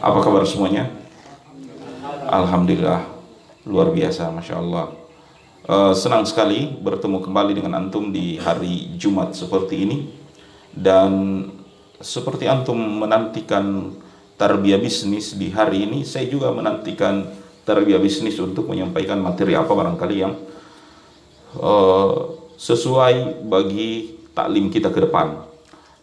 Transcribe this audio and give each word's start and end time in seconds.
Apa 0.00 0.18
kabar 0.24 0.40
semuanya? 0.48 0.88
Alhamdulillah 2.24 3.04
luar 3.68 3.92
biasa, 3.92 4.32
masya 4.32 4.64
Allah. 4.64 4.96
Uh, 5.68 5.92
senang 5.92 6.24
sekali 6.24 6.72
bertemu 6.72 7.20
kembali 7.20 7.52
dengan 7.60 7.76
antum 7.76 8.08
di 8.08 8.40
hari 8.40 8.96
Jumat 8.96 9.36
seperti 9.36 9.84
ini 9.84 10.08
dan 10.72 11.44
seperti 12.00 12.48
antum 12.48 12.80
menantikan 12.80 13.92
tarbiyah 14.40 14.80
bisnis 14.80 15.36
di 15.36 15.52
hari 15.52 15.84
ini, 15.84 16.00
saya 16.00 16.32
juga 16.32 16.48
menantikan 16.48 17.28
tarbiyah 17.68 18.00
bisnis 18.00 18.40
untuk 18.40 18.72
menyampaikan 18.72 19.20
materi 19.20 19.52
apa 19.52 19.68
barangkali 19.68 20.16
yang 20.16 20.32
uh, 21.60 22.40
sesuai 22.56 23.44
bagi 23.44 24.16
taklim 24.32 24.72
kita 24.72 24.88
ke 24.88 25.04
depan. 25.04 25.44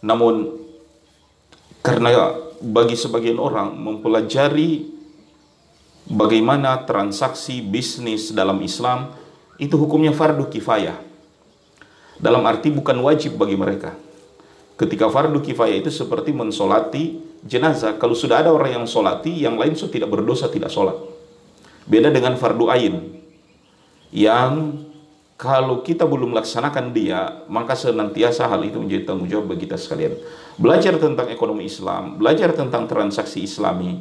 Namun 0.06 0.65
karena 1.86 2.34
bagi 2.58 2.98
sebagian 2.98 3.38
orang 3.38 3.70
mempelajari 3.78 4.90
bagaimana 6.10 6.82
transaksi 6.82 7.62
bisnis 7.62 8.34
dalam 8.34 8.58
Islam 8.58 9.14
itu 9.62 9.78
hukumnya 9.78 10.10
fardu 10.10 10.50
kifayah. 10.50 10.98
Dalam 12.18 12.42
arti 12.42 12.74
bukan 12.74 12.98
wajib 13.06 13.38
bagi 13.38 13.54
mereka. 13.54 13.94
Ketika 14.74 15.06
fardu 15.06 15.38
kifayah 15.38 15.78
itu 15.78 15.94
seperti 15.94 16.34
mensolati 16.34 17.22
jenazah. 17.46 17.94
Kalau 18.02 18.18
sudah 18.18 18.42
ada 18.42 18.50
orang 18.50 18.82
yang 18.82 18.86
solati, 18.90 19.46
yang 19.46 19.54
lain 19.54 19.78
sudah 19.78 19.92
tidak 19.94 20.10
berdosa, 20.10 20.50
tidak 20.50 20.74
sholat. 20.74 20.98
Beda 21.86 22.10
dengan 22.10 22.34
fardu 22.34 22.66
ain. 22.66 23.22
Yang 24.10 24.85
kalau 25.36 25.84
kita 25.84 26.08
belum 26.08 26.32
melaksanakan 26.32 26.96
dia, 26.96 27.44
maka 27.52 27.76
senantiasa 27.76 28.48
hal 28.48 28.64
itu 28.64 28.80
menjadi 28.80 29.12
tanggung 29.12 29.28
jawab 29.28 29.52
bagi 29.52 29.68
kita 29.68 29.76
sekalian. 29.76 30.16
Belajar 30.56 30.96
tentang 30.96 31.28
ekonomi 31.28 31.68
Islam, 31.68 32.16
belajar 32.16 32.56
tentang 32.56 32.88
transaksi 32.88 33.44
Islami, 33.44 34.00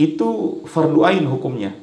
itu 0.00 0.60
fardu 0.64 1.04
ain 1.04 1.28
hukumnya. 1.28 1.76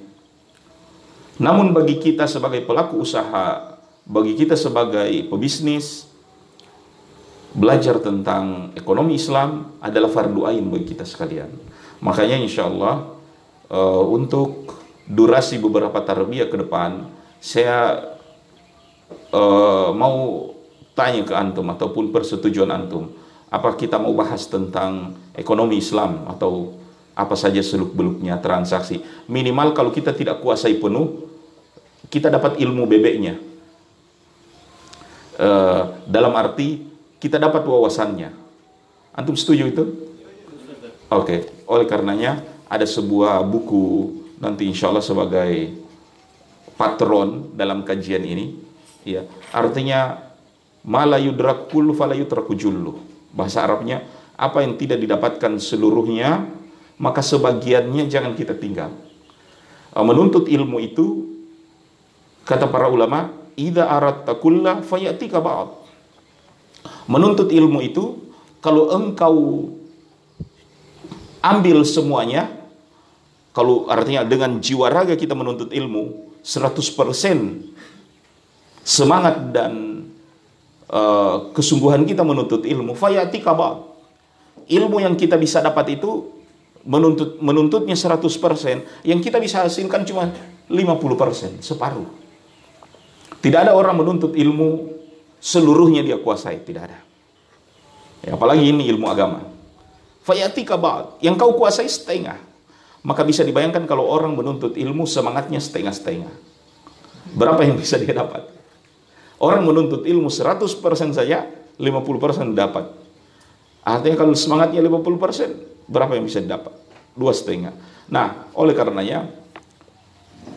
Namun 1.38 1.70
bagi 1.70 2.02
kita 2.02 2.26
sebagai 2.26 2.66
pelaku 2.66 3.06
usaha, 3.06 3.78
bagi 4.10 4.34
kita 4.34 4.58
sebagai 4.58 5.10
pebisnis, 5.30 6.10
belajar 7.54 8.02
tentang 8.02 8.74
ekonomi 8.74 9.22
Islam 9.22 9.78
adalah 9.86 10.10
fardu 10.10 10.50
ain 10.50 10.66
bagi 10.66 10.98
kita 10.98 11.06
sekalian. 11.06 11.54
Makanya 12.02 12.42
insya 12.42 12.66
Allah 12.66 13.06
uh, 13.70 14.04
untuk 14.10 14.74
durasi 15.06 15.62
beberapa 15.62 16.02
tarbiyah 16.02 16.50
ke 16.50 16.58
depan, 16.58 17.06
saya 17.38 18.13
uh, 19.34 19.90
mau 19.96 20.50
tanya 20.94 21.26
ke 21.26 21.34
antum 21.34 21.66
ataupun 21.74 22.14
persetujuan 22.14 22.70
antum, 22.70 23.10
apa 23.50 23.74
kita 23.78 23.98
mau 23.98 24.14
bahas 24.14 24.46
tentang 24.50 25.18
ekonomi 25.34 25.82
Islam 25.82 26.26
atau 26.30 26.78
apa 27.14 27.38
saja 27.38 27.62
seluk 27.62 27.94
beluknya 27.94 28.38
transaksi. 28.42 29.02
Minimal 29.30 29.78
kalau 29.78 29.94
kita 29.94 30.14
tidak 30.14 30.42
kuasai 30.42 30.78
penuh, 30.82 31.30
kita 32.10 32.30
dapat 32.30 32.58
ilmu 32.62 32.90
bebeknya. 32.90 33.38
Uh, 35.34 35.98
dalam 36.06 36.34
arti 36.38 36.86
kita 37.18 37.42
dapat 37.42 37.66
wawasannya. 37.66 38.30
Antum 39.18 39.34
setuju 39.34 39.66
itu? 39.70 39.84
Oke. 41.10 41.26
Okay. 41.26 41.40
Oleh 41.70 41.90
karenanya 41.90 42.42
ada 42.70 42.86
sebuah 42.86 43.42
buku 43.46 44.14
nanti 44.42 44.66
insya 44.66 44.90
Allah 44.90 45.06
sebagai 45.06 45.74
patron 46.74 47.54
dalam 47.54 47.86
kajian 47.86 48.26
ini 48.26 48.58
Ya, 49.04 49.28
artinya 49.52 50.32
mala 50.84 51.20
yutraku 51.20 52.56
jullu. 52.56 53.00
Bahasa 53.36 53.64
Arabnya 53.64 54.04
apa 54.40 54.64
yang 54.64 54.80
tidak 54.80 55.00
didapatkan 55.04 55.60
seluruhnya 55.60 56.48
maka 57.02 57.20
sebagiannya 57.20 58.08
jangan 58.08 58.34
kita 58.38 58.56
tinggal. 58.56 58.94
Uh, 59.94 60.06
menuntut 60.06 60.48
ilmu 60.50 60.78
itu 60.82 61.36
kata 62.48 62.70
para 62.70 62.88
ulama, 62.90 63.34
idza 63.60 63.88
aratta 63.88 64.38
kulla 64.38 64.80
fayatika 64.86 65.44
ba'd. 65.44 65.70
Menuntut 67.08 67.52
ilmu 67.52 67.80
itu 67.84 68.20
kalau 68.64 68.92
engkau 68.96 69.68
ambil 71.44 71.84
semuanya 71.84 72.48
kalau 73.52 73.86
artinya 73.92 74.24
dengan 74.24 74.58
jiwa 74.64 74.88
raga 74.88 75.20
kita 75.20 75.36
menuntut 75.36 75.76
ilmu 75.76 76.32
100% 76.42 77.73
semangat 78.84 79.56
dan 79.56 80.04
uh, 80.92 81.50
kesungguhan 81.56 82.04
kita 82.04 82.22
menuntut 82.22 82.68
ilmu. 82.68 82.94
Fayati 82.94 83.40
kabal 83.40 83.96
ilmu 84.68 85.02
yang 85.02 85.16
kita 85.16 85.40
bisa 85.40 85.64
dapat 85.64 85.98
itu 86.00 86.30
menuntut 86.84 87.40
menuntutnya 87.40 87.96
100% 87.96 89.08
yang 89.08 89.20
kita 89.24 89.40
bisa 89.40 89.64
hasilkan 89.64 90.04
cuma 90.04 90.30
50% 90.68 91.64
separuh. 91.64 92.08
Tidak 93.40 93.60
ada 93.60 93.76
orang 93.76 94.04
menuntut 94.04 94.36
ilmu 94.36 94.92
seluruhnya 95.40 96.04
dia 96.04 96.20
kuasai. 96.20 96.64
Tidak 96.64 96.84
ada. 96.84 97.00
Ya, 98.24 98.40
apalagi 98.40 98.72
ini 98.72 98.88
ilmu 98.88 99.08
agama. 99.12 99.44
Fayati 100.24 100.64
kabal 100.64 101.20
yang 101.20 101.36
kau 101.36 101.56
kuasai 101.56 101.88
setengah. 101.88 102.40
Maka 103.04 103.28
bisa 103.28 103.44
dibayangkan 103.44 103.84
kalau 103.84 104.08
orang 104.08 104.32
menuntut 104.32 104.80
ilmu 104.80 105.04
semangatnya 105.04 105.60
setengah-setengah. 105.60 106.32
Berapa 107.36 107.68
yang 107.68 107.76
bisa 107.76 108.00
dia 108.00 108.16
dapat 108.16 108.53
Orang 109.44 109.68
menuntut 109.68 110.08
ilmu 110.08 110.32
100% 110.32 110.80
saja, 111.12 111.44
50% 111.76 112.56
dapat. 112.56 112.96
Artinya 113.84 114.16
kalau 114.16 114.32
semangatnya 114.32 114.80
50%, 114.80 115.84
berapa 115.92 116.16
yang 116.16 116.24
bisa 116.24 116.40
didapat? 116.40 116.72
Dua 117.12 117.36
setengah. 117.36 117.76
Nah, 118.08 118.48
oleh 118.56 118.72
karenanya, 118.72 119.28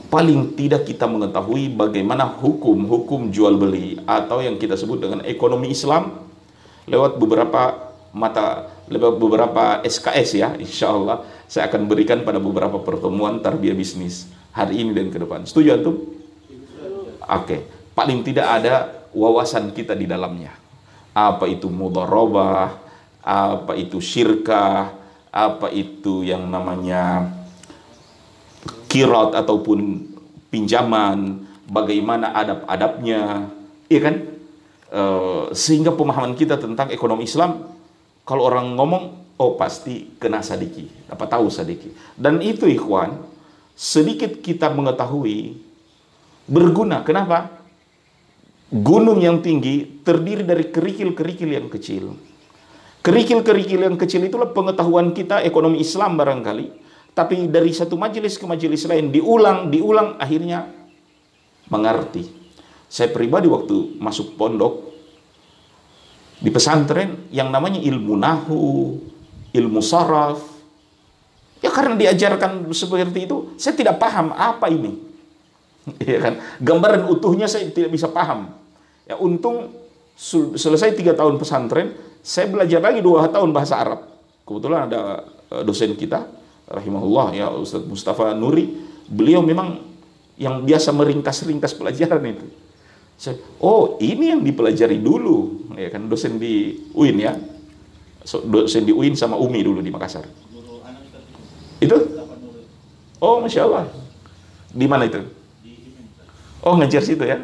paling 0.07 0.55
tidak 0.55 0.87
kita 0.87 1.11
mengetahui 1.11 1.75
bagaimana 1.75 2.31
hukum-hukum 2.39 3.35
jual 3.35 3.59
beli 3.59 3.99
atau 4.07 4.39
yang 4.39 4.55
kita 4.55 4.79
sebut 4.79 5.03
dengan 5.03 5.27
ekonomi 5.27 5.75
Islam 5.75 6.23
lewat 6.87 7.19
beberapa 7.19 7.91
mata 8.15 8.71
lewat 8.87 9.19
beberapa 9.19 9.83
SKS 9.83 10.29
ya 10.39 10.49
insya 10.63 10.95
Allah 10.95 11.27
saya 11.51 11.67
akan 11.67 11.91
berikan 11.91 12.23
pada 12.23 12.39
beberapa 12.39 12.79
pertemuan 12.79 13.43
tarbiyah 13.43 13.75
bisnis 13.75 14.31
hari 14.55 14.87
ini 14.87 14.95
dan 14.95 15.11
ke 15.11 15.19
depan 15.19 15.43
setuju 15.43 15.75
antum? 15.75 15.97
Oke 17.27 17.43
okay 17.43 17.75
paling 17.97 18.21
tidak 18.21 18.45
ada 18.45 18.93
wawasan 19.17 19.73
kita 19.73 19.97
di 19.97 20.05
dalamnya. 20.05 20.53
Apa 21.17 21.49
itu 21.49 21.73
mudharabah, 21.73 22.77
apa 23.25 23.73
itu 23.73 23.97
syirkah, 24.05 24.93
apa 25.33 25.73
itu 25.73 26.21
yang 26.21 26.45
namanya 26.45 27.33
kirot 28.93 29.33
ataupun 29.33 30.12
pinjaman, 30.53 31.49
bagaimana 31.65 32.37
adab-adabnya, 32.37 33.49
iya 33.89 34.01
kan? 34.05 34.17
E, 34.93 35.03
sehingga 35.56 35.97
pemahaman 35.97 36.37
kita 36.37 36.61
tentang 36.61 36.93
ekonomi 36.93 37.25
Islam, 37.25 37.65
kalau 38.29 38.45
orang 38.45 38.77
ngomong, 38.77 39.05
oh 39.41 39.56
pasti 39.56 40.12
kena 40.21 40.45
sadiki, 40.45 41.09
dapat 41.09 41.29
tahu 41.33 41.49
sadiki. 41.49 41.97
Dan 42.12 42.45
itu 42.45 42.69
ikhwan, 42.69 43.17
sedikit 43.73 44.45
kita 44.45 44.69
mengetahui 44.69 45.56
berguna. 46.45 47.01
Kenapa? 47.03 47.56
Gunung 48.71 49.22
yang 49.22 49.38
tinggi 49.38 50.03
terdiri 50.03 50.43
dari 50.43 50.71
kerikil-kerikil 50.71 51.50
yang 51.50 51.69
kecil. 51.71 52.19
Kerikil-kerikil 53.06 53.87
yang 53.87 53.94
kecil 53.94 54.27
itulah 54.27 54.50
pengetahuan 54.50 55.15
kita 55.15 55.38
ekonomi 55.47 55.78
Islam 55.78 56.19
barangkali. 56.19 56.84
Tapi 57.15 57.49
dari 57.49 57.72
satu 57.72 57.94
majelis 57.97 58.37
ke 58.37 58.44
majelis 58.44 58.84
lain 58.84 59.15
diulang, 59.15 59.71
diulang 59.71 60.19
akhirnya 60.19 60.69
mengerti. 61.71 62.26
Saya 62.91 63.09
pribadi 63.15 63.47
waktu 63.47 63.97
masuk 64.03 64.34
pondok 64.34 64.93
di 66.43 66.50
pesantren 66.53 67.31
yang 67.32 67.49
namanya 67.49 67.81
ilmu 67.81 68.15
nahu, 68.19 69.00
ilmu 69.55 69.81
saraf. 69.81 70.43
Ya 71.64 71.73
karena 71.73 71.96
diajarkan 71.96 72.69
seperti 72.75 73.25
itu, 73.25 73.56
saya 73.56 73.73
tidak 73.73 73.96
paham 73.96 74.35
apa 74.37 74.69
ini. 74.69 75.06
Ya 76.03 76.19
kan? 76.19 76.35
Gambaran 76.59 77.06
utuhnya 77.11 77.47
saya 77.47 77.71
tidak 77.71 77.94
bisa 77.94 78.11
paham. 78.11 78.50
Ya 79.06 79.15
untung 79.19 79.71
selesai 80.56 80.97
tiga 80.97 81.12
tahun 81.15 81.37
pesantren, 81.37 81.94
saya 82.25 82.50
belajar 82.50 82.81
lagi 82.83 83.05
dua 83.05 83.29
tahun 83.31 83.55
bahasa 83.55 83.79
Arab. 83.79 84.00
Kebetulan 84.43 84.91
ada 84.91 85.23
eh, 85.53 85.62
dosen 85.62 85.94
kita, 85.94 86.27
rahimahullah 86.67 87.37
ya 87.37 87.47
Ustadz 87.53 87.87
Mustafa 87.87 88.35
Nuri, 88.35 88.67
beliau 89.06 89.44
memang 89.44 89.79
yang 90.37 90.67
biasa 90.67 90.91
meringkas-ringkas 90.93 91.79
pelajaran 91.79 92.23
itu. 92.27 92.47
Saya, 93.17 93.41
oh 93.65 93.97
ini 93.97 94.29
yang 94.37 94.44
dipelajari 94.44 95.00
dulu, 95.00 95.73
ya 95.73 95.89
kan 95.89 96.05
dosen 96.05 96.37
di 96.37 96.85
UIN 96.93 97.17
ya, 97.17 97.32
dosen 98.44 98.85
di 98.85 98.93
UIN 98.93 99.17
sama 99.17 99.41
Umi 99.41 99.65
dulu 99.65 99.81
di 99.81 99.89
Makassar. 99.89 100.29
Itu? 101.81 101.97
Oh 103.17 103.41
masya 103.41 103.65
Allah. 103.65 103.89
Di 104.69 104.85
mana 104.85 105.09
itu? 105.09 105.25
Oh 106.67 106.75
ngejar 106.75 107.07
situ 107.07 107.23
ya? 107.23 107.39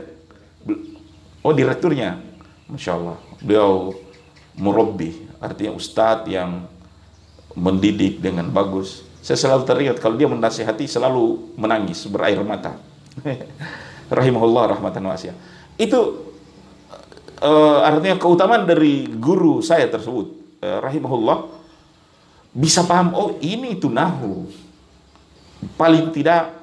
Oh 1.47 1.55
direkturnya? 1.55 2.19
Masya 2.67 2.99
Allah. 2.99 3.19
Beliau 3.39 3.95
murabbi, 4.59 5.15
artinya 5.39 5.79
ustadz 5.79 6.27
yang 6.27 6.67
mendidik 7.55 8.19
dengan 8.19 8.51
bagus. 8.51 9.07
Saya 9.23 9.39
selalu 9.39 9.63
teringat 9.63 9.97
kalau 10.03 10.19
dia 10.19 10.27
menasihati 10.27 10.91
selalu 10.91 11.55
menangis 11.55 12.03
berair 12.11 12.43
mata. 12.43 12.75
Rahimahullah 14.11 14.75
rahmatan 14.75 15.07
wasiah. 15.07 15.39
Itu 15.79 16.35
uh, 17.39 17.79
artinya 17.87 18.19
keutamaan 18.19 18.67
dari 18.67 19.07
guru 19.07 19.63
saya 19.63 19.87
tersebut 19.87 20.59
uh, 20.67 20.79
rahimahullah 20.83 21.63
bisa 22.53 22.83
paham 22.83 23.15
oh 23.15 23.39
ini 23.39 23.79
itu 23.79 23.87
nahu. 23.87 24.51
Paling 25.79 26.11
tidak 26.11 26.59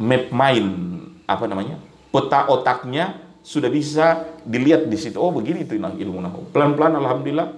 map 0.00 0.32
mind 0.32 1.01
apa 1.34 1.48
namanya? 1.48 1.80
peta 2.12 2.44
otaknya 2.52 3.16
sudah 3.42 3.72
bisa 3.72 4.36
dilihat 4.44 4.86
di 4.86 4.94
situ. 5.00 5.16
Oh 5.18 5.32
begini 5.32 5.64
itu 5.64 5.74
ilmu 5.80 6.20
nahu. 6.20 6.40
Pelan-pelan 6.52 6.94
alhamdulillah 7.00 7.48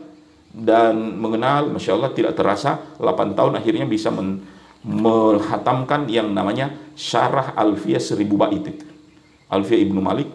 dan 0.55 0.95
mengenal 1.19 1.69
Masya 1.75 1.99
Allah 1.99 2.15
tidak 2.15 2.39
terasa 2.39 2.95
8 3.03 3.35
tahun 3.35 3.59
akhirnya 3.59 3.85
bisa 3.85 4.15
men, 4.15 4.47
menghatamkan 4.87 6.07
yang 6.07 6.31
namanya 6.31 6.71
Syarah 6.95 7.53
Alfiyah 7.59 8.01
Seribu 8.01 8.39
Bait 8.39 8.63
itu. 8.63 8.87
Alfiyah 9.51 9.83
Ibnu 9.83 10.01
Malik 10.01 10.31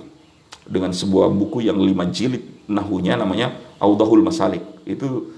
dengan 0.67 0.91
sebuah 0.93 1.31
buku 1.31 1.65
yang 1.65 1.79
lima 1.79 2.05
jilid 2.11 2.67
nahunya 2.69 3.15
namanya 3.17 3.55
Audahul 3.79 4.21
Masalik. 4.21 4.61
Itu 4.83 5.33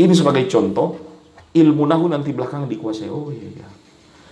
ini 0.00 0.16
sebagai 0.16 0.48
contoh 0.48 0.98
ilmu 1.52 1.84
nahu 1.84 2.10
nanti 2.10 2.32
belakang 2.32 2.66
dikuasai. 2.66 3.12
Oh 3.12 3.30
iya 3.30 3.48
iya. 3.52 3.68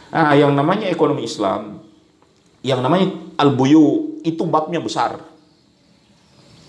Nah, 0.06 0.32
yang 0.38 0.54
namanya 0.54 0.88
ekonomi 0.88 1.26
Islam, 1.26 1.75
yang 2.66 2.82
namanya 2.82 3.14
al-buyu 3.38 4.18
itu 4.26 4.42
babnya 4.42 4.82
besar. 4.82 5.22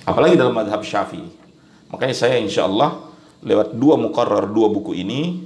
Apalagi 0.06 0.38
dalam 0.38 0.54
madhab 0.54 0.86
syafi'i. 0.86 1.26
Makanya 1.90 2.14
saya 2.14 2.38
insya 2.38 2.70
Allah 2.70 3.02
lewat 3.42 3.74
dua 3.74 3.98
mukarrar 3.98 4.46
dua 4.46 4.70
buku 4.70 4.94
ini, 4.94 5.42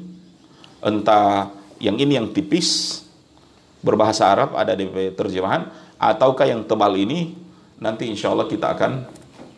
entah 0.84 1.50
yang 1.80 1.96
ini 1.96 2.20
yang 2.20 2.28
tipis 2.36 3.02
berbahasa 3.80 4.28
Arab 4.28 4.54
ada 4.60 4.76
di 4.76 4.86
terjemahan, 5.16 5.72
ataukah 5.96 6.46
yang 6.46 6.68
tebal 6.68 6.94
ini 7.00 7.34
nanti 7.80 8.12
insya 8.12 8.36
Allah 8.36 8.46
kita 8.46 8.76
akan 8.76 8.92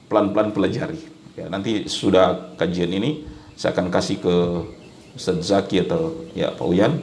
pelan-pelan 0.08 0.54
pelajari. 0.54 1.02
Ya, 1.34 1.50
nanti 1.50 1.90
sudah 1.90 2.54
kajian 2.56 2.94
ini 2.94 3.26
saya 3.58 3.74
akan 3.74 3.90
kasih 3.90 4.22
ke 4.22 4.36
Ustaz 5.18 5.50
Zaki 5.50 5.82
atau 5.90 6.30
ya 6.38 6.54
Pak 6.54 6.68
Uyan 6.70 7.02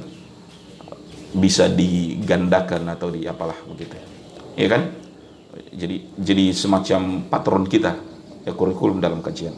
bisa 1.30 1.70
digandakan 1.70 2.90
atau 2.90 3.08
di 3.10 3.26
apalah 3.26 3.56
begitu. 3.70 3.94
Ya 4.58 4.66
kan? 4.66 4.90
Jadi 5.74 6.14
jadi 6.18 6.44
semacam 6.54 7.26
patron 7.26 7.64
kita 7.66 7.94
ya 8.46 8.52
kurikulum 8.54 8.98
dalam 8.98 9.22
kajian. 9.22 9.54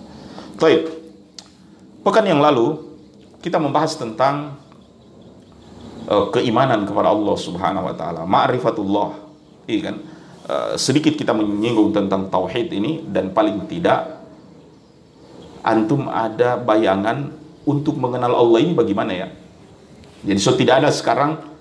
Baik. 0.56 0.88
Pekan 2.02 2.26
yang 2.26 2.42
lalu 2.42 2.76
kita 3.40 3.58
membahas 3.58 3.94
tentang 3.94 4.58
uh, 6.08 6.26
keimanan 6.34 6.84
kepada 6.84 7.10
Allah 7.10 7.36
Subhanahu 7.38 7.88
wa 7.88 7.94
taala, 7.94 8.22
ma'rifatullah. 8.26 9.08
Iya 9.70 9.80
kan? 9.90 9.96
Uh, 10.42 10.74
sedikit 10.74 11.14
kita 11.14 11.30
menyinggung 11.30 11.94
tentang 11.94 12.26
tauhid 12.26 12.74
ini 12.74 13.06
dan 13.06 13.30
paling 13.30 13.70
tidak 13.70 14.22
antum 15.62 16.10
ada 16.10 16.58
bayangan 16.58 17.30
untuk 17.62 17.94
mengenal 17.94 18.34
Allah 18.34 18.58
ini 18.66 18.74
bagaimana 18.74 19.12
ya? 19.14 19.28
Jadi 20.26 20.38
so 20.42 20.54
tidak 20.58 20.82
ada 20.82 20.90
sekarang 20.90 21.51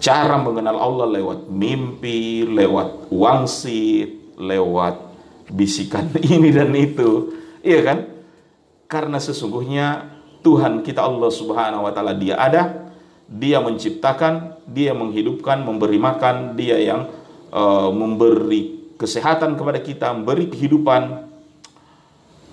cara 0.00 0.36
mengenal 0.40 0.76
Allah 0.76 1.06
lewat 1.20 1.48
mimpi, 1.48 2.44
lewat 2.44 3.08
wangsit, 3.12 4.36
lewat 4.36 4.94
bisikan 5.50 6.10
ini 6.34 6.52
dan 6.52 6.72
itu. 6.76 7.32
Iya 7.64 7.80
kan? 7.82 7.98
Karena 8.86 9.18
sesungguhnya 9.18 10.16
Tuhan 10.46 10.86
kita 10.86 11.02
Allah 11.02 11.30
Subhanahu 11.32 11.90
wa 11.90 11.92
taala 11.92 12.14
dia 12.14 12.38
ada, 12.38 12.92
dia 13.26 13.58
menciptakan, 13.58 14.62
dia 14.70 14.94
menghidupkan, 14.94 15.58
memberi 15.66 15.98
makan, 15.98 16.54
dia 16.54 16.78
yang 16.78 17.10
uh, 17.50 17.90
memberi 17.90 18.94
kesehatan 18.94 19.58
kepada 19.58 19.82
kita, 19.82 20.14
memberi 20.14 20.46
kehidupan. 20.46 21.26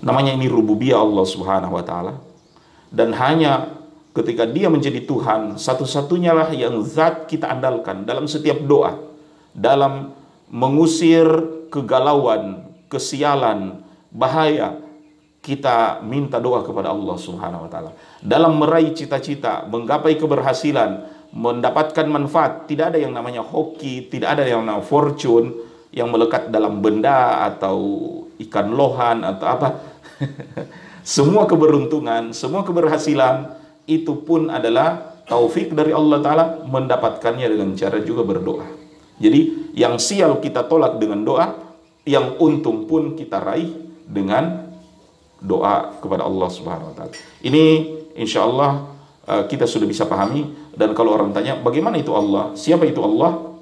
Namanya 0.02 0.34
ini 0.34 0.50
rububiyah 0.50 1.00
Allah 1.00 1.26
Subhanahu 1.30 1.78
wa 1.78 1.86
taala. 1.86 2.14
Dan 2.90 3.14
hanya 3.14 3.83
ketika 4.14 4.46
dia 4.46 4.70
menjadi 4.70 5.02
Tuhan, 5.04 5.58
satu-satunya 5.58 6.32
lah 6.38 6.50
yang 6.54 6.78
zat 6.86 7.26
kita 7.26 7.50
andalkan 7.50 8.06
dalam 8.06 8.30
setiap 8.30 8.62
doa, 8.62 9.02
dalam 9.58 10.14
mengusir 10.54 11.26
kegalauan, 11.74 12.70
kesialan, 12.94 13.82
bahaya, 14.14 14.78
kita 15.42 16.00
minta 16.06 16.38
doa 16.38 16.62
kepada 16.62 16.94
Allah 16.94 17.18
Subhanahu 17.18 17.66
wa 17.68 17.70
taala. 17.74 17.92
Dalam 18.22 18.56
meraih 18.62 18.94
cita-cita, 18.94 19.66
menggapai 19.66 20.16
keberhasilan, 20.22 21.10
mendapatkan 21.34 22.06
manfaat, 22.06 22.70
tidak 22.70 22.94
ada 22.94 23.02
yang 23.02 23.12
namanya 23.12 23.42
hoki, 23.42 24.08
tidak 24.14 24.38
ada 24.40 24.46
yang 24.46 24.62
namanya 24.62 24.86
fortune 24.86 25.52
yang 25.90 26.14
melekat 26.14 26.54
dalam 26.54 26.80
benda 26.86 27.50
atau 27.50 27.78
ikan 28.38 28.78
lohan 28.78 29.26
atau 29.26 29.46
apa. 29.50 29.70
semua 31.04 31.50
keberuntungan, 31.50 32.32
semua 32.32 32.62
keberhasilan 32.62 33.63
itu 33.90 34.24
pun 34.24 34.48
adalah 34.48 35.24
taufik 35.28 35.72
dari 35.72 35.92
Allah 35.96 36.20
taala 36.20 36.46
mendapatkannya 36.68 37.48
dengan 37.48 37.76
cara 37.76 38.00
juga 38.04 38.24
berdoa. 38.28 38.68
Jadi 39.20 39.72
yang 39.78 39.98
sial 40.02 40.40
kita 40.44 40.68
tolak 40.68 41.00
dengan 41.00 41.24
doa, 41.24 41.48
yang 42.04 42.36
untung 42.40 42.86
pun 42.90 43.16
kita 43.16 43.40
raih 43.40 43.72
dengan 44.04 44.74
doa 45.40 46.00
kepada 46.00 46.28
Allah 46.28 46.50
Subhanahu 46.52 46.92
wa 46.92 46.96
taala. 46.96 47.14
Ini 47.44 47.64
insya 48.20 48.44
Allah 48.48 48.92
uh, 49.28 49.44
kita 49.48 49.68
sudah 49.68 49.88
bisa 49.88 50.08
pahami 50.08 50.48
dan 50.76 50.92
kalau 50.96 51.16
orang 51.16 51.32
tanya 51.36 51.60
bagaimana 51.60 52.00
itu 52.00 52.12
Allah? 52.12 52.56
Siapa 52.56 52.84
itu 52.88 53.00
Allah? 53.04 53.56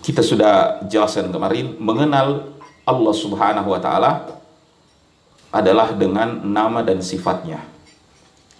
Kita 0.00 0.24
sudah 0.24 0.86
jelaskan 0.88 1.28
kemarin 1.28 1.76
mengenal 1.76 2.56
Allah 2.88 3.14
Subhanahu 3.14 3.68
wa 3.68 3.80
taala 3.82 4.40
adalah 5.50 5.94
dengan 5.94 6.46
nama 6.46 6.80
dan 6.82 7.02
sifatnya. 7.02 7.79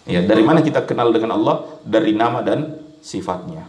Ya, 0.08 0.24
dari 0.24 0.40
mana 0.40 0.64
kita 0.64 0.84
kenal 0.88 1.12
dengan 1.12 1.36
Allah? 1.36 1.80
Dari 1.84 2.16
nama 2.16 2.40
dan 2.40 2.80
sifatnya. 3.00 3.68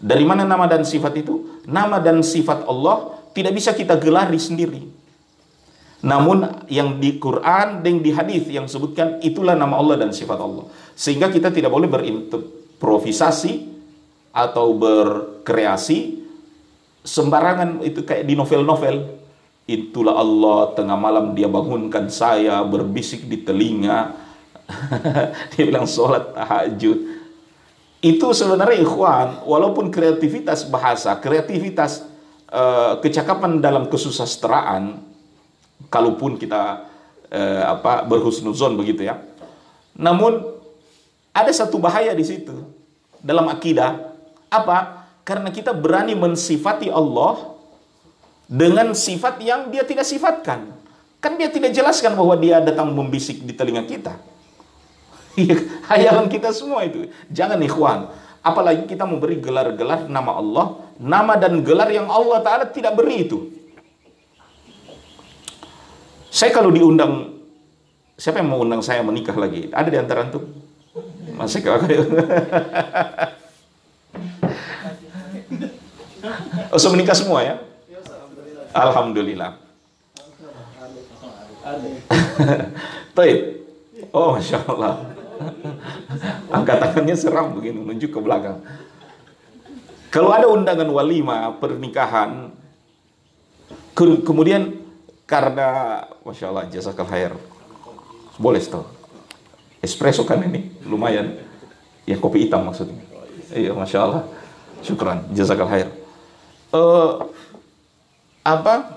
Dari 0.00 0.24
mana 0.24 0.48
nama 0.48 0.64
dan 0.64 0.82
sifat 0.82 1.12
itu? 1.20 1.60
Nama 1.68 2.00
dan 2.00 2.24
sifat 2.24 2.64
Allah 2.64 3.20
tidak 3.36 3.52
bisa 3.52 3.76
kita 3.76 4.00
gelari 4.00 4.40
sendiri. 4.40 4.88
Namun 6.00 6.64
yang 6.72 6.96
di 6.96 7.20
Quran 7.20 7.84
dan 7.84 8.00
di 8.00 8.08
hadis 8.08 8.48
yang 8.48 8.64
sebutkan 8.64 9.20
itulah 9.20 9.52
nama 9.52 9.76
Allah 9.76 10.00
dan 10.00 10.16
sifat 10.16 10.40
Allah. 10.40 10.64
Sehingga 10.96 11.28
kita 11.28 11.52
tidak 11.52 11.68
boleh 11.68 11.92
berimprovisasi 11.92 13.68
atau 14.32 14.72
berkreasi 14.72 16.24
sembarangan 17.04 17.84
itu 17.84 18.00
kayak 18.00 18.24
di 18.24 18.32
novel-novel. 18.32 19.20
Itulah 19.68 20.16
Allah 20.16 20.72
tengah 20.74 20.96
malam 20.96 21.36
dia 21.36 21.46
bangunkan 21.46 22.08
saya 22.08 22.64
berbisik 22.64 23.28
di 23.28 23.44
telinga. 23.44 24.29
dia 25.54 25.62
bilang 25.66 25.86
sholat 25.86 26.34
tahajud. 26.34 26.98
Itu 28.00 28.32
sebenarnya 28.32 28.80
ikhwan, 28.80 29.44
walaupun 29.44 29.92
kreativitas 29.92 30.64
bahasa, 30.64 31.12
kreativitas 31.20 32.08
uh, 32.48 32.96
kecakapan 33.04 33.60
dalam 33.60 33.92
kesusastraan 33.92 35.04
kalaupun 35.92 36.36
kita 36.36 36.90
eh, 37.32 37.62
apa 37.64 38.04
berhusnuzon 38.04 38.76
begitu 38.76 39.06
ya. 39.06 39.22
Namun 39.96 40.44
ada 41.30 41.52
satu 41.54 41.78
bahaya 41.78 42.12
di 42.12 42.26
situ 42.26 42.52
dalam 43.22 43.48
akidah 43.48 44.12
apa? 44.50 45.08
Karena 45.22 45.48
kita 45.54 45.70
berani 45.70 46.18
mensifati 46.18 46.90
Allah 46.90 47.54
dengan 48.50 48.92
sifat 48.92 49.38
yang 49.40 49.70
dia 49.70 49.86
tidak 49.86 50.04
sifatkan. 50.04 50.74
Kan 51.22 51.36
dia 51.36 51.52
tidak 51.52 51.70
jelaskan 51.70 52.16
bahwa 52.18 52.34
dia 52.34 52.58
datang 52.58 52.90
membisik 52.90 53.44
di 53.44 53.52
telinga 53.54 53.86
kita. 53.86 54.16
Iya, 55.38 55.56
hayalan 55.86 56.26
kita 56.26 56.50
semua 56.50 56.82
itu. 56.82 57.06
Jangan 57.30 57.62
ikhwan. 57.62 58.10
Apalagi 58.40 58.88
kita 58.88 59.04
memberi 59.04 59.36
gelar-gelar 59.36 60.08
nama 60.08 60.32
Allah, 60.40 60.66
nama 60.96 61.36
dan 61.36 61.60
gelar 61.60 61.92
yang 61.92 62.08
Allah 62.08 62.40
Ta'ala 62.40 62.64
tidak 62.72 62.96
beri 62.96 63.28
itu. 63.28 63.52
Saya 66.30 66.54
kalau 66.54 66.72
diundang, 66.72 67.36
siapa 68.16 68.40
yang 68.40 68.48
mau 68.48 68.62
undang 68.62 68.80
saya 68.80 69.04
menikah 69.04 69.36
lagi? 69.36 69.68
Ada 69.68 69.88
di 69.92 69.98
antara 69.98 70.24
antum? 70.24 70.46
Masih 71.36 71.60
kau 71.62 71.76
Oh, 76.70 76.78
so 76.78 76.94
menikah 76.94 77.18
semua 77.18 77.42
ya? 77.42 77.58
Alhamdulillah. 78.70 79.58
Taib. 83.18 83.38
Oh, 84.14 84.38
masya 84.38 84.62
Allah. 84.64 85.19
Angkat 86.56 86.76
tangannya 86.80 87.16
seram 87.16 87.56
begini, 87.56 87.80
menunjuk 87.80 88.10
ke 88.14 88.20
belakang. 88.20 88.60
Kalau 90.10 90.34
ada 90.34 90.50
undangan 90.50 90.90
walima 90.90 91.54
pernikahan, 91.56 92.50
kemudian 94.26 94.82
karena 95.30 96.02
masya 96.26 96.50
Allah 96.50 96.66
jasa 96.66 96.90
khair 96.90 97.38
Boleh 98.34 98.58
setahun. 98.58 98.90
Espresso 99.80 100.26
kan 100.26 100.42
ini 100.42 100.74
lumayan. 100.82 101.38
Ya 102.08 102.18
kopi 102.18 102.48
hitam 102.48 102.66
maksudnya. 102.66 102.98
Iya, 103.52 103.76
masya 103.76 103.98
Allah. 104.02 104.22
Syukran, 104.80 105.28
jazakal 105.36 105.68
khair. 105.68 105.88
Uh, 106.72 107.28
apa? 108.40 108.96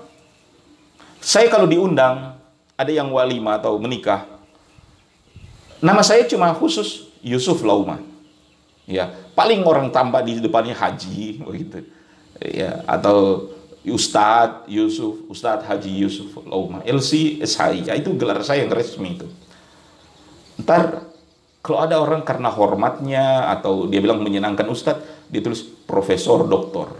Saya 1.20 1.52
kalau 1.52 1.68
diundang 1.68 2.36
ada 2.74 2.92
yang 2.92 3.12
walima 3.12 3.60
atau 3.60 3.76
menikah, 3.76 4.26
nama 5.84 6.00
saya 6.00 6.24
cuma 6.24 6.56
khusus 6.56 7.12
Yusuf 7.20 7.60
Lauma. 7.60 8.00
Ya, 8.88 9.12
paling 9.36 9.64
orang 9.64 9.92
tambah 9.92 10.24
di 10.24 10.40
depannya 10.40 10.72
Haji 10.72 11.44
begitu. 11.44 11.84
Ya, 12.40 12.80
atau 12.88 13.48
Ustadz 13.84 14.64
Yusuf, 14.64 15.28
Ustadz 15.28 15.68
Haji 15.68 15.92
Yusuf 15.92 16.32
Lauma, 16.48 16.80
LC 16.88 17.44
SHI, 17.44 17.92
ya, 17.92 17.92
itu 17.96 18.16
gelar 18.16 18.40
saya 18.40 18.64
yang 18.64 18.72
resmi 18.72 19.20
itu. 19.20 19.28
Ntar 20.64 21.04
kalau 21.60 21.80
ada 21.80 22.00
orang 22.00 22.24
karena 22.24 22.48
hormatnya 22.52 23.52
atau 23.52 23.84
dia 23.88 24.00
bilang 24.00 24.24
menyenangkan 24.24 24.68
Ustadz, 24.68 25.28
dia 25.28 25.40
tulis 25.44 25.64
Profesor 25.84 26.44
Doktor. 26.48 26.96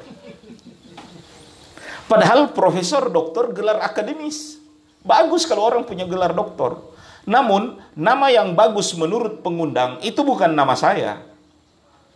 Padahal 2.04 2.52
Profesor 2.52 3.08
Doktor 3.08 3.56
gelar 3.56 3.80
akademis. 3.80 4.60
Bagus 5.04 5.44
kalau 5.44 5.68
orang 5.68 5.84
punya 5.84 6.08
gelar 6.08 6.32
doktor. 6.32 6.93
Namun, 7.24 7.80
nama 7.96 8.28
yang 8.28 8.52
bagus 8.52 8.92
menurut 8.96 9.40
pengundang 9.40 10.00
itu 10.04 10.20
bukan 10.20 10.52
nama 10.52 10.76
saya. 10.76 11.24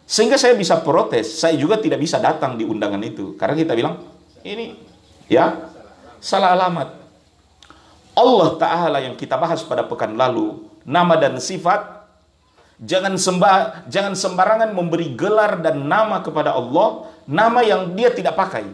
Sehingga 0.08 0.40
saya 0.40 0.56
bisa 0.56 0.80
protes. 0.80 1.40
Saya 1.40 1.56
juga 1.56 1.76
tidak 1.80 2.00
bisa 2.00 2.16
datang 2.20 2.56
di 2.56 2.64
undangan 2.64 3.00
itu. 3.04 3.36
Karena 3.36 3.56
kita 3.56 3.72
bilang, 3.76 4.00
ini 4.44 4.76
ya 5.28 5.68
salah 6.20 6.56
alamat. 6.56 6.96
Allah 8.18 8.50
Ta'ala 8.58 8.98
yang 8.98 9.14
kita 9.14 9.38
bahas 9.38 9.62
pada 9.62 9.86
pekan 9.86 10.18
lalu, 10.18 10.66
nama 10.82 11.14
dan 11.14 11.38
sifat 11.38 11.98
Jangan 12.78 13.18
sembah, 13.18 13.90
jangan 13.90 14.14
sembarangan 14.14 14.70
memberi 14.70 15.10
gelar 15.18 15.58
dan 15.58 15.90
nama 15.90 16.22
kepada 16.22 16.54
Allah, 16.54 17.10
nama 17.26 17.58
yang 17.66 17.90
dia 17.98 18.14
tidak 18.14 18.38
pakai. 18.38 18.70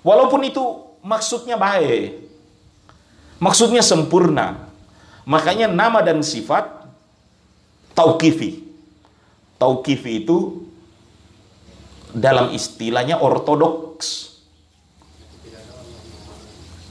Walaupun 0.00 0.40
itu 0.48 0.64
maksudnya 1.04 1.60
baik. 1.60 2.24
Maksudnya 3.44 3.84
sempurna. 3.84 4.63
Makanya 5.24 5.70
nama 5.70 6.04
dan 6.04 6.20
sifat 6.20 6.68
tauqifi. 7.96 8.60
Tauqifi 9.56 10.12
itu 10.24 10.64
dalam 12.12 12.52
istilahnya 12.52 13.18
ortodoks. 13.20 14.40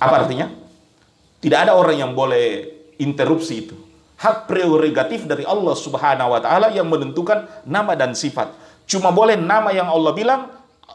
Apa 0.01 0.25
artinya? 0.25 0.49
Tidak 1.39 1.59
ada 1.59 1.75
orang 1.75 1.99
yang 1.99 2.11
boleh 2.11 2.67
interupsi 2.99 3.67
itu 3.67 3.83
hak 4.23 4.47
prerogatif 4.47 5.27
dari 5.27 5.43
Allah 5.43 5.75
Subhanahu 5.75 6.31
wa 6.31 6.39
taala 6.39 6.71
yang 6.71 6.87
menentukan 6.87 7.43
nama 7.67 7.91
dan 7.99 8.15
sifat. 8.15 8.55
Cuma 8.87 9.11
boleh 9.11 9.35
nama 9.35 9.75
yang 9.75 9.91
Allah 9.91 10.15
bilang 10.15 10.41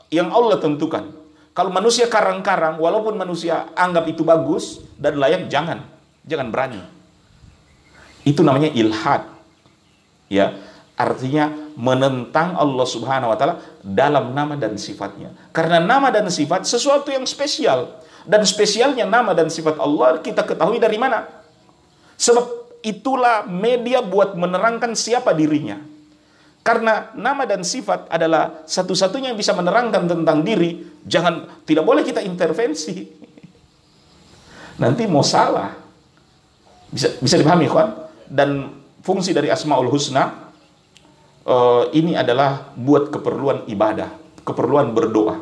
yang 0.08 0.32
Allah 0.32 0.56
tentukan. 0.56 1.12
Kalau 1.52 1.68
manusia 1.68 2.08
karang-karang 2.08 2.80
walaupun 2.80 3.20
manusia 3.20 3.68
anggap 3.76 4.08
itu 4.08 4.24
bagus 4.24 4.80
dan 4.96 5.20
layak 5.20 5.52
jangan. 5.52 5.84
Jangan 6.24 6.48
berani. 6.48 6.80
Itu 8.22 8.46
namanya 8.46 8.70
ilhad. 8.72 9.26
Ya, 10.28 10.60
artinya 10.98 11.54
menentang 11.78 12.58
Allah 12.58 12.86
Subhanahu 12.86 13.30
wa 13.30 13.36
taala 13.38 13.62
dalam 13.80 14.34
nama 14.34 14.58
dan 14.58 14.74
sifatnya. 14.74 15.30
Karena 15.54 15.78
nama 15.78 16.10
dan 16.10 16.26
sifat 16.26 16.66
sesuatu 16.66 17.08
yang 17.14 17.22
spesial 17.22 18.02
dan 18.26 18.42
spesialnya 18.42 19.06
nama 19.06 19.32
dan 19.32 19.48
sifat 19.48 19.78
Allah 19.78 20.18
kita 20.18 20.42
ketahui 20.42 20.82
dari 20.82 20.98
mana? 20.98 21.24
Sebab 22.18 22.44
itulah 22.82 23.46
media 23.46 24.02
buat 24.02 24.34
menerangkan 24.34 24.92
siapa 24.98 25.30
dirinya. 25.32 25.78
Karena 26.66 27.14
nama 27.16 27.48
dan 27.48 27.64
sifat 27.64 28.10
adalah 28.12 28.66
satu-satunya 28.68 29.32
yang 29.32 29.38
bisa 29.40 29.56
menerangkan 29.56 30.04
tentang 30.04 30.44
diri, 30.44 30.84
jangan 31.06 31.64
tidak 31.64 31.86
boleh 31.86 32.04
kita 32.04 32.20
intervensi. 32.20 33.08
Nanti 34.82 35.08
mau 35.08 35.24
salah. 35.24 35.72
Bisa 36.92 37.16
bisa 37.22 37.40
dipahami 37.40 37.70
kan? 37.70 38.07
Dan 38.28 38.80
fungsi 39.00 39.32
dari 39.32 39.48
Asmaul 39.48 39.88
Husna 39.88 40.52
uh, 41.48 41.88
ini 41.96 42.12
adalah 42.12 42.76
buat 42.76 43.08
keperluan 43.08 43.64
ibadah, 43.72 44.12
keperluan 44.44 44.92
berdoa. 44.92 45.40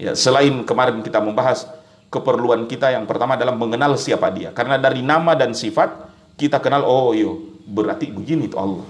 Ya, 0.00 0.16
selain 0.18 0.64
kemarin 0.66 1.04
kita 1.04 1.22
membahas 1.22 1.70
keperluan 2.08 2.66
kita 2.66 2.90
yang 2.90 3.06
pertama 3.06 3.38
adalah 3.38 3.54
mengenal 3.54 3.94
siapa 3.94 4.32
dia. 4.32 4.50
Karena 4.50 4.80
dari 4.80 5.04
nama 5.04 5.38
dan 5.38 5.54
sifat 5.54 6.14
kita 6.34 6.58
kenal 6.58 6.82
oh 6.82 7.14
yo 7.14 7.54
berarti 7.64 8.10
begini 8.10 8.50
itu 8.50 8.58
Allah 8.58 8.84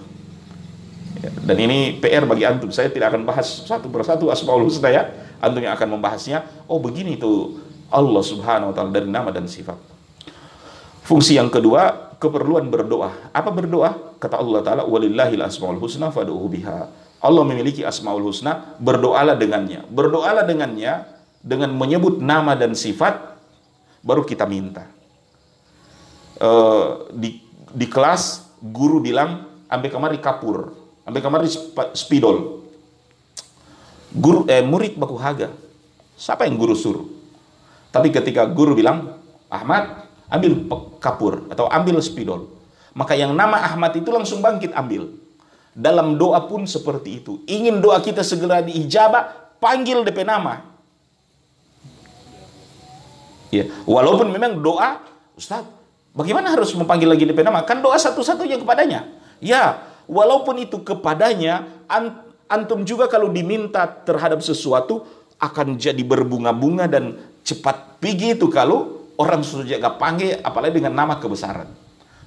ya, 1.21 1.31
dan 1.45 1.57
ini 1.61 2.01
PR 2.01 2.25
bagi 2.25 2.45
antum 2.49 2.73
saya 2.73 2.89
tidak 2.91 3.15
akan 3.15 3.23
bahas 3.29 3.47
satu 3.65 3.87
persatu 3.93 4.33
asmaul 4.33 4.67
husna 4.67 4.91
ya 4.91 5.13
antum 5.39 5.61
yang 5.61 5.77
akan 5.77 5.99
membahasnya 5.99 6.43
oh 6.67 6.81
begini 6.81 7.21
itu 7.21 7.61
Allah 7.93 8.23
subhanahu 8.25 8.73
wa 8.73 8.75
ta'ala 8.75 8.91
dari 8.91 9.07
nama 9.07 9.31
dan 9.31 9.45
sifat 9.47 9.77
fungsi 11.05 11.37
yang 11.37 11.53
kedua 11.53 12.04
keperluan 12.25 12.73
berdoa 12.73 13.29
apa 13.37 13.51
berdoa 13.53 14.17
kata 14.17 14.41
Allah 14.41 14.61
taala 14.65 14.83
walillahil 14.89 15.45
asmaul 15.45 15.77
husna 15.77 16.09
fad'uhu 16.09 16.49
biha 16.49 16.89
Allah 17.21 17.45
memiliki 17.45 17.85
asmaul 17.85 18.25
husna 18.25 18.77
berdoalah 18.81 19.37
dengannya 19.37 19.85
berdoalah 19.93 20.49
dengannya 20.49 21.05
dengan 21.45 21.77
menyebut 21.77 22.25
nama 22.25 22.57
dan 22.57 22.73
sifat 22.73 23.37
baru 24.01 24.25
kita 24.25 24.49
minta 24.49 24.89
uh, 26.41 27.13
di 27.13 27.45
di 27.75 27.87
kelas 27.91 28.55
guru 28.65 29.03
bilang 29.03 29.55
ambil 29.69 29.91
kamari 29.91 30.19
kapur, 30.23 30.73
ambil 31.05 31.21
kamari 31.21 31.51
spidol. 31.93 32.63
Guru 34.15 34.47
eh, 34.47 34.63
murid 34.63 34.95
baku 34.95 35.19
haga. 35.19 35.51
Siapa 36.15 36.47
yang 36.47 36.55
guru 36.55 36.79
suruh? 36.79 37.03
Tapi 37.91 38.15
ketika 38.15 38.47
guru 38.47 38.79
bilang, 38.79 39.19
Ahmad, 39.51 40.04
ambil 40.35 40.67
kapur 40.99 41.47
atau 41.49 41.71
ambil 41.71 42.03
spidol. 42.03 42.51
Maka 42.95 43.15
yang 43.15 43.35
nama 43.35 43.63
Ahmad 43.63 43.95
itu 43.95 44.11
langsung 44.11 44.43
bangkit 44.43 44.75
ambil. 44.75 45.11
Dalam 45.75 46.15
doa 46.19 46.39
pun 46.47 46.67
seperti 46.67 47.23
itu. 47.23 47.43
Ingin 47.51 47.83
doa 47.83 47.99
kita 47.99 48.23
segera 48.23 48.63
diijabah, 48.63 49.55
panggil 49.59 50.07
DP 50.07 50.23
nama. 50.23 50.63
Ya, 53.51 53.67
walaupun 53.87 54.31
memang 54.31 54.63
doa, 54.63 55.03
Ustaz, 55.35 55.67
Bagaimana 56.15 56.55
harus 56.55 56.71
memanggil 56.79 57.11
lagi 57.11 57.27
DP 57.27 57.43
nama? 57.43 57.67
Kan 57.67 57.83
doa 57.83 57.99
satu-satunya 57.99 58.63
kepadanya. 58.63 59.11
Ya, 59.43 59.83
walaupun 60.07 60.63
itu 60.63 60.79
kepadanya, 60.87 61.67
antum 62.47 62.87
juga 62.87 63.11
kalau 63.11 63.35
diminta 63.35 63.83
terhadap 63.83 64.39
sesuatu 64.39 65.03
akan 65.43 65.75
jadi 65.75 65.99
berbunga-bunga 66.07 66.87
dan 66.87 67.19
cepat 67.43 67.99
pergi 67.99 68.39
itu 68.39 68.47
kalau 68.47 69.04
orang 69.19 69.43
sudah 69.47 69.67
jaga 69.67 69.95
panggil, 69.95 70.41
apalagi 70.43 70.83
dengan 70.83 70.95
nama 70.95 71.19
kebesaran. 71.19 71.69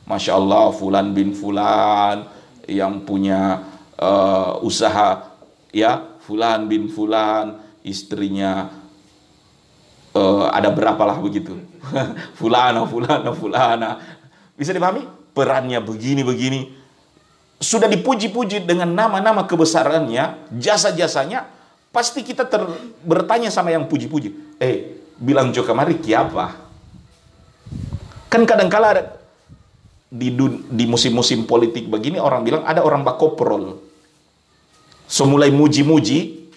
Masya 0.07 0.39
Allah, 0.39 0.71
Fulan 0.71 1.11
bin 1.11 1.35
Fulan 1.35 2.27
yang 2.67 3.03
punya 3.03 3.63
uh, 3.99 4.59
usaha, 4.63 5.35
ya, 5.75 6.19
Fulan 6.23 6.71
bin 6.71 6.87
Fulan, 6.87 7.59
istrinya 7.83 8.71
uh, 10.15 10.47
ada 10.51 10.71
berapalah 10.71 11.19
begitu. 11.19 11.55
fulana, 12.39 12.83
fulana, 12.83 13.31
fulana. 13.31 13.89
Bisa 14.59 14.75
dipahami? 14.75 15.07
Perannya 15.31 15.79
begini-begini. 15.79 16.75
Sudah 17.57 17.89
dipuji-puji 17.89 18.69
dengan 18.69 18.93
nama-nama 18.93 19.45
kebesarannya, 19.45 20.53
jasa-jasanya, 20.61 21.49
pasti 21.89 22.21
kita 22.21 22.45
ter, 22.45 22.61
bertanya 23.01 23.49
sama 23.49 23.73
yang 23.73 23.89
puji-puji. 23.89 24.59
Eh, 24.61 25.01
bilang 25.17 25.49
Jo 25.49 25.65
kamari 25.65 25.97
kiapa? 25.97 26.66
Kan 28.27 28.43
kadang-kala 28.43 28.87
ada 28.91 29.03
di, 30.07 30.31
di 30.71 30.85
musim-musim 30.87 31.43
politik 31.47 31.87
begini 31.87 32.19
orang 32.19 32.43
bilang 32.43 32.63
ada 32.67 32.83
orang 32.83 33.03
bakoprol. 33.03 33.83
Semulai 35.07 35.55
muji-muji, 35.55 36.51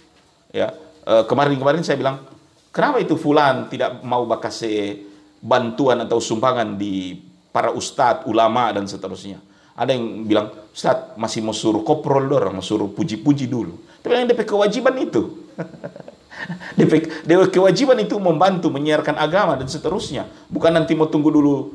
ya 0.50 0.74
eh, 1.06 1.24
kemarin-kemarin 1.26 1.86
saya 1.86 2.02
bilang 2.02 2.26
Kenapa 2.70 3.02
itu 3.02 3.18
fulan 3.18 3.66
tidak 3.66 3.98
mau 4.06 4.22
bakase 4.30 5.02
bantuan 5.42 6.06
atau 6.06 6.22
sumbangan 6.22 6.78
di 6.78 7.18
para 7.50 7.74
ustadz, 7.74 8.30
ulama 8.30 8.70
dan 8.70 8.86
seterusnya. 8.86 9.42
Ada 9.80 9.96
yang 9.96 10.28
bilang, 10.28 10.52
Ustadz 10.76 11.16
masih 11.16 11.40
mau 11.40 11.56
suruh 11.56 11.80
koprol 11.80 12.28
dorong, 12.28 12.60
mau 12.60 12.64
suruh 12.64 12.92
puji-puji 12.92 13.48
dulu. 13.48 13.80
Tapi 14.04 14.12
yang 14.12 14.28
DP 14.28 14.44
kewajiban 14.44 14.92
itu. 15.00 15.48
DP 16.78 17.10
kewajiban 17.52 17.98
itu 18.00 18.16
membantu 18.16 18.72
menyiarkan 18.72 19.16
agama 19.16 19.56
dan 19.56 19.68
seterusnya. 19.68 20.28
Bukan 20.48 20.72
nanti 20.72 20.96
mau 20.96 21.08
tunggu 21.08 21.28
dulu 21.28 21.72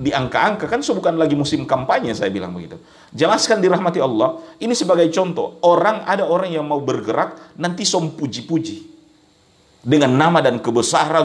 di 0.00 0.10
angka-angka. 0.10 0.66
Kan 0.66 0.80
so 0.80 0.96
bukan 0.96 1.16
lagi 1.20 1.36
musim 1.36 1.68
kampanye 1.68 2.14
saya 2.16 2.32
bilang 2.32 2.56
begitu. 2.56 2.80
Jelaskan 3.12 3.60
dirahmati 3.60 4.00
Allah. 4.00 4.40
Ini 4.58 4.72
sebagai 4.72 5.06
contoh. 5.12 5.60
Orang 5.66 6.02
ada 6.08 6.26
orang 6.26 6.50
yang 6.50 6.66
mau 6.66 6.80
bergerak 6.80 7.56
nanti 7.60 7.84
som 7.84 8.14
puji-puji 8.16 8.90
dengan 9.80 10.12
nama 10.12 10.44
dan 10.44 10.60
kebesaran 10.60 11.24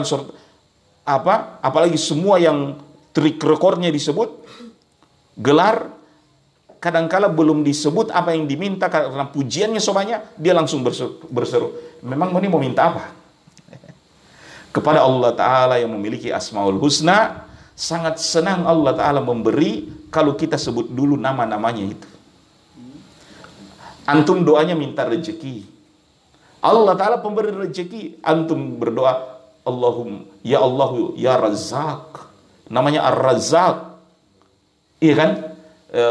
apa 1.06 1.60
apalagi 1.62 2.00
semua 2.00 2.40
yang 2.40 2.80
trik 3.14 3.38
rekornya 3.38 3.92
disebut 3.94 4.42
gelar 5.38 5.92
kadangkala 6.80 7.30
belum 7.30 7.62
disebut 7.62 8.10
apa 8.12 8.32
yang 8.34 8.48
diminta 8.48 8.90
karena 8.90 9.28
pujiannya 9.30 9.80
semuanya 9.80 10.22
dia 10.36 10.52
langsung 10.52 10.82
berseru, 10.82 11.22
berseru. 11.30 11.72
Memang 12.02 12.32
ini 12.40 12.48
mau 12.50 12.60
minta 12.60 12.92
apa? 12.92 13.04
Kepada 14.72 15.04
Allah 15.04 15.32
Ta'ala 15.32 15.74
yang 15.80 15.92
memiliki 15.96 16.28
Asmaul 16.28 16.76
Husna 16.76 17.48
sangat 17.72 18.20
senang 18.20 18.68
Allah 18.68 18.92
Ta'ala 18.92 19.20
memberi 19.24 19.88
kalau 20.12 20.36
kita 20.36 20.60
sebut 20.60 20.88
dulu 20.92 21.16
nama-namanya 21.16 21.84
itu. 21.84 22.08
Antum 24.06 24.44
doanya 24.44 24.76
minta 24.76 25.08
rezeki. 25.08 25.64
Allah 26.60 26.94
Ta'ala 26.96 27.20
pemberi 27.24 27.52
rezeki 27.52 28.20
antum 28.20 28.76
berdoa 28.76 29.38
Allahum 29.66 30.24
ya 30.46 30.62
Allah 30.62 30.92
ya 31.18 31.34
Razak 31.40 32.26
namanya 32.70 33.06
Ar-Razzaq. 33.10 33.76
Iya 35.02 35.14
kan? 35.18 35.30
E, 35.90 36.02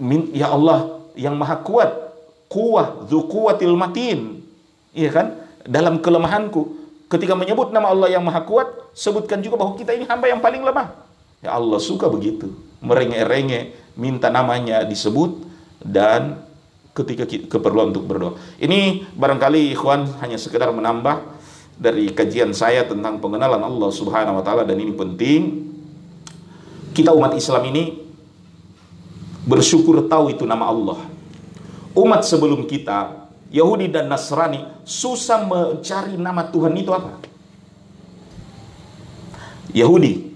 min, 0.00 0.32
ya 0.32 0.54
Allah 0.54 1.02
yang 1.18 1.34
maha 1.36 1.60
kuat 1.60 1.90
kuah 2.46 3.04
kuwatil 3.10 3.74
matin 3.74 4.35
iya 4.96 5.12
kan? 5.12 5.36
Dalam 5.68 6.00
kelemahanku 6.00 6.86
ketika 7.12 7.36
menyebut 7.36 7.70
nama 7.70 7.92
Allah 7.92 8.10
yang 8.10 8.24
maha 8.24 8.42
kuat 8.42 8.66
sebutkan 8.96 9.44
juga 9.44 9.60
bahwa 9.60 9.76
kita 9.76 9.92
ini 9.92 10.08
hamba 10.08 10.26
yang 10.26 10.40
paling 10.40 10.64
lemah. 10.64 10.96
Ya 11.44 11.54
Allah 11.54 11.78
suka 11.78 12.08
begitu. 12.08 12.50
Merengek-rengek 12.80 13.94
minta 14.00 14.32
namanya 14.32 14.82
disebut 14.82 15.44
dan 15.84 16.40
ketika 16.96 17.28
keperluan 17.28 17.92
untuk 17.92 18.08
berdoa. 18.08 18.40
Ini 18.56 19.04
barangkali 19.12 19.76
ikhwan 19.76 20.16
hanya 20.24 20.40
sekedar 20.40 20.72
menambah 20.72 21.20
dari 21.76 22.08
kajian 22.08 22.56
saya 22.56 22.88
tentang 22.88 23.20
pengenalan 23.20 23.60
Allah 23.60 23.90
Subhanahu 23.92 24.40
wa 24.40 24.44
taala 24.44 24.64
dan 24.64 24.80
ini 24.80 24.96
penting. 24.96 25.42
Kita 26.96 27.12
umat 27.12 27.36
Islam 27.36 27.60
ini 27.68 28.00
bersyukur 29.44 30.08
tahu 30.08 30.32
itu 30.32 30.48
nama 30.48 30.72
Allah. 30.72 30.98
Umat 31.92 32.24
sebelum 32.24 32.64
kita, 32.64 33.25
Yahudi 33.50 33.86
dan 33.90 34.10
Nasrani, 34.10 34.62
susah 34.82 35.46
mencari 35.46 36.18
nama 36.18 36.46
Tuhan 36.50 36.74
itu 36.74 36.90
apa? 36.90 37.22
Yahudi. 39.70 40.34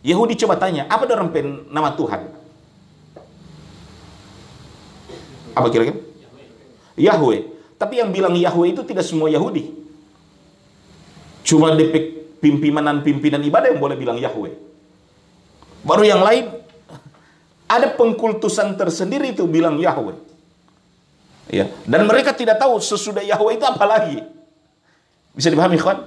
Yahudi 0.00 0.34
coba 0.40 0.56
tanya, 0.56 0.88
apa 0.88 1.04
dalam 1.04 1.30
nama 1.68 1.92
Tuhan? 1.94 2.20
Apa 5.54 5.66
kira-kira? 5.68 5.98
Yahweh. 6.96 7.40
Tapi 7.76 8.00
yang 8.00 8.12
bilang 8.12 8.36
Yahweh 8.36 8.76
itu 8.76 8.82
tidak 8.84 9.04
semua 9.04 9.28
Yahudi. 9.32 9.72
Cuma 11.44 11.72
DP 11.72 12.20
pimpinan-pimpinan 12.40 13.40
ibadah 13.44 13.72
yang 13.72 13.80
boleh 13.80 13.96
bilang 13.96 14.16
Yahweh. 14.20 14.52
Baru 15.84 16.04
yang 16.04 16.20
lain 16.20 16.52
ada 17.64 17.88
pengkultusan 17.96 18.76
tersendiri 18.76 19.32
itu 19.32 19.48
bilang 19.48 19.80
Yahweh. 19.80 20.29
Ya, 21.50 21.66
dan 21.82 22.06
mereka 22.06 22.30
tidak 22.30 22.62
tahu 22.62 22.78
sesudah 22.78 23.26
Yahweh 23.26 23.58
itu 23.58 23.66
apa 23.66 23.82
lagi. 23.82 24.22
Bisa 25.34 25.50
dipahami, 25.50 25.82
kawan? 25.82 26.06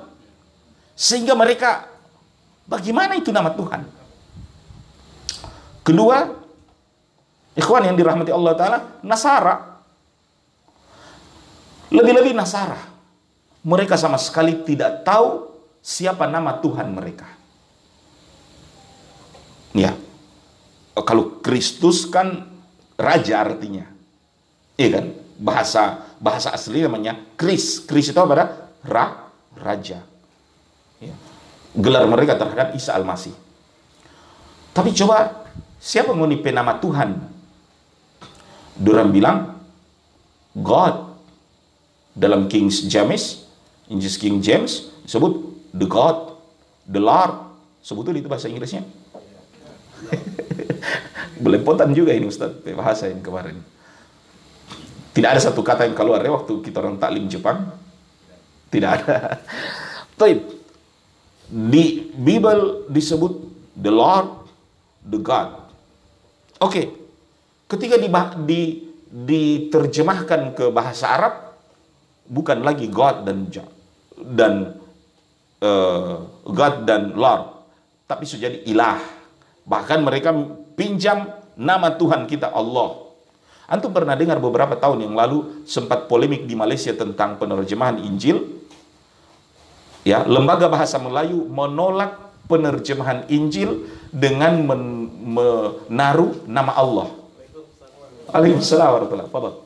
Sehingga 0.96 1.36
mereka 1.36 1.92
bagaimana 2.64 3.20
itu 3.20 3.28
nama 3.36 3.52
Tuhan? 3.52 3.84
Kedua, 5.84 6.32
ikhwan 7.60 7.92
yang 7.92 8.00
dirahmati 8.00 8.32
Allah 8.32 8.54
taala, 8.56 8.80
Nasara. 9.04 9.84
Lebih-lebih 11.92 12.32
Nasara. 12.32 12.80
Mereka 13.68 14.00
sama 14.00 14.16
sekali 14.16 14.64
tidak 14.64 15.04
tahu 15.04 15.52
siapa 15.84 16.24
nama 16.24 16.56
Tuhan 16.64 16.88
mereka. 16.88 17.28
Ya. 19.76 19.92
Kalau 20.94 21.44
Kristus 21.44 22.08
kan 22.08 22.48
raja 22.96 23.44
artinya. 23.44 23.92
Iya 24.80 24.90
kan? 25.00 25.06
Bahasa 25.44 26.08
bahasa 26.24 26.56
asli 26.56 26.80
namanya 26.80 27.20
Kris. 27.36 27.84
Kris 27.84 28.16
itu 28.16 28.20
apa? 28.20 28.72
Ra, 28.88 29.28
raja. 29.60 30.00
Ya. 31.04 31.16
Gelar 31.76 32.08
mereka 32.08 32.40
terhadap 32.40 32.72
Isa 32.72 32.96
Al-Masih. 32.96 33.36
Tapi 34.72 34.96
coba 34.96 35.46
siapa 35.84 36.16
menipe 36.16 36.48
nama 36.50 36.80
Tuhan? 36.80 37.20
Durang 38.80 39.12
bilang 39.12 39.60
God. 40.56 41.12
Dalam 42.14 42.46
King 42.46 42.70
James, 42.70 43.42
Injil 43.90 44.14
King 44.22 44.38
James 44.38 44.94
disebut 45.02 45.34
the 45.74 45.90
God, 45.90 46.38
the 46.86 47.02
Lord. 47.02 47.34
Sebetulnya 47.82 48.22
itu 48.22 48.30
bahasa 48.30 48.48
Inggrisnya. 48.48 48.86
Belepotan 51.44 51.90
juga 51.92 52.14
ini 52.14 52.30
Ustaz, 52.30 52.54
bahasa 52.78 53.10
yang 53.10 53.26
kemarin. 53.26 53.58
Tidak 55.14 55.30
ada 55.30 55.42
satu 55.42 55.62
kata 55.62 55.86
yang 55.86 55.94
keluar 55.94 56.20
ya 56.26 56.34
waktu 56.34 56.60
kita 56.66 56.82
orang 56.82 56.98
taklim 56.98 57.30
Jepang. 57.30 57.70
Tidak 58.74 58.90
ada. 58.90 59.38
Tapi 60.18 60.42
di 61.54 62.10
Bible 62.18 62.90
disebut 62.90 63.34
the 63.78 63.94
Lord, 63.94 64.50
the 65.06 65.20
God. 65.22 65.70
Oke. 66.60 66.70
Okay. 66.70 66.86
Ketika 67.70 67.98
di, 67.98 68.10
di 68.46 68.62
diterjemahkan 69.14 70.54
ke 70.54 70.70
bahasa 70.70 71.10
Arab 71.10 71.34
bukan 72.30 72.62
lagi 72.62 72.86
God 72.86 73.26
dan 73.26 73.50
dan 74.18 74.54
uh, 75.62 76.22
God 76.46 76.86
dan 76.86 77.18
Lord, 77.18 77.66
tapi 78.06 78.30
sudah 78.30 78.50
jadi 78.50 78.62
ilah 78.70 79.02
Bahkan 79.64 80.00
mereka 80.04 80.36
pinjam 80.76 81.32
nama 81.56 81.96
Tuhan 81.96 82.28
kita 82.28 82.52
Allah. 82.52 83.13
Antum 83.68 83.96
pernah 83.96 84.14
dengar 84.14 84.38
beberapa 84.44 84.76
tahun 84.76 85.08
yang 85.08 85.16
lalu 85.16 85.64
sempat 85.64 86.12
polemik 86.12 86.44
di 86.44 86.56
Malaysia 86.56 86.92
tentang 86.92 87.40
penerjemahan 87.40 88.00
Injil. 88.04 88.44
Ya, 90.04 90.28
lembaga 90.28 90.68
bahasa 90.68 91.00
Melayu 91.00 91.48
menolak 91.48 92.20
penerjemahan 92.52 93.24
Injil 93.32 93.88
dengan 94.12 94.60
men 94.68 94.82
menaruh 95.34 96.44
nama 96.44 96.76
Allah. 96.76 97.08
Waalaikumsalam 98.30 98.88
warahmatullahi 99.00 99.30
wabarakatuh. 99.32 99.62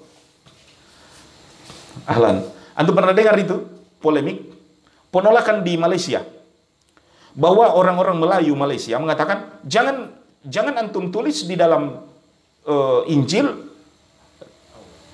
Ahlan. 2.06 2.36
Antum 2.78 2.94
pernah 2.94 3.18
dengar 3.18 3.34
itu 3.42 3.66
polemik 3.98 4.46
penolakan 5.10 5.66
di 5.66 5.74
Malaysia? 5.74 6.22
bahwa 7.38 7.78
orang-orang 7.78 8.18
Melayu 8.18 8.58
Malaysia 8.58 8.98
mengatakan 8.98 9.62
jangan 9.62 10.10
jangan 10.42 10.74
antum 10.82 11.14
tulis 11.14 11.46
di 11.46 11.54
dalam 11.54 12.02
uh, 12.66 13.06
Injil 13.06 13.67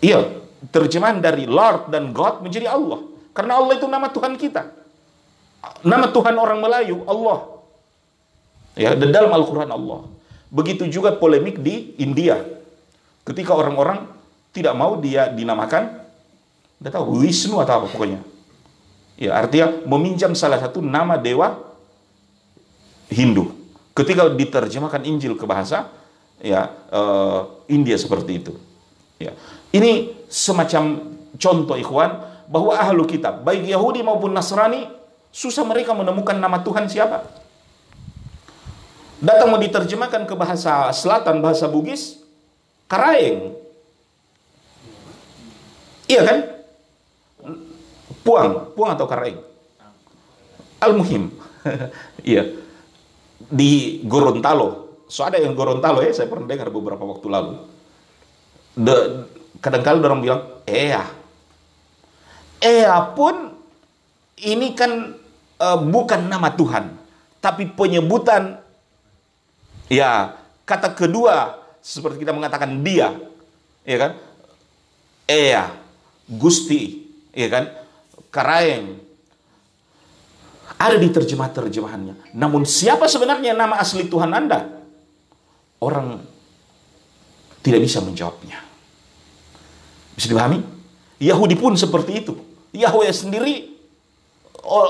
iya 0.03 0.27
terjemahan 0.67 1.23
dari 1.23 1.47
Lord 1.47 1.87
dan 1.87 2.11
God 2.11 2.43
menjadi 2.43 2.67
Allah 2.67 2.99
karena 3.31 3.55
Allah 3.63 3.73
itu 3.79 3.87
nama 3.87 4.11
Tuhan 4.11 4.35
kita 4.35 4.67
nama 5.87 6.11
Tuhan 6.11 6.35
orang 6.35 6.59
Melayu 6.59 7.07
Allah 7.07 7.63
ya 8.75 8.91
dalam 8.99 9.31
Al-Quran 9.31 9.71
Allah 9.71 10.03
begitu 10.51 10.83
juga 10.91 11.15
polemik 11.15 11.63
di 11.63 11.95
India 12.03 12.43
ketika 13.23 13.55
orang-orang 13.55 14.03
tidak 14.51 14.75
mau 14.75 14.99
dia 14.99 15.31
dinamakan 15.31 16.03
tidak 16.83 16.91
tahu 16.99 17.23
Wisnu 17.23 17.63
atau 17.63 17.79
apa 17.79 17.87
pokoknya 17.87 18.19
ya 19.15 19.39
artinya 19.39 19.87
meminjam 19.87 20.35
salah 20.35 20.59
satu 20.59 20.83
nama 20.83 21.15
dewa 21.15 21.73
Hindu. 23.13 23.53
Ketika 23.93 24.25
diterjemahkan 24.33 25.05
Injil 25.05 25.37
ke 25.37 25.45
bahasa 25.45 25.93
ya 26.41 26.65
uh, 26.89 27.61
India 27.69 27.93
seperti 27.93 28.41
itu. 28.41 28.53
Ya. 29.21 29.37
Ini 29.73 30.13
semacam 30.29 31.01
contoh 31.35 31.73
ikhwan 31.73 32.11
bahwa 32.45 32.77
ahlu 32.77 33.09
kitab 33.09 33.41
baik 33.41 33.65
Yahudi 33.65 34.05
maupun 34.05 34.29
Nasrani 34.29 34.85
susah 35.33 35.65
mereka 35.65 35.97
menemukan 35.97 36.37
nama 36.37 36.61
Tuhan 36.61 36.85
siapa. 36.85 37.25
Datang 39.23 39.49
mau 39.49 39.57
diterjemahkan 39.57 40.29
ke 40.29 40.35
bahasa 40.35 40.91
selatan, 40.93 41.41
bahasa 41.41 41.65
Bugis, 41.65 42.21
Karaeng. 42.91 43.55
Iya 46.05 46.21
kan? 46.27 46.37
Puang, 48.21 48.75
puang 48.77 48.91
atau 48.93 49.07
Karaeng? 49.07 49.39
Al-Muhim. 50.83 51.31
iya 52.27 52.63
di 53.49 54.01
Gorontalo. 54.05 55.03
So 55.09 55.21
ada 55.21 55.37
yang 55.37 55.53
Gorontalo 55.53 56.01
ya, 56.01 56.09
saya 56.09 56.25
pernah 56.29 56.47
dengar 56.47 56.73
beberapa 56.73 57.05
waktu 57.05 57.27
lalu. 57.27 57.53
De, 58.73 58.97
kadang-kadang 59.59 60.01
orang 60.01 60.21
bilang, 60.23 60.41
"Ea." 60.65 61.03
Ea 62.63 62.97
pun 63.11 63.51
ini 64.39 64.71
kan 64.71 65.13
uh, 65.59 65.79
bukan 65.83 66.31
nama 66.31 66.49
Tuhan, 66.55 66.95
tapi 67.43 67.67
penyebutan 67.75 68.57
ya 69.91 70.39
kata 70.63 70.95
kedua 70.95 71.59
seperti 71.83 72.23
kita 72.23 72.31
mengatakan 72.31 72.79
dia, 72.79 73.11
ya 73.83 73.97
kan? 73.99 74.11
Ea, 75.27 75.75
Gusti, 76.27 77.03
ya 77.35 77.51
kan? 77.51 77.67
Karaeng, 78.31 78.97
ada 80.79 80.95
di 80.99 81.09
terjemah-terjemahannya. 81.11 82.35
Namun 82.35 82.63
siapa 82.63 83.07
sebenarnya 83.07 83.55
nama 83.55 83.79
asli 83.79 84.07
Tuhan 84.07 84.31
Anda? 84.31 84.83
Orang 85.83 86.23
tidak 87.59 87.83
bisa 87.83 87.99
menjawabnya. 87.99 88.72
Bisa 90.13 90.29
dipahami? 90.29 90.61
Yahudi 91.21 91.55
pun 91.57 91.73
seperti 91.77 92.25
itu. 92.25 92.33
Yahweh 92.73 93.13
sendiri 93.13 93.73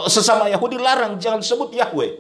sesama 0.08 0.48
Yahudi 0.48 0.80
larang 0.80 1.20
jangan 1.20 1.44
sebut 1.44 1.76
Yahweh. 1.76 2.12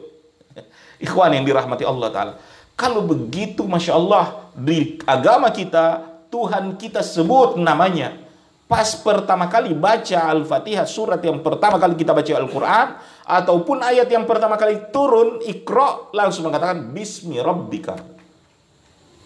Ikhwan 1.05 1.35
yang 1.35 1.45
dirahmati 1.47 1.83
Allah 1.87 2.09
Ta'ala. 2.11 2.33
Kalau 2.73 3.05
begitu 3.05 3.63
Masya 3.69 3.93
Allah 3.93 4.49
di 4.57 4.97
agama 5.05 5.53
kita 5.53 6.01
Tuhan 6.33 6.75
kita 6.81 7.05
sebut 7.05 7.61
namanya. 7.61 8.17
Pas 8.65 8.97
pertama 8.97 9.45
kali 9.45 9.77
baca 9.77 10.33
Al-Fatihah 10.33 10.89
surat 10.89 11.21
yang 11.21 11.45
pertama 11.45 11.77
kali 11.77 11.93
kita 11.93 12.09
baca 12.09 12.31
Al-Quran 12.33 12.87
ataupun 13.21 13.77
ayat 13.85 14.09
yang 14.09 14.25
pertama 14.25 14.57
kali 14.57 14.89
turun 14.89 15.45
ikro 15.45 16.09
langsung 16.09 16.49
mengatakan 16.49 16.89
Bismi 16.89 17.37
Rabbika 17.37 17.93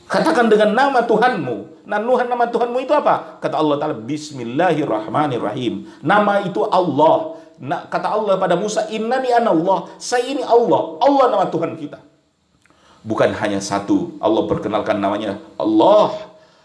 Katakan 0.08 0.48
dengan 0.48 0.72
nama 0.72 1.04
Tuhanmu. 1.04 1.84
Nah, 1.84 2.00
Nuhan 2.00 2.32
nama 2.32 2.48
Tuhanmu 2.48 2.80
itu 2.80 2.96
apa? 2.96 3.43
Kata 3.43 3.60
Allah 3.60 3.76
Ta'ala, 3.76 3.96
Bismillahirrahmanirrahim. 4.00 5.88
Nama 6.00 6.48
itu 6.48 6.63
Allah. 6.63 7.36
Nah, 7.60 7.91
kata 7.91 8.15
Allah 8.15 8.39
pada 8.39 8.56
Musa, 8.56 8.88
Innani 8.88 9.36
ana 9.36 9.52
Allah. 9.52 9.91
Saya 10.00 10.32
ini 10.32 10.43
Allah. 10.48 10.96
Allah 11.04 11.26
nama 11.28 11.46
Tuhan 11.52 11.76
kita. 11.76 12.00
Bukan 13.04 13.36
hanya 13.36 13.60
satu. 13.60 14.15
Allah 14.24 14.48
perkenalkan 14.48 14.96
namanya 14.96 15.43
Allah. 15.60 16.15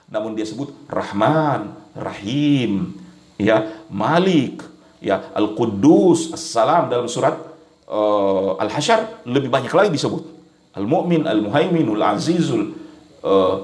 Namun 0.06 0.38
dia 0.38 0.46
sebut 0.46 0.70
Rahman, 0.86 1.74
Rahim, 1.98 2.94
ya 3.40 3.74
Malik, 3.88 4.62
ya 5.02 5.32
Al-Quddus, 5.34 6.30
As-Salam 6.36 6.92
dalam 6.92 7.08
surat 7.08 7.40
uh, 7.88 8.60
Al-Hasyar 8.60 9.24
lebih 9.26 9.48
banyak 9.48 9.72
lagi 9.72 9.90
disebut. 9.90 10.28
Al-Mu'min, 10.76 11.24
Al-Muhaimin, 11.24 11.88
Al-Azizul, 11.96 12.81
uh, 13.22 13.54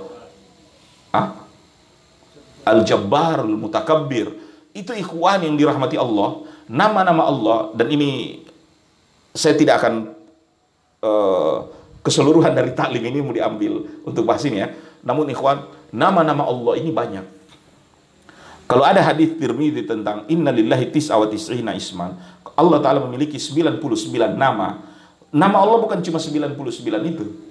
ah, 1.14 1.28
Al-Jabbar, 2.66 3.42
Al-Mutakabbir. 3.42 4.32
Itu 4.72 4.94
ikhwan 4.94 5.42
yang 5.42 5.58
dirahmati 5.58 5.98
Allah. 5.98 6.46
Nama-nama 6.68 7.22
Allah. 7.26 7.58
Dan 7.74 7.88
ini 7.92 8.42
saya 9.32 9.56
tidak 9.58 9.82
akan 9.82 10.14
uh, 11.02 11.56
keseluruhan 12.04 12.54
dari 12.54 12.72
taklim 12.72 13.02
ini 13.02 13.18
mau 13.20 13.34
diambil 13.34 13.84
untuk 14.06 14.24
bahas 14.24 14.44
ini 14.46 14.62
ya. 14.62 14.68
Namun 15.02 15.30
ikhwan, 15.32 15.64
nama-nama 15.94 16.46
Allah 16.46 16.74
ini 16.78 16.90
banyak. 16.92 17.26
Kalau 18.68 18.84
ada 18.84 19.00
hadis 19.00 19.32
Tirmidzi 19.40 19.88
tentang 19.88 20.28
Inna 20.28 20.52
lillahi 20.52 20.92
tis'a 20.92 21.16
wa 21.16 21.24
tis'ina 21.24 21.72
isman. 21.72 22.12
Allah 22.52 22.78
Ta'ala 22.84 23.00
memiliki 23.00 23.40
99 23.40 23.80
nama. 24.36 24.84
Nama 25.32 25.56
Allah 25.56 25.78
bukan 25.80 26.04
cuma 26.04 26.20
99 26.20 26.52
itu. 27.08 27.47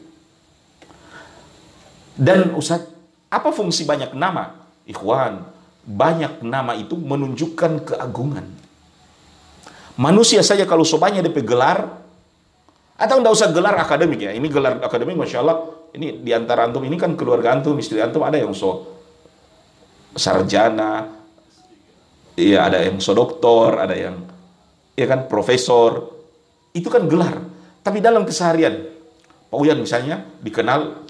Dan 2.18 2.58
Ustaz, 2.58 2.82
apa 3.30 3.54
fungsi 3.54 3.86
banyak 3.86 4.18
nama? 4.18 4.58
Ikhwan, 4.90 5.46
banyak 5.86 6.42
nama 6.42 6.74
itu 6.74 6.98
menunjukkan 6.98 7.94
keagungan. 7.94 8.46
Manusia 9.98 10.42
saja 10.42 10.66
kalau 10.66 10.82
sobanya 10.82 11.22
DP 11.22 11.46
gelar, 11.46 11.86
atau 12.98 13.22
tidak 13.22 13.34
usah 13.34 13.50
gelar 13.54 13.78
akademik 13.78 14.26
ya, 14.26 14.34
ini 14.34 14.50
gelar 14.50 14.82
akademik 14.82 15.14
Masya 15.14 15.46
Allah, 15.46 15.58
ini 15.94 16.22
di 16.22 16.34
antara 16.34 16.66
antum 16.66 16.82
ini 16.82 16.98
kan 16.98 17.14
keluarga 17.14 17.54
antum, 17.54 17.78
istri 17.78 18.02
antum 18.02 18.26
ada 18.26 18.42
yang 18.42 18.58
so 18.58 18.98
sarjana, 20.18 21.06
iya 22.34 22.66
ada 22.66 22.82
yang 22.82 22.98
so 22.98 23.14
doktor, 23.14 23.78
ada 23.78 23.94
yang 23.94 24.26
ya 24.98 25.06
kan 25.06 25.30
profesor, 25.30 26.10
itu 26.74 26.90
kan 26.90 27.06
gelar. 27.06 27.38
Tapi 27.86 28.02
dalam 28.02 28.26
keseharian, 28.26 28.82
Pak 29.48 29.58
Uyan 29.58 29.80
misalnya 29.80 30.26
dikenal 30.42 31.07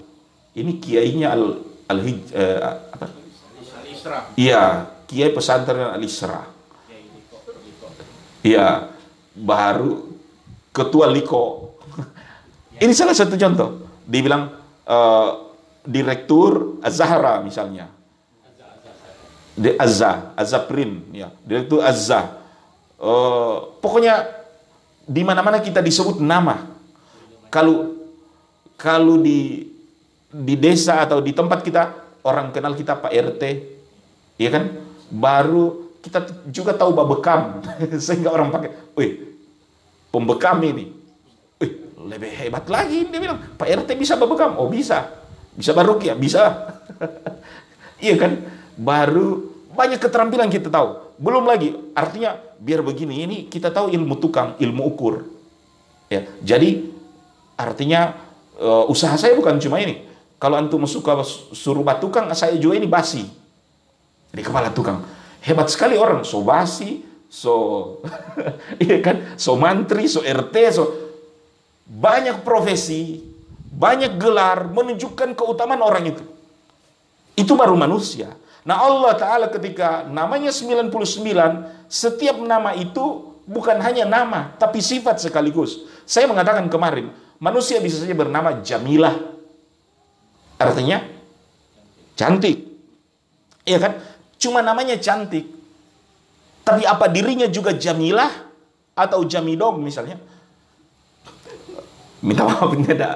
ini 0.58 0.82
kiainya 0.82 1.32
al 1.32 1.62
al 1.88 1.98
eh, 2.04 2.60
apa? 2.92 3.06
Iya, 4.38 4.88
kiai 5.08 5.30
pesantren 5.34 5.92
al 5.92 6.02
Isra. 6.02 6.44
Iya, 8.44 8.94
baru 9.34 10.08
ketua 10.70 11.10
Liko. 11.10 11.74
Ini 12.82 12.94
salah 12.94 13.12
satu 13.12 13.34
contoh. 13.34 13.82
Dibilang 14.06 14.54
uh, 14.86 15.30
direktur 15.82 16.80
Az-Zahra 16.80 17.42
misalnya. 17.42 17.90
Di 19.58 19.74
Azza, 19.74 20.32
Azaprin, 20.38 21.10
ya. 21.10 21.34
Direktur 21.42 21.82
Azza. 21.82 22.38
Uh, 22.94 23.74
pokoknya 23.82 24.22
di 25.02 25.26
mana-mana 25.26 25.58
kita 25.58 25.82
disebut 25.82 26.22
nama. 26.22 26.62
Kalau 27.50 27.98
kalau 28.78 29.18
di 29.18 29.67
di 30.28 30.54
desa 30.60 31.08
atau 31.08 31.24
di 31.24 31.32
tempat 31.32 31.64
kita 31.64 31.82
orang 32.24 32.52
kenal 32.52 32.76
kita 32.76 33.00
Pak 33.00 33.12
RT, 33.12 33.42
ya 34.36 34.50
kan? 34.52 34.64
Baru 35.08 35.96
kita 36.04 36.24
juga 36.52 36.76
tahu 36.76 36.92
babekam. 36.92 37.64
Sehingga 38.04 38.32
orang 38.32 38.52
pakai, 38.52 38.70
wih 38.92 39.40
pembekam 40.12 40.60
ini, 40.64 40.92
wih 41.60 41.72
lebih 41.96 42.32
hebat 42.44 42.64
lagi 42.68 43.08
dia 43.08 43.20
bilang. 43.20 43.40
Pak 43.56 43.68
RT 43.68 43.96
bisa 43.96 44.20
babekam, 44.20 44.60
oh 44.60 44.68
bisa, 44.68 45.08
bisa 45.56 45.72
baru 45.72 45.96
ya 46.00 46.12
bisa, 46.12 46.76
iya 48.04 48.14
kan? 48.20 48.32
Baru 48.78 49.56
banyak 49.72 49.98
keterampilan 49.98 50.52
kita 50.52 50.68
tahu, 50.68 51.16
belum 51.16 51.48
lagi 51.48 51.72
artinya 51.96 52.36
biar 52.58 52.82
begini 52.82 53.24
ini 53.24 53.36
kita 53.46 53.70
tahu 53.70 53.90
ilmu 53.94 54.18
tukang, 54.18 54.58
ilmu 54.58 54.82
ukur, 54.86 55.22
ya 56.10 56.26
jadi 56.42 56.82
artinya 57.58 58.14
uh, 58.58 58.90
usaha 58.90 59.14
saya 59.14 59.34
bukan 59.34 59.58
cuma 59.62 59.78
ini 59.82 60.07
kalau 60.38 60.54
antum 60.54 60.86
suka 60.86 61.18
suruh 61.50 61.82
tukang, 61.98 62.30
saya 62.30 62.54
juga 62.54 62.78
ini 62.78 62.86
basi. 62.86 63.26
Jadi 64.30 64.42
kepala 64.46 64.70
tukang. 64.70 65.02
Hebat 65.42 65.66
sekali 65.66 65.98
orang, 65.98 66.22
so 66.22 66.46
basi, 66.46 67.02
so 67.26 67.52
iya 68.82 69.02
kan, 69.02 69.34
so 69.34 69.58
mantri, 69.58 70.06
so 70.06 70.22
RT, 70.22 70.56
so 70.70 70.84
banyak 71.90 72.46
profesi, 72.46 73.18
banyak 73.74 74.14
gelar 74.14 74.70
menunjukkan 74.70 75.34
keutamaan 75.34 75.82
orang 75.82 76.04
itu. 76.14 76.24
Itu 77.34 77.58
baru 77.58 77.74
manusia. 77.74 78.34
Nah 78.62 78.82
Allah 78.82 79.14
Ta'ala 79.16 79.46
ketika 79.50 80.06
namanya 80.06 80.54
99, 80.54 80.92
setiap 81.88 82.36
nama 82.42 82.74
itu 82.78 83.34
bukan 83.48 83.80
hanya 83.80 84.04
nama, 84.04 84.54
tapi 84.60 84.78
sifat 84.84 85.18
sekaligus. 85.24 85.88
Saya 86.04 86.28
mengatakan 86.28 86.68
kemarin, 86.68 87.10
manusia 87.40 87.80
bisa 87.80 88.02
saja 88.02 88.12
bernama 88.12 88.60
Jamilah, 88.60 89.37
Artinya 90.58 91.00
cantik. 92.18 92.66
Iya 93.64 93.78
kan? 93.78 93.92
Cuma 94.38 94.60
namanya 94.60 94.98
cantik. 94.98 95.46
Tapi 96.66 96.84
apa 96.84 97.08
dirinya 97.08 97.48
juga 97.48 97.72
jamilah 97.72 98.28
atau 98.92 99.24
jamidog 99.24 99.80
misalnya? 99.80 100.18
Minta 102.18 102.42
maaf 102.42 102.70
ini 102.76 102.90
ada 102.90 103.14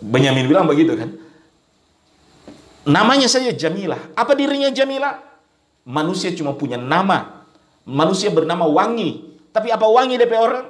Benyamin 0.00 0.46
bilang 0.48 0.64
begitu 0.64 0.96
kan. 0.96 1.10
Namanya 2.88 3.28
saja 3.28 3.52
Jamilah. 3.52 4.16
Apa 4.16 4.32
dirinya 4.32 4.72
Jamilah? 4.72 5.20
Manusia 5.84 6.32
cuma 6.32 6.56
punya 6.56 6.80
nama. 6.80 7.44
Manusia 7.84 8.32
bernama 8.32 8.64
Wangi. 8.64 9.36
Tapi 9.52 9.68
apa 9.68 9.84
Wangi 9.84 10.16
DP 10.16 10.32
orang? 10.32 10.64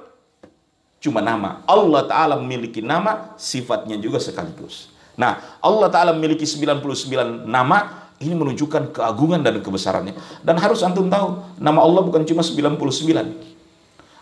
Cuma 0.98 1.22
nama. 1.22 1.62
Allah 1.64 2.02
Ta'ala 2.04 2.34
memiliki 2.36 2.82
nama, 2.84 3.32
sifatnya 3.38 3.96
juga 3.96 4.20
sekaligus. 4.20 4.92
Nah, 5.18 5.58
Allah 5.62 5.88
Ta'ala 5.90 6.10
memiliki 6.14 6.46
99 6.46 7.48
nama, 7.48 8.10
ini 8.20 8.36
menunjukkan 8.36 8.92
keagungan 8.94 9.40
dan 9.40 9.64
kebesarannya. 9.64 10.14
Dan 10.44 10.60
harus 10.60 10.84
antum 10.84 11.08
tahu, 11.08 11.56
nama 11.56 11.80
Allah 11.80 12.04
bukan 12.04 12.22
cuma 12.28 12.44
99. 12.44 12.76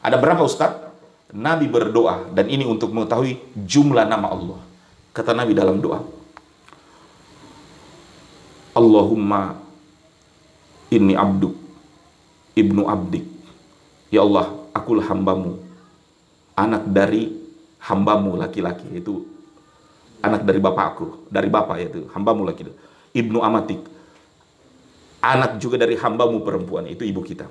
Ada 0.00 0.16
berapa 0.16 0.42
Ustaz? 0.46 0.86
Nabi 1.28 1.68
berdoa, 1.68 2.32
dan 2.32 2.48
ini 2.48 2.64
untuk 2.64 2.88
mengetahui 2.94 3.36
jumlah 3.52 4.08
nama 4.08 4.32
Allah. 4.32 4.58
Kata 5.12 5.36
Nabi 5.36 5.52
dalam 5.52 5.76
doa, 5.76 6.00
Allahumma 8.72 9.60
inni 10.88 11.12
abduk, 11.12 11.52
ibnu 12.56 12.88
abdik. 12.88 13.28
Ya 14.08 14.24
Allah, 14.24 14.56
akulah 14.72 15.04
hambamu, 15.04 15.60
anak 16.56 16.88
dari 16.88 17.34
hambamu 17.82 18.40
laki-laki, 18.40 18.88
itu 18.96 19.28
anak 20.22 20.42
dari 20.42 20.60
bapakku, 20.62 21.28
dari 21.30 21.48
bapak 21.50 21.76
yaitu 21.78 22.00
hambamu 22.12 22.46
itu. 22.50 22.72
Ibnu 23.14 23.38
Amatik. 23.40 23.80
Anak 25.18 25.58
juga 25.58 25.82
dari 25.82 25.98
hambamu 25.98 26.46
perempuan, 26.46 26.86
itu 26.86 27.02
ibu 27.02 27.18
kita. 27.26 27.50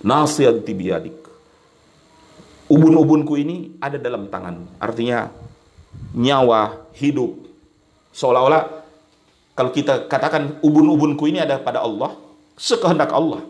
Nasihat 0.00 0.64
tibiadik. 0.64 1.28
Ubun-ubunku 2.68 3.36
ini 3.36 3.76
ada 3.80 4.00
dalam 4.00 4.28
tangan. 4.32 4.80
Artinya 4.80 5.28
nyawa, 6.16 6.88
hidup. 6.96 7.44
Seolah-olah 8.12 8.62
kalau 9.52 9.70
kita 9.74 10.08
katakan 10.08 10.62
ubun-ubunku 10.64 11.28
ini 11.28 11.44
ada 11.44 11.60
pada 11.60 11.84
Allah, 11.84 12.16
sekehendak 12.56 13.12
Allah. 13.12 13.44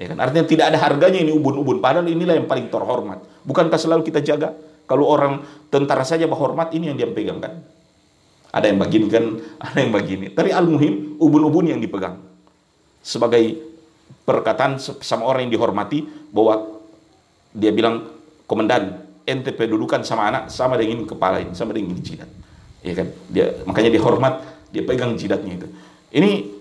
Ya 0.00 0.10
kan? 0.10 0.18
Artinya 0.18 0.46
tidak 0.48 0.66
ada 0.72 0.78
harganya 0.82 1.20
ini 1.20 1.30
ubun-ubun. 1.30 1.78
Padahal 1.78 2.08
inilah 2.08 2.34
yang 2.40 2.48
paling 2.48 2.72
terhormat. 2.72 3.22
Bukankah 3.46 3.78
selalu 3.78 4.02
kita 4.08 4.24
jaga? 4.24 4.56
Kalau 4.92 5.08
orang 5.08 5.40
tentara 5.72 6.04
saja 6.04 6.28
berhormat, 6.28 6.76
ini 6.76 6.92
yang 6.92 7.00
dia 7.00 7.08
pegang 7.08 7.40
kan? 7.40 7.64
Ada 8.52 8.68
yang 8.68 8.76
begini 8.76 9.08
kan, 9.08 9.24
ada 9.64 9.78
yang 9.80 9.88
begini. 9.88 10.28
Tapi 10.36 10.52
al-muhim, 10.52 11.16
ubun-ubun 11.16 11.72
yang 11.72 11.80
dipegang. 11.80 12.20
Sebagai 13.00 13.56
perkataan 14.28 14.76
sama 14.76 15.24
orang 15.24 15.48
yang 15.48 15.56
dihormati, 15.56 16.04
bahwa 16.28 16.84
dia 17.56 17.72
bilang, 17.72 18.12
komandan, 18.44 19.00
ente 19.24 19.56
pedudukan 19.56 20.04
sama 20.04 20.28
anak, 20.28 20.52
sama 20.52 20.76
dengan 20.76 21.08
kepala 21.08 21.40
ini, 21.40 21.56
sama 21.56 21.72
dengan 21.72 21.96
jidat. 21.96 22.28
Ya 22.84 22.92
kan? 22.92 23.08
Dia, 23.32 23.64
makanya 23.64 23.96
dihormat, 23.96 24.44
dia 24.68 24.84
pegang 24.84 25.16
jidatnya 25.16 25.56
itu. 25.56 25.68
Ini 26.12 26.52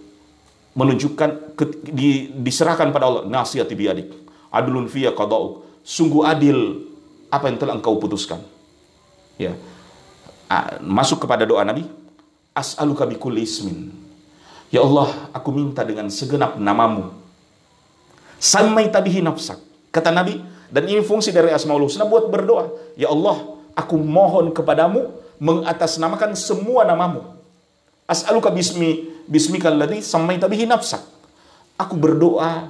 menunjukkan 0.71 1.59
di, 1.91 2.31
diserahkan 2.31 2.95
pada 2.95 3.11
Allah 3.11 3.23
nasihati 3.27 3.75
biadik 3.75 4.07
adlun 4.55 4.87
fiya 4.87 5.11
qada'uk 5.11 5.83
sungguh 5.83 6.23
adil 6.23 6.90
apa 7.31 7.47
yang 7.47 7.57
telah 7.57 7.79
engkau 7.79 7.95
putuskan? 7.95 8.43
Ya. 9.39 9.55
Masuk 10.83 11.23
kepada 11.23 11.47
doa 11.47 11.63
Nabi 11.63 11.87
as'aluka 12.51 13.07
kulli 13.15 13.47
ismin. 13.47 13.95
Ya 14.71 14.83
Allah 14.83 15.31
aku 15.31 15.51
minta 15.55 15.83
dengan 15.87 16.11
segenap 16.11 16.59
namamu. 16.59 17.11
Samai 18.35 18.91
tabihi 18.91 19.23
nafsak 19.23 19.59
kata 19.95 20.11
Nabi 20.11 20.43
dan 20.71 20.87
ini 20.87 20.99
fungsi 21.03 21.31
dari 21.31 21.51
asmaul 21.51 21.87
husna 21.87 22.03
buat 22.07 22.27
berdoa. 22.27 22.71
Ya 22.99 23.11
Allah 23.11 23.59
aku 23.75 23.95
mohon 23.95 24.51
kepadamu 24.51 25.11
mengatasnamakan 25.39 26.35
semua 26.35 26.83
namamu. 26.83 27.23
As'aluka 28.07 28.51
bismi 28.51 29.07
bismikal 29.27 29.75
ladzi 29.75 30.03
samaita 30.03 30.51
bihi 30.51 30.67
nafsak. 30.67 30.99
Aku 31.79 31.95
berdoa 31.95 32.67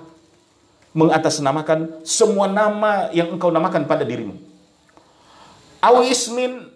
mengatasnamakan 0.93 2.05
semua 2.05 2.45
nama 2.45 3.09
yang 3.15 3.33
engkau 3.33 3.49
namakan 3.49 3.89
pada 3.89 4.05
dirimu. 4.05 4.50
Aw 5.81 5.95
ismin 6.05 6.69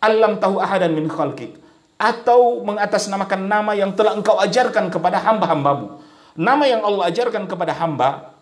alam 0.00 0.40
tahu 0.40 0.56
ahadan 0.58 0.96
min 0.96 1.06
khalqik 1.06 1.56
atau 1.98 2.62
mengatasnamakan 2.64 3.50
nama 3.50 3.74
yang 3.74 3.92
telah 3.92 4.14
engkau 4.14 4.38
ajarkan 4.38 4.88
kepada 4.88 5.20
hamba-hambamu. 5.20 6.00
Nama 6.38 6.64
yang 6.70 6.80
Allah 6.86 7.10
ajarkan 7.10 7.50
kepada 7.50 7.74
hamba 7.74 8.38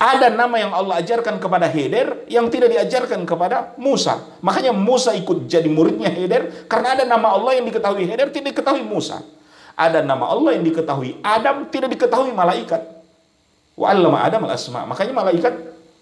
ada 0.00 0.32
nama 0.32 0.56
yang 0.56 0.72
Allah 0.72 1.04
ajarkan 1.04 1.36
kepada 1.36 1.68
Heder 1.68 2.24
yang 2.24 2.48
tidak 2.48 2.72
diajarkan 2.72 3.28
kepada 3.28 3.76
Musa. 3.76 4.32
Makanya 4.40 4.72
Musa 4.72 5.12
ikut 5.12 5.44
jadi 5.44 5.68
muridnya 5.68 6.08
Heder 6.08 6.64
karena 6.64 6.96
ada 6.96 7.04
nama 7.04 7.36
Allah 7.36 7.60
yang 7.60 7.68
diketahui 7.68 8.08
Heder 8.08 8.32
tidak 8.32 8.56
diketahui 8.56 8.80
Musa. 8.80 9.20
Ada 9.76 10.00
nama 10.00 10.32
Allah 10.32 10.56
yang 10.56 10.64
diketahui 10.64 11.20
Adam 11.20 11.68
tidak 11.68 11.92
diketahui 11.92 12.32
malaikat. 12.32 12.80
Wa 13.76 13.92
Adam 13.92 14.48
al-asma. 14.48 14.88
Makanya 14.88 15.12
malaikat 15.12 15.52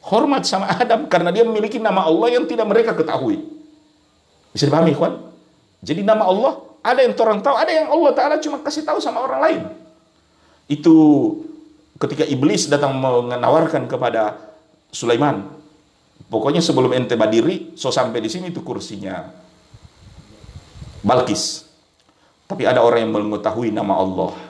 hormat 0.05 0.47
sama 0.47 0.71
Adam 0.71 1.07
karena 1.11 1.35
dia 1.35 1.45
memiliki 1.45 1.83
nama 1.83 2.07
Allah 2.07 2.39
yang 2.39 2.45
tidak 2.47 2.67
mereka 2.69 2.95
ketahui. 2.95 3.43
Bisa 4.55 4.67
dipahami, 4.67 4.95
ikhwan? 4.95 5.19
Jadi 5.85 6.03
nama 6.03 6.27
Allah 6.27 6.53
ada 6.83 7.01
yang 7.05 7.15
orang 7.19 7.41
tahu, 7.45 7.55
ada 7.59 7.73
yang 7.75 7.89
Allah 7.91 8.13
Ta'ala 8.15 8.37
cuma 8.41 8.63
kasih 8.63 8.83
tahu 8.87 8.99
sama 9.03 9.23
orang 9.23 9.41
lain. 9.45 9.63
Itu 10.71 10.97
ketika 11.99 12.25
iblis 12.25 12.71
datang 12.71 12.97
menawarkan 12.97 13.91
kepada 13.91 14.39
Sulaiman, 14.89 15.45
pokoknya 16.33 16.63
sebelum 16.65 16.95
ente 16.97 17.19
badiri, 17.19 17.77
so 17.77 17.93
sampai 17.93 18.23
di 18.23 18.31
sini 18.31 18.55
itu 18.55 18.65
kursinya 18.65 19.27
Balkis. 21.05 21.67
Tapi 22.49 22.65
ada 22.65 22.81
orang 22.81 23.05
yang 23.05 23.13
mengetahui 23.13 23.69
nama 23.69 24.01
Allah 24.01 24.48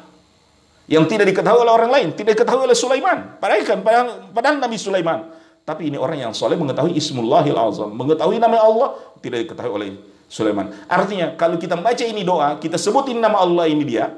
yang 0.88 1.04
tidak 1.04 1.28
diketahui 1.30 1.60
oleh 1.62 1.74
orang 1.76 1.90
lain, 1.92 2.08
tidak 2.16 2.40
diketahui 2.40 2.64
oleh 2.64 2.76
Sulaiman. 2.76 3.36
Padahal 3.36 3.62
kan 3.62 3.78
padahal, 3.84 4.06
padahal 4.32 4.56
Nabi 4.56 4.76
Sulaiman. 4.80 5.20
Tapi 5.68 5.92
ini 5.92 6.00
orang 6.00 6.16
yang 6.16 6.32
soleh 6.32 6.56
mengetahui 6.56 6.96
Ismullahil 6.96 7.52
Azam, 7.52 7.92
mengetahui 7.92 8.40
nama 8.40 8.56
Allah 8.56 8.96
tidak 9.20 9.44
diketahui 9.44 9.68
oleh 9.68 9.88
Sulaiman. 10.24 10.72
Artinya 10.88 11.36
kalau 11.36 11.60
kita 11.60 11.76
membaca 11.76 12.00
ini 12.00 12.24
doa, 12.24 12.56
kita 12.56 12.80
sebutin 12.80 13.20
nama 13.20 13.44
Allah 13.44 13.68
ini 13.68 13.84
dia 13.84 14.16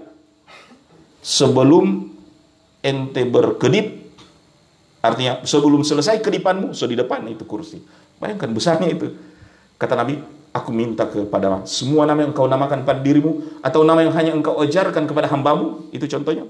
sebelum 1.20 2.06
ente 2.80 3.22
berkedip 3.28 4.00
artinya 5.00 5.40
sebelum 5.44 5.80
selesai 5.84 6.20
kedipanmu 6.20 6.76
so 6.76 6.84
di 6.84 6.96
depan 6.96 7.24
itu 7.28 7.44
kursi 7.48 7.80
bayangkan 8.20 8.52
besarnya 8.52 8.88
itu 8.92 9.16
kata 9.80 9.96
Nabi 9.96 10.20
aku 10.52 10.70
minta 10.72 11.08
kepada 11.08 11.64
semua 11.64 12.04
nama 12.04 12.24
yang 12.24 12.36
engkau 12.36 12.44
namakan 12.44 12.84
pada 12.84 13.00
dirimu 13.00 13.60
atau 13.64 13.80
nama 13.84 14.04
yang 14.04 14.12
hanya 14.12 14.32
engkau 14.36 14.60
ajarkan 14.60 15.08
kepada 15.08 15.28
hambamu 15.28 15.88
itu 15.92 16.04
contohnya 16.04 16.44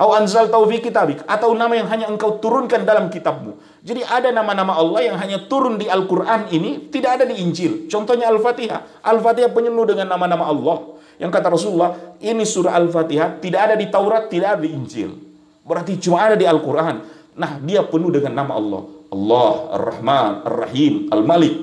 Au 0.00 0.16
anzal 0.16 0.48
taufi 0.48 0.80
kitabik 0.80 1.20
atau 1.28 1.52
nama 1.52 1.76
yang 1.76 1.84
hanya 1.92 2.08
engkau 2.08 2.40
turunkan 2.40 2.88
dalam 2.88 3.12
kitabmu. 3.12 3.60
Jadi 3.84 4.00
ada 4.00 4.32
nama-nama 4.32 4.72
Allah 4.72 5.12
yang 5.12 5.20
hanya 5.20 5.44
turun 5.44 5.76
di 5.76 5.92
Al-Qur'an 5.92 6.48
ini 6.48 6.88
tidak 6.88 7.20
ada 7.20 7.24
di 7.28 7.36
Injil. 7.36 7.84
Contohnya 7.84 8.32
Al-Fatihah. 8.32 9.04
Al-Fatihah 9.04 9.52
penuh 9.52 9.84
dengan 9.84 10.08
nama-nama 10.08 10.48
Allah. 10.48 10.96
Yang 11.20 11.30
kata 11.36 11.52
Rasulullah, 11.52 12.16
ini 12.24 12.48
surah 12.48 12.80
Al-Fatihah 12.80 13.44
tidak 13.44 13.60
ada 13.60 13.74
di 13.76 13.92
Taurat, 13.92 14.32
tidak 14.32 14.56
ada 14.56 14.60
di 14.64 14.72
Injil. 14.72 15.12
Berarti 15.68 16.00
cuma 16.00 16.24
ada 16.24 16.32
di 16.32 16.48
Al-Quran. 16.48 16.96
Nah, 17.36 17.60
dia 17.60 17.84
penuh 17.84 18.08
dengan 18.08 18.40
nama 18.40 18.56
Allah. 18.56 18.82
Allah, 19.12 19.52
Ar-Rahman, 19.76 20.32
Ar-Rahim, 20.48 21.12
Al-Malik. 21.12 21.54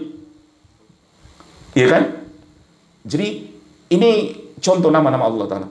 Iya 1.73 1.87
kan? 1.89 2.03
Jadi, 3.01 3.27
ini 3.97 4.11
contoh 4.61 4.93
nama-nama 4.93 5.25
Allah 5.25 5.45
Ta'ala. 5.49 5.67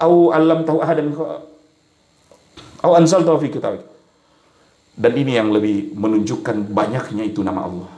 Au 0.00 0.32
alam 0.32 0.64
tahu 0.64 0.80
ahadan 0.80 1.12
Au 2.80 2.92
anzal 2.96 3.22
tahu 3.22 3.36
fi. 3.44 3.52
Dan 4.96 5.12
ini 5.16 5.36
yang 5.36 5.52
lebih 5.52 5.92
menunjukkan 5.96 6.72
banyaknya 6.72 7.24
itu 7.28 7.44
nama 7.44 7.68
Allah. 7.68 7.90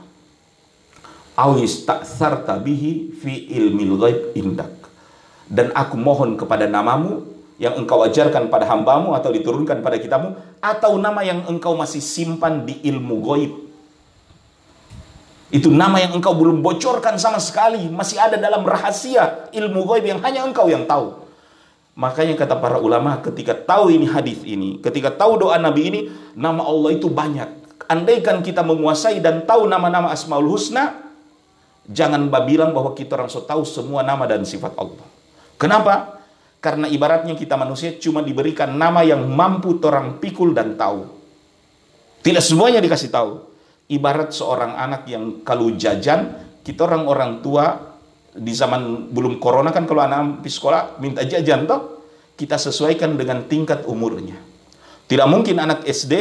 Awis 1.33 1.87
taksarta 1.87 2.59
bihi 2.61 3.15
fi 3.17 3.49
ilmil 3.55 3.97
ghaib 3.97 4.19
indak. 4.37 4.71
Dan 5.47 5.71
aku 5.73 5.95
mohon 5.97 6.35
kepada 6.37 6.69
namamu 6.69 7.33
yang 7.63 7.79
engkau 7.79 8.03
ajarkan 8.03 8.51
pada 8.51 8.67
hambamu 8.67 9.15
atau 9.15 9.31
diturunkan 9.31 9.79
pada 9.79 9.95
kitabmu 9.95 10.35
atau 10.59 10.99
nama 10.99 11.23
yang 11.23 11.47
engkau 11.47 11.79
masih 11.79 12.03
simpan 12.03 12.67
di 12.67 12.83
ilmu 12.83 13.15
goib 13.23 13.53
itu 15.53 15.69
nama 15.71 16.01
yang 16.01 16.17
engkau 16.17 16.35
belum 16.35 16.65
bocorkan 16.65 17.15
sama 17.15 17.39
sekali 17.39 17.87
masih 17.87 18.19
ada 18.19 18.35
dalam 18.41 18.65
rahasia 18.67 19.47
ilmu 19.55 19.85
goib 19.87 20.03
yang 20.03 20.19
hanya 20.25 20.43
engkau 20.43 20.67
yang 20.67 20.83
tahu 20.83 21.22
makanya 21.93 22.33
kata 22.33 22.57
para 22.57 22.81
ulama 22.81 23.21
ketika 23.21 23.53
tahu 23.53 23.93
ini 23.93 24.09
hadis 24.09 24.41
ini 24.41 24.81
ketika 24.81 25.13
tahu 25.13 25.45
doa 25.45 25.61
nabi 25.61 25.81
ini 25.93 25.99
nama 26.33 26.65
Allah 26.65 26.97
itu 26.97 27.05
banyak 27.09 27.49
andaikan 27.85 28.41
kita 28.41 28.65
menguasai 28.65 29.21
dan 29.21 29.45
tahu 29.45 29.69
nama-nama 29.69 30.09
asmaul 30.09 30.57
husna 30.57 31.03
Jangan 31.83 32.31
bilang 32.47 32.71
bahwa 32.71 32.95
kita 32.95 33.19
orang 33.19 33.27
so 33.27 33.43
tahu 33.43 33.67
semua 33.67 34.07
nama 34.07 34.23
dan 34.23 34.47
sifat 34.47 34.71
Allah. 34.79 35.03
Kenapa? 35.59 36.23
Karena 36.63 36.87
ibaratnya 36.87 37.35
kita 37.35 37.59
manusia 37.59 37.99
cuma 37.99 38.23
diberikan 38.23 38.71
nama 38.71 39.03
yang 39.03 39.27
mampu 39.27 39.75
orang 39.83 40.15
pikul 40.23 40.55
dan 40.55 40.79
tahu. 40.79 41.03
Tidak 42.23 42.39
semuanya 42.39 42.79
dikasih 42.79 43.11
tahu. 43.11 43.31
Ibarat 43.91 44.31
seorang 44.31 44.79
anak 44.79 45.11
yang 45.11 45.43
kalau 45.43 45.75
jajan, 45.75 46.39
kita 46.63 46.87
orang-orang 46.87 47.43
tua 47.43 47.92
di 48.33 48.53
zaman 48.53 49.13
belum 49.13 49.37
corona 49.37 49.69
kan 49.69 49.85
kalau 49.85 50.01
anak 50.01 50.41
di 50.41 50.49
sekolah 50.49 50.97
minta 50.97 51.21
jajan 51.21 51.69
toh, 51.69 51.81
kita 52.33 52.57
sesuaikan 52.57 53.13
dengan 53.13 53.45
tingkat 53.45 53.85
umurnya. 53.85 54.37
Tidak 55.05 55.27
mungkin 55.29 55.61
anak 55.61 55.85
SD 55.85 56.13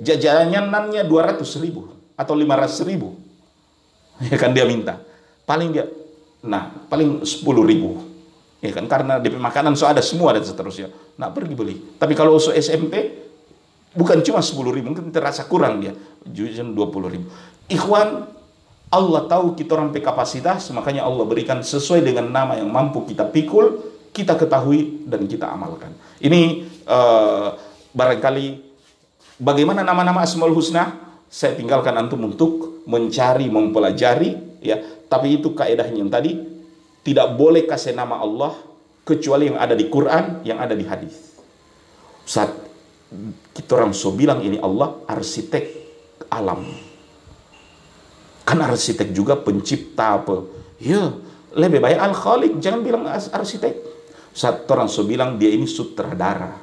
jajanannya 0.00 1.04
200 1.04 1.44
ribu 1.60 1.92
atau 2.16 2.34
500 2.34 2.88
ribu. 2.88 3.08
Ya 4.18 4.34
kan 4.34 4.50
dia 4.50 4.66
minta. 4.66 4.98
Paling 5.46 5.70
dia 5.70 5.86
nah 6.42 6.74
paling 6.90 7.22
sepuluh 7.22 7.62
ribu. 7.62 8.02
Ya 8.58 8.74
kan 8.74 8.90
karena 8.90 9.22
DP 9.22 9.38
makanan 9.38 9.78
so 9.78 9.86
ada 9.86 10.02
semua 10.02 10.34
dan 10.34 10.42
seterusnya. 10.42 10.90
Nah 11.14 11.30
pergi 11.30 11.54
beli. 11.54 11.78
Tapi 11.94 12.18
kalau 12.18 12.34
usul 12.34 12.58
SMP 12.58 13.14
bukan 13.94 14.18
cuma 14.26 14.42
sepuluh 14.42 14.74
ribu 14.74 14.90
mungkin 14.90 15.14
terasa 15.14 15.46
kurang 15.46 15.78
dia. 15.78 15.94
Dua 16.74 16.90
puluh 16.90 17.14
ribu. 17.14 17.30
Ikhwan 17.70 18.26
Allah 18.88 19.22
tahu 19.28 19.52
kita 19.52 19.76
orang 19.76 19.92
kapasitas 19.92 20.72
makanya 20.72 21.04
Allah 21.04 21.24
berikan 21.28 21.60
sesuai 21.60 22.00
dengan 22.00 22.32
nama 22.32 22.56
yang 22.56 22.72
mampu 22.72 23.04
kita 23.04 23.28
pikul 23.28 23.84
kita 24.16 24.34
ketahui 24.34 25.04
dan 25.04 25.28
kita 25.28 25.48
amalkan 25.48 25.92
ini 26.24 26.64
uh, 26.88 27.52
barangkali 27.92 28.46
bagaimana 29.38 29.84
nama-nama 29.84 30.24
Asmaul 30.24 30.56
Husna 30.56 30.96
saya 31.28 31.52
tinggalkan 31.52 31.92
antum 31.94 32.24
untuk 32.24 32.82
mencari 32.88 33.52
mempelajari 33.52 34.60
ya 34.64 34.80
tapi 35.08 35.36
itu 35.36 35.52
kaedahnya 35.52 36.00
yang 36.00 36.12
tadi 36.12 36.58
tidak 37.04 37.40
boleh 37.40 37.64
kasih 37.64 37.96
nama 37.96 38.20
Allah 38.20 38.52
kecuali 39.08 39.48
yang 39.48 39.56
ada 39.56 39.72
di 39.72 39.88
Quran, 39.88 40.44
yang 40.44 40.60
ada 40.60 40.76
di 40.76 40.84
hadis. 40.84 41.16
Saat 42.28 42.52
kita 43.56 43.80
orang 43.80 43.96
so 43.96 44.12
bilang 44.12 44.44
ini 44.44 44.60
Allah 44.60 45.00
arsitek 45.08 45.64
alam. 46.28 46.68
Kan 48.48 48.64
arsitek 48.64 49.12
juga 49.12 49.36
pencipta 49.36 50.24
apa? 50.24 50.40
Ya, 50.80 51.12
lebih 51.52 51.84
baik 51.84 52.00
al-khaliq, 52.00 52.56
jangan 52.64 52.80
bilang 52.80 53.04
arsitek. 53.04 53.76
Saat 54.32 54.64
orang 54.72 54.88
so 54.88 55.04
bilang 55.04 55.36
dia 55.36 55.52
ini 55.52 55.68
sutradara. 55.68 56.56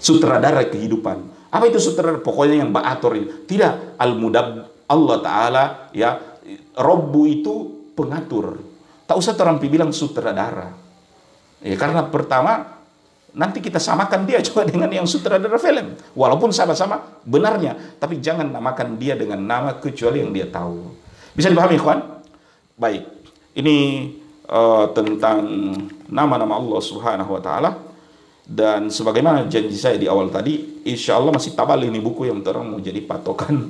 Sutradara 0.00 0.64
kehidupan. 0.64 1.50
Apa 1.52 1.68
itu 1.68 1.76
sutradara? 1.76 2.24
Pokoknya 2.24 2.64
yang 2.64 2.72
baator 2.72 3.20
ini. 3.20 3.44
Tidak, 3.44 4.00
al-mudab 4.00 4.64
Allah 4.88 5.16
Ta'ala 5.20 5.64
ya 5.92 6.16
Robbu 6.76 7.22
itu 7.28 7.54
pengatur. 7.92 8.60
Tak 9.04 9.16
usah 9.16 9.36
terampi 9.36 9.68
bilang 9.68 9.92
sutradara. 9.92 10.72
Ya, 11.60 11.76
karena 11.76 12.06
pertama 12.08 12.75
nanti 13.36 13.60
kita 13.60 13.76
samakan 13.76 14.24
dia 14.24 14.40
juga 14.46 14.64
dengan 14.64 14.88
yang 14.88 15.04
sutradara 15.04 15.60
film. 15.60 15.92
Walaupun 16.16 16.50
sama-sama 16.50 17.20
benarnya, 17.22 17.76
tapi 18.00 18.18
jangan 18.18 18.48
namakan 18.48 18.96
dia 18.96 19.14
dengan 19.14 19.38
nama 19.38 19.76
kecuali 19.76 20.24
yang 20.24 20.32
dia 20.32 20.48
tahu. 20.48 20.90
Bisa 21.36 21.52
dipahami, 21.52 21.76
kawan? 21.76 22.00
Baik. 22.80 23.04
Ini 23.56 23.76
uh, 24.48 24.88
tentang 24.96 25.44
nama-nama 26.08 26.56
Allah 26.56 26.80
Subhanahu 26.80 27.36
wa 27.36 27.42
taala 27.44 27.70
dan 28.46 28.88
sebagaimana 28.92 29.48
janji 29.50 29.76
saya 29.76 29.98
di 29.98 30.06
awal 30.06 30.30
tadi, 30.30 30.84
insya 30.86 31.18
Allah 31.18 31.34
masih 31.34 31.58
tabal 31.58 31.82
ini 31.82 31.98
buku 31.98 32.28
yang 32.28 32.40
terang 32.46 32.68
mau 32.68 32.78
jadi 32.78 33.00
patokan 33.02 33.68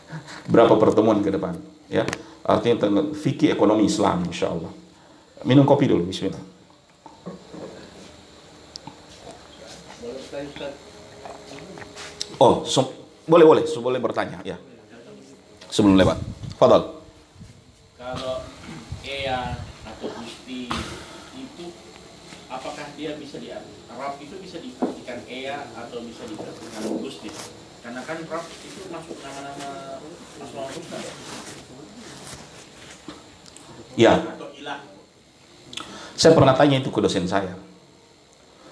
berapa 0.52 0.78
pertemuan 0.78 1.20
ke 1.24 1.32
depan. 1.32 1.56
Ya, 1.90 2.08
artinya 2.46 2.88
tentang 2.88 3.12
fikih 3.12 3.52
ekonomi 3.52 3.88
Islam, 3.88 4.24
insya 4.28 4.52
Allah. 4.52 4.70
Minum 5.42 5.66
kopi 5.66 5.90
dulu, 5.90 6.06
Bismillah. 6.06 6.51
Oh, 12.42 12.66
so, 12.66 12.90
boleh 13.28 13.46
boleh, 13.46 13.64
so, 13.68 13.78
boleh 13.78 14.02
bertanya, 14.02 14.42
ya. 14.42 14.58
Sebelum 15.70 15.96
lewat, 15.96 16.18
Fadal. 16.58 17.00
Kalau 17.96 18.44
Ea 19.06 19.62
atau 19.86 20.08
Gusti 20.20 20.68
itu, 21.38 21.66
apakah 22.50 22.86
dia 22.98 23.16
bisa 23.16 23.38
diartikan? 23.38 23.94
Rab 23.94 24.16
itu 24.18 24.34
bisa 24.42 24.58
diartikan 24.58 25.22
Ea 25.30 25.58
atau 25.72 26.02
bisa 26.02 26.26
diartikan 26.26 26.82
Gusti. 27.00 27.30
Karena 27.82 28.00
kan 28.02 28.18
Rab 28.26 28.44
itu 28.46 28.80
masuk 28.90 29.16
nama-nama 29.22 30.02
Asmaul 30.42 30.70
Husna. 30.70 30.98
Ya. 33.96 34.12
Atau 34.18 34.48
ilah. 34.56 34.80
Saya 36.16 36.32
pernah 36.36 36.54
tanya 36.56 36.80
itu 36.80 36.90
ke 36.92 37.00
dosen 37.00 37.24
saya. 37.24 37.56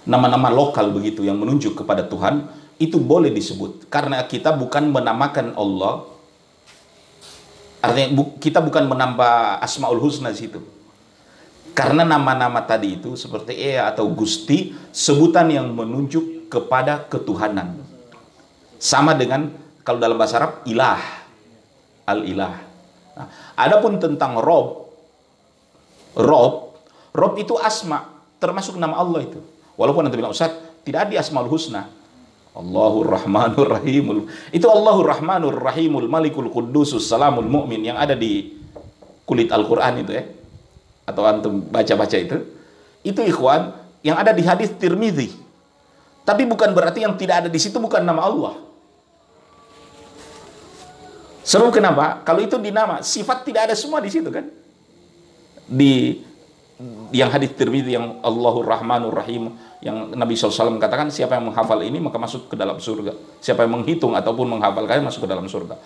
Nama-nama 0.08 0.48
lokal 0.48 0.88
begitu 0.92 1.24
yang 1.24 1.36
menunjuk 1.36 1.76
kepada 1.76 2.06
Tuhan 2.08 2.48
itu 2.80 2.96
boleh 2.96 3.28
disebut 3.28 3.92
karena 3.92 4.24
kita 4.24 4.56
bukan 4.56 4.88
menamakan 4.88 5.52
Allah. 5.52 6.08
Artinya 7.84 8.08
bu- 8.16 8.36
kita 8.40 8.64
bukan 8.64 8.88
menambah 8.88 9.60
Asmaul 9.60 10.00
Husna 10.00 10.32
situ. 10.32 10.60
Karena 11.76 12.02
nama-nama 12.04 12.60
tadi 12.64 12.98
itu 12.98 13.14
seperti 13.14 13.56
Ea 13.56 13.88
atau 13.88 14.08
Gusti, 14.10 14.74
sebutan 14.90 15.48
yang 15.48 15.70
menunjuk 15.70 16.50
kepada 16.50 17.06
ketuhanan. 17.06 17.78
Sama 18.80 19.14
dengan 19.14 19.52
kalau 19.86 20.00
dalam 20.02 20.18
bahasa 20.18 20.40
Arab 20.42 20.52
ilah, 20.66 21.00
al-ilah. 22.04 22.56
Nah, 23.16 23.28
adapun 23.54 24.00
tentang 24.02 24.40
Rob, 24.40 24.92
Rob, 26.18 26.74
Rob 27.14 27.32
itu 27.38 27.54
asma, 27.60 28.08
termasuk 28.42 28.74
nama 28.76 28.98
Allah 28.98 29.24
itu. 29.24 29.40
Walaupun 29.80 30.04
nanti 30.04 30.20
bilang 30.20 30.36
Ustaz, 30.36 30.52
tidak 30.84 31.08
ada 31.08 31.24
Asmaul 31.24 31.48
Husna. 31.48 31.88
Allahur 32.52 33.08
Rahmanur 33.08 33.80
Rahimul. 33.80 34.28
Itu 34.52 34.68
Allahur 34.68 35.08
Rahmanur 35.08 35.56
Rahimul 35.56 36.04
Malikul 36.04 36.52
Qudusus 36.52 37.08
Salamul 37.08 37.48
Mu'min 37.48 37.80
yang 37.80 37.96
ada 37.96 38.12
di 38.12 38.60
kulit 39.24 39.48
Al-Qur'an 39.48 40.02
itu 40.02 40.12
ya 40.12 40.26
atau 41.06 41.22
antum 41.26 41.64
baca-baca 41.70 42.16
itu, 42.18 42.38
itu 43.02 43.20
ikhwan 43.26 43.74
yang 44.06 44.18
ada 44.20 44.30
di 44.30 44.42
hadis 44.46 44.70
Tirmidzi. 44.78 45.34
Tapi 46.22 46.46
bukan 46.46 46.70
berarti 46.70 47.02
yang 47.02 47.18
tidak 47.18 47.46
ada 47.46 47.48
di 47.50 47.58
situ 47.58 47.80
bukan 47.82 48.04
nama 48.04 48.22
Allah. 48.22 48.54
Seru 51.42 51.72
kenapa? 51.74 52.22
Kalau 52.22 52.38
itu 52.44 52.60
di 52.60 52.70
nama, 52.70 53.02
sifat 53.02 53.42
tidak 53.42 53.70
ada 53.70 53.74
semua 53.74 53.98
di 53.98 54.10
situ 54.12 54.30
kan? 54.30 54.46
Di 55.66 56.22
yang 57.10 57.32
hadis 57.32 57.50
Tirmidzi 57.58 57.98
yang 57.98 58.22
Allahur 58.22 58.62
Rahmanur 58.62 59.12
Rahim 59.12 59.50
yang 59.80 60.12
Nabi 60.12 60.36
SAW 60.36 60.76
katakan 60.76 61.08
siapa 61.08 61.40
yang 61.40 61.48
menghafal 61.48 61.80
ini 61.80 61.96
maka 62.04 62.20
masuk 62.20 62.52
ke 62.52 62.56
dalam 62.56 62.76
surga. 62.76 63.16
Siapa 63.40 63.64
yang 63.64 63.80
menghitung 63.80 64.12
ataupun 64.12 64.46
menghafalkannya 64.56 65.08
masuk 65.08 65.24
ke 65.24 65.28
dalam 65.28 65.48
surga. 65.48 65.76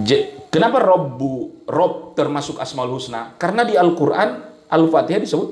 J 0.00 0.10
kenapa 0.48 0.80
Robbu 0.80 1.66
Rob 1.68 2.16
termasuk 2.16 2.56
Asmaul 2.56 2.96
Husna? 2.96 3.36
Karena 3.36 3.66
di 3.68 3.76
Al-Qur'an 3.76 4.40
Al-Fatihah 4.72 5.20
disebut 5.20 5.48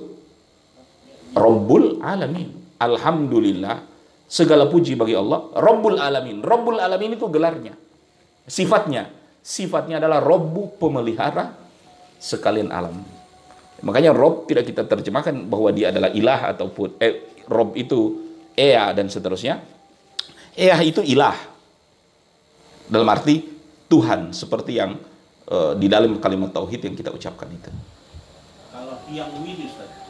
Rabbul 1.37 2.01
Alamin. 2.01 2.81
Alhamdulillah 2.81 3.85
segala 4.25 4.65
puji 4.73 4.97
bagi 4.97 5.13
Allah 5.13 5.53
Rabbul 5.61 6.01
Alamin. 6.01 6.41
Rabbul 6.41 6.81
Alamin 6.81 7.21
itu 7.21 7.29
gelarnya. 7.29 7.77
Sifatnya, 8.49 9.13
sifatnya 9.45 10.01
adalah 10.01 10.25
Robbu 10.25 10.81
pemelihara 10.81 11.53
sekalian 12.17 12.73
alam. 12.73 13.18
Makanya 13.79 14.11
Rob 14.11 14.51
tidak 14.51 14.67
kita 14.67 14.83
terjemahkan 14.87 15.47
bahwa 15.47 15.71
dia 15.71 15.95
adalah 15.95 16.11
ilah 16.11 16.51
ataupun 16.51 16.99
eh, 16.99 17.31
Rob 17.47 17.79
itu 17.79 18.27
Ea 18.59 18.91
dan 18.91 19.07
seterusnya. 19.07 19.63
Ea 20.59 20.79
itu 20.83 20.99
ilah. 21.07 21.39
Dalam 22.91 23.07
arti 23.07 23.45
Tuhan 23.87 24.35
seperti 24.35 24.83
yang 24.83 24.99
uh, 25.53 25.73
di 25.79 25.87
dalam 25.87 26.19
kalimat 26.19 26.51
tauhid 26.51 26.91
yang 26.91 26.97
kita 26.99 27.15
ucapkan 27.15 27.47
itu. 27.53 27.71
Kalau 28.75 28.99
yang 29.13 29.31
widi 29.45 29.71
Ustaz. 29.71 30.09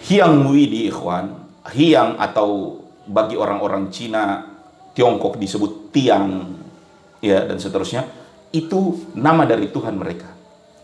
Hyang 0.00 0.48
Widi 0.48 0.88
ikhwan, 0.88 1.36
Hyang 1.68 2.16
atau 2.16 2.80
bagi 3.04 3.36
orang-orang 3.36 3.92
Cina, 3.92 4.48
Tiongkok 4.96 5.36
disebut 5.36 5.92
Tiang 5.92 6.56
ya 7.20 7.44
dan 7.44 7.60
seterusnya, 7.60 8.08
itu 8.50 8.96
nama 9.12 9.44
dari 9.44 9.68
Tuhan 9.68 10.00
mereka. 10.00 10.39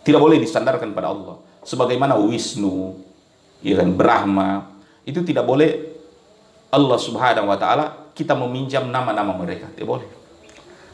Tidak 0.06 0.20
boleh 0.22 0.38
disandarkan 0.38 0.94
pada 0.94 1.10
Allah. 1.10 1.42
Sebagaimana 1.66 2.14
Wisnu, 2.14 2.94
ya 3.58 3.82
kan, 3.82 3.90
Brahma, 3.90 4.70
itu 5.02 5.26
tidak 5.26 5.42
boleh 5.42 5.98
Allah 6.70 6.98
Subhanahu 7.02 7.50
wa 7.50 7.58
taala 7.58 8.06
kita 8.14 8.38
meminjam 8.38 8.86
nama-nama 8.86 9.34
mereka, 9.34 9.66
tidak 9.74 9.98
boleh. 9.98 10.08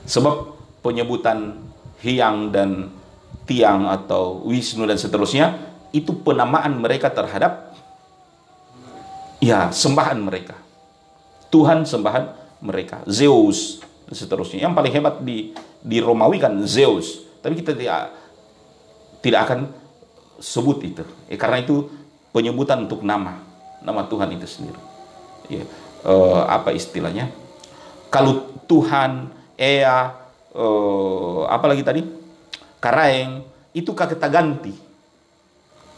Sebab 0.09 0.35
penyebutan 0.81 1.61
Hyang 2.01 2.49
dan 2.51 2.89
Tiang 3.45 3.87
atau 3.91 4.43
Wisnu 4.49 4.89
dan 4.89 4.97
seterusnya 4.97 5.61
itu 5.93 6.17
penamaan 6.25 6.81
mereka 6.81 7.13
terhadap 7.13 7.77
ya 9.43 9.69
sembahan 9.69 10.19
mereka. 10.19 10.57
Tuhan 11.53 11.85
sembahan 11.85 12.25
mereka, 12.65 13.05
Zeus 13.05 13.85
dan 14.09 14.15
seterusnya. 14.17 14.65
Yang 14.65 14.75
paling 14.79 14.93
hebat 14.95 15.15
di 15.21 15.53
di 15.83 15.99
Romawi 16.01 16.41
kan 16.41 16.55
Zeus, 16.65 17.23
tapi 17.45 17.61
kita 17.61 17.77
tidak 17.77 18.22
tidak 19.23 19.49
akan 19.49 19.71
sebut 20.43 20.83
itu. 20.83 21.07
Ya, 21.31 21.39
karena 21.39 21.63
itu 21.63 21.87
penyebutan 22.35 22.85
untuk 22.85 23.07
nama, 23.07 23.39
nama 23.81 24.03
Tuhan 24.11 24.35
itu 24.35 24.45
sendiri. 24.45 24.81
Ya, 25.49 25.65
eh, 26.05 26.43
apa 26.51 26.75
istilahnya? 26.75 27.31
Kalau 28.11 28.51
Tuhan, 28.67 29.31
Ea, 29.57 30.13
eh, 30.53 31.41
apa 31.47 31.65
lagi 31.71 31.87
tadi? 31.87 32.03
Karaeng, 32.83 33.47
itu 33.73 33.95
kata 33.95 34.27
ganti. 34.27 34.75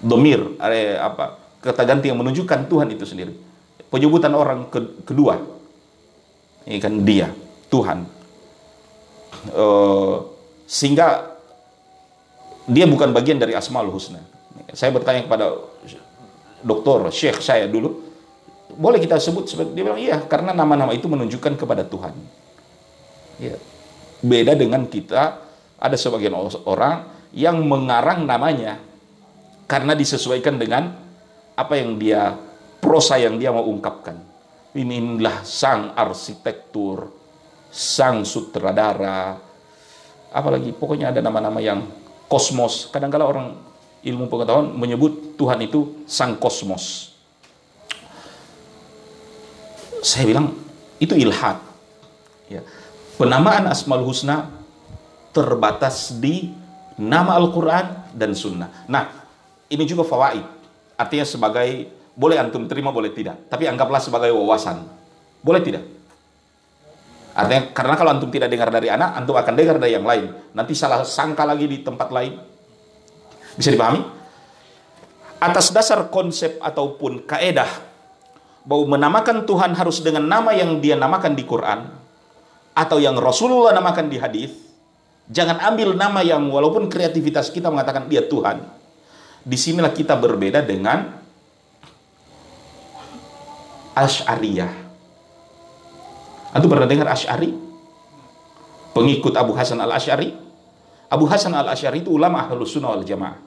Domir, 0.05 0.61
eh, 0.61 1.01
apa? 1.01 1.41
Kata 1.65 1.83
ganti 1.89 2.13
yang 2.13 2.21
menunjukkan 2.21 2.69
Tuhan 2.69 2.93
itu 2.93 3.09
sendiri. 3.09 3.33
Penyebutan 3.89 4.37
orang 4.37 4.69
ke- 4.69 5.01
kedua, 5.09 5.41
ini 6.69 6.77
kan 6.77 6.93
dia, 7.01 7.33
Tuhan. 7.73 8.05
Eh, 9.49 10.17
sehingga 10.69 11.34
dia 12.65 12.85
bukan 12.89 13.13
bagian 13.13 13.37
dari 13.37 13.53
Asmaul 13.53 13.93
Husna. 13.93 14.21
Saya 14.73 14.91
bertanya 14.91 15.25
kepada 15.29 15.53
dokter, 16.65 17.13
syekh 17.13 17.39
saya 17.45 17.69
dulu, 17.69 18.01
boleh 18.75 18.99
kita 18.99 19.21
sebut 19.21 19.47
dia 19.77 19.85
bilang 19.85 20.01
iya 20.01 20.19
karena 20.25 20.51
nama-nama 20.57 20.91
itu 20.97 21.07
menunjukkan 21.07 21.55
kepada 21.61 21.85
Tuhan. 21.87 22.15
Ya. 23.39 23.57
Beda 24.25 24.57
dengan 24.57 24.89
kita 24.89 25.37
ada 25.77 25.97
sebagian 25.99 26.33
orang 26.65 27.05
yang 27.37 27.61
mengarang 27.67 28.25
namanya 28.25 28.81
karena 29.69 29.93
disesuaikan 29.93 30.57
dengan 30.57 30.97
apa 31.55 31.75
yang 31.77 32.01
dia 32.01 32.35
prosa 32.81 33.21
yang 33.21 33.37
dia 33.37 33.53
mau 33.53 33.69
ungkapkan. 33.69 34.17
Inilah 34.75 35.47
sang 35.47 35.95
arsitektur, 35.95 37.07
sang 37.71 38.27
sutradara, 38.27 39.39
apalagi 40.35 40.75
pokoknya 40.75 41.15
ada 41.15 41.23
nama-nama 41.23 41.63
yang 41.63 41.79
kosmos. 42.29 42.89
Kadang-kala 42.91 43.29
orang 43.29 43.57
ilmu 44.05 44.29
pengetahuan 44.29 44.73
menyebut 44.77 45.37
Tuhan 45.41 45.59
itu 45.65 46.05
sang 46.05 46.37
kosmos. 46.37 47.17
Saya 50.05 50.29
bilang 50.29 50.53
itu 51.01 51.17
ilhad. 51.17 51.57
Ya. 52.53 52.61
Penamaan 53.17 53.71
Asmaul 53.71 54.05
Husna 54.05 54.53
terbatas 55.33 56.13
di 56.21 56.53
nama 57.01 57.35
Al-Quran 57.41 58.15
dan 58.15 58.37
Sunnah. 58.37 58.87
Nah, 58.87 59.11
ini 59.73 59.83
juga 59.89 60.07
fawaid. 60.07 60.45
Artinya 60.95 61.27
sebagai, 61.27 61.91
boleh 62.15 62.39
antum 62.39 62.69
terima, 62.71 62.95
boleh 62.95 63.11
tidak. 63.11 63.51
Tapi 63.51 63.67
anggaplah 63.67 63.99
sebagai 63.99 64.31
wawasan. 64.31 64.87
Boleh 65.43 65.63
tidak? 65.65 65.83
Artinya, 67.35 67.75
karena 67.75 67.95
kalau 67.99 68.11
antum 68.15 68.31
tidak 68.31 68.47
dengar 68.47 68.71
dari 68.71 68.87
anak, 68.95 69.19
antum 69.19 69.35
akan 69.35 69.55
dengar 69.59 69.77
dari 69.83 69.99
yang 69.99 70.07
lain. 70.07 70.31
Nanti 70.55 70.73
salah 70.79 71.03
sangka 71.03 71.43
lagi 71.43 71.67
di 71.67 71.83
tempat 71.83 72.09
lain. 72.15 72.39
Bisa 73.59 73.75
dipahami? 73.75 74.01
Atas 75.43 75.75
dasar 75.75 76.07
konsep 76.15 76.63
ataupun 76.63 77.27
kaedah 77.27 77.69
bahwa 78.65 78.97
menamakan 78.97 79.45
Tuhan 79.45 79.75
harus 79.75 79.99
dengan 80.01 80.25
nama 80.25 80.55
yang 80.55 80.79
dia 80.79 80.95
namakan 80.95 81.35
di 81.35 81.45
Quran 81.45 81.91
atau 82.73 82.99
yang 83.03 83.19
Rasulullah 83.19 83.75
namakan 83.75 84.07
di 84.09 84.19
hadis. 84.23 84.55
Jangan 85.27 85.59
ambil 85.73 85.97
nama 85.97 86.21
yang 86.21 86.47
walaupun 86.53 86.87
kreativitas 86.87 87.51
kita 87.51 87.69
mengatakan 87.69 88.07
dia 88.07 88.25
Tuhan. 88.25 88.61
Di 89.45 89.57
sinilah 89.59 89.93
kita 89.93 90.17
berbeda 90.17 90.65
dengan 90.65 91.05
Ash'ariyah. 93.97 94.84
Anda 96.55 96.67
pernah 96.71 96.87
dengar 96.87 97.11
Ash'ari? 97.11 97.51
Pengikut 98.95 99.35
Abu 99.35 99.59
Hasan 99.59 99.83
al-Ash'ari? 99.83 100.31
Abu 101.11 101.27
Hasan 101.27 101.51
al-Ash'ari 101.51 102.07
itu 102.07 102.15
ulama 102.15 102.47
ahlus 102.47 102.79
sunnah 102.79 102.95
wal 102.95 103.03
jamaah. 103.03 103.43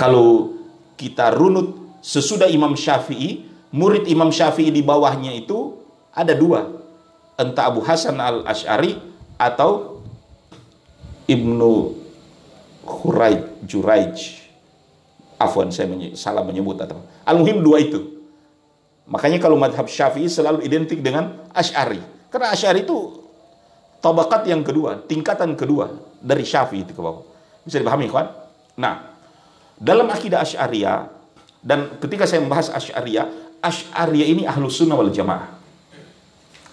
Kalau 0.00 0.56
kita 0.96 1.28
runut 1.36 2.00
sesudah 2.00 2.48
Imam 2.48 2.72
Syafi'i, 2.72 3.44
murid 3.76 4.08
Imam 4.08 4.32
Syafi'i 4.32 4.72
di 4.72 4.80
bawahnya 4.80 5.36
itu 5.36 5.76
ada 6.16 6.32
dua. 6.32 6.64
Entah 7.36 7.68
Abu 7.68 7.84
Hasan 7.84 8.16
al-Ash'ari 8.16 8.96
atau 9.36 10.00
Ibnu 11.28 12.00
Khuraij, 12.88 13.68
Juraij. 13.68 14.40
Afwan, 15.40 15.72
saya 15.72 15.88
menye 15.88 16.16
salah 16.16 16.44
menyebut. 16.44 16.80
Al-Muhim 17.28 17.60
dua 17.60 17.80
itu. 17.80 18.19
Makanya 19.10 19.42
kalau 19.42 19.58
madhab 19.58 19.90
Syafi'i 19.90 20.30
selalu 20.30 20.62
identik 20.62 21.02
dengan 21.02 21.50
Ash'ari. 21.50 21.98
Karena 22.30 22.54
Ash'ari 22.54 22.86
itu 22.86 23.26
tabakat 23.98 24.46
yang 24.46 24.62
kedua, 24.62 25.02
tingkatan 25.02 25.58
kedua 25.58 25.90
dari 26.22 26.46
Syafi'i 26.46 26.86
itu 26.86 26.94
ke 26.94 27.02
bawah. 27.02 27.26
Bisa 27.66 27.82
dipahami 27.82 28.06
kan? 28.06 28.30
Nah, 28.78 29.10
dalam 29.74 30.06
akidah 30.06 30.46
Asy'ariyah 30.46 31.10
dan 31.60 31.98
ketika 31.98 32.24
saya 32.24 32.38
membahas 32.38 32.70
Asy'ariyah, 32.70 33.58
Asy'ariyah 33.60 34.28
ini 34.30 34.42
ahlus 34.46 34.78
sunnah 34.78 34.94
wal 34.94 35.10
jamaah. 35.10 35.58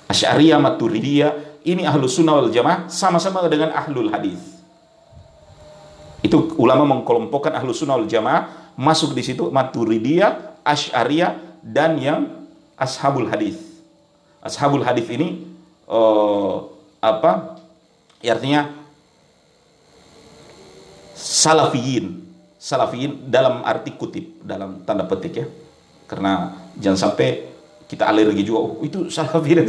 Asy'ariyah 0.08 0.62
Maturidiyah 0.62 1.66
ini 1.66 1.90
ahlus 1.90 2.22
sunnah 2.22 2.38
wal 2.38 2.54
jamaah 2.54 2.86
sama-sama 2.86 3.50
dengan 3.50 3.74
ahlul 3.74 4.14
hadis. 4.14 4.62
Itu 6.22 6.54
ulama 6.62 6.86
mengkelompokkan 6.86 7.58
ahlus 7.58 7.82
sunnah 7.82 7.98
wal 7.98 8.08
jamaah 8.08 8.76
masuk 8.78 9.18
di 9.18 9.26
situ 9.26 9.50
Maturidiyah, 9.50 10.62
Asy'ariyah 10.62 11.47
dan 11.68 12.00
yang 12.00 12.48
ashabul 12.80 13.28
hadis. 13.28 13.60
Ashabul 14.40 14.88
hadis 14.88 15.04
ini 15.12 15.44
uh, 15.92 16.64
apa? 17.04 17.60
Artinya 18.24 18.72
salafiyin. 21.12 22.24
Salafiyin 22.58 23.28
dalam 23.28 23.62
arti 23.68 23.92
kutip 23.94 24.40
dalam 24.40 24.88
tanda 24.88 25.04
petik 25.04 25.44
ya. 25.44 25.48
Karena 26.08 26.56
jangan 26.80 27.12
sampai 27.12 27.52
kita 27.92 28.08
alergi 28.08 28.48
juga 28.48 28.60
oh, 28.64 28.80
itu 28.84 29.12
salafi 29.12 29.52
dan 29.60 29.68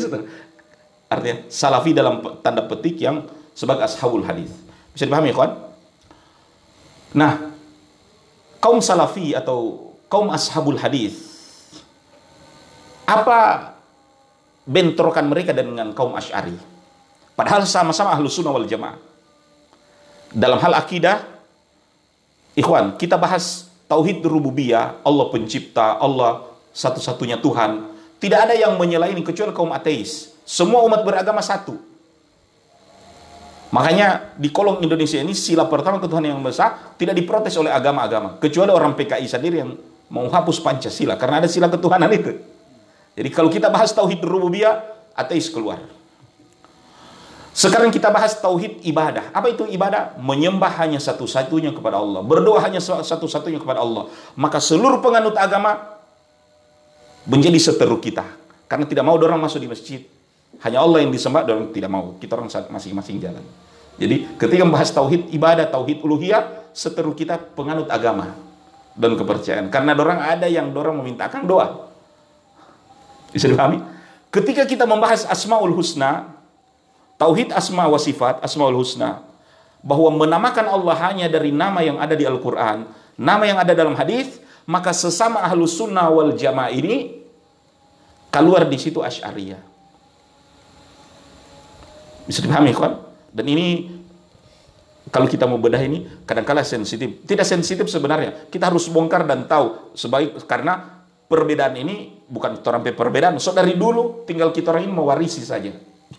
artinya 1.11 1.37
salafi 1.51 1.91
dalam 1.91 2.23
tanda 2.45 2.63
petik 2.63 3.03
yang 3.03 3.27
sebagai 3.59 3.83
ashabul 3.83 4.23
hadis. 4.23 4.55
Bisa 4.95 5.03
dipahami 5.07 5.35
kawan 5.35 5.67
nah 7.09 7.41
kaum 8.61 8.85
salafi 8.85 9.33
atau 9.33 9.93
kaum 10.13 10.29
ashabul 10.29 10.77
hadis 10.77 11.28
apa 13.09 13.73
bentrokan 14.69 15.25
mereka 15.25 15.57
dengan 15.57 15.97
kaum 15.97 16.13
asy'ari 16.13 16.53
padahal 17.33 17.65
sama-sama 17.65 18.13
ahlu 18.13 18.29
sunnah 18.29 18.53
wal 18.53 18.69
jamaah 18.69 19.01
dalam 20.37 20.61
hal 20.61 20.77
akidah 20.77 21.39
Ikhwan, 22.59 22.99
kita 22.99 23.15
bahas 23.15 23.71
tauhid 23.87 24.19
rububiyah, 24.27 24.99
Allah 25.07 25.27
pencipta, 25.31 25.95
Allah 25.95 26.43
satu-satunya 26.75 27.39
Tuhan. 27.39 27.95
Tidak 28.19 28.35
ada 28.35 28.51
yang 28.51 28.75
menyelaini 28.75 29.23
kecuali 29.23 29.55
kaum 29.55 29.71
ateis. 29.71 30.35
Semua 30.43 30.83
umat 30.83 31.07
beragama 31.07 31.39
satu. 31.39 31.79
Makanya 33.71 34.35
di 34.35 34.51
kolom 34.51 34.83
Indonesia 34.83 35.23
ini 35.23 35.39
sila 35.39 35.71
pertama 35.71 36.03
ketuhanan 36.03 36.35
yang 36.35 36.43
besar 36.43 36.99
tidak 36.99 37.15
diprotes 37.15 37.55
oleh 37.55 37.71
agama-agama. 37.71 38.43
Kecuali 38.43 38.75
orang 38.75 38.99
PKI 38.99 39.27
sendiri 39.31 39.63
yang 39.63 39.79
mau 40.11 40.27
hapus 40.27 40.59
Pancasila. 40.59 41.15
Karena 41.15 41.47
ada 41.47 41.47
sila 41.47 41.71
ketuhanan 41.71 42.11
itu. 42.11 42.43
Jadi 43.19 43.35
kalau 43.35 43.51
kita 43.51 43.67
bahas 43.67 43.91
tauhid 43.91 44.23
rububiyah, 44.23 44.79
ateis 45.19 45.51
keluar. 45.51 45.83
Sekarang 47.51 47.91
kita 47.91 48.15
bahas 48.15 48.39
tauhid 48.39 48.87
ibadah. 48.87 49.35
Apa 49.35 49.51
itu 49.51 49.67
ibadah? 49.67 50.15
Menyembah 50.23 50.79
hanya 50.79 51.03
satu-satunya 51.03 51.75
kepada 51.75 51.99
Allah. 51.99 52.23
Berdoa 52.23 52.63
hanya 52.63 52.79
satu-satunya 52.79 53.59
kepada 53.59 53.83
Allah. 53.83 54.07
Maka 54.39 54.63
seluruh 54.63 55.03
penganut 55.03 55.35
agama 55.35 55.99
menjadi 57.27 57.59
seteru 57.59 57.99
kita. 57.99 58.23
Karena 58.71 58.87
tidak 58.87 59.03
mau 59.03 59.19
orang 59.19 59.43
masuk 59.43 59.59
di 59.59 59.67
masjid. 59.67 60.07
Hanya 60.63 60.79
Allah 60.87 61.03
yang 61.03 61.11
disembah 61.11 61.43
dan 61.43 61.75
tidak 61.75 61.91
mau. 61.91 62.15
Kita 62.23 62.39
orang 62.39 62.47
masing-masing 62.71 63.19
jalan. 63.19 63.43
Jadi 63.99 64.39
ketika 64.39 64.63
membahas 64.63 64.95
tauhid 64.95 65.35
ibadah, 65.35 65.67
tauhid 65.67 65.99
uluhiyah, 66.07 66.71
seteru 66.71 67.11
kita 67.19 67.35
penganut 67.59 67.91
agama 67.91 68.39
dan 68.95 69.19
kepercayaan. 69.19 69.67
Karena 69.67 69.99
orang 69.99 70.23
ada 70.23 70.47
yang 70.47 70.71
orang 70.71 71.03
memintakan 71.03 71.43
doa. 71.43 71.88
Bisa 73.39 73.47
dipahami? 73.47 73.79
Ketika 74.35 74.67
kita 74.67 74.83
membahas 74.83 75.23
asmaul 75.31 75.71
husna, 75.71 76.35
Tauhid 77.19 77.55
asma 77.55 77.87
wa 77.87 77.99
sifat, 77.99 78.43
asmaul 78.43 78.75
husna. 78.75 79.23
Bahwa 79.79 80.11
menamakan 80.11 80.67
Allah 80.67 80.97
hanya 81.07 81.27
dari 81.31 81.55
nama 81.55 81.79
yang 81.87 82.03
ada 82.03 82.19
di 82.19 82.27
Al-Quran, 82.27 82.91
nama 83.15 83.43
yang 83.47 83.63
ada 83.63 83.79
dalam 83.79 83.95
hadis, 83.95 84.43
maka 84.67 84.91
sesama 84.91 85.39
ahlu 85.47 85.71
sunnah 85.71 86.11
wal 86.11 86.35
jamaah 86.35 86.75
ini 86.75 87.23
keluar 88.35 88.67
di 88.67 88.75
situ 88.75 88.99
asyariyah. 88.99 89.63
Bisa 92.27 92.43
dipahami 92.43 92.75
kan? 92.75 93.07
Dan 93.31 93.47
ini 93.55 93.99
kalau 95.09 95.31
kita 95.31 95.47
mau 95.47 95.57
bedah 95.57 95.81
ini 95.81 96.05
kadang-kala 96.27 96.67
sensitif. 96.67 97.25
Tidak 97.25 97.47
sensitif 97.47 97.87
sebenarnya. 97.89 98.51
Kita 98.51 98.69
harus 98.69 98.91
bongkar 98.91 99.25
dan 99.25 99.47
tahu 99.47 99.95
sebaik 99.95 100.43
karena 100.45 101.07
perbedaan 101.31 101.79
ini 101.79 102.18
bukan 102.29 102.61
orang 102.61 102.85
perbedaan. 102.93 103.41
So 103.41 103.57
dari 103.57 103.75
dulu 103.75 104.29
tinggal 104.29 104.53
kita 104.53 104.71
orang 104.71 104.87
ini 104.87 104.95
mewarisi 104.95 105.41
saja. 105.41 105.73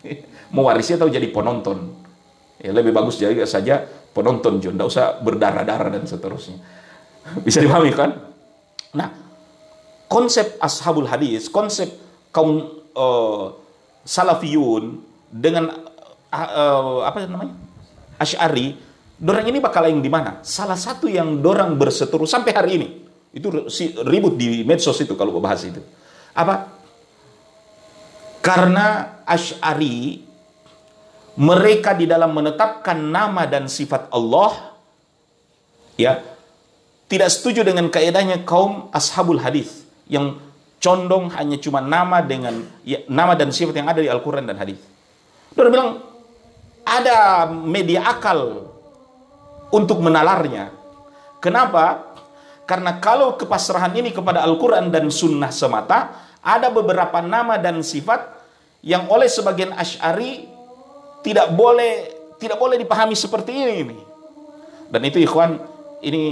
mewarisi 0.55 0.97
atau 0.97 1.07
jadi 1.07 1.29
penonton. 1.29 1.95
Ya, 2.59 2.75
lebih 2.75 2.91
bagus 2.91 3.15
jadi 3.15 3.39
saja 3.47 3.87
penonton, 4.11 4.59
John. 4.59 4.75
Tidak 4.75 4.89
usah 4.89 5.21
berdarah-darah 5.23 5.93
dan 5.93 6.03
seterusnya. 6.03 6.59
Bisa 7.45 7.63
dipahami 7.63 7.93
kan? 7.95 8.19
Nah, 8.97 9.09
konsep 10.09 10.57
ashabul 10.59 11.07
hadis, 11.07 11.47
konsep 11.47 11.87
kaum 12.33 12.83
uh, 12.97 13.53
salafiyun 14.03 14.99
dengan 15.29 15.71
uh, 16.33 16.35
uh, 16.35 16.99
apa 17.05 17.29
namanya? 17.29 17.55
Asy'ari, 18.19 18.75
dorang 19.15 19.47
ini 19.47 19.63
bakal 19.63 19.87
yang 19.87 20.03
di 20.03 20.11
mana? 20.11 20.43
Salah 20.43 20.75
satu 20.75 21.07
yang 21.07 21.39
dorang 21.39 21.79
berseteru 21.79 22.27
sampai 22.27 22.51
hari 22.51 22.71
ini. 22.75 22.89
Itu 23.29 23.53
ribut 24.03 24.35
di 24.35 24.65
medsos 24.65 24.97
itu 24.99 25.13
kalau 25.13 25.37
bahas 25.37 25.63
itu. 25.63 25.79
Apa? 26.33 26.69
Karena 28.39 29.19
Asy'ari 29.27 30.25
mereka 31.39 31.95
di 31.95 32.09
dalam 32.09 32.35
menetapkan 32.35 32.97
nama 32.99 33.47
dan 33.47 33.71
sifat 33.71 34.11
Allah 34.11 34.75
ya 35.95 36.19
tidak 37.07 37.29
setuju 37.31 37.63
dengan 37.63 37.87
kaidahnya 37.87 38.43
kaum 38.43 38.91
ashabul 38.91 39.39
hadis 39.39 39.87
yang 40.09 40.35
condong 40.79 41.29
hanya 41.35 41.59
cuma 41.59 41.83
nama 41.83 42.23
dengan 42.23 42.63
ya, 42.81 43.03
nama 43.07 43.35
dan 43.35 43.51
sifat 43.51 43.75
yang 43.75 43.87
ada 43.91 43.99
di 43.99 44.09
Al-Qur'an 44.09 44.47
dan 44.47 44.57
hadis. 44.57 44.79
Dia 45.53 45.67
bilang 45.67 46.01
ada 46.87 47.45
media 47.51 48.07
akal 48.09 48.71
untuk 49.69 50.01
menalarnya. 50.01 50.73
Kenapa? 51.39 52.08
Karena 52.69 53.01
kalau 53.01 53.33
kepasrahan 53.33 53.97
ini 53.97 54.13
kepada 54.13 54.45
Al-Quran 54.45 54.93
dan 54.93 55.09
Sunnah 55.09 55.49
semata, 55.49 56.13
ada 56.37 56.69
beberapa 56.69 57.17
nama 57.17 57.57
dan 57.57 57.81
sifat 57.81 58.29
yang 58.85 59.09
oleh 59.09 59.25
sebagian 59.25 59.73
Ash'ari 59.73 60.45
tidak 61.25 61.49
boleh 61.57 62.13
tidak 62.37 62.61
boleh 62.61 62.77
dipahami 62.77 63.17
seperti 63.17 63.51
ini. 63.57 63.97
Dan 64.85 65.01
itu 65.01 65.17
ikhwan 65.17 65.57
ini 66.05 66.23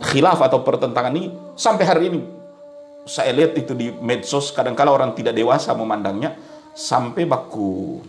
khilaf 0.00 0.40
atau 0.40 0.64
pertentangan 0.64 1.12
ini 1.12 1.28
sampai 1.52 1.84
hari 1.84 2.02
ini 2.08 2.20
saya 3.04 3.36
lihat 3.36 3.52
itu 3.60 3.76
di 3.76 3.92
medsos 3.92 4.50
kadang-kala 4.56 4.88
orang 4.90 5.12
tidak 5.12 5.36
dewasa 5.36 5.76
memandangnya 5.76 6.32
sampai 6.72 7.28
baku 7.28 8.00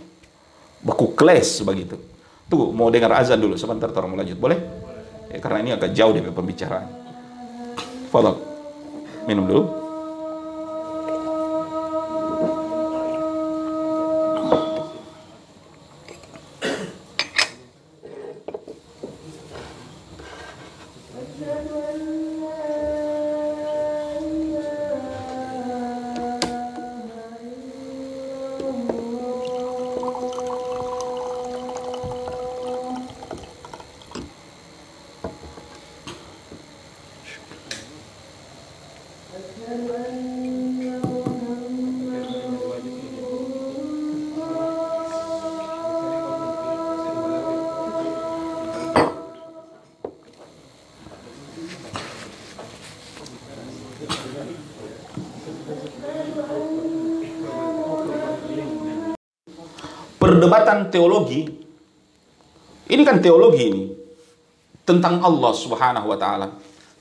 baku 0.79 1.11
kles 1.11 1.59
begitu. 1.59 1.99
Tunggu 2.47 2.71
mau 2.71 2.87
dengar 2.87 3.19
azan 3.19 3.35
dulu 3.35 3.59
sebentar 3.59 3.91
mau 3.91 4.15
lanjut 4.15 4.39
boleh? 4.39 4.59
Ya, 5.27 5.43
karena 5.43 5.59
ini 5.59 5.71
agak 5.75 5.91
jauh 5.91 6.15
dari 6.15 6.31
pembicaraan. 6.31 7.06
Fadal. 8.07 8.35
Minum 9.27 9.45
dulu. 9.47 9.86
Perdebatan 60.77 60.93
teologi 60.93 61.41
ini 62.87 63.01
kan 63.03 63.17
teologi 63.19 63.63
ini 63.67 63.83
tentang 64.87 65.19
Allah 65.19 65.51
Subhanahu 65.51 66.07
wa 66.07 66.15
taala. 66.15 66.47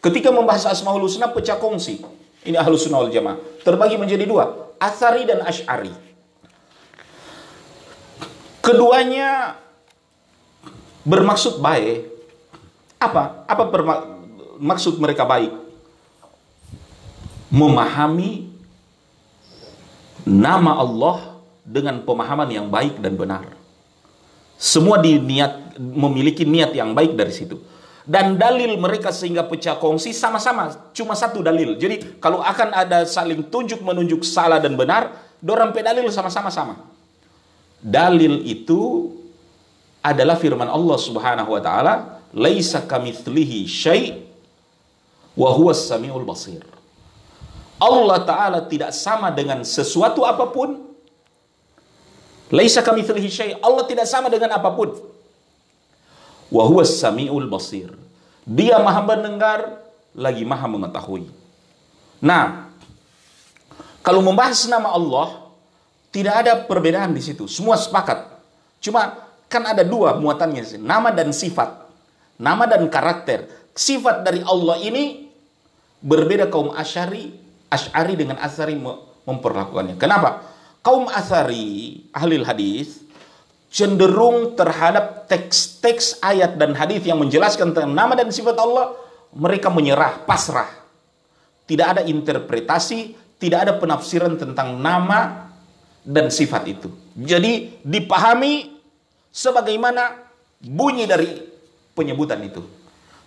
Ketika 0.02 0.34
membahas 0.34 0.66
Asmaul 0.66 1.06
Husna 1.06 1.30
pecah 1.30 1.60
kongsi. 1.60 2.02
Ini 2.46 2.54
Ahlus 2.62 2.86
Sunnah 2.86 3.02
wal 3.02 3.10
Jamaah. 3.10 3.38
Terbagi 3.66 3.98
menjadi 3.98 4.22
dua, 4.22 4.74
Asari 4.78 5.26
dan 5.26 5.42
Ash'ari. 5.42 5.90
Keduanya 8.62 9.58
bermaksud 11.02 11.58
baik. 11.58 12.06
Apa? 13.02 13.46
Apa 13.50 13.62
maksud 14.62 14.98
mereka 15.02 15.26
baik? 15.26 15.54
Memahami 17.50 18.46
nama 20.22 20.78
Allah 20.78 21.36
dengan 21.66 21.98
pemahaman 22.06 22.46
yang 22.46 22.70
baik 22.70 23.02
dan 23.02 23.18
benar. 23.18 23.55
Semua 24.56 24.96
diniat 24.96 25.76
memiliki 25.76 26.48
niat 26.48 26.72
yang 26.72 26.96
baik 26.96 27.12
dari 27.12 27.32
situ. 27.32 27.60
Dan 28.06 28.38
dalil 28.38 28.78
mereka 28.78 29.10
sehingga 29.10 29.42
pecah 29.42 29.82
kongsi 29.82 30.14
sama-sama 30.14 30.92
cuma 30.94 31.18
satu 31.18 31.42
dalil. 31.42 31.74
Jadi 31.74 32.22
kalau 32.22 32.38
akan 32.38 32.70
ada 32.70 33.02
saling 33.02 33.42
tunjuk 33.50 33.82
menunjuk 33.82 34.22
salah 34.22 34.62
dan 34.62 34.78
benar, 34.78 35.10
dorang 35.42 35.74
pedalil 35.74 36.06
sama-sama 36.14 36.46
sama. 36.48 36.86
Dalil 37.82 38.46
itu 38.46 39.10
adalah 40.06 40.38
firman 40.38 40.70
Allah 40.70 40.98
Subhanahu 41.02 41.50
wa 41.50 41.58
taala, 41.58 42.22
"Laisa 42.30 42.86
kamitslihi 42.86 43.66
syai' 43.66 44.22
wa 45.34 45.50
huwas 45.50 45.90
samiul 45.90 46.22
basir." 46.22 46.62
Allah 47.76 48.22
taala 48.22 48.58
tidak 48.64 48.94
sama 48.94 49.34
dengan 49.34 49.66
sesuatu 49.66 50.22
apa 50.22 50.48
pun 50.48 50.95
Laisa 52.54 52.82
kami 52.82 53.02
syai. 53.26 53.58
Allah 53.58 53.84
tidak 53.90 54.06
sama 54.06 54.30
dengan 54.30 54.54
apa 54.54 54.70
pun. 54.70 54.94
Wa 56.50 56.62
samiul 56.86 57.50
basir. 57.50 57.90
Dia 58.46 58.78
maha 58.78 59.02
mendengar 59.02 59.82
lagi 60.14 60.46
maha 60.46 60.70
mengetahui. 60.70 61.26
Nah, 62.22 62.70
kalau 64.06 64.22
membahas 64.22 64.62
nama 64.70 64.94
Allah 64.94 65.50
tidak 66.14 66.34
ada 66.46 66.52
perbedaan 66.62 67.10
di 67.10 67.20
situ. 67.20 67.50
Semua 67.50 67.74
sepakat. 67.74 68.30
Cuma 68.78 69.26
kan 69.50 69.66
ada 69.66 69.82
dua 69.82 70.14
muatannya 70.14 70.78
nama 70.78 71.10
dan 71.10 71.34
sifat. 71.34 71.84
Nama 72.38 72.64
dan 72.70 72.86
karakter. 72.86 73.50
Sifat 73.74 74.22
dari 74.22 74.40
Allah 74.46 74.78
ini 74.80 75.26
berbeda 76.00 76.48
kaum 76.48 76.72
Asy'ari, 76.72 77.34
Asy'ari 77.68 78.14
dengan 78.14 78.38
Asari 78.38 78.78
memperlakukannya. 79.26 79.98
Kenapa? 79.98 80.55
Kaum 80.86 81.10
asari 81.10 82.06
ahli 82.14 82.46
hadis 82.46 83.02
cenderung 83.74 84.54
terhadap 84.54 85.26
teks-teks 85.26 86.22
ayat 86.22 86.54
dan 86.54 86.78
hadis 86.78 87.02
yang 87.02 87.18
menjelaskan 87.18 87.74
tentang 87.74 87.90
nama 87.90 88.14
dan 88.14 88.30
sifat 88.30 88.54
Allah 88.54 88.94
mereka 89.34 89.66
menyerah 89.66 90.22
pasrah. 90.22 90.70
Tidak 91.66 91.82
ada 91.82 92.02
interpretasi 92.06 93.26
tidak 93.36 93.68
ada 93.68 93.72
penafsiran 93.76 94.36
tentang 94.40 94.80
nama 94.80 95.52
dan 96.00 96.32
sifat 96.32 96.62
itu. 96.70 96.88
Jadi 97.16 97.82
dipahami 97.84 98.80
sebagaimana 99.28 100.24
bunyi 100.64 101.04
dari 101.04 101.28
penyebutan 101.92 102.40
itu. 102.46 102.64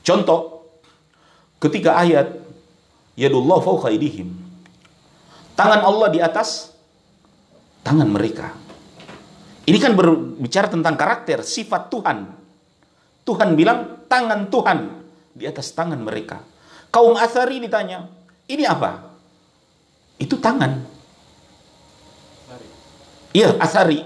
Contoh 0.01 0.65
ketika 1.61 1.99
ayat 2.01 2.39
yadullah 3.13 3.61
fawqa 3.61 3.93
tangan 5.53 5.81
Allah 5.83 6.07
di 6.09 6.23
atas 6.23 6.78
tangan 7.83 8.09
mereka. 8.09 8.53
Ini 9.69 9.77
kan 9.77 9.93
berbicara 9.93 10.65
tentang 10.65 10.97
karakter, 10.97 11.45
sifat 11.45 11.93
Tuhan. 11.93 12.17
Tuhan 13.21 13.49
bilang 13.53 14.09
tangan 14.09 14.49
Tuhan 14.49 14.79
di 15.37 15.45
atas 15.45 15.69
tangan 15.77 16.01
mereka. 16.01 16.41
Kaum 16.89 17.13
Asari 17.13 17.61
ditanya, 17.61 18.09
ini 18.49 18.65
apa? 18.65 19.13
Itu 20.17 20.41
tangan. 20.41 20.73
Iya, 23.29 23.61
Asari. 23.61 24.01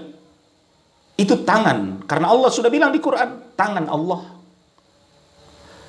Itu 1.16 1.40
tangan. 1.48 2.04
Karena 2.04 2.28
Allah 2.28 2.52
sudah 2.52 2.68
bilang 2.68 2.92
di 2.92 3.00
Quran, 3.00 3.56
tangan 3.56 3.88
Allah. 3.88 4.20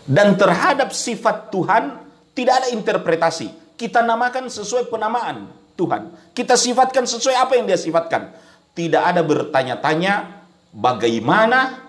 Dan 0.08 0.40
terhadap 0.40 0.96
sifat 0.96 1.52
Tuhan 1.52 2.00
tidak 2.32 2.64
ada 2.64 2.68
interpretasi. 2.72 3.76
Kita 3.76 4.00
namakan 4.06 4.48
sesuai 4.48 4.88
penamaan. 4.88 5.52
Tuhan. 5.76 6.32
Kita 6.32 6.56
sifatkan 6.56 7.04
sesuai 7.04 7.36
apa 7.36 7.60
yang 7.60 7.68
dia 7.68 7.80
sifatkan. 7.80 8.32
Tidak 8.76 9.00
ada 9.00 9.22
bertanya-tanya 9.22 10.44
bagaimana. 10.72 11.88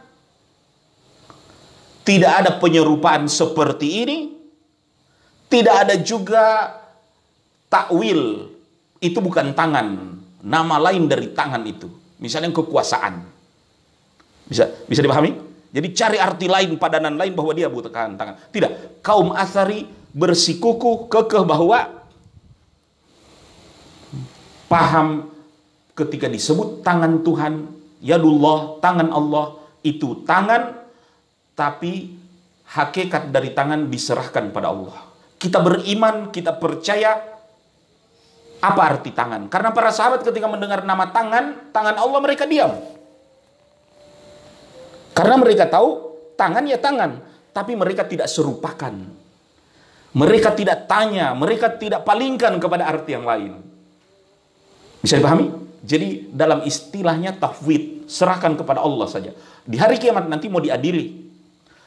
Tidak 2.06 2.32
ada 2.42 2.50
penyerupaan 2.62 3.26
seperti 3.26 3.88
ini. 4.06 4.18
Tidak 5.46 5.74
ada 5.74 5.94
juga 5.98 6.74
takwil. 7.66 8.50
Itu 9.02 9.18
bukan 9.18 9.54
tangan. 9.54 10.18
Nama 10.46 10.76
lain 10.90 11.10
dari 11.10 11.34
tangan 11.34 11.62
itu. 11.66 11.90
Misalnya 12.22 12.54
kekuasaan. 12.54 13.26
Bisa 14.46 14.70
bisa 14.86 15.02
dipahami? 15.02 15.34
Jadi 15.74 15.88
cari 15.92 16.16
arti 16.22 16.46
lain, 16.46 16.78
padanan 16.78 17.18
lain 17.18 17.34
bahwa 17.34 17.52
dia 17.52 17.66
butuh 17.66 17.90
tangan. 17.90 18.38
Tidak. 18.54 19.02
Kaum 19.02 19.34
Asari 19.34 19.84
bersikukuh 20.14 21.10
kekeh 21.10 21.44
bahwa 21.44 21.95
paham 24.66 25.30
ketika 25.96 26.28
disebut 26.28 26.84
tangan 26.84 27.24
Tuhan, 27.24 27.66
yadullah, 28.04 28.78
tangan 28.84 29.08
Allah, 29.10 29.56
itu 29.80 30.22
tangan, 30.26 30.76
tapi 31.56 32.12
hakikat 32.66 33.30
dari 33.32 33.54
tangan 33.56 33.88
diserahkan 33.88 34.52
pada 34.52 34.70
Allah. 34.70 34.98
Kita 35.36 35.62
beriman, 35.62 36.28
kita 36.34 36.56
percaya 36.56 37.16
apa 38.60 38.80
arti 38.82 39.12
tangan. 39.12 39.46
Karena 39.46 39.70
para 39.70 39.92
sahabat 39.92 40.24
ketika 40.24 40.48
mendengar 40.50 40.82
nama 40.82 41.08
tangan, 41.12 41.70
tangan 41.70 41.96
Allah 41.96 42.20
mereka 42.20 42.44
diam. 42.48 42.72
Karena 45.16 45.36
mereka 45.40 45.64
tahu 45.70 45.88
tangan 46.36 46.64
ya 46.68 46.76
tangan, 46.76 47.24
tapi 47.56 47.72
mereka 47.72 48.04
tidak 48.04 48.28
serupakan. 48.28 48.92
Mereka 50.16 50.56
tidak 50.56 50.88
tanya, 50.88 51.36
mereka 51.36 51.76
tidak 51.76 52.04
palingkan 52.04 52.56
kepada 52.56 52.88
arti 52.88 53.12
yang 53.12 53.24
lain. 53.28 53.65
Bisa 55.06 55.22
dipahami? 55.22 55.46
Jadi 55.86 56.34
dalam 56.34 56.66
istilahnya 56.66 57.38
tafwid, 57.38 58.10
serahkan 58.10 58.58
kepada 58.58 58.82
Allah 58.82 59.06
saja. 59.06 59.30
Di 59.62 59.78
hari 59.78 60.02
kiamat 60.02 60.26
nanti 60.26 60.50
mau 60.50 60.58
diadili. 60.58 61.30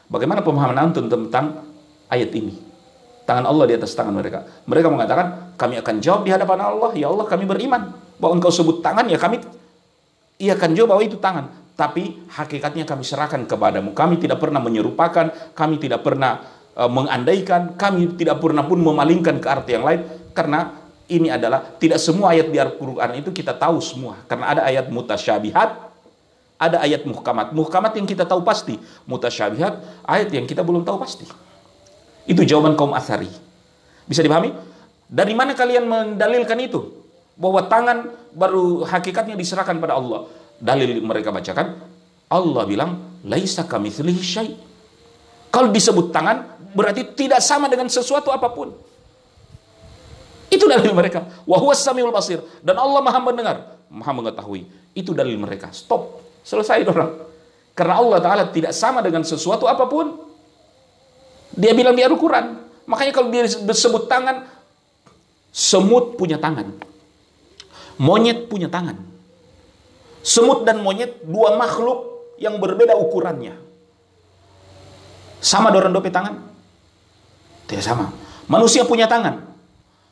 Bagaimana 0.08 0.40
pemahaman 0.40 0.88
antum 0.88 1.04
tentang 1.04 1.68
ayat 2.08 2.32
ini? 2.32 2.56
Tangan 3.28 3.44
Allah 3.44 3.68
di 3.68 3.76
atas 3.76 3.92
tangan 3.92 4.16
mereka. 4.16 4.48
Mereka 4.64 4.88
mengatakan, 4.88 5.52
kami 5.60 5.76
akan 5.84 6.00
jawab 6.00 6.24
di 6.24 6.32
hadapan 6.32 6.64
Allah, 6.64 6.96
ya 6.96 7.12
Allah 7.12 7.28
kami 7.28 7.44
beriman. 7.44 7.92
Bahwa 8.16 8.40
engkau 8.40 8.48
sebut 8.48 8.80
tangan, 8.80 9.04
ya 9.04 9.20
kami 9.20 9.44
ia 10.40 10.56
akan 10.56 10.72
jawab 10.72 10.96
bahwa 10.96 11.02
itu 11.04 11.20
tangan. 11.20 11.52
Tapi 11.76 12.24
hakikatnya 12.32 12.88
kami 12.88 13.04
serahkan 13.04 13.44
kepadamu. 13.44 13.92
Kami 13.92 14.16
tidak 14.16 14.40
pernah 14.40 14.64
menyerupakan, 14.64 15.52
kami 15.52 15.76
tidak 15.76 16.00
pernah 16.00 16.40
uh, 16.72 16.88
mengandaikan, 16.88 17.76
kami 17.76 18.16
tidak 18.16 18.40
pernah 18.40 18.64
pun 18.64 18.80
memalingkan 18.80 19.36
ke 19.36 19.46
arti 19.46 19.76
yang 19.76 19.84
lain. 19.84 20.08
Karena 20.32 20.79
ini 21.10 21.28
adalah 21.28 21.74
tidak 21.76 21.98
semua 21.98 22.30
ayat 22.30 22.54
di 22.54 22.58
Al-Quran 22.62 23.18
itu 23.18 23.34
kita 23.34 23.52
tahu 23.58 23.82
semua. 23.82 24.22
Karena 24.30 24.54
ada 24.54 24.62
ayat 24.62 24.86
mutasyabihat, 24.88 25.68
ada 26.56 26.76
ayat 26.78 27.02
muhkamat. 27.02 27.50
Muhkamat 27.50 27.92
yang 27.98 28.06
kita 28.06 28.22
tahu 28.22 28.46
pasti. 28.46 28.78
Mutasyabihat, 29.10 30.06
ayat 30.06 30.30
yang 30.30 30.46
kita 30.46 30.62
belum 30.62 30.86
tahu 30.86 31.02
pasti. 31.02 31.26
Itu 32.30 32.46
jawaban 32.46 32.78
kaum 32.78 32.94
asari. 32.94 33.28
Bisa 34.06 34.22
dipahami? 34.22 34.54
Dari 35.10 35.34
mana 35.34 35.58
kalian 35.58 35.84
mendalilkan 35.90 36.58
itu? 36.62 37.02
Bahwa 37.34 37.66
tangan 37.66 38.14
baru 38.30 38.86
hakikatnya 38.86 39.34
diserahkan 39.34 39.74
pada 39.82 39.98
Allah. 39.98 40.30
Dalil 40.60 41.00
mereka 41.02 41.34
bacakan, 41.34 41.80
Allah 42.30 42.62
bilang, 42.68 42.90
Laisa 43.24 43.64
kami 43.64 43.90
syai' 43.90 44.54
Kalau 45.50 45.68
disebut 45.72 46.14
tangan, 46.14 46.46
berarti 46.76 47.02
tidak 47.18 47.42
sama 47.42 47.66
dengan 47.66 47.90
sesuatu 47.90 48.30
apa 48.30 48.52
pun. 48.54 48.70
Itu 50.50 50.66
dalil 50.66 50.90
mereka. 50.90 51.24
Wahuwas 51.46 51.78
samiul 51.78 52.10
basir. 52.10 52.42
Dan 52.58 52.74
Allah 52.74 52.98
maha 52.98 53.22
mendengar, 53.22 53.56
maha 53.86 54.10
mengetahui. 54.10 54.66
Itu 54.92 55.14
dalil 55.14 55.38
mereka. 55.38 55.70
Stop. 55.70 56.18
Selesai 56.42 56.82
orang. 56.90 57.30
Karena 57.78 58.02
Allah 58.02 58.18
Ta'ala 58.18 58.44
tidak 58.50 58.74
sama 58.74 58.98
dengan 59.00 59.22
sesuatu 59.22 59.70
apa 59.70 59.86
pun. 59.86 60.18
Dia 61.54 61.70
bilang 61.70 61.94
di 61.94 62.02
Al-Quran. 62.02 62.66
Makanya 62.90 63.12
kalau 63.14 63.30
dia 63.30 63.46
disebut 63.46 64.10
tangan, 64.10 64.50
semut 65.54 66.18
punya 66.18 66.36
tangan. 66.42 66.74
Monyet 68.02 68.50
punya 68.50 68.66
tangan. 68.66 68.98
Semut 70.26 70.66
dan 70.66 70.82
monyet 70.82 71.22
dua 71.22 71.54
makhluk 71.54 72.34
yang 72.42 72.58
berbeda 72.58 72.98
ukurannya. 72.98 73.54
Sama 75.40 75.72
dorong 75.72 75.94
dope 75.94 76.10
tangan? 76.10 76.36
Tidak 77.70 77.84
sama. 77.84 78.12
Manusia 78.50 78.82
punya 78.84 79.06
tangan. 79.06 79.49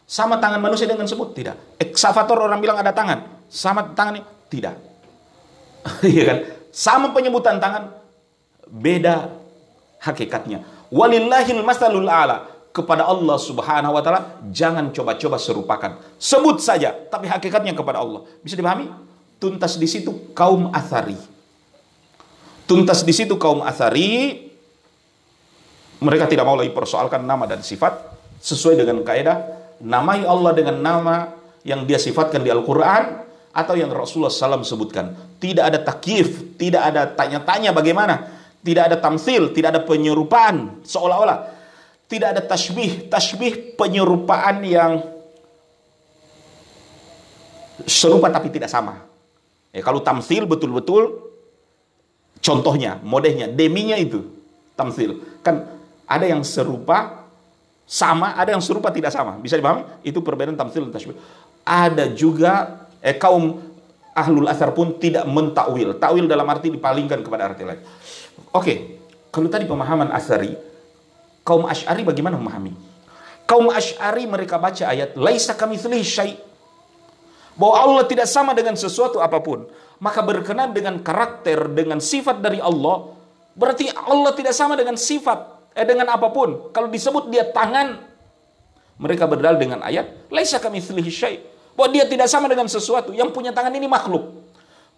Sama 0.09 0.41
tangan 0.41 0.57
manusia 0.57 0.89
dengan 0.89 1.05
semut? 1.05 1.37
Tidak. 1.37 1.77
Eksavator 1.77 2.41
orang 2.41 2.65
bilang 2.65 2.81
ada 2.81 2.97
tangan. 2.97 3.45
Sama 3.53 3.93
tangannya? 3.93 4.25
Tidak. 4.49 4.75
Iya 6.05 6.23
kan? 6.25 6.39
Sama 6.73 7.07
penyebutan 7.13 7.61
tangan. 7.61 7.93
Beda 8.69 9.29
hakikatnya. 10.01 10.65
Walillahil 10.89 11.61
masalul 11.61 12.09
ala. 12.09 12.49
Kepada 12.73 13.05
Allah 13.05 13.37
subhanahu 13.37 13.93
wa 13.93 14.01
ta'ala. 14.01 14.41
Jangan 14.49 14.97
coba-coba 14.97 15.37
serupakan. 15.37 16.01
Sebut 16.17 16.57
saja. 16.65 16.97
Tapi 16.97 17.29
hakikatnya 17.29 17.77
kepada 17.77 18.01
Allah. 18.01 18.25
Bisa 18.41 18.57
dipahami? 18.57 18.89
Tuntas 19.37 19.77
di 19.77 19.85
situ 19.85 20.33
kaum 20.33 20.73
athari. 20.73 21.21
Tuntas 22.65 23.05
di 23.05 23.13
situ 23.13 23.37
kaum 23.37 23.61
athari 23.61 24.49
mereka 25.99 26.31
tidak 26.31 26.47
mau 26.47 26.55
lagi 26.55 26.71
persoalkan 26.71 27.27
nama 27.27 27.43
dan 27.51 27.59
sifat 27.59 27.99
sesuai 28.39 28.79
dengan 28.79 29.03
kaidah 29.03 29.58
namai 29.83 30.27
Allah 30.27 30.53
dengan 30.55 30.77
nama 30.79 31.17
yang 31.63 31.87
dia 31.87 31.99
sifatkan 31.99 32.43
di 32.43 32.51
Al-Quran 32.51 33.27
atau 33.53 33.75
yang 33.75 33.91
Rasulullah 33.91 34.31
SAW 34.31 34.63
sebutkan. 34.63 35.37
Tidak 35.39 35.63
ada 35.63 35.79
takif, 35.83 36.57
tidak 36.59 36.83
ada 36.95 37.07
tanya-tanya 37.11 37.75
bagaimana, 37.75 38.31
tidak 38.63 38.93
ada 38.93 38.97
tamsil, 38.99 39.51
tidak 39.55 39.79
ada 39.79 39.83
penyerupaan 39.83 40.83
seolah-olah. 40.83 41.59
Tidak 42.09 42.25
ada 42.25 42.41
tasbih, 42.41 43.13
tasbih 43.13 43.77
penyerupaan 43.77 44.65
yang 44.65 44.93
serupa 47.85 48.33
tapi 48.33 48.49
tidak 48.49 48.73
sama. 48.73 49.05
Ya, 49.77 49.85
kalau 49.85 50.01
tamsil 50.01 50.49
betul-betul 50.49 51.29
contohnya, 52.41 52.97
modelnya, 53.05 53.47
deminya 53.53 53.95
itu 54.01 54.25
tamsil. 54.73 55.21
Kan 55.45 55.69
ada 56.09 56.25
yang 56.25 56.41
serupa 56.47 57.18
sama, 57.89 58.37
ada 58.37 58.53
yang 58.53 58.61
serupa 58.61 58.93
tidak 58.93 59.09
sama. 59.09 59.41
Bisa 59.41 59.57
dipahami? 59.57 60.05
Itu 60.05 60.21
perbedaan 60.21 60.61
tamsil 60.61 60.85
dan 60.85 60.93
tasbih. 60.93 61.17
Ada 61.65 62.13
juga 62.13 62.85
eh, 63.01 63.17
kaum 63.17 63.65
ahlul 64.13 64.45
asar 64.45 64.77
pun 64.77 65.01
tidak 65.01 65.25
mentakwil. 65.25 65.97
Takwil 65.97 66.29
dalam 66.29 66.45
arti 66.53 66.69
dipalingkan 66.69 67.25
kepada 67.25 67.49
arti 67.49 67.65
lain. 67.65 67.81
Oke, 68.53 69.01
kalau 69.33 69.49
tadi 69.49 69.65
pemahaman 69.65 70.13
asari, 70.13 70.53
kaum 71.49 71.65
asyari 71.65 72.05
bagaimana 72.05 72.37
memahami? 72.37 72.77
Kaum 73.49 73.73
asyari 73.73 74.29
mereka 74.29 74.61
baca 74.61 74.85
ayat, 74.85 75.17
Laisa 75.17 75.57
kami 75.57 75.81
syai' 76.05 76.37
bahwa 77.57 77.75
Allah 77.75 78.05
tidak 78.05 78.29
sama 78.29 78.53
dengan 78.53 78.77
sesuatu 78.77 79.19
apa 79.25 79.41
pun. 79.41 79.65
Maka 79.99 80.23
berkenan 80.23 80.71
dengan 80.77 81.01
karakter, 81.01 81.73
dengan 81.73 81.99
sifat 81.99 82.39
dari 82.39 82.61
Allah, 82.63 83.17
berarti 83.57 83.91
Allah 83.91 84.31
tidak 84.37 84.55
sama 84.55 84.79
dengan 84.79 84.95
sifat 84.95 85.58
eh, 85.79 85.87
dengan 85.87 86.11
apa 86.11 86.29
pun. 86.35 86.75
Kalau 86.75 86.91
disebut 86.91 87.31
dia 87.31 87.47
tangan, 87.47 88.03
mereka 88.99 89.31
berdalil 89.31 89.57
dengan 89.57 89.79
ayat, 89.87 90.29
laisa 90.29 90.59
kami 90.59 90.83
syai. 90.83 91.39
Bahwa 91.79 91.95
dia 91.95 92.11
tidak 92.11 92.27
sama 92.27 92.51
dengan 92.51 92.67
sesuatu. 92.67 93.15
Yang 93.15 93.31
punya 93.31 93.55
tangan 93.55 93.71
ini 93.71 93.87
makhluk. 93.87 94.35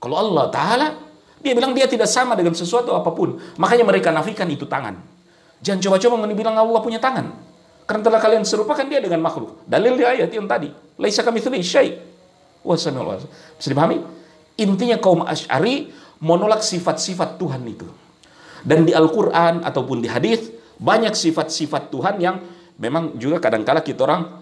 Kalau 0.01 0.17
Allah 0.17 0.49
Ta'ala, 0.49 0.89
dia 1.45 1.53
bilang 1.53 1.77
dia 1.77 1.85
tidak 1.85 2.09
sama 2.09 2.33
dengan 2.33 2.57
sesuatu 2.57 2.97
apa 2.97 3.13
pun. 3.13 3.37
Makanya 3.61 3.85
mereka 3.85 4.09
nafikan 4.09 4.49
itu 4.49 4.65
tangan. 4.65 4.97
Jangan 5.61 5.81
coba-coba 5.85 6.15
bilang 6.33 6.57
Allah 6.57 6.81
punya 6.81 6.97
tangan. 6.97 7.37
Karena 7.85 8.03
telah 8.07 8.21
kalian 8.23 8.49
serupakan 8.49 8.87
dia 8.89 9.05
dengan 9.05 9.21
makhluk. 9.21 9.61
Dalil 9.69 10.01
di 10.01 10.05
ayat 10.09 10.33
yang 10.33 10.49
tadi. 10.49 10.73
Laisa 10.97 11.21
kami 11.21 11.41
syai. 11.61 12.01
Bisa 12.65 13.69
dipahami? 13.69 14.01
Intinya 14.61 14.97
kaum 15.01 15.25
Ash'ari 15.25 15.93
menolak 16.21 16.61
sifat-sifat 16.61 17.41
Tuhan 17.41 17.65
itu. 17.69 17.89
Dan 18.61 18.85
di 18.85 18.93
Al-Quran 18.93 19.65
ataupun 19.65 20.05
di 20.05 20.09
hadis 20.09 20.60
banyak 20.81 21.13
sifat-sifat 21.13 21.93
Tuhan 21.93 22.17
yang 22.17 22.41
memang 22.81 23.21
juga 23.21 23.37
kadang-kala 23.37 23.85
kita 23.85 24.09
orang 24.09 24.41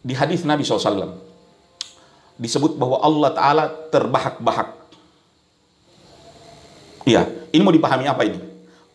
di 0.00 0.16
hadis 0.16 0.48
Nabi 0.48 0.64
SAW 0.64 1.20
disebut 2.40 2.80
bahwa 2.80 3.04
Allah 3.04 3.30
Ta'ala 3.36 3.64
terbahak-bahak. 3.92 4.68
Iya, 7.04 7.28
ini 7.52 7.60
mau 7.60 7.74
dipahami 7.74 8.08
apa 8.08 8.22
ini? 8.24 8.40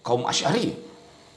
Kaum 0.02 0.26
Asy'ari 0.26 0.74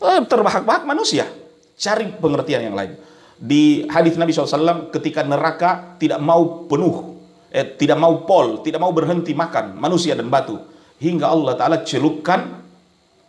eh, 0.00 0.20
terbahak-bahak 0.24 0.88
manusia. 0.88 1.28
Cari 1.76 2.08
pengertian 2.16 2.72
yang 2.72 2.76
lain. 2.78 2.96
Di 3.36 3.84
hadis 3.92 4.16
Nabi 4.16 4.32
SAW 4.32 4.88
ketika 4.88 5.20
neraka 5.20 6.00
tidak 6.00 6.16
mau 6.24 6.64
penuh, 6.64 7.20
eh, 7.52 7.76
tidak 7.76 8.00
mau 8.00 8.24
pol, 8.24 8.64
tidak 8.64 8.80
mau 8.80 8.96
berhenti 8.96 9.36
makan 9.36 9.76
manusia 9.76 10.16
dan 10.16 10.32
batu. 10.32 10.56
Hingga 10.96 11.28
Allah 11.28 11.52
Ta'ala 11.60 11.76
celupkan 11.84 12.64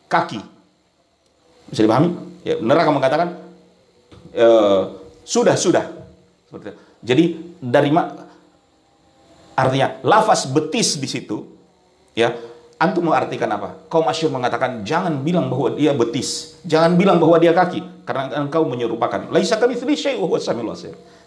kaki 0.07 0.56
bisa 1.67 1.81
dipahami? 1.83 2.15
Ya, 2.47 2.59
neraka 2.63 2.89
mengatakan 2.91 3.27
e, 4.31 4.47
sudah 5.27 5.55
sudah. 5.59 5.85
Jadi 7.03 7.55
dari 7.59 7.91
artinya 9.57 9.99
lafaz 10.05 10.47
betis 10.47 10.95
di 10.95 11.09
situ 11.09 11.43
ya 12.15 12.31
antum 12.77 13.09
mengartikan 13.09 13.49
apa? 13.49 13.89
Kaum 13.89 14.05
asyur 14.07 14.29
mengatakan 14.29 14.85
jangan 14.85 15.21
bilang 15.25 15.49
bahwa 15.49 15.73
dia 15.73 15.91
betis, 15.97 16.61
jangan 16.63 16.93
bilang 16.93 17.17
bahwa 17.17 17.37
dia 17.41 17.51
kaki 17.51 18.05
karena 18.05 18.37
engkau 18.37 18.63
menyerupakan. 18.69 19.27
Laisa 19.33 19.57
kami 19.57 19.75
wa 19.75 20.37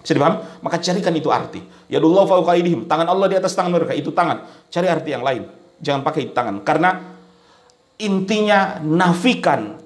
Bisa 0.00 0.16
dipahami? 0.16 0.38
Maka 0.64 0.76
carikan 0.80 1.12
itu 1.12 1.28
arti. 1.28 1.60
Ya 1.92 2.00
Allah 2.00 2.24
fauqa 2.24 2.56
Tangan 2.88 3.06
Allah 3.10 3.26
di 3.28 3.36
atas 3.36 3.52
tangan 3.52 3.76
mereka, 3.76 3.92
itu 3.92 4.14
tangan. 4.16 4.48
Cari 4.72 4.88
arti 4.88 5.12
yang 5.12 5.20
lain. 5.20 5.44
Jangan 5.80 6.00
pakai 6.00 6.32
tangan 6.32 6.64
karena 6.64 7.18
intinya 8.00 8.80
nafikan 8.80 9.76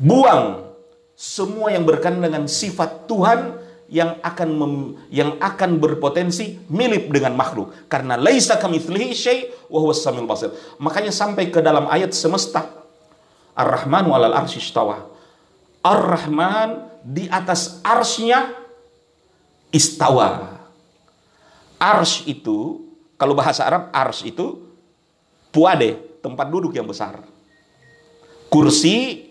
buang 0.00 0.72
semua 1.12 1.68
yang 1.68 1.84
berkaitan 1.84 2.24
dengan 2.24 2.48
sifat 2.48 3.04
Tuhan 3.04 3.60
yang 3.92 4.16
akan 4.24 4.48
mem, 4.56 4.74
yang 5.12 5.36
akan 5.36 5.76
berpotensi 5.76 6.64
mirip 6.72 7.12
dengan 7.12 7.36
makhluk 7.36 7.74
karena 7.92 8.16
laisa 8.16 8.56
kamitslihi 8.56 9.12
syai 9.12 9.38
wa 9.68 9.84
basir. 10.24 10.54
Makanya 10.80 11.12
sampai 11.12 11.52
ke 11.52 11.60
dalam 11.60 11.90
ayat 11.92 12.16
semesta 12.16 12.80
Ar-Rahman 13.52 14.08
walal 14.08 14.32
arsy 14.32 14.62
istawa. 14.62 15.10
Ar-Rahman 15.84 16.88
di 17.04 17.28
atas 17.28 17.84
arsnya 17.84 18.56
istawa. 19.74 20.60
Ars 21.80 22.28
itu 22.28 22.88
kalau 23.16 23.32
bahasa 23.32 23.64
Arab 23.64 23.88
ars 23.92 24.20
itu 24.24 24.60
puade, 25.48 25.96
tempat 26.20 26.46
duduk 26.52 26.76
yang 26.76 26.84
besar. 26.84 27.24
Kursi 28.52 29.29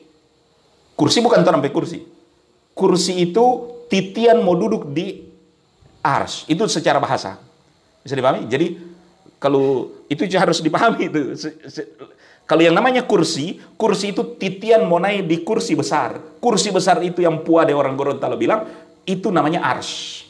Kursi 0.99 1.23
bukan 1.23 1.47
sampai 1.47 1.71
kursi. 1.71 2.03
Kursi 2.75 3.23
itu 3.23 3.45
titian 3.87 4.43
mau 4.43 4.59
duduk 4.59 4.91
di 4.91 5.23
ars. 6.03 6.43
Itu 6.51 6.67
secara 6.67 6.99
bahasa. 6.99 7.39
Bisa 8.03 8.19
dipahami? 8.19 8.43
Jadi 8.51 8.75
kalau 9.39 9.95
itu 10.11 10.27
harus 10.35 10.59
dipahami 10.59 11.07
itu. 11.07 11.39
Kalau 12.43 12.61
yang 12.65 12.75
namanya 12.75 13.07
kursi, 13.07 13.63
kursi 13.79 14.11
itu 14.11 14.35
titian 14.35 14.83
mau 14.83 14.99
naik 14.99 15.23
di 15.23 15.39
kursi 15.47 15.79
besar. 15.79 16.19
Kursi 16.43 16.75
besar 16.75 16.99
itu 16.99 17.23
yang 17.23 17.47
puade 17.47 17.71
orang 17.71 17.95
Gorontalo 17.95 18.35
bilang, 18.35 18.67
itu 19.07 19.31
namanya 19.31 19.63
ars. 19.63 20.25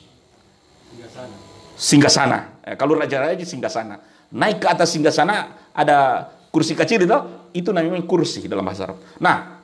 Singgah 1.80 2.12
sana. 2.12 2.60
Eh, 2.62 2.76
kalau 2.76 2.94
raja-raja 2.94 3.42
singgah 3.42 3.72
sana. 3.72 3.98
Naik 4.36 4.62
ke 4.62 4.68
atas 4.68 4.94
singgah 4.94 5.16
sana 5.16 5.66
ada 5.72 6.28
kursi 6.52 6.76
kecil 6.76 7.08
itu, 7.08 7.18
itu 7.56 7.72
namanya 7.72 8.04
kursi 8.04 8.46
dalam 8.52 8.68
bahasa 8.68 8.92
Arab. 8.92 9.00
Nah, 9.24 9.59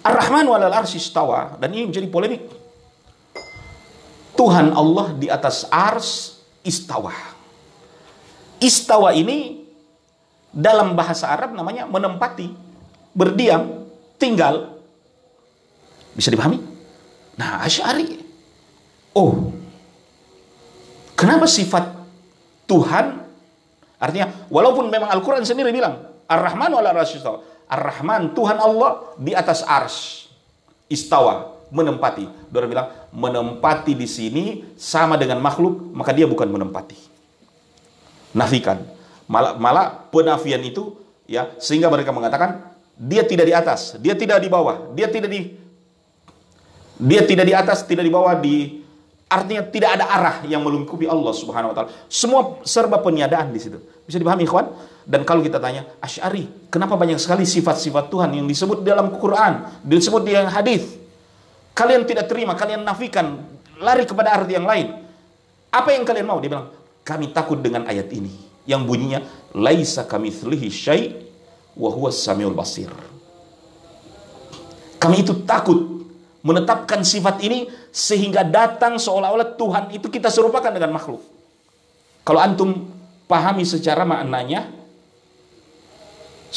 Ar-Rahman 0.00 0.48
walal 0.48 0.72
arsy 0.72 0.96
istawa 0.96 1.60
dan 1.60 1.76
ini 1.76 1.92
menjadi 1.92 2.08
polemik. 2.08 2.42
Tuhan 4.32 4.72
Allah 4.72 5.12
di 5.20 5.28
atas 5.28 5.68
ars 5.68 6.40
istawa. 6.64 7.12
Istawa 8.60 9.12
ini 9.12 9.60
dalam 10.48 10.96
bahasa 10.96 11.28
Arab 11.28 11.52
namanya 11.52 11.84
menempati, 11.84 12.48
berdiam, 13.12 13.84
tinggal. 14.16 14.80
Bisa 16.16 16.32
dipahami? 16.32 16.56
Nah, 17.36 17.60
Asy'ari 17.64 18.20
oh. 19.16 19.52
Kenapa 21.12 21.44
sifat 21.44 21.84
Tuhan 22.64 23.20
artinya 24.00 24.48
walaupun 24.48 24.88
memang 24.88 25.12
Al-Qur'an 25.12 25.44
sendiri 25.44 25.68
bilang 25.68 26.00
Ar-Rahman 26.24 26.72
wal 26.72 26.88
istawa. 27.04 27.44
Ar-Rahman, 27.70 28.34
Tuhan 28.34 28.58
Allah 28.58 29.14
di 29.14 29.30
atas 29.30 29.62
ars. 29.62 30.26
Istawa, 30.90 31.54
menempati. 31.70 32.26
Dora 32.50 32.66
bilang, 32.66 32.90
menempati 33.14 33.94
di 33.94 34.10
sini 34.10 34.74
sama 34.74 35.14
dengan 35.14 35.38
makhluk, 35.38 35.94
maka 35.94 36.10
dia 36.10 36.26
bukan 36.26 36.50
menempati. 36.50 36.98
Nafikan. 38.34 38.82
Malah, 39.30 39.54
malah 39.54 39.86
penafian 40.10 40.58
itu 40.66 40.98
ya 41.30 41.54
sehingga 41.62 41.86
mereka 41.86 42.10
mengatakan 42.10 42.74
dia 42.98 43.22
tidak 43.22 43.46
di 43.46 43.54
atas, 43.54 43.94
dia 44.02 44.18
tidak 44.18 44.42
di 44.42 44.50
bawah, 44.50 44.90
dia 44.90 45.06
tidak 45.06 45.30
di 45.30 45.54
dia 47.00 47.22
tidak 47.24 47.46
di 47.46 47.54
atas, 47.54 47.86
tidak 47.86 48.04
di 48.04 48.12
bawah, 48.12 48.34
di 48.36 48.79
artinya 49.30 49.62
tidak 49.70 49.90
ada 49.94 50.04
arah 50.10 50.36
yang 50.42 50.66
melingkupi 50.66 51.06
Allah 51.06 51.30
Subhanahu 51.30 51.70
wa 51.70 51.74
taala. 51.78 51.90
Semua 52.10 52.58
serba 52.66 52.98
peniadaan 52.98 53.54
di 53.54 53.62
situ. 53.62 53.78
Bisa 54.02 54.18
dipahami, 54.18 54.42
ikhwan? 54.42 54.66
Dan 55.06 55.22
kalau 55.22 55.38
kita 55.38 55.62
tanya, 55.62 55.86
Asy'ari, 56.02 56.66
kenapa 56.66 56.98
banyak 56.98 57.16
sekali 57.22 57.46
sifat-sifat 57.46 58.10
Tuhan 58.10 58.34
yang 58.34 58.46
disebut 58.50 58.82
dalam 58.82 59.14
Quran, 59.14 59.80
disebut 59.86 60.22
di 60.26 60.34
hadis? 60.34 60.98
Kalian 61.78 62.02
tidak 62.04 62.26
terima, 62.26 62.58
kalian 62.58 62.82
nafikan, 62.82 63.38
lari 63.78 64.02
kepada 64.02 64.34
arti 64.34 64.58
yang 64.58 64.66
lain. 64.66 64.98
Apa 65.70 65.94
yang 65.94 66.02
kalian 66.02 66.26
mau? 66.26 66.42
Dia 66.42 66.50
bilang, 66.50 66.68
kami 67.06 67.30
takut 67.30 67.62
dengan 67.62 67.86
ayat 67.86 68.10
ini 68.10 68.34
yang 68.66 68.82
bunyinya 68.82 69.22
laisa 69.54 70.04
kamitslihi 70.04 70.68
syai' 70.68 71.14
wa 71.78 71.88
huwas 71.88 72.18
samiul 72.18 72.52
basir. 72.52 72.90
Kami 75.00 75.22
itu 75.22 75.32
takut 75.46 75.99
menetapkan 76.40 77.04
sifat 77.04 77.44
ini 77.44 77.68
sehingga 77.92 78.40
datang 78.46 78.96
seolah-olah 78.96 79.56
Tuhan 79.60 79.84
itu 79.92 80.08
kita 80.08 80.32
serupakan 80.32 80.72
dengan 80.72 80.96
makhluk. 80.96 81.20
Kalau 82.24 82.40
antum 82.40 82.88
pahami 83.28 83.64
secara 83.68 84.08
maknanya, 84.08 84.72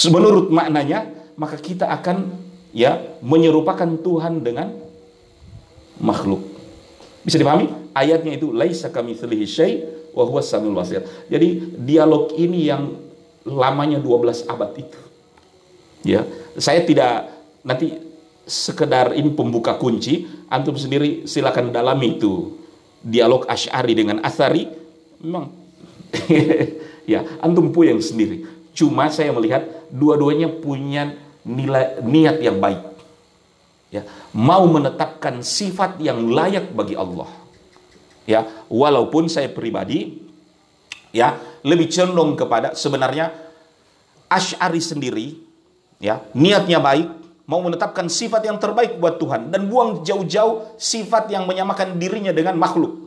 menurut 0.07 0.47
maknanya, 0.49 1.11
maka 1.35 1.59
kita 1.59 1.91
akan 1.91 2.31
ya 2.71 2.99
menyerupakan 3.19 3.87
Tuhan 3.99 4.39
dengan 4.41 4.71
makhluk. 5.99 6.41
Bisa 7.23 7.39
dipahami? 7.39 7.71
Ayatnya 7.93 8.35
itu 8.35 8.51
laisa 8.51 8.89
kamitslihi 8.89 9.45
syai' 9.47 9.75
wa 10.11 10.23
huwas 10.27 10.49
samiul 10.49 10.75
basir. 10.75 11.03
Jadi 11.27 11.77
dialog 11.77 12.35
ini 12.35 12.67
yang 12.67 12.95
lamanya 13.43 13.99
12 13.99 14.47
abad 14.47 14.71
itu. 14.75 14.99
Ya, 16.03 16.27
saya 16.59 16.83
tidak 16.83 17.31
nanti 17.63 17.95
sekedar 18.43 19.15
ini 19.15 19.31
pembuka 19.31 19.79
kunci, 19.79 20.27
antum 20.51 20.75
sendiri 20.75 21.23
silakan 21.23 21.71
dalami 21.71 22.19
itu 22.19 22.59
dialog 23.03 23.47
Asy'ari 23.47 23.93
dengan 23.95 24.23
Asari 24.23 24.67
memang 25.23 25.51
ya 27.11 27.23
antum 27.43 27.71
puyeng 27.71 27.99
sendiri. 27.99 28.47
Cuma 28.73 29.07
saya 29.13 29.29
melihat 29.31 29.63
dua-duanya 29.93 30.49
punya 30.49 31.13
nilai 31.45 32.01
niat 32.01 32.41
yang 32.41 32.57
baik. 32.57 32.81
Ya, 33.93 34.09
mau 34.33 34.65
menetapkan 34.65 35.45
sifat 35.45 36.01
yang 36.01 36.33
layak 36.33 36.73
bagi 36.73 36.97
Allah. 36.97 37.29
Ya, 38.25 38.49
walaupun 38.65 39.29
saya 39.29 39.53
pribadi 39.53 40.17
ya 41.13 41.37
lebih 41.61 41.93
condong 41.93 42.33
kepada 42.33 42.73
sebenarnya 42.73 43.31
Asy'ari 44.27 44.81
sendiri 44.81 45.27
ya 46.01 46.25
niatnya 46.33 46.81
baik 46.81 47.22
mau 47.43 47.59
menetapkan 47.59 48.07
sifat 48.07 48.47
yang 48.47 48.55
terbaik 48.55 48.99
buat 48.99 49.19
Tuhan 49.19 49.51
dan 49.51 49.67
buang 49.67 50.03
jauh-jauh 50.03 50.79
sifat 50.79 51.27
yang 51.27 51.43
menyamakan 51.43 51.99
dirinya 51.99 52.31
dengan 52.31 52.55
makhluk. 52.55 53.03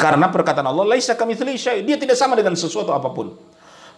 Karena 0.00 0.32
perkataan 0.32 0.66
Allah, 0.66 0.96
"Laisa 0.96 1.14
kamitslihi 1.14 1.58
syai." 1.60 1.80
Dia 1.84 2.00
tidak 2.00 2.16
sama 2.16 2.34
dengan 2.34 2.56
sesuatu 2.56 2.90
apa 2.90 3.12
pun. 3.12 3.36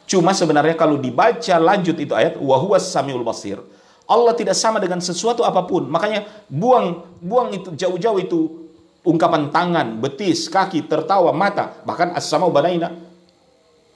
Cuma 0.05 0.37
sebenarnya 0.37 0.77
kalau 0.77 1.01
dibaca 1.01 1.57
lanjut 1.57 1.97
itu 1.97 2.12
ayat, 2.12 2.37
"Wa 2.37 2.77
samiul 2.77 3.25
basir." 3.25 3.62
Allah 4.05 4.37
tidak 4.37 4.53
sama 4.53 4.77
dengan 4.77 5.01
sesuatu 5.01 5.47
apa 5.49 5.65
pun. 5.65 5.89
Makanya 5.89 6.29
buang 6.53 7.09
buang 7.25 7.57
itu 7.57 7.73
jauh-jauh 7.73 8.21
itu 8.21 8.69
ungkapan 9.01 9.49
tangan, 9.49 9.97
betis, 9.97 10.45
kaki, 10.53 10.85
tertawa, 10.85 11.33
mata, 11.33 11.81
bahkan 11.89 12.12
as-samau 12.12 12.53
banaina 12.53 12.93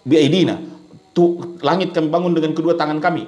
biaidina. 0.08 0.56
Langit 1.66 1.90
kami 1.98 2.08
bangun 2.14 2.30
dengan 2.30 2.54
kedua 2.54 2.78
tangan 2.78 3.02
kami. 3.02 3.26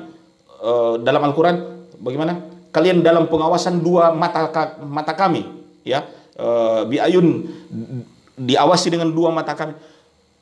Uh, 0.63 0.95
dalam 1.03 1.27
Al-Qur'an 1.27 1.80
bagaimana? 2.01 2.41
Kalian 2.73 3.05
dalam 3.05 3.29
pengawasan 3.29 3.79
dua 3.85 4.11
mata 4.17 4.49
mata 4.83 5.13
kami, 5.13 5.45
ya. 5.85 6.09
Uh, 6.41 6.89
biayun 6.89 7.45
diawasi 8.41 8.89
dengan 8.89 9.13
dua 9.13 9.29
mata 9.29 9.53
kami. 9.53 9.77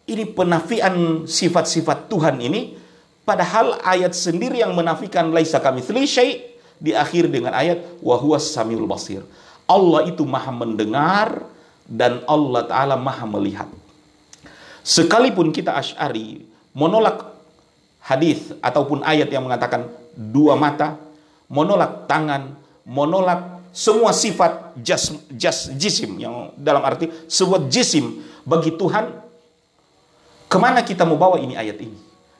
Ini 0.09 0.30
penafian 0.32 1.26
sifat-sifat 1.26 2.09
Tuhan 2.09 2.38
ini 2.40 2.78
padahal 3.26 3.82
ayat 3.84 4.16
sendiri 4.16 4.62
yang 4.62 4.72
menafikan 4.72 5.28
laisa 5.34 5.61
kami 5.61 5.84
syai 5.84 6.48
di 6.78 6.94
akhir 6.94 7.28
dengan 7.28 7.52
ayat 7.52 8.00
wa 8.00 8.16
samiul 8.38 8.86
basir. 8.86 9.20
Allah 9.68 10.09
itu 10.09 10.24
maha 10.24 10.48
mendengar 10.48 11.44
dan 11.84 12.24
Allah 12.24 12.64
taala 12.64 12.96
maha 12.96 13.28
melihat. 13.28 13.68
Sekalipun 14.80 15.52
kita 15.52 15.76
Asy'ari 15.76 16.48
menolak 16.72 17.36
hadis 18.00 18.56
ataupun 18.64 19.04
ayat 19.04 19.28
yang 19.28 19.44
mengatakan 19.44 19.84
dua 20.16 20.56
mata, 20.56 20.96
menolak 21.49 22.05
tangan, 22.05 22.55
menolak 22.84 23.59
semua 23.72 24.12
sifat 24.12 24.76
jas, 24.80 25.12
jas 25.32 25.72
jisim 25.76 26.20
yang 26.20 26.53
dalam 26.57 26.84
arti 26.84 27.09
sebuah 27.28 27.68
jisim 27.68 28.20
bagi 28.44 28.76
Tuhan. 28.76 29.26
Ke 30.49 30.57
mana 30.57 30.80
kita 30.80 31.05
mau 31.05 31.20
bawa 31.20 31.36
ini 31.36 31.57
ayat 31.57 31.76
ini? 31.80 31.96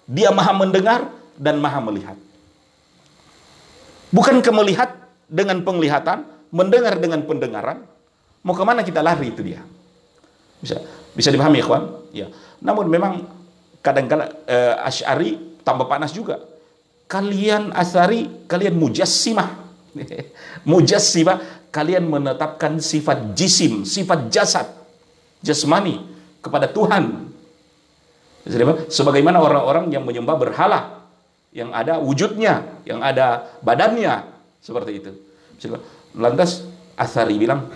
Dia 0.09 0.33
maha 0.33 0.57
mendengar 0.57 1.13
dan 1.37 1.61
maha 1.61 1.81
melihat. 1.85 2.17
Bukan 4.09 4.41
kemelihat 4.41 4.97
dengan 5.29 5.61
penglihatan 5.61 6.25
mendengar 6.49 6.97
dengan 6.97 7.21
pendengaran. 7.29 7.85
Mau 8.41 8.57
ke 8.57 8.65
mana 8.65 8.81
kita 8.81 9.05
lari 9.05 9.29
itu 9.29 9.45
dia? 9.45 9.61
Bisa 10.65 10.81
bisa 11.13 11.29
dipahami 11.29 11.61
ikhwan? 11.61 12.09
Ya. 12.17 12.33
Namun 12.65 12.89
memang 12.89 13.29
kadang-kala 13.85 14.33
eh, 14.49 14.75
asyari 14.89 15.61
tambah 15.61 15.85
panas 15.85 16.17
juga 16.17 16.41
kalian 17.09 17.73
asari, 17.73 18.45
kalian 18.47 18.77
mujassimah. 18.77 19.67
mujassimah, 20.71 21.67
kalian 21.73 22.07
menetapkan 22.07 22.79
sifat 22.79 23.33
jisim, 23.33 23.83
sifat 23.89 24.29
jasad, 24.29 24.69
jasmani 25.41 26.05
kepada 26.45 26.69
Tuhan. 26.69 27.33
Sebagaimana 28.93 29.41
orang-orang 29.41 29.91
yang 29.91 30.05
menyembah 30.05 30.37
berhala, 30.37 30.81
yang 31.51 31.73
ada 31.73 31.97
wujudnya, 31.99 32.85
yang 32.85 33.01
ada 33.01 33.57
badannya, 33.65 34.29
seperti 34.61 34.93
itu. 35.01 35.11
Lantas 36.15 36.65
Asari 36.99 37.39
bilang, 37.39 37.73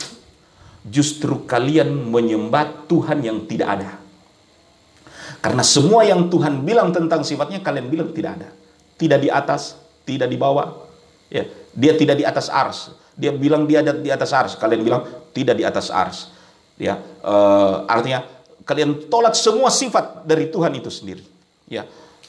justru 0.83 1.47
kalian 1.49 1.89
menyembah 2.11 2.89
Tuhan 2.89 3.23
yang 3.25 3.49
tidak 3.49 3.69
ada. 3.81 3.91
Karena 5.43 5.63
semua 5.67 6.07
yang 6.07 6.31
Tuhan 6.31 6.63
bilang 6.63 6.95
tentang 6.95 7.27
sifatnya, 7.27 7.63
kalian 7.63 7.87
bilang 7.91 8.11
tidak 8.15 8.33
ada 8.39 8.62
tidak 9.03 9.19
di 9.19 9.27
atas, 9.35 9.75
tidak 10.07 10.31
di 10.31 10.39
bawah. 10.39 10.87
Ya, 11.27 11.51
dia 11.75 11.99
tidak 11.99 12.23
di 12.23 12.25
atas 12.25 12.47
ars. 12.47 12.95
Dia 13.19 13.35
bilang 13.35 13.67
dia 13.67 13.83
ada 13.83 13.99
di 13.99 14.11
atas 14.15 14.31
ars. 14.31 14.55
Kalian 14.55 14.87
bilang 14.87 15.03
tidak 15.35 15.59
di 15.59 15.67
atas 15.67 15.91
ars. 15.91 16.31
Ya, 16.79 17.03
uh, 17.27 17.83
artinya 17.91 18.23
kalian 18.63 19.11
tolak 19.11 19.35
semua 19.35 19.75
sifat 19.75 20.23
dari 20.23 20.47
Tuhan 20.47 20.71
itu 20.79 20.87
sendiri. 20.87 21.27
Ya, 21.67 21.83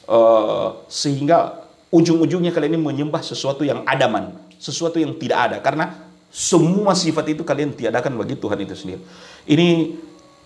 uh, 0.10 0.82
sehingga 0.90 1.62
ujung-ujungnya 1.94 2.50
kalian 2.50 2.74
ini 2.74 2.82
menyembah 2.82 3.22
sesuatu 3.22 3.62
yang 3.62 3.86
adaman, 3.86 4.34
sesuatu 4.58 4.98
yang 4.98 5.14
tidak 5.22 5.40
ada. 5.52 5.58
Karena 5.62 5.94
semua 6.34 6.98
sifat 6.98 7.38
itu 7.38 7.46
kalian 7.46 7.78
tiadakan 7.78 8.18
bagi 8.18 8.34
Tuhan 8.34 8.58
itu 8.66 8.74
sendiri. 8.74 9.02
Ini 9.46 9.94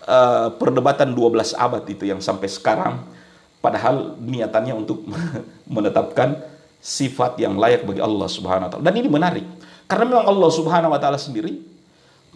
uh, 0.03 0.51
perdebatan 0.59 1.15
12 1.15 1.55
abad 1.55 1.83
itu 1.87 2.03
yang 2.03 2.19
sampai 2.19 2.51
sekarang 2.51 3.16
Padahal 3.57 4.15
niatannya 4.21 4.73
untuk 4.77 5.03
menetapkan 5.75 6.37
sifat 6.77 7.41
yang 7.41 7.57
layak 7.57 7.83
bagi 7.83 7.99
Allah 7.99 8.27
Subhanahu 8.29 8.65
wa 8.67 8.71
taala. 8.71 8.83
Dan 8.85 8.95
ini 8.95 9.09
menarik. 9.09 9.45
Karena 9.89 10.05
memang 10.13 10.25
Allah 10.29 10.49
Subhanahu 10.51 10.93
wa 10.93 10.99
taala 11.01 11.19
sendiri 11.19 11.77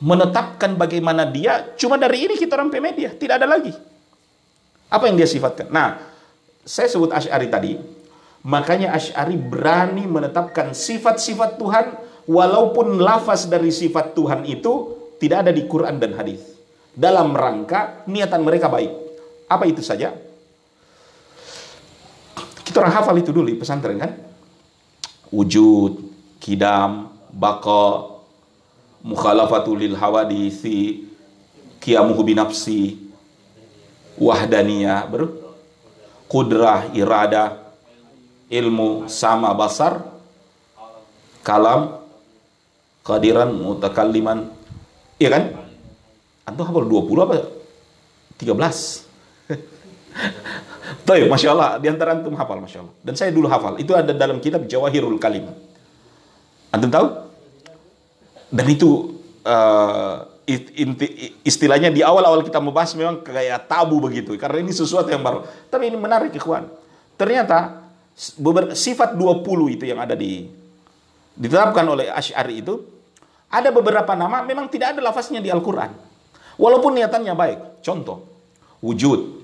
menetapkan 0.02 0.74
bagaimana 0.74 1.30
dia 1.30 1.78
cuma 1.78 1.96
dari 1.96 2.26
ini 2.26 2.36
kita 2.36 2.58
sampai 2.58 2.82
media, 2.82 3.14
tidak 3.14 3.38
ada 3.38 3.48
lagi. 3.48 3.70
Apa 4.90 5.08
yang 5.08 5.16
dia 5.16 5.30
sifatkan? 5.30 5.70
Nah, 5.70 6.02
saya 6.66 6.90
sebut 6.90 7.14
Asy'ari 7.14 7.48
tadi, 7.48 7.78
makanya 8.44 8.98
Asy'ari 8.98 9.38
berani 9.38 10.10
menetapkan 10.10 10.74
sifat-sifat 10.74 11.62
Tuhan 11.62 11.86
walaupun 12.26 12.98
lafaz 12.98 13.46
dari 13.46 13.70
sifat 13.70 14.18
Tuhan 14.18 14.44
itu 14.50 14.98
tidak 15.22 15.48
ada 15.48 15.52
di 15.54 15.70
Quran 15.70 16.02
dan 16.02 16.18
hadis. 16.18 16.42
Dalam 16.92 17.32
rangka 17.32 18.04
niatan 18.10 18.42
mereka 18.42 18.68
baik. 18.68 18.92
Apa 19.48 19.70
itu 19.70 19.86
saja? 19.86 20.12
Kita 22.72 22.88
orang 22.88 22.96
hafal 22.96 23.20
itu 23.20 23.36
dulu 23.36 23.52
di 23.52 23.60
pesantren 23.60 24.00
kan? 24.00 24.16
Wujud, 25.28 26.08
kidam, 26.40 27.12
baka, 27.36 28.16
mukhalafatul 29.04 29.76
lil 29.76 29.92
hawadisi, 29.92 31.04
qiyamuhu 31.84 32.24
binafsi, 32.24 32.96
wahdaniyah, 34.16 35.04
bro. 35.12 35.28
Kudrah, 36.32 36.96
irada, 36.96 37.60
ilmu 38.48 39.12
sama 39.12 39.52
basar, 39.52 40.08
kalam, 41.44 42.00
kehadiran, 43.04 43.52
mutakalliman. 43.52 44.48
Iya 45.20 45.28
kan? 45.28 45.44
Antum 46.48 46.72
hafal 46.72 46.88
20 46.88 47.20
apa? 47.20 47.36
13. 48.40 49.04
Tuh, 51.02 51.28
Masya 51.28 51.50
Allah, 51.52 51.70
di 51.82 51.88
antara 51.90 52.14
antum 52.14 52.34
hafal, 52.38 52.62
Masya 52.62 52.80
Allah. 52.86 52.96
Dan 53.02 53.14
saya 53.18 53.34
dulu 53.34 53.50
hafal. 53.50 53.82
Itu 53.82 53.98
ada 53.98 54.14
dalam 54.14 54.38
kitab 54.38 54.70
Jawahirul 54.70 55.18
Kalim. 55.18 55.50
Antum 56.70 56.90
tahu? 56.94 57.08
Dan 58.52 58.66
itu 58.70 59.20
uh, 59.42 60.28
istilahnya 61.42 61.90
di 61.90 62.06
awal-awal 62.06 62.44
kita 62.46 62.62
membahas 62.62 62.94
memang 62.94 63.24
kayak 63.26 63.66
tabu 63.66 63.98
begitu. 63.98 64.38
Karena 64.38 64.62
ini 64.62 64.72
sesuatu 64.76 65.10
yang 65.10 65.24
baru. 65.26 65.42
Tapi 65.72 65.90
ini 65.90 65.98
menarik, 65.98 66.36
ikhwan. 66.36 66.70
Ternyata 67.18 67.82
sifat 68.76 69.18
20 69.18 69.76
itu 69.76 69.84
yang 69.88 70.04
ada 70.04 70.14
di 70.14 70.46
ditetapkan 71.32 71.88
oleh 71.88 72.12
Asy'ari 72.12 72.60
itu 72.60 72.76
ada 73.52 73.72
beberapa 73.72 74.14
nama 74.14 74.44
memang 74.44 74.68
tidak 74.68 74.96
ada 74.96 75.02
lafaznya 75.02 75.42
di 75.42 75.50
Al-Qur'an. 75.50 75.92
Walaupun 76.60 76.94
niatannya 76.94 77.34
baik. 77.34 77.60
Contoh, 77.82 78.28
wujud. 78.84 79.41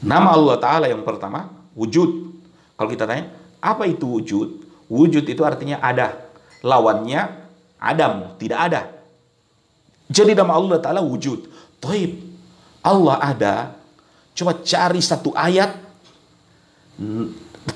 Nama 0.00 0.28
Allah 0.32 0.56
Ta'ala 0.56 0.86
yang 0.88 1.04
pertama, 1.04 1.52
wujud. 1.76 2.32
Kalau 2.76 2.88
kita 2.88 3.04
tanya, 3.04 3.28
apa 3.60 3.84
itu 3.84 4.08
wujud? 4.08 4.48
Wujud 4.88 5.24
itu 5.28 5.42
artinya 5.44 5.78
ada. 5.84 6.16
Lawannya, 6.64 7.28
Adam, 7.76 8.36
tidak 8.40 8.58
ada. 8.58 8.80
Jadi 10.08 10.32
nama 10.32 10.56
Allah 10.56 10.80
Ta'ala 10.80 11.00
wujud. 11.04 11.46
Toib. 11.78 12.16
Allah 12.80 13.16
ada. 13.20 13.54
Coba 14.32 14.56
cari 14.64 15.00
satu 15.04 15.36
ayat. 15.36 15.76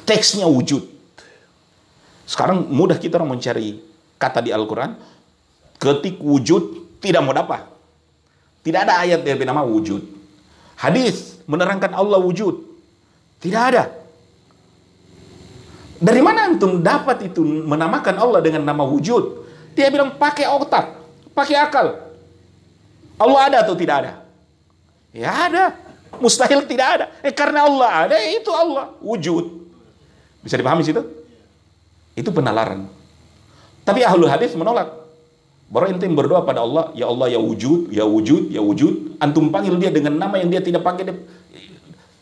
Teksnya 0.08 0.48
wujud. 0.48 0.80
Sekarang 2.24 2.64
mudah 2.72 2.96
kita 2.96 3.20
orang 3.20 3.36
mencari 3.36 3.84
kata 4.16 4.40
di 4.40 4.48
Al-Quran. 4.48 4.96
Ketik 5.76 6.16
wujud, 6.24 6.96
tidak 7.04 7.20
mau 7.20 7.36
dapat. 7.36 7.68
Tidak 8.64 8.80
ada 8.80 9.04
ayat 9.04 9.20
yang 9.20 9.36
bernama 9.36 9.60
wujud. 9.60 10.00
Hadis 10.80 11.33
menerangkan 11.44 11.92
Allah 11.92 12.20
wujud. 12.20 12.54
Tidak 13.40 13.62
ada. 13.62 13.92
Dari 16.00 16.20
mana 16.20 16.50
antum 16.52 16.82
dapat 16.84 17.32
itu 17.32 17.40
menamakan 17.44 18.16
Allah 18.18 18.40
dengan 18.44 18.64
nama 18.66 18.84
wujud? 18.84 19.46
Dia 19.72 19.88
bilang 19.88 20.16
pakai 20.20 20.48
otak, 20.48 21.00
pakai 21.32 21.56
akal. 21.56 21.86
Allah 23.16 23.40
ada 23.46 23.56
atau 23.62 23.74
tidak 23.78 23.96
ada? 24.04 24.12
Ya 25.14 25.30
ada. 25.48 25.64
Mustahil 26.18 26.62
tidak 26.66 26.88
ada. 26.98 27.06
Eh 27.22 27.34
karena 27.34 27.66
Allah 27.66 27.90
ada, 28.06 28.14
ya 28.18 28.38
itu 28.38 28.50
Allah 28.50 28.94
wujud. 29.02 29.66
Bisa 30.42 30.58
dipahami 30.58 30.84
situ? 30.86 31.02
Itu 32.14 32.30
penalaran. 32.30 32.86
Tapi 33.82 34.00
ahlul 34.06 34.30
hadis 34.30 34.54
menolak. 34.56 35.03
Baru 35.74 35.90
ente 35.90 36.06
berdoa 36.06 36.46
pada 36.46 36.62
Allah, 36.62 36.94
ya 36.94 37.10
Allah 37.10 37.34
ya 37.34 37.42
wujud, 37.42 37.90
ya 37.90 38.06
wujud, 38.06 38.46
ya 38.46 38.62
wujud. 38.62 39.18
Antum 39.18 39.50
panggil 39.50 39.74
dia 39.82 39.90
dengan 39.90 40.14
nama 40.14 40.38
yang 40.38 40.46
dia 40.46 40.62
tidak 40.62 40.86
pakai. 40.86 41.02
Dia, 41.02 41.18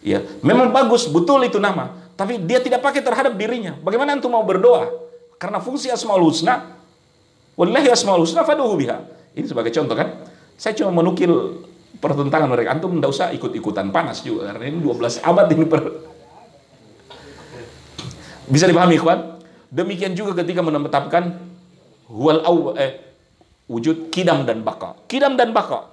ya, 0.00 0.24
memang 0.40 0.72
bagus, 0.72 1.04
betul 1.04 1.44
itu 1.44 1.60
nama. 1.60 1.92
Tapi 2.16 2.40
dia 2.48 2.64
tidak 2.64 2.80
pakai 2.80 3.04
terhadap 3.04 3.36
dirinya. 3.36 3.76
Bagaimana 3.84 4.16
antum 4.16 4.32
mau 4.32 4.40
berdoa? 4.40 4.88
Karena 5.36 5.60
fungsi 5.60 5.92
asmaul 5.92 6.32
husna, 6.32 6.80
wallahi 7.52 7.92
asmaul 7.92 8.24
husna 8.24 8.40
faduhu 8.40 8.72
biha. 8.72 9.04
Ini 9.36 9.44
sebagai 9.44 9.68
contoh 9.68 10.00
kan. 10.00 10.24
Saya 10.56 10.72
cuma 10.72 11.04
menukil 11.04 11.60
pertentangan 12.00 12.48
mereka. 12.48 12.72
Antum 12.72 12.96
tidak 12.96 13.12
usah 13.12 13.36
ikut-ikutan 13.36 13.92
panas 13.92 14.24
juga. 14.24 14.48
Karena 14.48 14.64
ini 14.72 14.80
12 14.80 15.20
abad 15.28 15.46
ini 15.52 15.64
per... 15.68 15.80
Bisa 18.48 18.64
dipahami, 18.64 18.96
kawan? 18.96 19.44
Demikian 19.68 20.16
juga 20.16 20.40
ketika 20.40 20.64
menetapkan 20.64 21.36
huwal 22.08 22.40
eh, 22.80 23.11
wujud 23.72 24.12
kidam 24.12 24.44
dan 24.44 24.60
baka. 24.60 24.92
Kidam 25.08 25.40
dan 25.40 25.56
baka. 25.56 25.88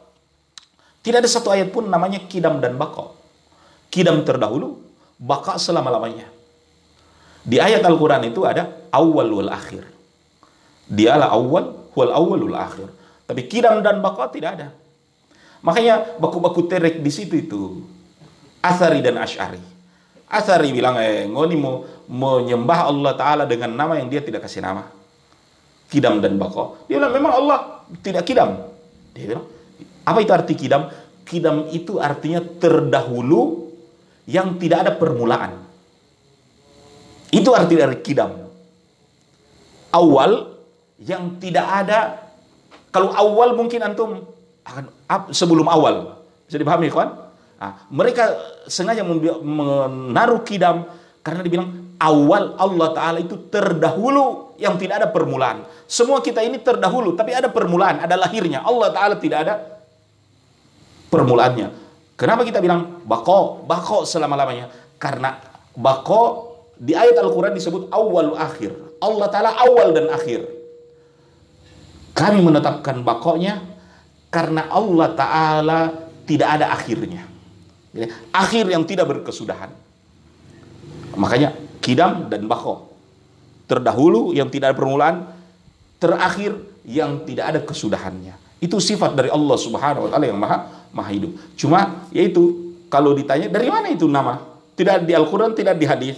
Tidak 1.00 1.24
ada 1.24 1.30
satu 1.32 1.48
ayat 1.56 1.72
pun 1.72 1.88
namanya 1.88 2.20
kidam 2.28 2.60
dan 2.60 2.76
baka. 2.76 3.16
Kidam 3.88 4.28
terdahulu, 4.28 4.84
baka 5.16 5.56
selama-lamanya. 5.56 6.28
Di 7.48 7.56
ayat 7.56 7.88
Al-Quran 7.88 8.28
itu 8.28 8.44
ada 8.44 8.68
awal 8.92 9.32
wal 9.32 9.48
akhir. 9.48 9.88
Dialah 10.92 11.32
awal 11.32 11.96
wal 11.96 12.12
awal 12.12 12.40
wal 12.44 12.60
akhir. 12.60 12.92
Tapi 13.24 13.48
kidam 13.48 13.80
dan 13.80 14.04
baka 14.04 14.28
tidak 14.28 14.60
ada. 14.60 14.68
Makanya 15.64 16.20
baku-baku 16.20 16.68
terek 16.68 17.00
di 17.00 17.12
situ 17.12 17.40
itu 17.40 17.62
Asari 18.60 19.00
dan 19.00 19.16
Ash'ari. 19.16 19.60
Asari 20.28 20.76
bilang, 20.76 21.00
eh, 21.00 21.26
ngoni 21.26 21.56
mau 21.56 21.88
menyembah 22.12 22.92
Allah 22.92 23.14
Ta'ala 23.16 23.44
dengan 23.48 23.72
nama 23.72 23.96
yang 23.96 24.12
dia 24.12 24.20
tidak 24.20 24.46
kasih 24.46 24.60
nama 24.62 24.99
kidam 25.90 26.22
dan 26.22 26.38
bako. 26.38 26.86
Dia 26.86 27.02
bilang 27.02 27.14
memang 27.14 27.34
Allah 27.34 27.60
tidak 28.06 28.24
kidam. 28.30 28.70
Dia 29.18 29.26
bilang, 29.36 29.46
apa 30.06 30.18
itu 30.22 30.32
arti 30.32 30.54
kidam? 30.54 30.88
Kidam 31.26 31.70
itu 31.74 31.98
artinya 31.98 32.40
terdahulu 32.42 33.74
yang 34.30 34.56
tidak 34.62 34.86
ada 34.86 34.92
permulaan. 34.96 35.66
Itu 37.34 37.54
arti 37.58 37.74
dari 37.78 37.98
kidam. 38.02 38.50
Awal 39.90 40.32
yang 41.02 41.42
tidak 41.42 41.66
ada 41.66 42.30
kalau 42.94 43.14
awal 43.14 43.58
mungkin 43.58 43.82
antum 43.86 44.26
akan 44.66 44.86
sebelum 45.34 45.66
awal. 45.70 46.26
Bisa 46.46 46.58
dipahami 46.58 46.90
kawan? 46.90 47.10
Nah, 47.60 47.72
mereka 47.94 48.34
sengaja 48.66 49.06
menaruh 49.06 50.42
kidam 50.46 50.90
karena 51.22 51.42
dibilang 51.46 51.98
awal 52.02 52.58
Allah 52.58 52.88
Ta'ala 52.96 53.20
itu 53.22 53.50
terdahulu 53.52 54.49
yang 54.60 54.76
tidak 54.76 55.02
ada 55.02 55.08
permulaan. 55.08 55.64
Semua 55.88 56.20
kita 56.20 56.44
ini 56.44 56.60
terdahulu, 56.60 57.16
tapi 57.16 57.32
ada 57.32 57.48
permulaan, 57.48 58.04
ada 58.04 58.20
lahirnya. 58.20 58.62
Allah 58.62 58.92
Ta'ala 58.92 59.16
tidak 59.16 59.40
ada 59.48 59.56
permulaannya. 61.08 61.68
Kenapa 62.20 62.44
kita 62.44 62.60
bilang 62.60 63.00
bako, 63.08 63.64
bako 63.64 64.04
selama-lamanya? 64.04 64.68
Karena 65.00 65.40
bako 65.72 66.52
di 66.76 66.92
ayat 66.92 67.16
Al-Quran 67.16 67.56
disebut 67.56 67.88
awal 67.96 68.36
akhir. 68.36 68.76
Allah 69.00 69.28
Ta'ala 69.32 69.56
awal 69.56 69.96
dan 69.96 70.12
akhir. 70.12 70.44
Kami 72.12 72.44
menetapkan 72.44 73.00
bakonya 73.00 73.64
karena 74.28 74.68
Allah 74.68 75.08
Ta'ala 75.16 75.80
tidak 76.28 76.60
ada 76.60 76.76
akhirnya. 76.76 77.24
Akhir 78.36 78.68
yang 78.68 78.84
tidak 78.84 79.08
berkesudahan. 79.08 79.72
Makanya 81.16 81.56
kidam 81.80 82.28
dan 82.28 82.44
bako. 82.46 82.89
Terdahulu 83.70 84.34
yang 84.34 84.50
tidak 84.50 84.74
ada 84.74 84.78
permulaan, 84.82 85.30
terakhir 86.02 86.58
yang 86.90 87.22
tidak 87.24 87.46
ada 87.54 87.60
kesudahannya. 87.62 88.34
Itu 88.58 88.82
sifat 88.82 89.14
dari 89.14 89.30
Allah 89.30 89.58
Subhanahu 89.62 90.10
wa 90.10 90.10
taala 90.10 90.26
yang 90.26 90.42
maha 90.42 90.90
maha 90.90 91.10
hidup. 91.14 91.32
Cuma 91.54 92.10
yaitu 92.10 92.74
kalau 92.90 93.14
ditanya 93.14 93.46
dari 93.48 93.70
mana 93.70 93.94
itu 93.94 94.10
nama? 94.10 94.42
Tidak 94.74 95.06
di 95.06 95.14
Al-Qur'an, 95.14 95.54
tidak 95.54 95.78
di 95.78 95.86
hadis. 95.86 96.18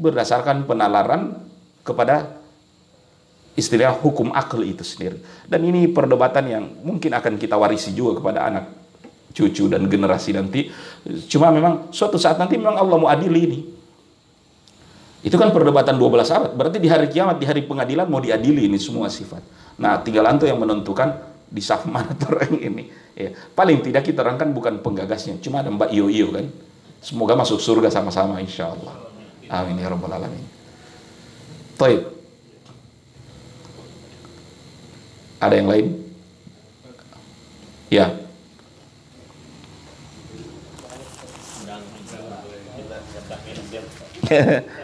Berdasarkan 0.00 0.64
penalaran 0.64 1.36
kepada 1.84 2.40
istilah 3.52 3.92
hukum 3.92 4.32
akal 4.32 4.64
itu 4.64 4.80
sendiri. 4.82 5.20
Dan 5.44 5.68
ini 5.68 5.90
perdebatan 5.92 6.44
yang 6.48 6.64
mungkin 6.80 7.12
akan 7.12 7.36
kita 7.36 7.60
warisi 7.60 7.92
juga 7.92 8.22
kepada 8.22 8.48
anak 8.48 8.64
cucu 9.32 9.68
dan 9.68 9.88
generasi 9.88 10.32
nanti. 10.32 10.68
Cuma 11.28 11.52
memang 11.52 11.92
suatu 11.92 12.16
saat 12.16 12.40
nanti 12.40 12.56
memang 12.56 12.80
Allah 12.80 12.96
mau 12.96 13.10
adili 13.10 13.40
ini. 13.44 13.60
Itu 15.22 15.38
kan 15.38 15.54
perdebatan 15.54 15.94
12 15.94 16.34
abad. 16.34 16.50
Berarti 16.50 16.82
di 16.82 16.90
hari 16.90 17.06
kiamat, 17.06 17.38
di 17.38 17.46
hari 17.46 17.62
pengadilan 17.62 18.10
mau 18.10 18.18
diadili 18.18 18.66
ini 18.66 18.74
semua 18.74 19.06
sifat. 19.06 19.38
Nah, 19.78 20.02
tinggal 20.02 20.26
antu 20.26 20.50
yang 20.50 20.58
menentukan 20.58 21.14
di 21.46 21.62
saf 21.62 21.86
mana 21.92 22.10
orang 22.26 22.58
ini. 22.58 22.90
Ya, 23.14 23.30
paling 23.54 23.86
tidak 23.86 24.02
kita 24.10 24.26
terangkan 24.26 24.50
bukan 24.50 24.82
penggagasnya, 24.82 25.38
cuma 25.38 25.62
ada 25.62 25.70
Mbak 25.70 25.94
Iyo 25.94 26.10
Iyo 26.10 26.28
kan. 26.34 26.46
Semoga 27.02 27.34
masuk 27.38 27.58
surga 27.62 27.90
sama-sama 27.90 28.38
insya 28.42 28.70
Allah. 28.70 28.94
Amin 29.50 29.78
ya 29.78 29.90
rabbal 29.90 30.10
alamin. 30.10 30.42
Taib. 31.76 32.02
Ada 35.42 35.54
yang 35.58 35.68
lain? 35.70 35.86
Ya. 37.90 38.06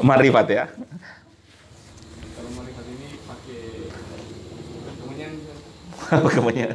Marifat 0.00 0.46
ya. 0.48 0.64
Kalau 2.32 2.50
marifat 2.56 2.84
ini 2.88 3.08
pakai 3.28 3.60
kemenyan. 5.04 5.32
kemenyan. 6.34 6.74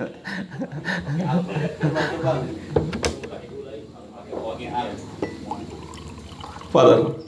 Father. 6.69 6.99
kita 6.99 7.24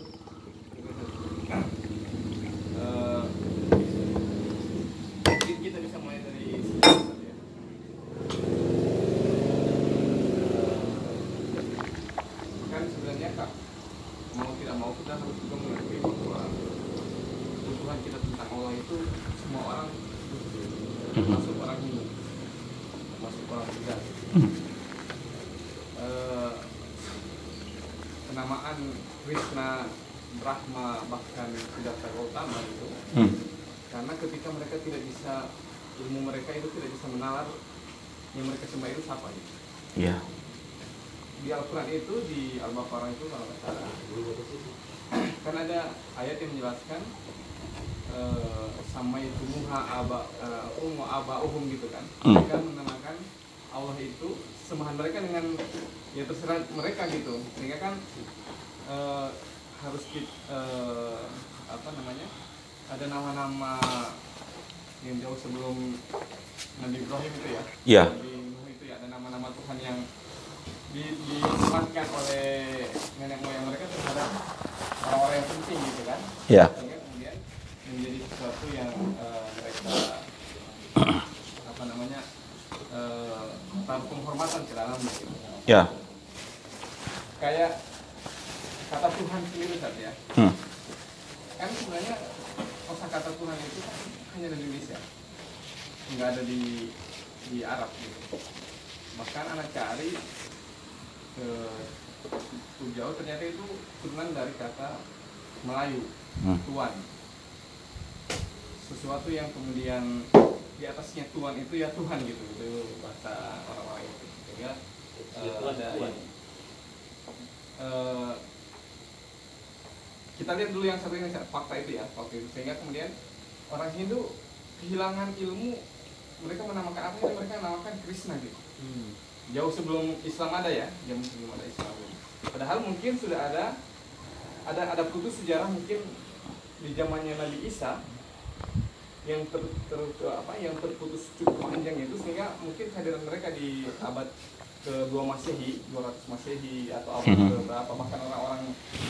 2 145.10 145.32
Masehi, 145.32 145.82
200 145.92 146.32
Masehi 146.32 146.92
atau 146.92 147.20
apa 147.20 147.28
hmm. 147.28 147.68
berapa 147.68 147.92
bahkan 147.96 148.20
orang-orang 148.28 148.62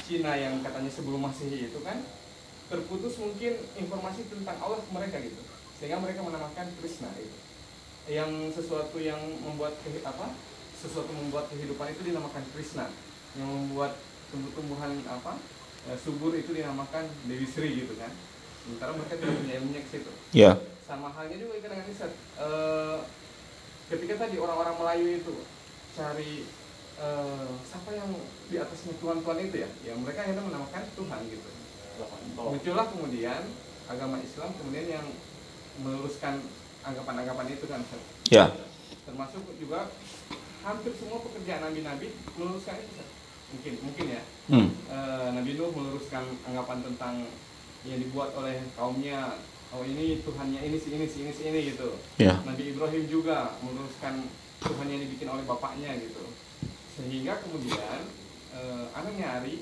Cina 0.05 0.33
yang 0.37 0.61
katanya 0.61 0.91
sebelum 0.91 1.21
Masehi 1.25 1.69
itu 1.69 1.79
kan 1.81 2.01
terputus 2.67 3.15
mungkin 3.19 3.53
informasi 3.79 4.27
tentang 4.27 4.57
Allah 4.59 4.79
ke 4.83 4.91
mereka 4.91 5.17
gitu. 5.23 5.41
Sehingga 5.79 6.01
mereka 6.03 6.25
menamakan 6.25 6.67
Krishna 6.79 7.09
itu. 7.15 7.37
Yang 8.07 8.59
sesuatu 8.59 8.97
yang 8.99 9.19
membuat 9.43 9.75
apa? 10.03 10.33
Sesuatu 10.77 11.11
membuat 11.11 11.47
kehidupan 11.51 11.91
itu 11.95 12.01
dinamakan 12.11 12.43
Krishna. 12.51 12.91
Yang 13.39 13.47
membuat 13.47 13.93
tumbuh-tumbuhan 14.33 14.99
apa? 15.07 15.39
Eh, 15.87 15.97
subur 15.99 16.35
itu 16.35 16.51
dinamakan 16.51 17.07
Dewi 17.31 17.47
Sri 17.47 17.87
gitu 17.87 17.95
kan. 17.95 18.11
Sementara 18.67 18.91
mereka 18.91 19.15
tidak 19.15 19.35
punya 19.39 19.53
ilmunya 19.63 19.81
ke 19.87 19.89
situ. 19.95 20.11
Yeah. 20.35 20.59
Sama 20.83 21.07
halnya 21.15 21.39
juga 21.39 21.63
dengan 21.63 21.87
riset. 21.87 22.11
E, 22.35 22.47
eh, 22.47 22.97
ketika 23.87 24.27
tadi 24.27 24.35
orang-orang 24.35 24.75
Melayu 24.75 25.07
itu 25.23 25.35
cari 25.97 26.45
eh, 26.97 27.49
siapa 27.65 27.89
yang 27.91 28.09
di 28.47 28.55
atasnya 28.55 28.93
tuan-tuan 28.97 29.41
itu 29.41 29.57
ya 29.57 29.69
ya 29.83 29.93
mereka 29.97 30.23
akhirnya 30.23 30.45
menamakan 30.45 30.83
Tuhan 30.93 31.21
gitu 31.27 31.49
muncullah 32.37 32.85
kemudian 32.87 33.41
agama 33.89 34.21
Islam 34.21 34.53
kemudian 34.53 35.01
yang 35.01 35.05
meluruskan 35.81 36.41
anggapan-anggapan 36.81 37.47
itu 37.51 37.65
kan. 37.65 37.81
Ya. 38.29 38.45
termasuk 39.03 39.39
juga 39.57 39.87
hampir 40.61 40.91
semua 40.95 41.23
pekerjaan 41.23 41.63
nabi-nabi 41.63 42.11
meluruskan 42.35 42.75
itu 42.77 42.91
Ustaz. 42.93 43.09
mungkin 43.47 43.73
mungkin 43.81 44.05
ya 44.11 44.21
Hmm. 44.47 44.71
Eh, 44.87 45.27
Nabi 45.35 45.59
Nuh 45.59 45.75
meluruskan 45.75 46.23
anggapan 46.47 46.79
tentang 46.79 47.27
yang 47.83 47.99
dibuat 47.99 48.31
oleh 48.31 48.63
kaumnya 48.75 49.35
oh 49.71 49.83
ini 49.83 50.23
Tuhannya 50.23 50.63
ini 50.63 50.79
si 50.79 50.95
ini 50.95 51.03
si 51.03 51.17
ini 51.19 51.31
si 51.35 51.43
ini 51.43 51.59
gitu 51.75 51.99
Ya. 52.15 52.39
Nabi 52.47 52.71
Ibrahim 52.71 53.03
juga 53.07 53.59
meluruskan 53.59 54.23
Tuhan 54.57 54.87
yang 54.87 55.01
dibikin 55.01 55.27
oleh 55.27 55.43
bapaknya 55.43 55.93
gitu 55.97 56.23
sehingga 56.97 57.37
kemudian 57.45 57.99
eh, 58.51 58.85
anak 58.91 59.13
nyari 59.13 59.61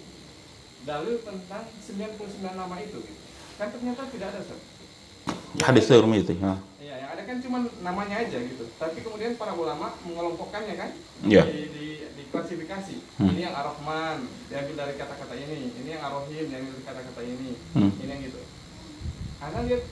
dalil 0.86 1.20
tentang 1.20 1.66
99 1.82 2.16
nama 2.46 2.76
itu 2.80 3.02
gitu. 3.02 3.22
kan 3.58 3.72
ternyata 3.72 4.08
tidak 4.08 4.28
ada 4.32 4.40
Ustaz. 4.40 4.62
Yang 5.56 5.66
Hadis 5.66 5.84
ada- 5.86 5.94
Turmi 5.98 6.18
itu. 6.22 6.34
Ya. 6.38 6.54
Yang 6.86 7.10
ada 7.12 7.22
kan 7.26 7.38
cuma 7.42 7.58
namanya 7.82 8.16
aja 8.22 8.38
gitu. 8.38 8.70
Tapi 8.78 9.02
kemudian 9.02 9.34
para 9.36 9.52
ulama 9.52 9.98
mengelompokkannya 10.06 10.76
kan 10.78 10.92
Iya. 11.26 11.44
di, 11.50 11.60
di, 11.74 11.86
diklasifikasi. 12.22 12.96
Hmm. 13.18 13.32
Ini 13.34 13.50
yang 13.50 13.56
Ar-Rahman 13.56 14.28
diambil 14.48 14.76
dari 14.78 14.94
kata-kata 14.94 15.34
ini. 15.34 15.74
Ini 15.74 15.90
yang 15.98 16.04
Ar-Rahim 16.06 16.44
diambil 16.46 16.72
dari 16.76 16.86
kata-kata 16.86 17.22
ini. 17.26 17.52
Hmm. 17.74 17.92
Ini 17.98 18.12
yang 18.12 18.22
gitu. 18.22 18.40
Anda 19.42 19.60
lihat 19.66 19.84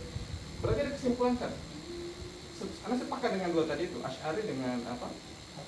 berarti 0.62 0.80
ada 0.80 0.92
kesimpulan 0.94 1.34
kan? 1.36 1.52
Anda 2.84 2.96
sepakat 3.00 3.30
dengan 3.40 3.50
dua 3.56 3.64
tadi 3.68 3.90
itu, 3.90 3.98
Ash'ari 4.04 4.42
dengan 4.48 4.78
apa? 4.88 5.08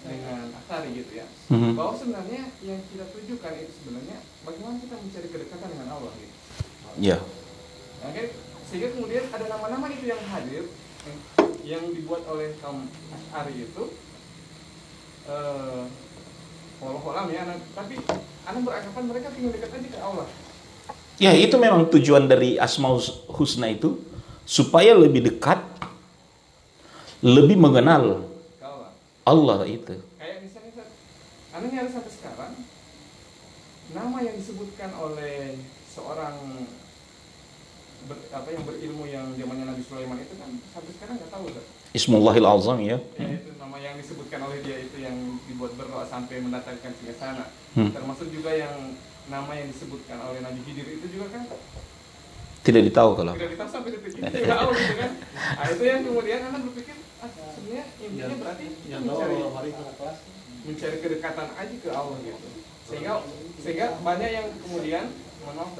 Dengan 0.06 0.54
Asari 0.54 0.89
gitu 0.98 1.12
ya. 1.18 1.26
Mhm. 1.50 1.74
Bahwa 1.78 1.93
sebenarnya 1.98 2.41
yang 2.62 2.82
kita 2.89 3.06
tujukan 3.10 3.54
itu 3.58 3.74
sebenarnya 3.82 4.18
bagaimana 4.46 4.76
kita 4.82 4.96
mencari 4.98 5.28
kedekatan 5.30 5.70
dengan 5.74 5.88
Allah 5.98 6.12
gitu. 6.18 6.36
Ya. 7.02 7.18
Oke, 8.06 8.24
sehingga 8.70 8.88
kemudian 8.93 9.26
ada 9.34 9.46
nama-nama 9.50 9.89
itu 9.89 10.06
yang 10.06 10.22
hadir 10.30 10.70
yang, 11.06 11.18
yang 11.66 11.84
dibuat 11.93 12.22
oleh 12.30 12.54
kaum 12.62 12.86
Ash'ari 13.14 13.66
itu 13.66 13.84
eh 15.26 15.84
walau 16.82 17.32
ya, 17.32 17.48
anak, 17.48 17.66
tapi 17.74 17.98
anak 18.46 18.62
beranggapan 18.62 19.04
mereka 19.10 19.28
ingin 19.39 19.52
dekat 19.56 19.72
aja 19.74 19.89
ke 19.89 20.00
Allah. 20.04 20.28
Ya, 21.16 21.32
itu 21.32 21.56
memang 21.56 21.88
tujuan 21.88 22.28
dari 22.28 22.60
Asmaul 22.60 23.00
Husna 23.32 23.72
itu 23.72 23.96
supaya 24.43 24.91
lebih 24.91 25.24
dekat, 25.24 25.64
lebih 27.24 27.55
mengenal 27.59 28.26
Ke 28.59 28.68
Allah. 29.24 29.63
Itu. 29.68 29.95
Kayak 30.20 30.38
misalnya, 30.43 30.72
Ustaz, 30.76 30.89
anak 31.55 31.70
nyari 31.72 31.89
sampai 31.91 32.11
sekarang 32.11 32.53
nama 33.95 34.18
yang 34.20 34.36
disebutkan 34.36 34.89
oleh 34.97 35.61
seorang 35.88 36.36
ber, 38.09 38.18
apa 38.34 38.49
yang 38.51 38.63
berilmu 38.68 39.05
yang 39.07 39.26
zamannya 39.38 39.66
Nabi 39.72 39.84
Sulaiman 39.86 40.20
itu 40.20 40.36
kan 40.36 40.49
sampai 40.74 40.91
sekarang 40.91 41.16
nggak 41.22 41.32
tahu 41.32 41.43
Ustaz. 41.53 41.66
Ismullahil 41.95 42.43
Azam 42.43 42.80
ya. 42.84 42.99
Ya, 43.16 43.39
itu 43.39 43.55
nama 43.55 43.80
yang 43.80 43.95
disebutkan 43.95 44.43
oleh 44.43 44.59
dia 44.59 44.84
itu 44.84 44.97
yang 44.99 45.16
dibuat 45.47 45.80
berdoa 45.80 46.03
sampai 46.03 46.43
mendatangkan 46.43 46.91
singasana. 46.99 47.47
Hmm. 47.72 47.95
Termasuk 47.95 48.28
juga 48.36 48.51
yang 48.51 48.99
nama 49.32 49.51
yang 49.55 49.72
disebutkan 49.72 50.20
oleh 50.22 50.43
Nabi 50.43 50.59
Khidir 50.68 50.86
itu 51.01 51.07
juga 51.07 51.39
kan 51.39 51.47
Tidak 52.66 52.82
ditahu 52.82 53.09
kalau. 53.13 53.34
tidak 53.38 53.49
ditahu 53.53 53.70
sampai 53.70 53.89
detik 53.93 54.18
ini 54.18 54.26
tidak 54.26 54.57
tahu 54.57 54.70
gitu 54.74 54.93
kan. 54.97 55.11
Nah, 55.38 55.66
itu 55.70 55.84
yang 55.86 56.01
kemudian 56.01 56.39
anak 56.49 56.61
berpikir 56.66 56.95
ah, 57.22 57.30
sebenarnya 57.30 57.86
intinya 58.01 58.36
berarti 58.41 58.66
mencari 58.89 59.36
mencari 60.66 60.97
kedekatan 60.97 61.47
aja 61.53 61.76
ke 61.78 61.89
Allah 61.93 62.18
gitu. 62.26 62.47
Sehingga 62.89 63.13
sehingga 63.61 63.88
banyak 64.01 64.30
yang 64.34 64.47
kemudian 64.66 65.03
mohon 65.45 65.55
maaf 65.61 65.78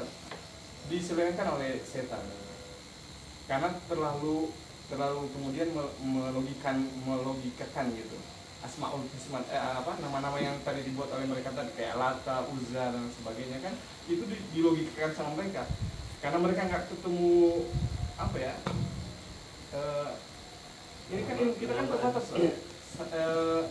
diselewengkan 0.86 1.47
oleh 1.57 1.81
setan. 1.81 2.21
Karena 3.49 3.69
terlalu 3.89 4.53
terlalu 4.86 5.21
kemudian 5.33 5.73
mel- 5.73 5.97
melogikan 6.05 6.86
melogikakan 7.01 7.89
gitu 7.97 8.17
asmaul 8.65 9.05
husna 9.05 9.45
eh, 9.49 9.61
apa 9.61 10.01
nama-nama 10.01 10.38
yang 10.41 10.57
tadi 10.65 10.81
dibuat 10.81 11.13
oleh 11.13 11.29
mereka 11.29 11.53
tadi 11.53 11.69
kayak 11.77 12.01
Lata, 12.01 12.49
Uzza 12.49 12.93
dan 12.93 13.05
sebagainya 13.13 13.61
kan 13.61 13.73
itu 14.09 14.25
di- 14.25 14.45
dilogikakan 14.57 15.13
sama 15.13 15.31
mereka 15.38 15.69
karena 16.26 16.41
mereka 16.41 16.61
nggak 16.65 16.84
ketemu 16.89 17.34
apa 18.17 18.38
ya 18.41 18.53
eh, 19.78 20.09
ini 21.13 21.21
kan 21.21 21.38
kita 21.53 21.73
kan 21.78 21.86
terbatas 21.86 22.26
eh, 22.34 22.53
eh, 23.13 23.61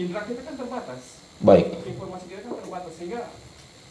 indra 0.00 0.24
kita 0.24 0.40
kan 0.48 0.54
terbatas 0.56 1.20
Baik. 1.44 1.76
informasi 1.84 2.24
kita 2.24 2.40
kan 2.48 2.56
terbatas 2.56 2.92
sehingga 2.96 3.20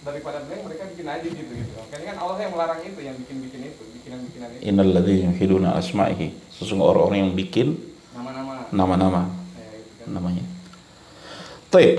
daripada 0.02 0.42
mereka 0.50 0.66
mereka 0.66 0.84
bikin 0.90 1.06
aja 1.06 1.28
gitu 1.30 1.52
gitu 1.54 1.72
karena 1.94 2.06
kan 2.10 2.18
Allah 2.18 2.38
yang 2.42 2.52
melarang 2.58 2.82
itu 2.82 3.00
yang 3.06 3.16
bikin 3.22 3.38
bikin 3.46 3.62
itu 3.62 3.84
bikinan 4.02 4.20
bikinan 4.26 4.48
itu 4.58 4.62
Innal 4.66 4.90
ladzina 4.90 5.32
yuhiduna 5.32 5.70
asma'ihi. 5.80 6.52
Sesungguhnya 6.52 6.92
orang-orang 6.92 7.20
yang 7.24 7.34
bikin 7.38 7.68
nama-nama 8.12 8.68
nama-nama 8.74 9.22
gitu 9.56 9.92
kan. 10.04 10.08
namanya. 10.12 10.44
Baik. 11.72 11.96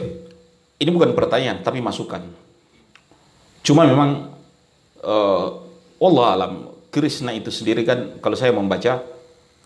Ini 0.85 0.91
bukan 0.93 1.17
pertanyaan 1.17 1.65
tapi 1.65 1.81
masukan. 1.81 2.29
Cuma 3.65 3.89
memang 3.89 4.34
eh 5.05 5.47
Allah 6.01 6.27
alam. 6.33 6.53
Krishna 6.95 7.35
itu 7.35 7.51
sendiri 7.51 7.83
kan 7.83 8.23
kalau 8.23 8.39
saya 8.39 8.55
membaca 8.55 9.03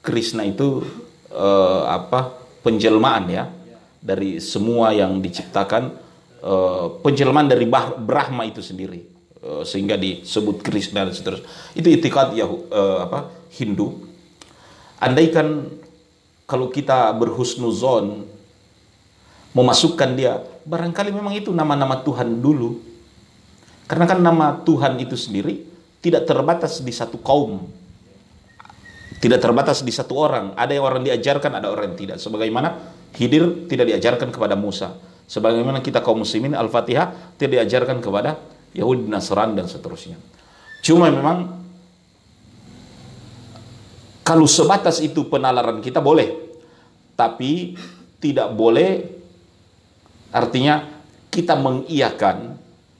Krishna 0.01 0.43
itu 0.49 0.82
eh, 1.30 1.82
apa 1.86 2.34
penjelmaan 2.66 3.24
ya. 3.30 3.45
Dari 3.99 4.39
semua 4.39 4.95
yang 4.95 5.18
diciptakan 5.22 5.82
eh, 6.43 6.86
penjelmaan 7.03 7.47
dari 7.51 7.66
Bah- 7.66 7.99
Brahma 7.99 8.47
itu 8.49 8.62
sendiri. 8.64 9.01
Eh, 9.39 9.62
sehingga 9.62 9.95
disebut 9.95 10.66
Krishna 10.66 11.07
dan 11.07 11.14
seterusnya. 11.14 11.47
Itu 11.78 11.86
itikad 11.86 12.34
Yahu, 12.34 12.57
eh, 12.74 12.99
apa 13.07 13.30
Hindu. 13.55 14.09
Andaikan 14.99 15.70
kalau 16.49 16.72
kita 16.72 17.12
berhusnuzon 17.14 18.24
memasukkan 19.53 20.11
dia 20.16 20.43
barangkali 20.64 21.12
memang 21.12 21.36
itu 21.36 21.53
nama-nama 21.53 22.01
Tuhan 22.01 22.41
dulu 22.41 22.88
karena 23.89 24.05
kan 24.05 24.20
nama 24.20 24.61
Tuhan 24.68 25.01
itu 25.01 25.16
sendiri 25.16 25.64
tidak 26.05 26.28
terbatas 26.28 26.84
di 26.84 26.93
satu 26.93 27.16
kaum. 27.18 27.64
Tidak 29.18 29.41
terbatas 29.41 29.82
di 29.82 29.91
satu 29.91 30.14
orang. 30.14 30.55
Ada 30.55 30.78
yang 30.78 30.84
orang 30.86 31.03
diajarkan 31.03 31.59
ada 31.59 31.72
orang 31.72 31.91
yang 31.91 31.99
tidak. 31.99 32.16
Sebagaimana 32.22 32.95
Hidir 33.16 33.66
tidak 33.66 33.91
diajarkan 33.91 34.28
kepada 34.30 34.55
Musa. 34.55 34.95
Sebagaimana 35.26 35.80
kita 35.80 36.05
kaum 36.05 36.22
muslimin 36.22 36.55
Al-Fatihah 36.55 37.34
tidak 37.41 37.64
diajarkan 37.64 37.99
kepada 37.99 38.39
Yahudi 38.76 39.09
Nasran 39.09 39.57
dan 39.57 39.66
seterusnya. 39.66 40.20
Cuma 40.84 41.11
memang 41.11 41.59
kalau 44.22 44.45
sebatas 44.45 45.01
itu 45.01 45.26
penalaran 45.26 45.80
kita 45.80 46.05
boleh. 46.05 46.47
Tapi 47.16 47.74
tidak 48.20 48.55
boleh 48.55 49.03
artinya 50.30 50.84
kita 51.32 51.57
mengiyakan 51.59 52.57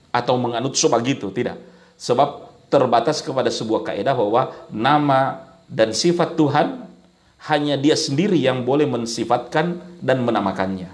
atau 0.09 0.35
menganut 0.37 0.73
sebab 0.75 0.99
gitu 1.05 1.29
tidak 1.33 1.59
sebab 1.99 2.49
terbatas 2.69 3.19
kepada 3.25 3.49
sebuah 3.49 3.85
kaidah 3.93 4.13
bahwa 4.13 4.53
nama 4.69 5.49
dan 5.69 5.93
sifat 5.93 6.37
Tuhan 6.37 6.85
hanya 7.49 7.79
dia 7.79 7.95
sendiri 7.95 8.35
yang 8.35 8.67
boleh 8.67 8.85
mensifatkan 8.85 9.79
dan 10.01 10.21
menamakannya 10.21 10.89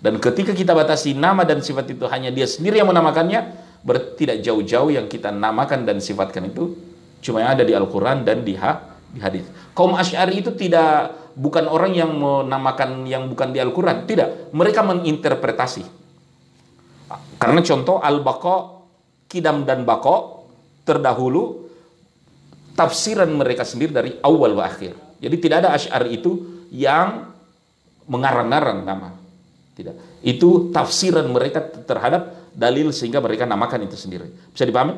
dan 0.00 0.16
ketika 0.16 0.56
kita 0.56 0.72
batasi 0.72 1.12
nama 1.12 1.44
dan 1.44 1.60
sifat 1.60 1.92
itu 1.92 2.08
hanya 2.08 2.32
dia 2.32 2.48
sendiri 2.48 2.80
yang 2.80 2.88
menamakannya 2.88 3.70
berarti 3.80 4.28
tidak 4.28 4.44
jauh-jauh 4.44 4.92
yang 4.92 5.08
kita 5.08 5.32
namakan 5.32 5.88
dan 5.88 6.00
sifatkan 6.00 6.48
itu 6.52 6.76
cuma 7.20 7.44
yang 7.44 7.52
ada 7.56 7.64
di 7.64 7.72
Al-Quran 7.76 8.24
dan 8.24 8.44
di, 8.44 8.56
ha, 8.56 8.80
di 9.12 9.20
hadis. 9.20 9.44
Kaum 9.76 9.96
Asy'ari 9.96 10.40
itu 10.40 10.52
tidak 10.56 11.16
bukan 11.36 11.68
orang 11.68 11.92
yang 11.92 12.10
menamakan 12.16 13.04
yang 13.08 13.28
bukan 13.28 13.52
di 13.52 13.60
Al-Quran, 13.60 14.08
tidak. 14.08 14.52
Mereka 14.52 14.80
menginterpretasi. 14.84 16.00
Karena 17.40 17.60
contoh 17.64 17.98
Al-Baqa, 17.98 18.56
Kidam 19.26 19.66
dan 19.66 19.82
Baqa 19.82 20.42
terdahulu 20.86 21.70
tafsiran 22.74 23.30
mereka 23.34 23.66
sendiri 23.66 23.90
dari 23.90 24.10
awal 24.22 24.54
wa 24.56 24.64
akhir. 24.66 24.94
Jadi 25.20 25.36
tidak 25.36 25.56
ada 25.66 25.70
Asy'ari 25.76 26.16
itu 26.16 26.64
yang 26.72 27.28
mengarang-arang 28.08 28.82
nama. 28.82 29.12
Tidak. 29.76 30.22
Itu 30.24 30.72
tafsiran 30.74 31.28
mereka 31.30 31.62
terhadap 31.62 32.52
dalil 32.54 32.90
sehingga 32.90 33.22
mereka 33.22 33.46
namakan 33.46 33.86
itu 33.86 33.96
sendiri. 33.96 34.26
Bisa 34.50 34.66
dipahami? 34.66 34.96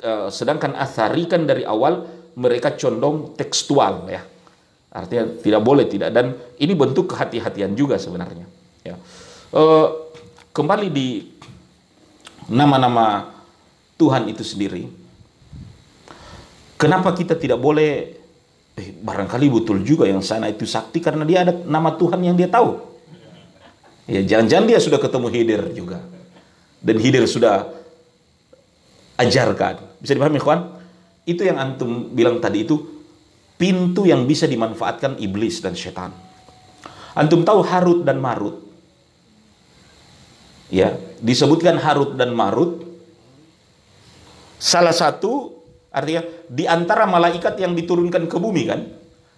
Eh, 0.00 0.28
sedangkan 0.30 0.74
athari 0.78 1.28
kan 1.28 1.44
dari 1.44 1.62
awal 1.62 2.06
mereka 2.38 2.74
condong 2.74 3.34
tekstual 3.38 4.10
ya. 4.10 4.22
Artinya 4.94 5.38
tidak 5.42 5.62
boleh 5.62 5.90
tidak 5.90 6.14
dan 6.14 6.34
ini 6.58 6.72
bentuk 6.74 7.10
kehati-hatian 7.10 7.74
juga 7.74 7.98
sebenarnya. 7.98 8.46
Ya. 8.86 8.94
Eh, 9.54 9.88
kembali 10.54 10.88
di 10.90 11.33
nama-nama 12.50 13.34
Tuhan 13.96 14.28
itu 14.28 14.42
sendiri. 14.42 14.90
Kenapa 16.74 17.14
kita 17.14 17.38
tidak 17.38 17.62
boleh 17.62 18.18
eh, 18.74 18.88
barangkali 18.92 19.46
betul 19.48 19.80
juga 19.86 20.04
yang 20.10 20.20
sana 20.20 20.50
itu 20.50 20.66
sakti 20.66 20.98
karena 20.98 21.22
dia 21.22 21.46
ada 21.46 21.52
nama 21.64 21.94
Tuhan 21.94 22.20
yang 22.20 22.34
dia 22.34 22.50
tahu. 22.50 22.76
Ya, 24.04 24.20
jangan-jangan 24.20 24.66
dia 24.68 24.78
sudah 24.82 25.00
ketemu 25.00 25.26
Hidir 25.32 25.62
juga. 25.72 25.98
Dan 26.84 27.00
Hidir 27.00 27.24
sudah 27.24 27.72
ajarkan. 29.16 29.96
Bisa 30.02 30.12
dipahami, 30.12 30.36
kawan? 30.36 30.76
Itu 31.24 31.40
yang 31.46 31.56
antum 31.56 32.12
bilang 32.12 32.36
tadi 32.36 32.68
itu 32.68 32.76
pintu 33.56 34.04
yang 34.04 34.28
bisa 34.28 34.44
dimanfaatkan 34.44 35.16
iblis 35.16 35.64
dan 35.64 35.72
setan. 35.72 36.12
Antum 37.16 37.46
tahu 37.46 37.64
Harut 37.64 38.04
dan 38.04 38.20
Marut? 38.20 38.63
Ya, 40.74 40.98
disebutkan 41.22 41.78
Harut 41.78 42.18
dan 42.18 42.34
Marut. 42.34 42.82
Salah 44.58 44.90
satu 44.90 45.62
artinya 45.94 46.26
di 46.50 46.66
antara 46.66 47.06
malaikat 47.06 47.54
yang 47.62 47.78
diturunkan 47.78 48.26
ke 48.26 48.36
bumi 48.42 48.62
kan? 48.66 48.82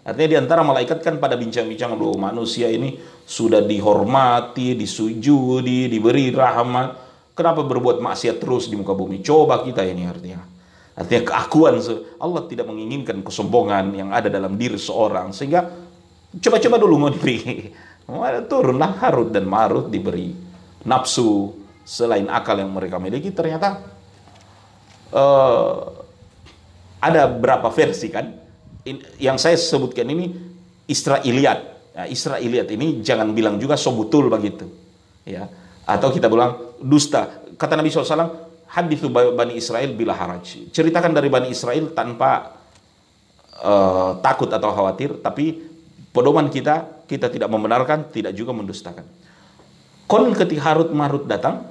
Artinya 0.01 0.29
di 0.33 0.39
antara 0.41 0.65
malaikat 0.65 1.05
kan 1.05 1.21
pada 1.21 1.37
bincang-bincang 1.37 1.93
loh 1.93 2.17
manusia 2.17 2.73
ini 2.73 2.97
sudah 3.29 3.61
dihormati, 3.61 4.81
disujudi, 4.81 5.93
diberi 5.93 6.33
rahmat. 6.33 7.05
Kenapa 7.37 7.61
berbuat 7.69 8.01
maksiat 8.01 8.41
terus 8.41 8.73
di 8.73 8.81
muka 8.81 8.97
bumi? 8.97 9.21
Coba 9.21 9.61
kita 9.61 9.85
ini 9.85 10.09
artinya. 10.09 10.41
Artinya 10.97 11.37
keakuan 11.37 11.77
Allah 12.17 12.43
tidak 12.49 12.65
menginginkan 12.65 13.21
kesombongan 13.21 13.93
yang 13.93 14.09
ada 14.09 14.33
dalam 14.33 14.57
diri 14.57 14.81
seorang 14.81 15.37
sehingga 15.37 15.69
coba-coba 16.33 16.77
dulu 16.81 16.95
mau 16.97 17.11
diberi. 17.13 17.69
Turunlah 18.49 19.05
Harut 19.05 19.29
dan 19.29 19.45
Marut 19.45 19.93
diberi 19.93 20.46
nafsu 20.87 21.59
selain 21.83 22.27
akal 22.31 22.57
yang 22.59 22.71
mereka 22.71 23.03
miliki 23.03 23.35
ternyata 23.35 23.83
uh, 25.11 25.93
ada 27.03 27.29
berapa 27.29 27.69
versi 27.71 28.09
kan? 28.09 28.27
In, 28.87 29.03
yang 29.19 29.35
saya 29.37 29.59
sebutkan 29.59 30.07
ini 30.07 30.31
Israiliyat 30.87 31.61
nah, 31.99 32.07
Israiliyat 32.07 32.71
ini 32.71 33.03
jangan 33.03 33.35
bilang 33.35 33.59
juga 33.59 33.75
so 33.75 33.91
betul 33.93 34.31
begitu. 34.31 34.71
Ya 35.27 35.51
atau 35.87 36.11
kita 36.11 36.27
bilang 36.27 36.75
dusta. 36.83 37.47
Kata 37.55 37.79
Nabi 37.79 37.89
SAW 37.89 38.67
hadithu 38.67 39.07
Bani 39.09 39.55
Israel 39.55 39.95
bila 39.95 40.19
haraj. 40.19 40.67
Ceritakan 40.75 41.15
dari 41.15 41.31
Bani 41.31 41.49
Israel 41.49 41.95
tanpa 41.95 42.59
uh, 43.63 44.19
takut 44.19 44.51
atau 44.51 44.75
khawatir 44.75 45.23
tapi 45.23 45.63
pedoman 46.11 46.51
kita 46.51 47.07
kita 47.07 47.31
tidak 47.31 47.47
membenarkan 47.47 48.11
tidak 48.11 48.35
juga 48.35 48.51
mendustakan 48.51 49.07
kon 50.07 50.31
ketika 50.35 50.73
Harut 50.73 50.91
Marut 50.95 51.27
datang 51.27 51.67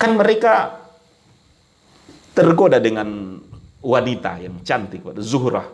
kan 0.00 0.10
mereka 0.16 0.80
tergoda 2.32 2.78
dengan 2.78 3.38
wanita 3.82 4.38
yang 4.42 4.62
cantik, 4.62 5.02
Zuhrah. 5.22 5.66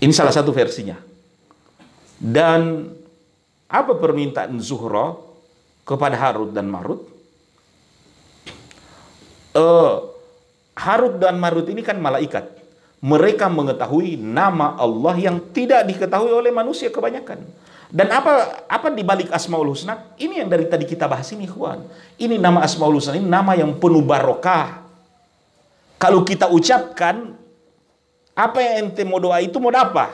Ini 0.00 0.12
salah 0.14 0.32
satu 0.32 0.50
versinya. 0.54 0.96
Dan 2.20 2.88
apa 3.68 3.92
permintaan 3.98 4.56
Zuhrah 4.62 5.18
kepada 5.84 6.16
Harut 6.16 6.50
dan 6.54 6.70
Marut? 6.70 7.04
Uh, 9.50 10.08
Harut 10.78 11.18
dan 11.18 11.36
Marut 11.42 11.66
ini 11.68 11.82
kan 11.82 11.98
malaikat. 11.98 12.60
Mereka 13.00 13.48
mengetahui 13.48 14.20
nama 14.20 14.76
Allah 14.76 15.16
yang 15.16 15.40
tidak 15.56 15.88
diketahui 15.88 16.30
oleh 16.30 16.52
manusia 16.52 16.92
kebanyakan. 16.92 17.40
Dan 17.90 18.06
apa 18.14 18.62
apa 18.70 18.86
di 18.94 19.02
balik 19.02 19.34
Asmaul 19.34 19.74
Husna? 19.74 20.14
Ini 20.14 20.46
yang 20.46 20.48
dari 20.48 20.70
tadi 20.70 20.86
kita 20.86 21.10
bahas 21.10 21.26
ini, 21.34 21.50
kawan. 21.50 21.82
Ini 22.22 22.38
nama 22.38 22.62
Asmaul 22.62 23.02
Husna 23.02 23.18
ini 23.18 23.26
nama 23.26 23.58
yang 23.58 23.74
penuh 23.82 24.06
barokah. 24.06 24.86
Kalau 25.98 26.22
kita 26.22 26.46
ucapkan 26.46 27.34
apa 28.32 28.58
yang 28.62 28.88
ente 28.88 29.02
mau 29.02 29.18
doa 29.18 29.42
itu 29.42 29.58
mau 29.58 29.74
apa? 29.74 30.06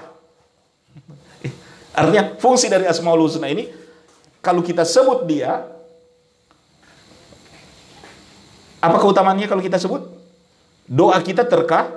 Artinya 2.01 2.41
fungsi 2.41 2.73
dari 2.73 2.89
Asmaul 2.89 3.29
Husna 3.29 3.53
ini 3.53 3.69
kalau 4.41 4.65
kita 4.65 4.89
sebut 4.89 5.29
dia 5.29 5.69
apa 8.81 8.97
keutamaannya 8.97 9.53
kalau 9.53 9.61
kita 9.61 9.77
sebut? 9.77 10.01
Doa 10.89 11.21
kita 11.21 11.45
terka 11.45 11.93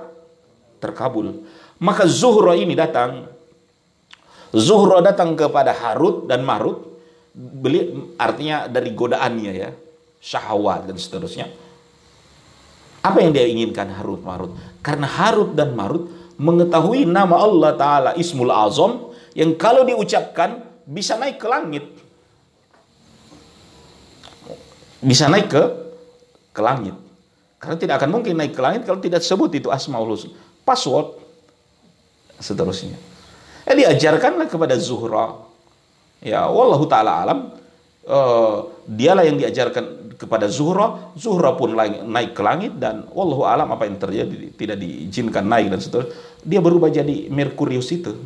terkabul. 0.83 1.47
Maka 1.79 2.03
Zuhra 2.03 2.51
ini 2.59 2.75
datang 2.75 3.31
Zuhra 4.53 5.05
datang 5.05 5.37
kepada 5.37 5.73
Harut 5.73 6.25
dan 6.25 6.41
Marut 6.41 6.89
beli 7.33 7.93
artinya 8.17 8.65
dari 8.65 8.91
godaannya 8.97 9.51
ya 9.53 9.69
syahwat 10.19 10.89
dan 10.89 10.97
seterusnya 10.97 11.47
Apa 12.99 13.23
yang 13.23 13.31
dia 13.31 13.47
inginkan 13.47 13.87
Harut 13.95 14.19
Marut? 14.25 14.51
Karena 14.83 15.07
Harut 15.07 15.55
dan 15.55 15.71
Marut 15.71 16.11
mengetahui 16.35 17.07
nama 17.07 17.39
Allah 17.39 17.71
Ta'ala 17.79 18.11
Ismul 18.19 18.51
Azam 18.51 19.15
yang 19.31 19.55
kalau 19.55 19.87
diucapkan 19.87 20.67
bisa 20.83 21.15
naik 21.15 21.39
ke 21.39 21.47
langit. 21.47 21.85
Bisa 24.99 25.31
naik 25.31 25.47
ke 25.47 25.63
ke 26.51 26.61
langit. 26.63 26.95
Karena 27.55 27.75
tidak 27.79 28.03
akan 28.03 28.19
mungkin 28.19 28.35
naik 28.35 28.51
ke 28.51 28.59
langit 28.59 28.83
kalau 28.83 28.99
tidak 28.99 29.23
sebut 29.23 29.51
itu 29.55 29.71
Asmaul 29.71 30.11
Husna. 30.11 30.35
Password 30.67 31.15
seterusnya. 32.39 33.08
Eh 33.69 33.75
diajarkanlah 33.77 34.49
kepada 34.49 34.73
Zuhra. 34.81 35.45
Ya, 36.25 36.49
wallahu 36.49 36.89
taala 36.89 37.21
alam. 37.21 37.39
Uh, 38.09 38.65
dialah 38.89 39.21
yang 39.21 39.37
diajarkan 39.37 40.17
kepada 40.17 40.49
Zuhra, 40.49 41.13
Zuhra 41.13 41.53
pun 41.53 41.77
naik 41.77 42.33
ke 42.33 42.41
langit 42.41 42.73
dan 42.81 43.05
wallahu 43.13 43.45
alam 43.45 43.69
apa 43.69 43.85
yang 43.85 44.01
terjadi 44.01 44.49
tidak 44.57 44.81
diizinkan 44.81 45.45
naik 45.45 45.69
dan 45.69 45.77
seterusnya. 45.77 46.17
Dia 46.41 46.59
berubah 46.59 46.89
jadi 46.89 47.29
Merkurius 47.29 47.93
itu. 47.93 48.17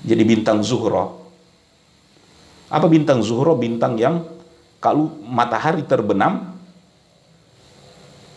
Jadi 0.00 0.22
bintang 0.24 0.64
Zuhra. 0.64 1.06
Apa 2.72 2.86
bintang 2.88 3.20
Zuhra? 3.20 3.52
Bintang 3.52 4.00
yang 4.00 4.24
kalau 4.80 5.12
matahari 5.22 5.84
terbenam 5.84 6.56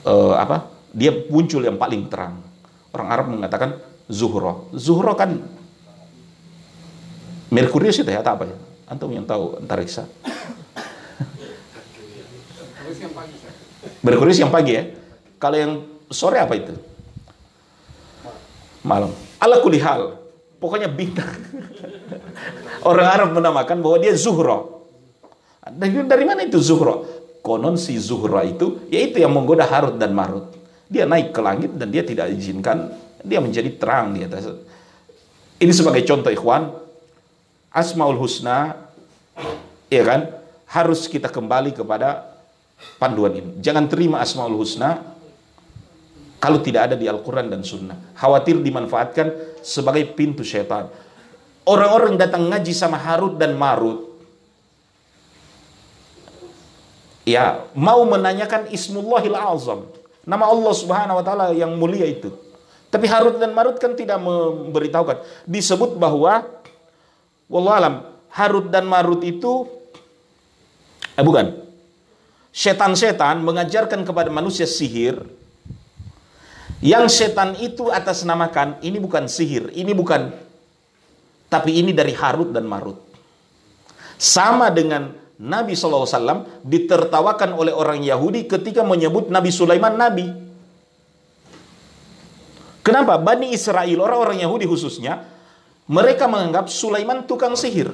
uh, 0.04 0.36
apa? 0.36 0.68
Dia 0.92 1.16
muncul 1.32 1.64
yang 1.64 1.80
paling 1.80 2.12
terang. 2.12 2.44
Orang 2.92 3.08
Arab 3.08 3.26
mengatakan 3.32 3.80
Zuhro. 4.08 4.72
Zuhro 4.72 5.14
kan 5.20 5.36
Merkurius 7.48 8.04
itu 8.04 8.12
ya, 8.12 8.20
atau 8.20 8.36
apa 8.36 8.44
ya? 8.44 8.56
Antum 8.88 9.12
yang 9.12 9.24
tahu 9.24 9.60
antariksa. 9.60 10.04
Merkurius 14.04 14.40
yang 14.40 14.52
pagi 14.52 14.72
ya. 14.76 14.84
Kalau 15.40 15.58
yang 15.60 15.72
sore 16.12 16.40
apa 16.44 16.54
itu? 16.60 16.76
Malam. 18.84 19.12
Ala 19.40 19.64
kulihal. 19.64 20.20
Pokoknya 20.60 20.92
bintang. 20.92 21.30
Orang 22.90 23.08
Arab 23.08 23.30
menamakan 23.36 23.80
bahwa 23.80 23.98
dia 24.02 24.16
Zuhro. 24.16 24.90
Dari, 25.68 26.04
dari 26.08 26.24
mana 26.24 26.44
itu 26.44 26.60
Zuhro? 26.60 27.04
Konon 27.44 27.80
si 27.80 27.96
Zuhro 27.96 28.40
itu, 28.44 28.88
yaitu 28.92 29.24
yang 29.24 29.32
menggoda 29.32 29.64
Harut 29.64 29.96
dan 29.96 30.12
Marut. 30.12 30.52
Dia 30.88 31.08
naik 31.08 31.36
ke 31.36 31.40
langit 31.44 31.72
dan 31.76 31.92
dia 31.92 32.04
tidak 32.04 32.32
izinkan 32.32 32.92
dia 33.24 33.40
menjadi 33.42 33.70
terang 33.78 34.14
di 34.14 34.26
atas. 34.26 34.50
Ini 35.58 35.74
sebagai 35.74 36.06
contoh 36.06 36.30
ikhwan, 36.30 36.70
Asmaul 37.74 38.18
Husna, 38.18 38.78
ya 39.90 40.04
kan, 40.06 40.30
harus 40.70 41.10
kita 41.10 41.30
kembali 41.32 41.74
kepada 41.74 42.38
panduan 43.02 43.34
ini. 43.34 43.52
Jangan 43.62 43.90
terima 43.90 44.22
Asmaul 44.22 44.54
Husna 44.54 45.02
kalau 46.38 46.62
tidak 46.62 46.94
ada 46.94 46.96
di 46.96 47.10
Al-Quran 47.10 47.50
dan 47.50 47.66
Sunnah. 47.66 48.14
Khawatir 48.14 48.62
dimanfaatkan 48.62 49.58
sebagai 49.66 50.14
pintu 50.14 50.46
syaitan. 50.46 50.86
Orang-orang 51.68 52.16
datang 52.16 52.48
ngaji 52.48 52.72
sama 52.72 52.96
Harut 52.96 53.36
dan 53.36 53.58
Marut, 53.60 54.08
ya 57.28 57.68
mau 57.76 58.08
menanyakan 58.08 58.72
Ismullahil 58.72 59.36
Azam, 59.36 59.84
nama 60.24 60.48
Allah 60.48 60.72
Subhanahu 60.72 61.20
wa 61.20 61.24
taala 61.28 61.52
yang 61.52 61.76
mulia 61.76 62.08
itu. 62.08 62.32
Tapi 62.88 63.06
Harut 63.12 63.36
dan 63.36 63.52
Marut 63.52 63.76
kan 63.78 63.94
tidak 63.94 64.20
memberitahukan. 64.24 65.20
Disebut 65.44 66.00
bahwa 66.00 66.48
wallahualam 67.52 68.08
Harut 68.32 68.72
dan 68.72 68.88
Marut 68.88 69.24
itu 69.28 69.68
eh 71.18 71.24
bukan. 71.26 71.68
Setan-setan 72.54 73.44
mengajarkan 73.44 74.02
kepada 74.02 74.34
manusia 74.34 74.66
sihir. 74.66 75.22
Yang 76.78 77.22
setan 77.22 77.58
itu 77.58 77.90
atas 77.90 78.22
namakan 78.22 78.78
ini 78.86 79.02
bukan 79.02 79.26
sihir, 79.26 79.74
ini 79.74 79.98
bukan 79.98 80.30
tapi 81.48 81.80
ini 81.80 81.96
dari 81.96 82.14
Harut 82.14 82.52
dan 82.52 82.68
Marut. 82.68 83.00
Sama 84.20 84.70
dengan 84.70 85.16
Nabi 85.38 85.78
SAW 85.78 86.66
ditertawakan 86.66 87.54
oleh 87.54 87.72
orang 87.72 88.02
Yahudi 88.02 88.50
ketika 88.50 88.82
menyebut 88.82 89.30
Nabi 89.30 89.50
Sulaiman 89.54 89.96
Nabi. 89.96 90.47
Kenapa? 92.88 93.20
Bani 93.20 93.52
Israel, 93.52 94.00
orang-orang 94.00 94.40
Yahudi 94.40 94.64
khususnya, 94.64 95.28
mereka 95.92 96.32
menganggap 96.32 96.72
Sulaiman 96.72 97.28
tukang 97.28 97.52
sihir. 97.60 97.92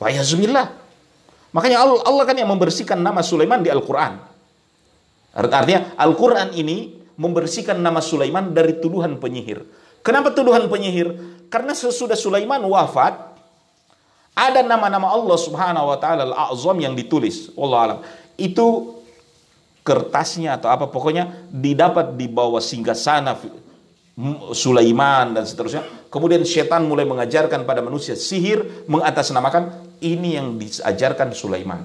Wayazubillah. 0.00 0.72
Makanya 1.52 1.84
Allah, 1.84 2.00
Allah 2.08 2.24
kan 2.24 2.36
yang 2.36 2.48
membersihkan 2.48 2.96
nama 2.96 3.20
Sulaiman 3.20 3.60
di 3.60 3.68
Al-Quran. 3.68 4.16
Artinya 5.36 5.92
Al-Quran 6.00 6.56
ini 6.56 6.96
membersihkan 7.20 7.76
nama 7.78 8.00
Sulaiman 8.00 8.56
dari 8.56 8.80
tuduhan 8.80 9.20
penyihir. 9.20 9.62
Kenapa 10.00 10.32
tuduhan 10.32 10.66
penyihir? 10.66 11.14
Karena 11.52 11.76
sesudah 11.76 12.18
Sulaiman 12.18 12.64
wafat, 12.64 13.36
ada 14.34 14.60
nama-nama 14.66 15.14
Allah 15.14 15.38
Subhanahu 15.38 15.94
wa 15.94 15.98
taala 16.00 16.26
Al-Azam 16.26 16.74
yang 16.82 16.98
ditulis. 16.98 17.54
Allah 17.54 17.78
alam. 17.78 17.98
Itu 18.34 18.98
kertasnya 19.86 20.58
atau 20.58 20.72
apa 20.74 20.90
pokoknya 20.90 21.52
didapat 21.54 22.18
di 22.18 22.26
bawah 22.26 22.58
singgah 22.58 22.98
sana 22.98 23.38
Sulaiman 24.54 25.34
dan 25.34 25.42
seterusnya. 25.42 25.82
Kemudian 26.06 26.46
setan 26.46 26.86
mulai 26.86 27.02
mengajarkan 27.02 27.66
pada 27.66 27.82
manusia 27.82 28.14
sihir 28.14 28.86
mengatasnamakan 28.86 29.98
ini 29.98 30.38
yang 30.38 30.54
diajarkan 30.54 31.34
Sulaiman. 31.34 31.82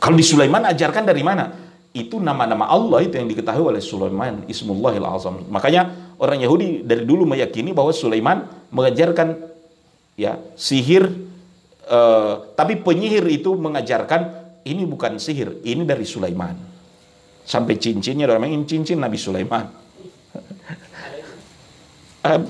Kalau 0.00 0.16
di 0.16 0.24
Sulaiman 0.24 0.64
ajarkan 0.64 1.04
dari 1.04 1.20
mana? 1.20 1.52
Itu 1.92 2.16
nama-nama 2.22 2.70
Allah 2.70 3.04
itu 3.04 3.20
yang 3.20 3.28
diketahui 3.28 3.76
oleh 3.76 3.82
Sulaiman 3.84 4.48
Ismullahil 4.48 5.04
Azam. 5.04 5.44
Makanya 5.52 6.14
orang 6.16 6.40
Yahudi 6.40 6.86
dari 6.86 7.04
dulu 7.04 7.28
meyakini 7.28 7.76
bahwa 7.76 7.92
Sulaiman 7.92 8.48
mengajarkan 8.72 9.36
ya 10.16 10.40
sihir 10.56 11.04
uh, 11.88 12.52
tapi 12.56 12.80
penyihir 12.80 13.24
itu 13.28 13.52
mengajarkan 13.56 14.48
ini 14.68 14.84
bukan 14.84 15.16
sihir, 15.16 15.64
ini 15.64 15.82
dari 15.88 16.04
Sulaiman. 16.04 16.67
Sampai 17.48 17.80
cincinnya 17.80 18.28
orang 18.28 18.52
ingin 18.52 18.68
cincin 18.68 19.00
Nabi 19.00 19.16
Sulaiman. 19.16 19.72
Eh, 22.18 22.40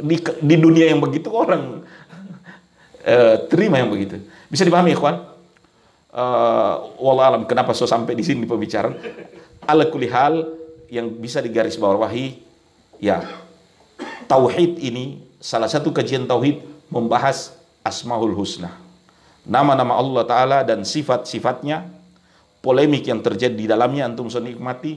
di, 0.00 0.16
di 0.20 0.56
dunia 0.56 0.88
yang 0.88 1.02
begitu 1.04 1.28
orang 1.28 1.84
uh, 3.04 3.36
terima 3.52 3.76
yang 3.84 3.92
begitu. 3.92 4.16
Bisa 4.48 4.64
dipahami 4.64 4.96
ya 4.96 4.98
kawan? 4.98 5.16
Uh, 6.14 7.20
alam 7.20 7.42
kenapa 7.44 7.76
so 7.76 7.84
sampai 7.84 8.16
di 8.16 8.24
sini 8.24 8.48
pembicaraan? 8.48 8.96
Ala 9.66 9.90
kulihal 9.92 10.46
yang 10.88 11.10
bisa 11.10 11.42
digaris 11.42 11.74
bawahi 11.74 12.38
ya 13.02 13.24
tauhid 14.30 14.78
ini 14.78 15.20
salah 15.42 15.66
satu 15.66 15.90
kajian 15.90 16.28
tauhid 16.28 16.62
membahas 16.86 17.56
asmaul 17.82 18.32
husna 18.32 18.78
nama-nama 19.42 19.98
Allah 19.98 20.22
taala 20.24 20.58
dan 20.62 20.86
sifat-sifatnya 20.86 21.90
polemik 22.64 23.04
yang 23.04 23.20
terjadi 23.20 23.52
di 23.52 23.68
dalamnya 23.68 24.08
antum 24.08 24.32
nikmati. 24.32 24.96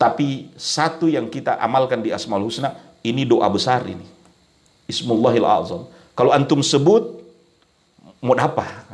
Tapi 0.00 0.56
satu 0.56 1.06
yang 1.06 1.28
kita 1.28 1.60
amalkan 1.60 2.00
di 2.00 2.08
Asmaul 2.08 2.48
Husna 2.48 2.72
ini 3.04 3.28
doa 3.28 3.46
besar 3.52 3.84
ini. 3.84 4.08
Ismullahil 4.88 5.44
Azam. 5.44 5.84
Kalau 6.16 6.32
antum 6.32 6.64
sebut 6.64 7.20
mau 8.24 8.32
apa? 8.40 8.88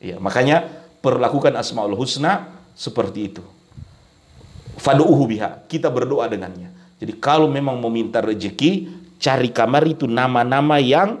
Ya 0.00 0.16
makanya 0.16 0.64
perlakukan 1.04 1.52
Asmaul 1.54 1.92
Husna 1.92 2.48
seperti 2.72 3.20
itu. 3.28 3.44
Fadu'uhu 4.80 5.28
biha. 5.28 5.68
Kita 5.68 5.92
berdoa 5.92 6.26
dengannya. 6.26 6.72
Jadi 6.98 7.20
kalau 7.20 7.46
memang 7.46 7.78
meminta 7.78 8.24
rezeki 8.24 8.90
cari 9.20 9.52
kamar 9.52 9.86
itu 9.86 10.08
nama-nama 10.08 10.82
yang 10.82 11.20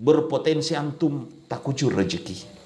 berpotensi 0.00 0.72
antum 0.72 1.28
tak 1.44 1.60
kucur 1.60 1.92
rezeki 1.92 2.59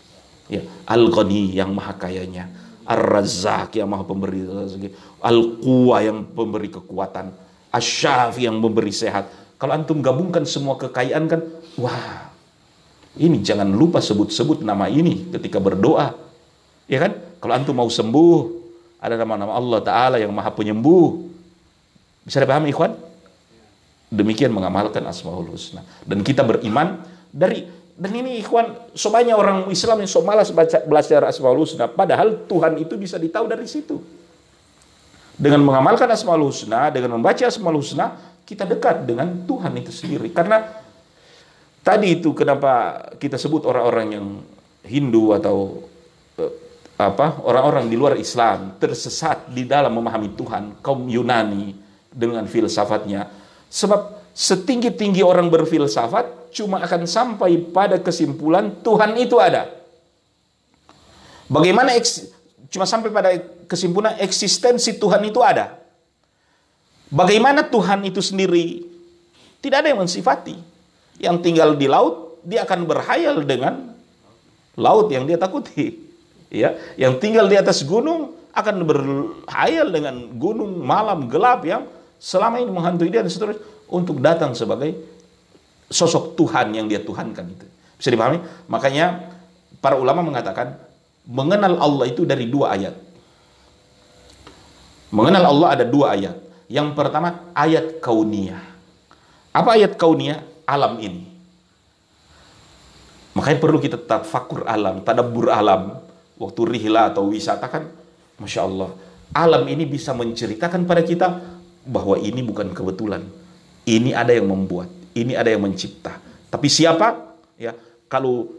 Ya, 0.44 0.60
Al-Ghani 0.84 1.56
yang 1.56 1.72
maha 1.72 1.96
kayanya, 1.96 2.52
Ar-Razzaq 2.84 3.80
yang 3.80 3.88
maha 3.88 4.04
pemberi 4.04 4.44
rezeki, 4.44 4.92
Al-Quwa 5.24 5.96
yang 6.04 6.18
pemberi 6.36 6.68
kekuatan, 6.68 7.32
Asy-Syafi 7.72 8.44
yang 8.44 8.60
memberi 8.60 8.92
sehat. 8.92 9.32
Kalau 9.56 9.72
antum 9.72 10.04
gabungkan 10.04 10.44
semua 10.44 10.76
kekayaan 10.76 11.24
kan, 11.24 11.40
wah. 11.80 12.28
Ini 13.14 13.46
jangan 13.46 13.70
lupa 13.70 14.02
sebut-sebut 14.02 14.66
nama 14.66 14.90
ini 14.90 15.30
ketika 15.30 15.62
berdoa. 15.62 16.12
Ya 16.90 16.98
kan? 16.98 17.14
Kalau 17.38 17.54
antum 17.54 17.78
mau 17.78 17.86
sembuh, 17.86 18.38
ada 18.98 19.14
nama-nama 19.14 19.54
Allah 19.54 19.80
Ta'ala 19.80 20.16
yang 20.18 20.34
maha 20.34 20.50
penyembuh. 20.50 21.24
Bisa 22.26 22.42
dipahami 22.42 22.74
ikhwan? 22.74 22.96
Demikian 24.10 24.50
mengamalkan 24.50 25.04
Asmaul 25.06 25.54
Husna. 25.54 25.86
Dan 26.02 26.26
kita 26.26 26.42
beriman 26.42 27.06
dari 27.30 27.68
dan 27.94 28.10
ini 28.10 28.42
ikhwan, 28.42 28.90
so 28.98 29.06
banyak 29.06 29.38
orang 29.38 29.70
Islam 29.70 30.02
yang 30.02 30.10
so 30.10 30.18
malas 30.18 30.50
baca, 30.50 30.82
belajar 30.82 31.30
Asmaul 31.30 31.62
Husna. 31.62 31.86
Padahal 31.86 32.42
Tuhan 32.50 32.74
itu 32.82 32.98
bisa 32.98 33.22
ditahu 33.22 33.46
dari 33.46 33.70
situ. 33.70 34.02
Dengan 35.38 35.62
mengamalkan 35.62 36.10
Asmaul 36.10 36.50
Husna, 36.50 36.90
dengan 36.90 37.14
membaca 37.14 37.46
Asmaul 37.46 37.78
Husna, 37.78 38.18
kita 38.42 38.66
dekat 38.66 39.06
dengan 39.06 39.46
Tuhan 39.46 39.70
itu 39.78 39.94
sendiri. 39.94 40.26
Karena 40.34 40.66
tadi 41.86 42.18
itu 42.18 42.34
kenapa 42.34 42.98
kita 43.14 43.38
sebut 43.38 43.62
orang-orang 43.62 44.06
yang 44.10 44.26
Hindu 44.82 45.30
atau 45.30 45.86
uh, 46.42 46.52
apa 46.98 47.46
orang-orang 47.46 47.86
di 47.86 47.94
luar 47.94 48.18
Islam 48.18 48.74
tersesat 48.78 49.54
di 49.54 49.66
dalam 49.70 49.94
memahami 49.94 50.34
Tuhan 50.34 50.82
kaum 50.82 51.06
Yunani 51.06 51.74
dengan 52.10 52.46
filsafatnya 52.46 53.26
sebab 53.66 54.23
setinggi-tinggi 54.34 55.22
orang 55.22 55.46
berfilsafat 55.46 56.50
cuma 56.50 56.82
akan 56.82 57.06
sampai 57.06 57.58
pada 57.70 58.02
kesimpulan 58.02 58.82
Tuhan 58.82 59.14
itu 59.14 59.38
ada. 59.38 59.70
Bagaimana 61.46 61.94
cuma 62.66 62.82
sampai 62.84 63.14
pada 63.14 63.30
kesimpulan 63.70 64.18
eksistensi 64.18 64.98
Tuhan 64.98 65.22
itu 65.22 65.38
ada. 65.38 65.78
Bagaimana 67.14 67.62
Tuhan 67.62 68.02
itu 68.02 68.18
sendiri 68.18 68.82
tidak 69.62 69.86
ada 69.86 69.88
yang 69.94 70.02
mensifati. 70.02 70.58
Yang 71.22 71.36
tinggal 71.46 71.78
di 71.78 71.86
laut 71.86 72.42
dia 72.42 72.66
akan 72.66 72.90
berhayal 72.90 73.38
dengan 73.46 73.94
laut 74.74 75.14
yang 75.14 75.30
dia 75.30 75.38
takuti. 75.38 76.02
Ya 76.50 76.74
yang 76.98 77.22
tinggal 77.22 77.46
di 77.46 77.54
atas 77.54 77.86
gunung 77.86 78.34
akan 78.54 78.76
berhayal 78.86 79.90
dengan 79.90 80.30
gunung 80.38 80.82
malam 80.82 81.26
gelap 81.26 81.66
yang 81.66 81.86
selama 82.18 82.62
ini 82.62 82.70
menghantui 82.70 83.10
dia 83.10 83.22
dan 83.22 83.30
seterusnya 83.30 83.73
untuk 83.88 84.20
datang 84.20 84.56
sebagai 84.56 84.94
sosok 85.88 86.34
Tuhan 86.38 86.74
yang 86.74 86.86
dia 86.88 87.00
tuhankan 87.02 87.46
itu. 87.48 87.66
Bisa 88.00 88.08
dipahami? 88.10 88.42
Makanya 88.66 89.34
para 89.78 89.94
ulama 89.94 90.24
mengatakan 90.24 90.76
mengenal 91.28 91.78
Allah 91.78 92.06
itu 92.10 92.26
dari 92.26 92.48
dua 92.48 92.74
ayat. 92.74 92.94
Mengenal 95.14 95.44
Allah 95.46 95.68
ada 95.78 95.84
dua 95.86 96.16
ayat. 96.16 96.36
Yang 96.66 96.96
pertama 96.96 97.52
ayat 97.54 98.02
kauniyah. 98.02 98.64
Apa 99.54 99.78
ayat 99.78 99.94
kauniyah? 99.94 100.42
Alam 100.64 100.96
ini. 100.98 101.28
Makanya 103.36 103.58
perlu 103.60 103.78
kita 103.78 104.00
tetap 104.00 104.24
fakur 104.24 104.64
alam 104.64 105.04
tadabbur 105.04 105.52
alam. 105.52 106.00
Waktu 106.34 106.60
rihla 106.66 107.14
atau 107.14 107.30
wisata 107.30 107.70
kan 107.70 107.86
Masya 108.42 108.66
Allah 108.66 108.90
alam 109.34 109.66
ini 109.66 109.82
bisa 109.82 110.14
menceritakan 110.14 110.86
pada 110.86 111.02
kita 111.02 111.42
bahwa 111.84 112.14
ini 112.22 112.40
bukan 112.40 112.70
kebetulan 112.70 113.26
ini 113.84 114.16
ada 114.16 114.32
yang 114.32 114.48
membuat 114.48 114.88
ini 115.14 115.36
ada 115.36 115.48
yang 115.52 115.62
mencipta 115.62 116.18
tapi 116.48 116.68
siapa 116.68 117.36
ya 117.60 117.72
kalau 118.10 118.50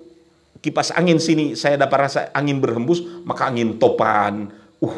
kipas 0.62 0.96
angin 0.96 1.22
sini 1.22 1.54
saya 1.54 1.78
dapat 1.78 2.10
rasa 2.10 2.20
angin 2.32 2.58
berhembus 2.62 3.02
maka 3.28 3.50
angin 3.50 3.78
topan 3.78 4.50
uh 4.82 4.98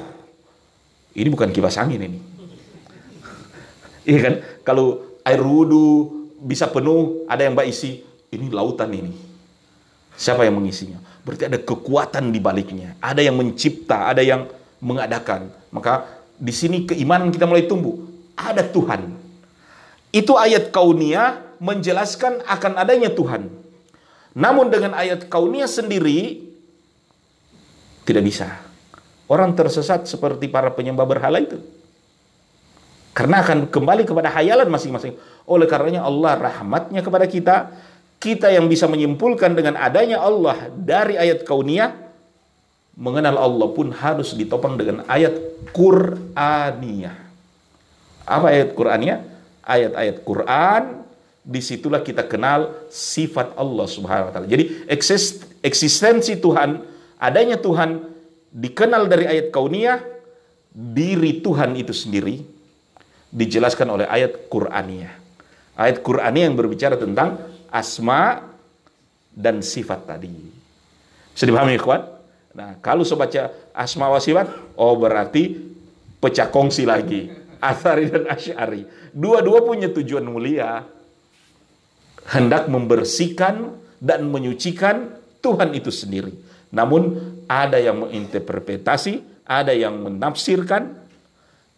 ini 1.18 1.28
bukan 1.34 1.50
kipas 1.52 1.80
angin 1.80 2.04
ini 2.04 2.20
iya 4.10 4.20
kan 4.22 4.34
kalau 4.62 5.20
air 5.26 5.42
wudhu 5.42 6.28
bisa 6.44 6.70
penuh 6.70 7.26
ada 7.26 7.44
yang 7.44 7.58
mbak 7.58 7.68
isi 7.68 8.06
ini 8.32 8.52
lautan 8.54 8.94
ini 8.94 9.14
siapa 10.14 10.46
yang 10.46 10.58
mengisinya 10.58 11.02
Berarti 11.28 11.44
ada 11.44 11.60
kekuatan 11.60 12.32
di 12.32 12.40
baliknya. 12.40 12.96
Ada 13.04 13.20
yang 13.20 13.36
mencipta, 13.36 14.08
ada 14.08 14.24
yang 14.24 14.48
mengadakan. 14.80 15.52
Maka 15.76 16.08
di 16.40 16.56
sini 16.56 16.88
keimanan 16.88 17.36
kita 17.36 17.44
mulai 17.44 17.68
tumbuh. 17.68 18.00
Ada 18.40 18.64
Tuhan. 18.64 19.12
Itu 20.18 20.34
ayat 20.34 20.74
kaunia 20.74 21.46
menjelaskan 21.62 22.42
akan 22.42 22.74
adanya 22.74 23.14
Tuhan. 23.14 23.54
Namun 24.34 24.74
dengan 24.74 24.98
ayat 24.98 25.30
kaunia 25.30 25.70
sendiri 25.70 26.42
tidak 28.02 28.26
bisa. 28.26 28.50
Orang 29.30 29.54
tersesat 29.54 30.10
seperti 30.10 30.50
para 30.50 30.74
penyembah 30.74 31.06
berhala 31.06 31.38
itu. 31.38 31.62
Karena 33.14 33.46
akan 33.46 33.70
kembali 33.70 34.10
kepada 34.10 34.34
hayalan 34.34 34.66
masing-masing. 34.74 35.14
Oleh 35.46 35.70
karenanya 35.70 36.02
Allah 36.02 36.34
rahmatnya 36.34 37.06
kepada 37.06 37.30
kita 37.30 37.70
kita 38.18 38.50
yang 38.50 38.66
bisa 38.66 38.90
menyimpulkan 38.90 39.54
dengan 39.54 39.78
adanya 39.78 40.18
Allah 40.18 40.74
dari 40.74 41.14
ayat 41.22 41.46
kauniyah 41.46 41.94
mengenal 42.98 43.38
Allah 43.38 43.68
pun 43.70 43.94
harus 43.94 44.34
ditopang 44.34 44.74
dengan 44.74 45.06
ayat 45.06 45.38
Qur'aniyah. 45.70 47.14
Apa 48.26 48.46
ayat 48.50 48.74
Qur'aniyah? 48.74 49.37
Ayat-ayat 49.68 50.24
Quran 50.24 51.04
di 51.44 51.60
situlah 51.60 52.00
kita 52.00 52.24
kenal 52.24 52.88
sifat 52.88 53.56
Allah 53.60 53.88
Subhanahu 53.88 54.32
wa 54.32 54.34
taala. 54.36 54.48
Jadi 54.48 54.88
eksistensi 55.60 56.40
Tuhan, 56.40 56.84
adanya 57.20 57.60
Tuhan 57.60 58.04
dikenal 58.52 59.12
dari 59.12 59.28
ayat 59.28 59.52
kauniyah, 59.52 60.00
diri 60.72 61.44
Tuhan 61.44 61.76
itu 61.76 61.92
sendiri 61.92 62.44
dijelaskan 63.28 63.88
oleh 63.92 64.08
ayat 64.08 64.48
Qur'aniyah. 64.48 65.14
Ayat 65.76 66.00
Qur'aniyah 66.00 66.48
yang 66.48 66.56
berbicara 66.56 66.96
tentang 66.96 67.38
asma 67.68 68.44
dan 69.36 69.60
sifat 69.60 70.08
tadi. 70.08 70.32
Bisa 71.36 71.44
dipahami 71.44 71.78
kawan? 71.78 72.02
Nah, 72.58 72.80
kalau 72.82 73.06
baca 73.06 73.54
asma 73.76 74.10
wa 74.10 74.18
sifat, 74.18 74.50
oh 74.74 74.98
berarti 74.98 75.54
pecah 76.18 76.50
kongsi 76.50 76.88
lagi. 76.88 77.30
Asari 77.58 78.10
dan 78.10 78.30
Asy'ari. 78.30 78.86
Dua-dua 79.18 79.66
punya 79.66 79.90
tujuan 79.90 80.22
mulia. 80.30 80.86
Hendak 82.28 82.70
membersihkan 82.70 83.74
dan 83.98 84.30
menyucikan 84.30 85.18
Tuhan 85.42 85.74
itu 85.74 85.90
sendiri. 85.90 86.36
Namun 86.70 87.18
ada 87.48 87.80
yang 87.80 88.04
menginterpretasi, 88.04 89.24
ada 89.48 89.72
yang 89.72 89.96
menafsirkan, 89.96 90.92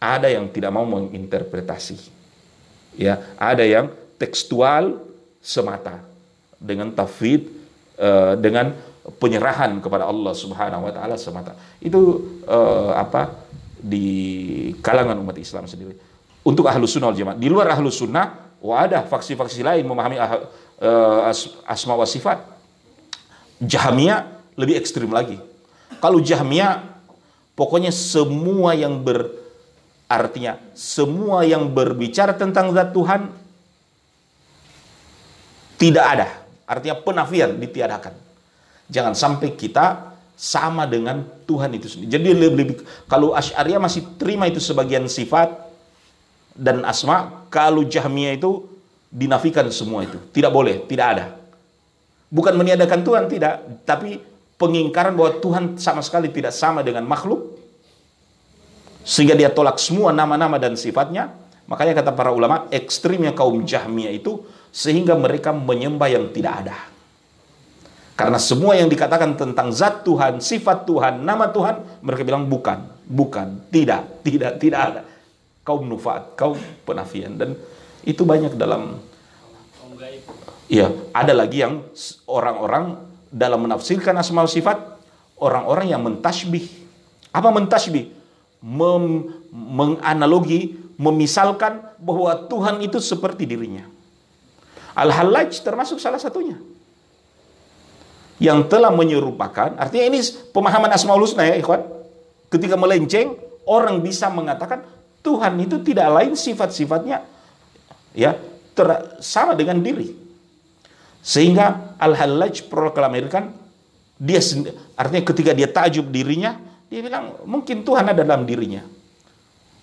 ada 0.01 0.27
yang 0.27 0.49
tidak 0.49 0.73
mau 0.73 0.83
menginterpretasi. 0.89 2.17
Ya, 2.97 3.21
ada 3.37 3.61
yang 3.61 3.93
tekstual, 4.17 4.99
semata 5.39 6.03
dengan 6.59 6.91
tafid 6.91 7.47
uh, 7.95 8.35
dengan 8.35 8.75
penyerahan 9.21 9.79
kepada 9.79 10.03
Allah 10.05 10.35
Subhanahu 10.35 10.89
wa 10.89 10.91
taala 10.91 11.15
semata. 11.15 11.55
Itu 11.79 12.19
uh, 12.43 12.91
apa 12.97 13.47
di 13.79 14.75
kalangan 14.83 15.15
umat 15.23 15.39
Islam 15.39 15.63
sendiri. 15.65 16.08
Untuk 16.49 16.65
ahlus 16.65 16.97
sunnah 16.97 17.13
jamaah. 17.13 17.37
Di 17.37 17.45
luar 17.45 17.69
ahlus 17.69 18.01
sunnah, 18.01 18.57
wah 18.57 18.89
ada 18.89 19.05
faksi-faksi 19.05 19.61
lain 19.61 19.85
memahami 19.85 20.17
uh, 20.17 21.29
as, 21.29 21.53
asma 21.69 21.93
wa 21.93 22.09
sifat. 22.09 22.41
Jahmiyah 23.61 24.25
lebih 24.57 24.81
ekstrim 24.81 25.13
lagi. 25.13 25.37
Kalau 26.01 26.17
Jahmiyah 26.17 26.89
pokoknya 27.53 27.93
semua 27.93 28.73
yang 28.73 28.97
ber 28.97 29.29
artinya 30.09 30.57
semua 30.73 31.45
yang 31.45 31.69
berbicara 31.69 32.33
tentang 32.33 32.73
zat 32.73 32.97
Tuhan 32.97 33.29
tidak 35.77 36.05
ada. 36.17 36.27
Artinya 36.65 36.97
penafian 36.97 37.61
ditiadakan. 37.61 38.17
Jangan 38.89 39.13
sampai 39.13 39.53
kita 39.53 40.17
sama 40.33 40.89
dengan 40.89 41.21
Tuhan 41.45 41.77
itu 41.77 41.85
sendiri. 41.85 42.09
Jadi 42.09 42.29
lebih, 42.33 42.57
lebih 42.57 42.75
kalau 43.05 43.37
Asy'ariyah 43.37 43.77
masih 43.77 44.17
terima 44.17 44.49
itu 44.49 44.57
sebagian 44.57 45.05
sifat 45.05 45.68
dan 46.59 46.83
asma, 46.83 47.47
kalau 47.47 47.87
Jahmiyah 47.87 48.35
itu 48.35 48.67
dinafikan 49.07 49.63
semua 49.71 50.03
itu. 50.03 50.19
Tidak 50.35 50.51
boleh, 50.51 50.83
tidak 50.85 51.07
ada. 51.15 51.25
Bukan 52.27 52.53
meniadakan 52.59 53.01
Tuhan 53.01 53.25
tidak, 53.31 53.87
tapi 53.87 54.19
pengingkaran 54.59 55.15
bahwa 55.15 55.39
Tuhan 55.39 55.79
sama 55.79 56.03
sekali 56.03 56.27
tidak 56.29 56.51
sama 56.51 56.83
dengan 56.83 57.07
makhluk 57.07 57.57
sehingga 59.07 59.33
dia 59.33 59.49
tolak 59.49 59.79
semua 59.79 60.11
nama-nama 60.11 60.59
dan 60.59 60.75
sifatnya. 60.75 61.31
Makanya 61.65 61.97
kata 62.03 62.11
para 62.13 62.29
ulama, 62.35 62.67
ekstrimnya 62.69 63.31
kaum 63.33 63.63
Jahmiyah 63.63 64.13
itu 64.13 64.43
sehingga 64.69 65.17
mereka 65.17 65.55
menyembah 65.55 66.09
yang 66.11 66.29
tidak 66.29 66.53
ada. 66.65 66.77
Karena 68.13 68.35
semua 68.35 68.75
yang 68.75 68.91
dikatakan 68.91 69.39
tentang 69.39 69.71
zat 69.71 70.03
Tuhan, 70.03 70.43
sifat 70.43 70.83
Tuhan, 70.83 71.23
nama 71.23 71.47
Tuhan, 71.49 72.03
mereka 72.03 72.21
bilang 72.27 72.51
bukan, 72.51 72.83
bukan, 73.07 73.63
tidak, 73.71 74.21
tidak, 74.27 74.59
tidak 74.59 74.81
ada. 74.81 75.01
Kaum 75.63 75.85
nufat, 75.85 76.33
kaum 76.39 76.57
penafian 76.87 77.35
dan 77.37 77.53
itu 78.03 78.23
banyak 78.25 78.55
dalam 78.55 78.97
Iya, 80.69 80.93
ada 81.11 81.33
lagi 81.33 81.65
yang 81.65 81.81
orang-orang 82.29 83.01
dalam 83.33 83.65
menafsirkan 83.65 84.13
asma 84.21 84.45
sifat 84.45 84.77
orang-orang 85.41 85.89
yang 85.89 86.01
mentasbih. 86.05 86.69
Apa 87.33 87.49
mentasbih? 87.49 88.13
Mem 88.61 89.33
menganalogi, 89.49 90.77
memisalkan 90.99 91.81
bahwa 91.97 92.35
Tuhan 92.45 92.85
itu 92.85 93.01
seperti 93.01 93.49
dirinya. 93.49 93.87
Al-Hallaj 94.93 95.57
termasuk 95.63 95.97
salah 95.97 96.21
satunya. 96.21 96.59
Yang 98.39 98.71
telah 98.71 98.91
menyerupakan, 98.93 99.75
artinya 99.75 100.05
ini 100.05 100.19
pemahaman 100.53 100.91
Asmaul 100.93 101.23
Husna 101.23 101.49
ya 101.49 101.55
ikhwan. 101.57 101.81
Ketika 102.51 102.77
melenceng, 102.77 103.35
orang 103.65 104.05
bisa 104.05 104.29
mengatakan 104.29 104.85
Tuhan 105.29 105.53
itu 105.61 105.77
tidak 105.85 106.09
lain 106.09 106.33
sifat-sifatnya 106.33 107.21
ya 108.17 108.33
ter, 108.73 108.87
sama 109.21 109.53
dengan 109.53 109.77
diri. 109.77 110.17
Sehingga 111.21 111.93
Al-Hallaj 112.01 112.65
proklamirkan 112.65 113.53
dia 114.17 114.41
artinya 114.97 115.23
ketika 115.29 115.53
dia 115.53 115.69
tajub 115.69 116.09
dirinya, 116.09 116.57
dia 116.89 117.05
bilang 117.05 117.45
mungkin 117.45 117.85
Tuhan 117.85 118.09
ada 118.09 118.25
dalam 118.25 118.49
dirinya. 118.49 118.81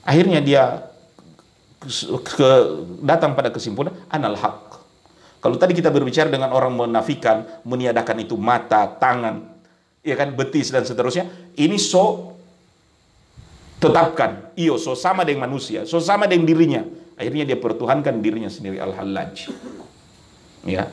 Akhirnya 0.02 0.42
dia 0.42 0.90
ke, 2.26 2.50
datang 3.06 3.38
pada 3.38 3.54
kesimpulan 3.54 3.94
anal 4.10 4.34
haq 4.34 4.66
kalau 5.46 5.62
tadi 5.62 5.78
kita 5.78 5.94
berbicara 5.94 6.26
dengan 6.26 6.50
orang 6.50 6.74
menafikan, 6.74 7.46
meniadakan 7.62 8.18
itu 8.24 8.34
mata, 8.34 8.90
tangan, 8.98 9.46
ya 10.02 10.18
kan 10.18 10.34
betis 10.34 10.74
dan 10.74 10.82
seterusnya, 10.82 11.54
ini 11.54 11.78
so 11.78 12.34
tetapkan, 13.76 14.52
iyo 14.56 14.80
so 14.80 14.96
sama 14.96 15.22
dengan 15.22 15.48
manusia, 15.48 15.84
so 15.84 16.00
sama 16.00 16.24
dengan 16.24 16.48
dirinya. 16.48 16.82
Akhirnya 17.16 17.48
dia 17.48 17.56
pertuhankan 17.56 18.20
dirinya 18.20 18.48
sendiri 18.52 18.76
al-halaj. 18.76 19.48
Ya. 20.68 20.92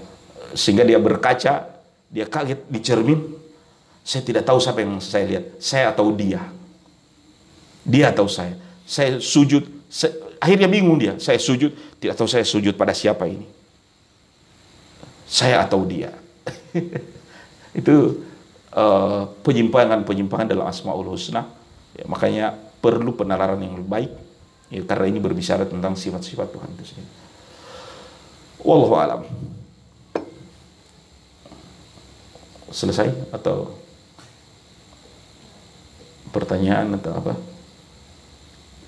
Sehingga 0.55 0.87
dia 0.87 0.99
berkaca, 1.01 1.67
dia 2.07 2.25
kaget 2.29 2.63
di 2.69 2.79
cermin. 2.79 3.19
Saya 4.03 4.23
tidak 4.23 4.43
tahu 4.47 4.59
siapa 4.59 4.83
yang 4.83 4.99
saya 5.03 5.23
lihat, 5.27 5.43
saya 5.59 5.91
atau 5.91 6.11
dia. 6.15 6.43
Dia 7.83 8.11
atau 8.15 8.27
saya. 8.31 8.55
Saya 8.87 9.19
sujud, 9.19 9.63
saya, 9.91 10.15
akhirnya 10.39 10.67
bingung 10.71 10.99
dia. 10.99 11.19
Saya 11.19 11.39
sujud, 11.39 11.71
tidak 11.99 12.15
tahu 12.15 12.27
saya 12.27 12.43
sujud 12.47 12.75
pada 12.75 12.95
siapa 12.95 13.27
ini. 13.27 13.47
Saya 15.27 15.63
atau 15.63 15.83
dia. 15.83 16.11
Itu 17.79 18.23
uh, 18.75 19.27
penyimpangan-penyimpangan 19.43 20.47
dalam 20.51 20.67
Asmaul 20.67 21.07
Husna. 21.07 21.47
Ya, 21.95 22.05
makanya 22.07 22.59
perlu 22.83 23.15
penalaran 23.15 23.63
yang 23.63 23.79
lebih 23.79 23.87
baik. 23.87 24.11
Ya, 24.67 24.83
karena 24.83 25.07
ini 25.07 25.23
berbicara 25.23 25.63
tentang 25.63 25.95
sifat-sifat 25.95 26.51
Tuhan 26.51 26.69
itu 26.75 26.83
sendiri. 26.91 27.11
Wallahu 28.59 28.95
alam. 28.99 29.21
Selesai 32.73 33.31
atau 33.31 33.71
pertanyaan 36.33 36.97
atau 36.99 37.13
apa? 37.15 37.33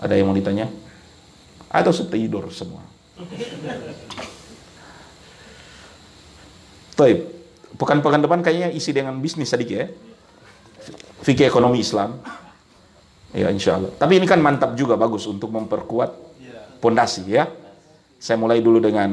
Ada 0.01 0.19
yang 0.19 0.27
mau 0.27 0.35
ditanya? 0.35 0.67
Atau 1.71 1.95
tidur 2.11 2.51
semua? 2.51 2.83
Taib. 6.99 7.31
Pekan-pekan 7.75 8.23
depan 8.23 8.39
kayaknya 8.39 8.71
isi 8.71 8.95
dengan 8.95 9.19
bisnis 9.19 9.51
sedikit 9.51 9.77
ya. 9.85 9.87
Fikih 11.21 11.45
ekonomi 11.51 11.83
Islam. 11.83 12.17
Ya 13.35 13.51
insya 13.51 13.75
Allah. 13.75 13.91
Tapi 13.99 14.15
ini 14.15 14.25
kan 14.25 14.39
mantap 14.39 14.79
juga 14.79 14.95
bagus 14.95 15.27
untuk 15.27 15.51
memperkuat 15.51 16.15
pondasi 16.79 17.27
ya. 17.27 17.51
Saya 18.15 18.39
mulai 18.39 18.63
dulu 18.63 18.79
dengan 18.79 19.11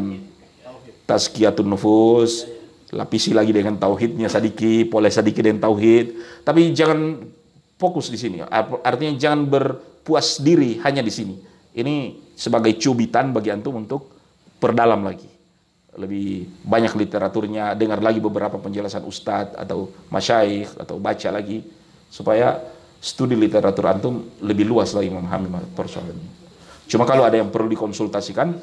tazkiyatun 1.05 1.67
nufus, 1.67 2.47
lapisi 2.95 3.35
lagi 3.35 3.51
dengan 3.51 3.75
tauhidnya 3.77 4.31
sedikit, 4.31 4.95
boleh 4.95 5.11
sedikit 5.11 5.43
dengan 5.43 5.67
tauhid. 5.67 6.07
Tapi 6.47 6.71
jangan 6.71 7.19
fokus 7.83 8.15
di 8.15 8.19
sini. 8.21 8.39
Artinya 8.87 9.19
jangan 9.19 9.51
berpuas 9.51 10.39
diri 10.39 10.79
hanya 10.87 11.03
di 11.03 11.11
sini. 11.11 11.35
Ini 11.75 12.23
sebagai 12.39 12.79
cubitan 12.79 13.35
bagi 13.35 13.51
antum 13.51 13.75
untuk 13.75 14.07
perdalam 14.63 15.03
lagi. 15.03 15.27
Lebih 15.93 16.63
banyak 16.65 16.95
literaturnya, 16.95 17.75
dengar 17.77 18.01
lagi 18.01 18.23
beberapa 18.23 18.57
penjelasan 18.57 19.05
ustadz 19.05 19.59
atau 19.59 19.93
masyaikh 20.09 20.79
atau 20.79 20.97
baca 20.97 21.29
lagi 21.29 21.67
supaya 22.09 22.61
studi 23.03 23.35
literatur 23.35 23.91
antum 23.91 24.23
lebih 24.39 24.63
luas 24.71 24.95
lagi 24.95 25.11
memahami 25.11 25.51
persoalan 25.75 26.15
ini. 26.15 26.31
Cuma 26.87 27.03
kalau 27.03 27.27
ada 27.27 27.35
yang 27.35 27.51
perlu 27.51 27.67
dikonsultasikan, 27.75 28.55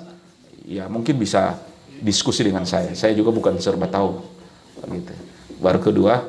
ya 0.63 0.87
mungkin 0.87 1.19
bisa 1.19 1.59
diskusi 1.99 2.47
dengan 2.47 2.63
saya. 2.63 2.95
Saya 2.95 3.11
juga 3.11 3.35
bukan 3.35 3.59
serba 3.59 3.91
tahu. 3.91 4.15
Gitu. 4.87 5.13
Baru 5.59 5.83
kedua, 5.83 6.23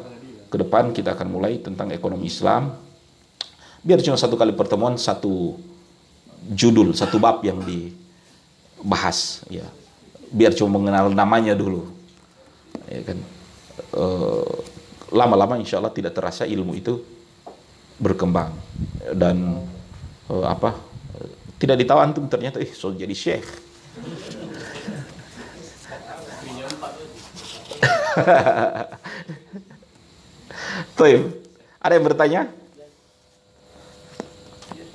ke 0.51 0.57
depan 0.59 0.91
kita 0.91 1.15
akan 1.15 1.29
mulai 1.31 1.63
tentang 1.63 1.95
ekonomi 1.95 2.27
Islam. 2.27 2.75
Biar 3.87 4.03
cuma 4.03 4.19
satu 4.19 4.35
kali 4.35 4.59
pertemuan, 4.59 4.99
satu 4.99 5.55
judul, 6.51 6.99
satu 6.99 7.23
bab 7.23 7.47
yang 7.47 7.63
dibahas. 7.63 9.47
Ya. 9.47 9.71
Biar 10.35 10.51
cuma 10.59 10.83
mengenal 10.83 11.15
namanya 11.15 11.55
dulu. 11.55 11.87
Ya 12.91 13.07
kan. 13.07 13.19
lama-lama 15.11 15.59
insya 15.59 15.83
Allah 15.83 15.91
tidak 15.91 16.15
terasa 16.15 16.47
ilmu 16.47 16.79
itu 16.79 17.03
berkembang 18.01 18.57
dan 19.13 19.61
uh, 20.33 20.49
apa 20.49 20.73
tidak 21.61 21.85
ditahu 21.85 22.01
antum 22.01 22.25
ternyata 22.27 22.59
ih 22.59 22.73
so 22.73 22.91
jadi 22.97 23.13
syekh 23.13 23.45
Tuh, 30.97 31.33
ada 31.81 31.97
yang 31.97 32.05
bertanya? 32.05 32.53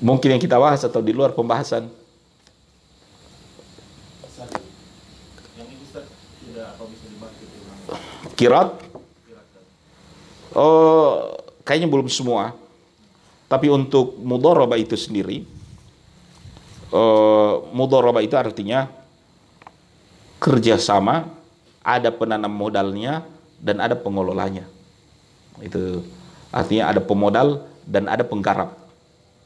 Mungkin 0.03 0.37
yang 0.37 0.43
kita 0.43 0.59
bahas 0.59 0.83
atau 0.85 1.01
di 1.01 1.13
luar 1.15 1.33
pembahasan? 1.33 1.89
Kirat? 8.35 8.75
Oh, 10.51 11.39
kayaknya 11.63 11.87
belum 11.87 12.11
semua. 12.11 12.51
Tapi 13.45 13.69
untuk 13.69 14.17
mudoroba 14.21 14.73
itu 14.73 14.97
sendiri, 14.97 15.45
uh, 16.89 17.61
mudoroba 17.69 18.21
itu 18.25 18.33
artinya 18.33 18.89
kerjasama, 20.41 21.29
ada 21.85 22.09
penanam 22.09 22.49
modalnya 22.49 23.21
dan 23.61 23.77
ada 23.77 23.93
pengelolanya. 23.93 24.65
Itu 25.61 26.01
artinya 26.49 26.89
ada 26.89 27.01
pemodal 27.01 27.69
dan 27.85 28.09
ada 28.09 28.25
penggarap. 28.25 28.73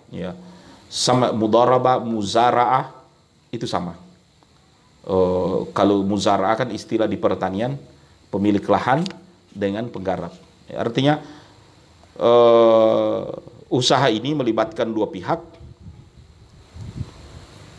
Ya. 0.10 0.34
Sama 0.88 1.36
mudoroba, 1.36 2.00
muzaraah 2.00 2.96
itu 3.52 3.68
sama. 3.68 4.00
Uh, 5.04 5.68
kalau 5.76 6.02
muzaraah 6.08 6.56
kan 6.56 6.70
istilah 6.72 7.06
di 7.06 7.20
pertanian 7.20 7.76
pemilik 8.32 8.64
lahan 8.64 9.04
dengan 9.54 9.90
penggarap. 9.92 10.34
Ya, 10.70 10.82
artinya 10.82 11.14
uh, 12.18 13.26
usaha 13.70 14.10
ini 14.10 14.34
melibatkan 14.34 14.90
dua 14.90 15.08
pihak 15.08 15.40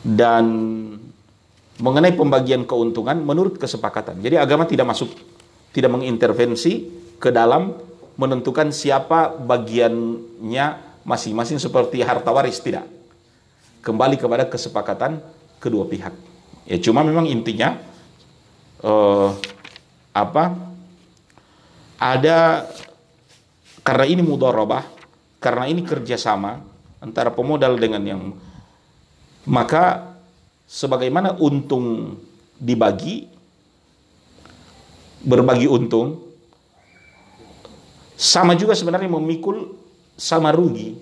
dan 0.06 0.46
mengenai 1.80 2.14
pembagian 2.14 2.64
keuntungan 2.64 3.18
menurut 3.20 3.58
kesepakatan. 3.58 4.22
Jadi 4.22 4.38
agama 4.38 4.64
tidak 4.64 4.94
masuk, 4.94 5.10
tidak 5.74 5.90
mengintervensi 5.92 6.88
ke 7.20 7.28
dalam 7.34 7.74
menentukan 8.16 8.70
siapa 8.70 9.32
bagiannya 9.34 10.66
masing-masing 11.04 11.58
seperti 11.58 12.04
harta 12.04 12.30
waris 12.30 12.60
tidak. 12.60 12.84
Kembali 13.80 14.20
kepada 14.20 14.44
kesepakatan 14.44 15.24
kedua 15.56 15.88
pihak. 15.88 16.12
Ya 16.68 16.76
cuma 16.78 17.00
memang 17.00 17.24
intinya 17.24 17.80
uh, 18.84 19.32
apa? 20.12 20.52
Ada 21.96 22.68
karena 23.80 24.04
ini 24.04 24.20
mudharabah 24.20 24.99
karena 25.40 25.64
ini 25.66 25.82
kerjasama 25.82 26.60
antara 27.00 27.32
pemodal 27.32 27.80
dengan 27.80 28.02
yang 28.04 28.22
maka 29.48 30.14
sebagaimana 30.68 31.40
untung 31.40 32.14
dibagi 32.60 33.24
berbagi 35.24 35.64
untung 35.64 36.20
sama 38.20 38.52
juga 38.52 38.76
sebenarnya 38.76 39.08
memikul 39.08 39.72
sama 40.20 40.52
rugi. 40.52 40.92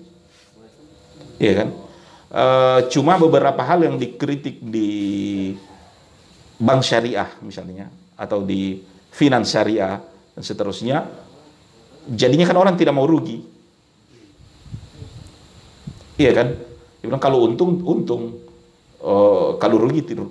Ya 1.35 1.51
kan? 1.59 1.69
E, 2.31 2.43
cuma 2.95 3.19
beberapa 3.19 3.59
hal 3.59 3.83
yang 3.83 3.99
dikritik 3.99 4.63
di 4.63 4.89
bank 6.55 6.83
syariah 6.83 7.27
misalnya 7.43 7.91
atau 8.15 8.43
di 8.43 8.79
finans 9.11 9.51
syariah 9.51 9.99
dan 10.35 10.43
seterusnya 10.43 11.07
jadinya 12.07 12.47
kan 12.47 12.59
orang 12.59 12.75
tidak 12.75 12.95
mau 12.95 13.07
rugi 13.07 13.58
Iya 16.19 16.31
kan? 16.35 16.47
Dia 16.99 17.07
bilang 17.07 17.23
kalau 17.23 17.47
untung 17.47 17.79
untung, 17.79 18.43
uh, 18.99 19.55
kalau 19.55 19.79
rugi 19.79 20.03
tidak 20.03 20.27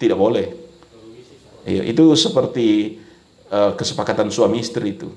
tidak 0.00 0.16
boleh. 0.16 0.48
Iya, 1.68 1.84
itu 1.84 2.16
seperti 2.16 2.96
uh, 3.52 3.76
kesepakatan 3.76 4.32
suami 4.32 4.64
istri 4.64 4.96
itu. 4.96 5.12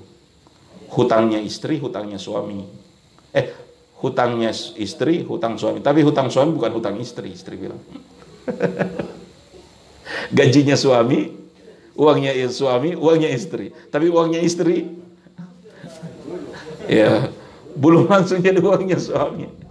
Hutangnya 0.92 1.40
istri, 1.40 1.80
hutangnya 1.80 2.20
suami. 2.20 2.68
Eh, 3.32 3.48
hutangnya 4.04 4.52
istri, 4.76 5.24
hutang 5.24 5.56
suami. 5.56 5.80
Tapi 5.80 6.04
hutang 6.04 6.28
suami 6.28 6.52
bukan 6.52 6.76
hutang 6.76 7.00
istri, 7.00 7.32
istri 7.32 7.56
bilang. 7.56 7.80
Gajinya 10.36 10.76
suami, 10.76 11.32
uangnya 11.96 12.36
suami, 12.52 12.92
uangnya 12.92 13.32
istri. 13.32 13.72
Tapi 13.88 14.12
uangnya 14.12 14.44
istri, 14.44 14.84
ya 17.00 17.32
belum 17.72 18.04
langsung 18.04 18.44
jadi 18.44 18.60
uangnya 18.60 19.00
suami. 19.00 19.63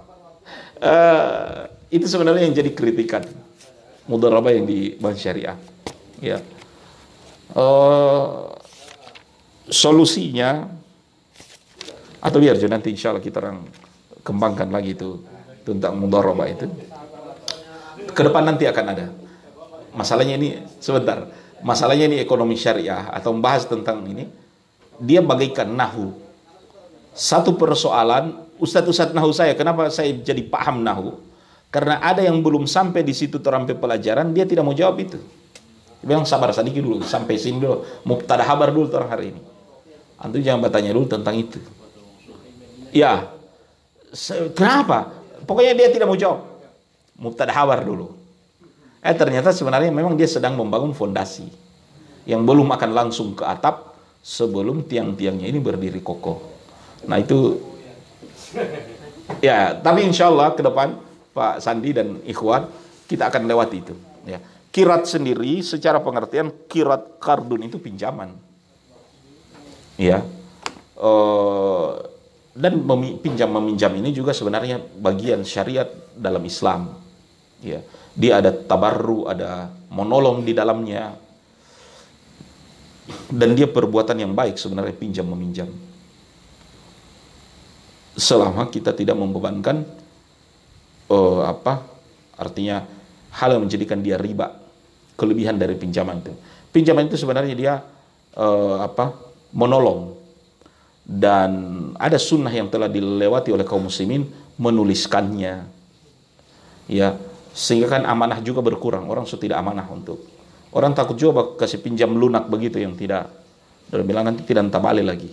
Uh, 0.84 1.72
itu 1.88 2.04
sebenarnya 2.12 2.44
yang 2.44 2.52
jadi 2.52 2.76
kritikan 2.76 3.24
mudarabah 4.04 4.52
yang 4.52 4.68
di 4.68 5.00
bank 5.00 5.16
syariah. 5.16 5.56
Ya. 6.20 6.44
Uh, 7.56 8.52
solusinya 9.72 10.68
atau 12.20 12.38
biar 12.40 12.60
aja 12.60 12.68
nanti 12.68 12.92
insya 12.92 13.16
Allah 13.16 13.24
kita 13.24 13.40
orang 13.40 13.64
kembangkan 14.24 14.72
lagi 14.72 14.96
itu 14.96 15.24
tentang 15.64 15.96
mudarabah 16.00 16.48
itu. 16.52 16.68
Ke 18.12 18.22
depan 18.28 18.44
nanti 18.44 18.68
akan 18.68 18.86
ada. 18.92 19.08
Masalahnya 19.96 20.36
ini 20.36 20.60
sebentar. 20.84 21.32
Masalahnya 21.64 22.12
ini 22.12 22.18
ekonomi 22.20 22.60
syariah 22.60 23.08
atau 23.08 23.32
membahas 23.32 23.64
tentang 23.64 24.04
ini. 24.04 24.28
Dia 25.00 25.24
bagaikan 25.24 25.72
nahu. 25.72 26.12
Satu 27.16 27.56
persoalan 27.56 28.36
Ustadz-ustadz 28.64 29.12
nahu 29.12 29.36
saya, 29.36 29.52
kenapa 29.60 29.92
saya 29.92 30.16
jadi 30.16 30.40
paham 30.48 30.80
nahu? 30.80 31.20
Karena 31.68 32.00
ada 32.00 32.24
yang 32.24 32.40
belum 32.40 32.64
sampai 32.64 33.04
di 33.04 33.12
situ 33.12 33.44
terampai 33.44 33.76
pelajaran, 33.76 34.32
dia 34.32 34.48
tidak 34.48 34.64
mau 34.64 34.72
jawab 34.72 35.04
itu. 35.04 35.20
Dia 36.00 36.06
bilang 36.08 36.24
sabar 36.24 36.56
sedikit 36.56 36.80
dulu, 36.80 37.04
sampai 37.04 37.36
sini 37.36 37.60
dulu. 37.60 37.84
Mubtada 38.08 38.48
habar 38.48 38.72
dulu 38.72 38.88
orang 38.96 39.12
hari 39.12 39.26
ini. 39.36 39.42
Antum 40.16 40.40
jangan 40.40 40.64
bertanya 40.64 40.96
dulu 40.96 41.12
tentang 41.12 41.36
itu. 41.36 41.60
Ya, 42.96 43.28
kenapa? 44.56 45.12
Pokoknya 45.44 45.76
dia 45.76 45.92
tidak 45.92 46.08
mau 46.08 46.16
jawab. 46.16 46.48
Mubtada 47.20 47.52
habar 47.52 47.84
dulu. 47.84 48.16
Eh 49.04 49.12
ternyata 49.12 49.52
sebenarnya 49.52 49.92
memang 49.92 50.16
dia 50.16 50.30
sedang 50.30 50.56
membangun 50.56 50.96
fondasi 50.96 51.52
yang 52.24 52.48
belum 52.48 52.72
akan 52.72 52.92
langsung 52.96 53.36
ke 53.36 53.44
atap 53.44 53.92
sebelum 54.24 54.88
tiang-tiangnya 54.88 55.52
ini 55.52 55.60
berdiri 55.60 56.00
kokoh. 56.00 56.40
Nah 57.12 57.20
itu 57.20 57.60
ya, 59.40 59.78
tapi 59.80 60.06
insya 60.06 60.30
Allah 60.30 60.54
ke 60.54 60.62
depan 60.62 60.98
Pak 61.34 61.64
Sandi 61.64 61.92
dan 61.96 62.22
Ikhwan 62.28 62.70
kita 63.10 63.30
akan 63.30 63.50
lewati 63.50 63.78
itu. 63.82 63.96
Ya. 64.24 64.40
Kirat 64.74 65.06
sendiri 65.06 65.62
secara 65.62 66.02
pengertian 66.02 66.50
kirat 66.66 67.22
kardun 67.22 67.66
itu 67.66 67.78
pinjaman. 67.78 68.34
Ya. 69.98 70.26
Uh, 70.98 72.02
dan 72.54 72.82
pinjam 73.22 73.50
meminjam 73.50 73.90
ini 73.98 74.14
juga 74.14 74.34
sebenarnya 74.34 74.82
bagian 74.98 75.42
syariat 75.46 75.90
dalam 76.14 76.42
Islam. 76.46 76.98
Ya. 77.62 77.82
Dia 78.14 78.42
ada 78.42 78.54
tabarru, 78.54 79.26
ada 79.26 79.74
monolong 79.90 80.46
di 80.46 80.54
dalamnya, 80.54 81.18
dan 83.30 83.58
dia 83.58 83.68
perbuatan 83.68 84.22
yang 84.22 84.34
baik 84.38 84.56
sebenarnya 84.56 84.96
pinjam 84.96 85.28
meminjam 85.28 85.68
selama 88.14 88.70
kita 88.70 88.94
tidak 88.94 89.18
membebankan 89.18 89.86
uh, 91.10 91.42
apa 91.50 91.82
artinya 92.38 92.86
hal 93.34 93.58
yang 93.58 93.66
menjadikan 93.66 94.00
dia 94.02 94.18
riba 94.18 94.54
kelebihan 95.18 95.58
dari 95.58 95.78
pinjaman 95.78 96.22
itu. 96.22 96.34
Pinjaman 96.74 97.10
itu 97.10 97.18
sebenarnya 97.18 97.54
dia 97.54 97.74
uh, 98.38 98.82
apa 98.82 99.14
menolong. 99.54 100.22
Dan 101.04 101.52
ada 102.00 102.16
sunnah 102.16 102.50
yang 102.50 102.72
telah 102.72 102.88
dilewati 102.88 103.52
oleh 103.52 103.68
kaum 103.68 103.92
muslimin 103.92 104.24
menuliskannya. 104.56 105.68
Ya 106.88 107.20
sehingga 107.54 108.00
kan 108.00 108.04
amanah 108.08 108.42
juga 108.42 108.66
berkurang. 108.66 109.06
Orang 109.12 109.30
sudah 109.30 109.42
tidak 109.46 109.58
amanah 109.62 109.86
untuk. 109.92 110.26
Orang 110.74 110.98
takut 110.98 111.14
juga 111.14 111.54
kasih 111.54 111.86
pinjam 111.86 112.10
lunak 112.10 112.50
begitu 112.50 112.82
yang 112.82 112.98
tidak 112.98 113.30
dalam 113.94 114.10
bilang 114.10 114.26
nanti 114.26 114.42
tidak 114.42 114.74
entah 114.74 114.82
lagi. 114.82 115.30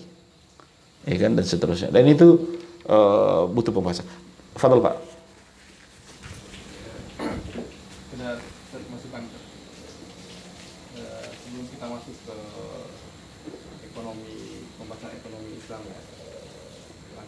Ya 1.08 1.16
kan 1.16 1.32
dan 1.32 1.46
seterusnya. 1.48 1.88
Dan 1.88 2.04
itu 2.12 2.60
uh, 2.90 3.46
butuh 3.46 3.70
pembahasan. 3.70 4.06
Fadal 4.58 4.82
Pak. 4.82 4.98
Sudah 8.10 8.42
masukan 8.90 9.22
sebelum 11.40 11.66
kita 11.70 11.86
masuk 11.86 12.16
ke 12.26 12.36
ekonomi 13.86 14.66
pembahasan 14.76 15.14
ekonomi 15.14 15.50
Islam 15.54 15.82
ya. 15.86 16.00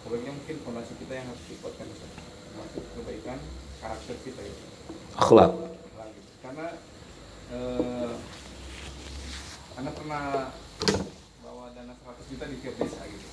Kebanyakan 0.02 0.34
mungkin 0.34 0.56
fondasi 0.66 0.92
kita 0.98 1.12
yang 1.14 1.26
harus 1.30 1.44
dikuatkan 1.46 1.86
masuk 2.58 2.82
kebaikan 2.98 3.38
karakter 3.78 4.16
kita. 4.26 4.42
Akhlak. 5.14 5.50
Karena 6.42 6.66
eh, 7.54 8.14
anda 9.78 9.90
pernah 9.94 10.50
bawa 11.40 11.70
dana 11.72 11.94
100 11.94 12.30
juta 12.34 12.44
di 12.50 12.56
tiap 12.60 12.74
desa 12.76 13.02
gitu 13.08 13.28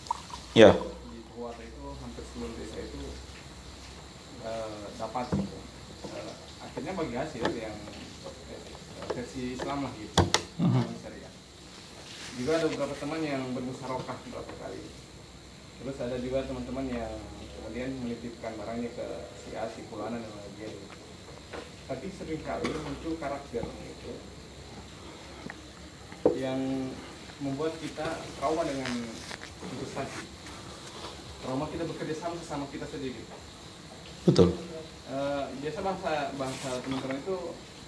ya 0.57 0.71
di 1.11 1.19
itu 1.65 1.78
hampir 2.09 2.25
seluruh 2.33 2.57
desa 2.57 2.81
itu 2.81 3.01
eh, 4.41 4.85
dapat 4.97 5.29
gitu. 5.37 5.57
Eh, 6.09 6.33
akhirnya 6.57 6.97
bagi 6.97 7.15
hasil 7.21 7.45
yang 7.53 7.77
versi 9.13 9.53
Islam 9.53 9.85
lah 9.85 9.93
gitu. 9.93 10.25
Syariah. 11.05 11.33
Juga 12.33 12.51
ada 12.57 12.65
beberapa 12.65 12.95
teman 12.97 13.21
yang 13.21 13.45
bermusyarakah 13.53 14.17
beberapa 14.25 14.53
kali. 14.57 14.89
Terus 15.79 15.97
ada 16.01 16.17
juga 16.17 16.49
teman-teman 16.49 16.89
yang 16.89 17.13
kemudian 17.61 17.93
menitipkan 18.01 18.57
barangnya 18.57 18.89
ke 18.97 19.07
si 19.37 19.53
A, 19.53 19.69
si 19.69 19.85
Fulana 19.85 20.17
dan 20.17 20.33
lain-lain. 20.33 20.81
Tapi 21.85 22.05
sering 22.09 22.41
kali 22.41 22.73
muncul 22.73 23.21
karakter 23.21 23.61
gitu 23.61 24.11
yang 26.33 26.89
membuat 27.39 27.77
kita 27.77 28.17
trauma 28.41 28.65
dengan 28.65 28.91
investasi 29.63 30.38
trauma 31.39 31.65
kita 31.67 31.83
bekerja 31.85 32.15
sama 32.15 32.37
sama 32.39 32.65
kita 32.69 32.85
sendiri 32.85 33.23
betul 34.23 34.49
Eh, 35.09 35.43
biasa 35.59 35.81
bahasa 35.81 36.13
bahasa 36.37 36.69
teman-teman 36.79 37.17
itu 37.17 37.35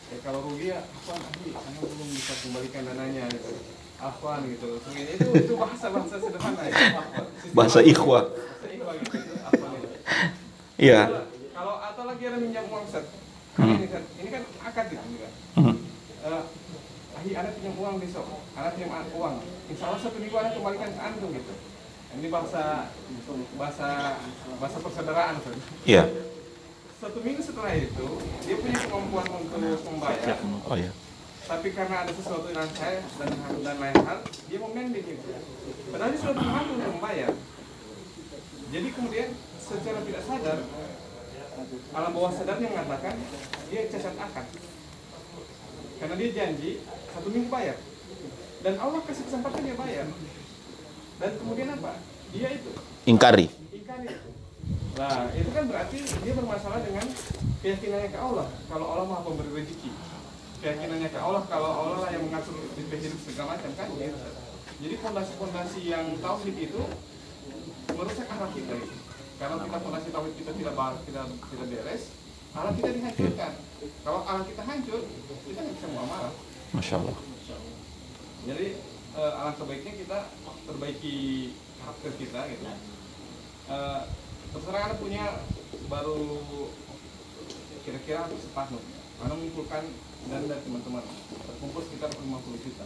ya 0.10 0.18
kalau 0.20 0.42
rugi 0.42 0.74
ya 0.74 0.82
apa 0.82 1.14
ahli 1.14 1.54
karena 1.54 1.80
belum 1.80 2.10
bisa 2.10 2.34
kembalikan 2.36 2.82
dananya 2.84 3.30
gitu 3.30 3.62
afwan 3.96 4.42
gitu 4.50 4.82
itu 4.98 5.26
itu 5.38 5.54
bahasa 5.54 5.94
bahasa 5.94 6.18
sederhana 6.18 6.66
ya 6.66 6.74
afwan. 6.98 7.26
Bahasa 7.54 7.78
afwan. 7.78 7.92
ikhwah. 7.94 8.24
bahasa 8.26 8.74
ikhwah 8.74 8.94
gitu 8.98 9.16
itu 9.16 9.34
afwan 9.40 9.70
itu. 9.78 9.90
iya 10.82 11.02
Kalau- 11.54 11.80
atau 11.84 12.04
lagi 12.10 12.24
ada 12.26 12.38
minjam 12.40 12.66
uang 12.66 12.86
set 12.88 13.06
Hmm. 13.52 13.76
ini 13.76 13.86
kan 13.86 14.04
ini 14.18 14.30
kan 14.32 14.42
akad 14.64 14.86
gitu 14.90 15.06
juga 15.12 15.30
Mhm. 15.60 15.76
Eh, 16.24 16.44
ahi 17.14 17.30
anak 17.36 17.52
pinjam 17.54 17.74
uang 17.78 17.96
besok 18.00 18.26
anak 18.52 18.72
pinjam 18.74 18.92
an- 18.92 19.14
uang 19.14 19.36
insya 19.70 19.86
Allah 19.86 20.00
satu 20.02 20.18
minggu 20.18 20.34
anak 20.34 20.58
kembalikan 20.58 20.90
ke 20.90 21.02
antum 21.04 21.30
gitu 21.30 21.54
ini 22.20 22.28
bahasa 22.28 22.92
bahasa 23.56 24.20
bahasa 24.60 24.78
persaudaraan 24.84 25.36
iya. 25.88 26.04
Satu 27.02 27.18
minggu 27.26 27.42
setelah 27.42 27.74
itu 27.74 28.08
dia 28.46 28.56
punya 28.62 28.78
kemampuan 28.78 29.26
untuk 29.26 29.82
membayar. 29.90 30.38
Oh 30.70 30.78
ya 30.78 30.94
tapi 31.52 31.68
karena 31.76 32.08
ada 32.08 32.12
sesuatu 32.16 32.48
dengan 32.48 32.70
saya 32.80 33.04
dan 33.20 33.30
dan 33.60 33.76
lain 33.76 33.98
hal 34.08 34.24
dia 34.48 34.58
mau 34.62 34.72
mending 34.72 35.04
gitu. 35.04 35.26
Padahal 35.92 36.16
dia 36.16 36.22
sudah 36.24 36.46
mampu 36.48 36.72
untuk 36.80 36.92
membayar. 36.96 37.32
Jadi 38.72 38.88
kemudian 38.96 39.28
secara 39.60 40.00
tidak 40.06 40.24
sadar 40.24 40.60
alam 41.92 42.12
bawah 42.16 42.32
sadarnya 42.32 42.72
mengatakan 42.72 43.20
dia 43.68 43.82
cacat 43.92 44.16
akad. 44.16 44.48
Karena 46.00 46.16
dia 46.16 46.30
janji 46.32 46.72
satu 47.12 47.28
minggu 47.28 47.52
bayar. 47.52 47.78
Dan 48.64 48.80
Allah 48.80 49.02
kasih 49.04 49.26
kesempatan 49.28 49.62
dia 49.66 49.76
bayar 49.76 50.08
dan 51.22 51.32
kemudian 51.38 51.70
apa 51.78 52.02
dia 52.34 52.50
itu 52.50 52.72
ingkari 53.06 53.48
ingkari 53.72 54.10
Nah, 54.92 55.32
itu 55.34 55.50
kan 55.56 55.66
berarti 55.72 55.98
dia 56.04 56.34
bermasalah 56.36 56.84
dengan 56.84 57.06
keyakinannya 57.64 58.10
ke 58.12 58.20
Allah. 58.20 58.48
Kalau 58.68 58.86
Allah 58.92 59.06
maha 59.08 59.24
pemberi 59.24 59.64
rezeki. 59.64 59.90
Keyakinannya 60.60 61.10
ke 61.10 61.18
Allah, 61.18 61.42
kalau 61.48 61.70
Allah 61.72 61.98
lah 62.06 62.10
yang 62.12 62.28
mengatur 62.28 62.54
hidup 62.76 62.92
hidup 62.92 63.20
segala 63.24 63.56
macam 63.56 63.72
kan 63.80 63.88
gitu. 63.98 64.20
Jadi 64.82 64.96
fondasi-fondasi 65.02 65.82
yang 65.90 66.06
tauhid 66.22 66.56
itu 66.60 66.82
merusak 67.98 68.28
akhlak 68.30 68.52
kita. 68.54 68.76
Kalau 69.42 69.56
kita 69.64 69.78
fondasi 69.82 70.08
tauhid 70.14 70.34
kita 70.38 70.52
tidak 70.54 70.74
tidak 71.08 71.26
tidak 71.40 71.68
beres, 71.72 72.04
akhlak 72.54 72.74
kita 72.78 72.90
dihancurkan. 72.92 73.54
Kalau 74.06 74.20
akhlak 74.28 74.46
kita 74.54 74.64
hancur, 74.68 75.02
kita 75.50 75.60
nggak 75.66 75.76
bisa 75.82 75.88
muamalah. 75.98 76.34
masya 76.78 76.96
Allah 77.00 77.18
Jadi 78.46 78.68
eh, 79.12 79.32
alangkah 79.36 79.66
baiknya 79.66 79.94
kita 79.98 80.20
perbaiki 80.66 81.16
karakter 81.78 82.12
kita 82.18 82.40
gitu. 82.50 82.64
Eh, 83.68 84.02
terserah 84.52 84.82
anda 84.84 84.96
punya 84.98 85.24
baru 85.88 86.40
kira-kira 87.82 88.28
setahun. 88.30 88.84
Anda 89.22 89.34
mengumpulkan 89.34 89.84
dan 90.30 90.46
dari 90.46 90.62
teman-teman 90.62 91.04
terkumpul 91.46 91.82
sekitar 91.84 92.10
50 92.14 92.30
juta. 92.62 92.86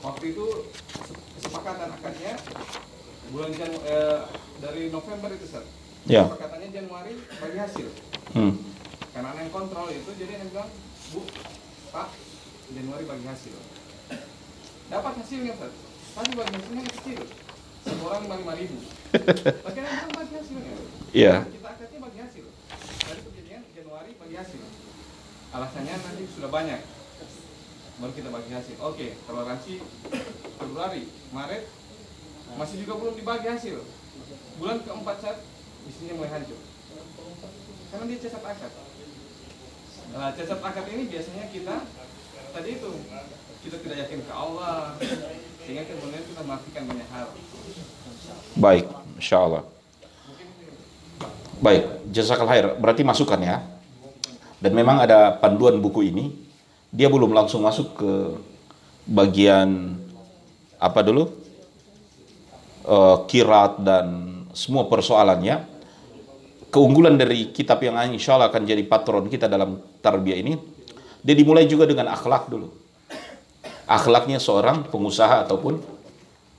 Waktu 0.00 0.24
itu 0.32 0.46
se- 1.02 1.18
kesepakatan 1.36 1.88
akadnya 1.90 2.32
bulan 3.26 3.50
Janu, 3.52 3.78
eh, 3.82 4.20
dari 4.60 4.82
November 4.88 5.34
itu 5.34 5.46
Sir. 5.46 5.64
Ya. 6.06 6.22
Kesepakatannya 6.24 6.68
Januari 6.70 7.12
bagi 7.18 7.58
hasil. 7.58 7.88
hmm. 8.32 8.54
Karena 9.10 9.32
yang 9.34 9.50
kontrol 9.50 9.88
itu, 9.88 10.10
jadi 10.14 10.38
yang 10.38 10.52
bilang, 10.52 10.70
Bu, 11.10 11.24
Pak, 11.88 12.12
Januari 12.70 13.04
bagi 13.08 13.26
hasil. 13.26 13.56
Dapat 14.86 15.12
hasilnya, 15.18 15.52
Ustaz. 15.58 15.74
Tapi 16.16 16.30
bagi 16.32 16.54
hasilnya 16.56 16.82
kecil. 16.94 17.20
Semua 17.86 18.06
orang 18.18 18.22
lima 18.26 18.54
ribu. 18.58 18.78
Bilang 19.12 20.10
bagi 20.18 20.34
hasilnya. 20.34 20.74
Iya. 21.14 21.34
Kita 21.46 21.68
akadnya 21.70 21.98
bagi 22.02 22.18
hasil. 22.22 22.44
Dari 23.06 23.20
kejadian 23.30 23.62
Januari 23.74 24.10
bagi 24.18 24.34
hasil. 24.38 24.62
Alasannya 25.54 25.94
nanti 25.94 26.24
sudah 26.34 26.50
banyak. 26.50 26.80
Baru 27.96 28.12
kita 28.12 28.28
bagi 28.28 28.50
hasil. 28.52 28.76
Oke, 28.82 29.16
toleransi 29.24 29.74
Februari, 30.60 31.08
Maret, 31.32 31.64
masih 32.58 32.76
juga 32.84 32.92
belum 33.00 33.14
dibagi 33.16 33.48
hasil. 33.48 33.76
Bulan 34.60 34.82
keempat 34.82 35.16
saat 35.22 35.38
bisnisnya 35.86 36.18
mulai 36.18 36.32
hancur. 36.32 36.60
Karena 37.92 38.04
dia 38.10 38.18
cacat 38.26 38.42
akad. 38.42 38.72
Nah, 40.12 40.30
cacat 40.34 40.60
akad 40.60 40.86
ini 40.90 41.02
biasanya 41.06 41.44
kita 41.54 41.74
tadi 42.52 42.70
itu 42.76 42.90
kita 43.66 43.76
tidak 43.82 43.96
yakin 44.06 44.20
ke 44.22 44.32
Allah 44.32 44.94
sehingga 45.66 45.82
kemudian 45.90 46.22
kita 46.22 46.40
melakukan 46.46 46.82
banyak 46.86 47.08
hal. 47.10 47.26
baik 48.54 48.86
insya 49.18 49.42
Allah 49.42 49.66
Baik, 51.56 52.12
jazakallah 52.12 52.52
khair. 52.52 52.66
Berarti 52.76 53.00
masukan 53.00 53.40
ya. 53.40 53.64
Dan 54.60 54.76
memang 54.76 55.00
ada 55.00 55.32
panduan 55.40 55.80
buku 55.80 56.12
ini. 56.12 56.32
Dia 56.92 57.08
belum 57.08 57.32
langsung 57.32 57.64
masuk 57.64 57.96
ke 57.96 58.12
bagian 59.08 59.96
apa 60.76 61.00
dulu? 61.00 61.32
Uh, 62.86 63.24
kirat 63.24 63.80
dan 63.80 64.06
semua 64.52 64.84
persoalannya. 64.84 65.64
Keunggulan 66.68 67.16
dari 67.16 67.48
kitab 67.56 67.80
yang 67.80 67.96
insya 68.12 68.36
Allah 68.36 68.52
akan 68.52 68.68
jadi 68.68 68.84
patron 68.84 69.32
kita 69.32 69.48
dalam 69.48 69.80
tarbiyah 70.04 70.38
ini, 70.44 70.60
dia 71.24 71.32
dimulai 71.32 71.64
juga 71.64 71.88
dengan 71.88 72.12
akhlak 72.12 72.52
dulu. 72.52 72.68
Akhlaknya 73.86 74.42
seorang 74.42 74.90
pengusaha 74.90 75.46
ataupun 75.46 75.78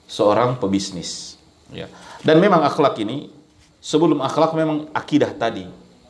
seorang 0.08 0.56
pebisnis. 0.58 1.36
Ya. 1.76 1.92
Dan 2.24 2.40
memang 2.40 2.64
akhlak 2.64 2.96
ini 3.04 3.28
sebelum 3.84 4.24
akhlak 4.24 4.56
memang 4.56 4.88
akidah 4.96 5.36
tadi. 5.36 5.68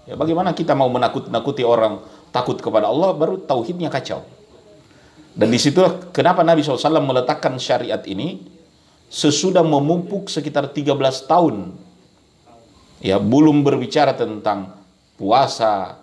Ya, 0.08 0.16
bagaimana 0.16 0.54
kita 0.54 0.72
mau 0.78 0.88
menakut-nakuti 0.88 1.66
orang 1.68 2.00
takut 2.30 2.56
kepada 2.62 2.88
Allah 2.88 3.12
baru 3.18 3.42
tauhidnya 3.42 3.90
kacau. 3.90 4.24
Dan 5.38 5.54
di 5.54 5.60
situ 5.62 5.82
kenapa 6.14 6.42
Nabi 6.42 6.66
SAW 6.66 7.02
meletakkan 7.02 7.58
syariat 7.62 8.02
ini 8.08 8.42
sesudah 9.12 9.62
memupuk 9.62 10.30
sekitar 10.32 10.70
13 10.72 10.94
tahun. 11.28 11.76
Ya, 12.98 13.22
belum 13.22 13.62
berbicara 13.62 14.18
tentang 14.18 14.74
puasa, 15.18 16.02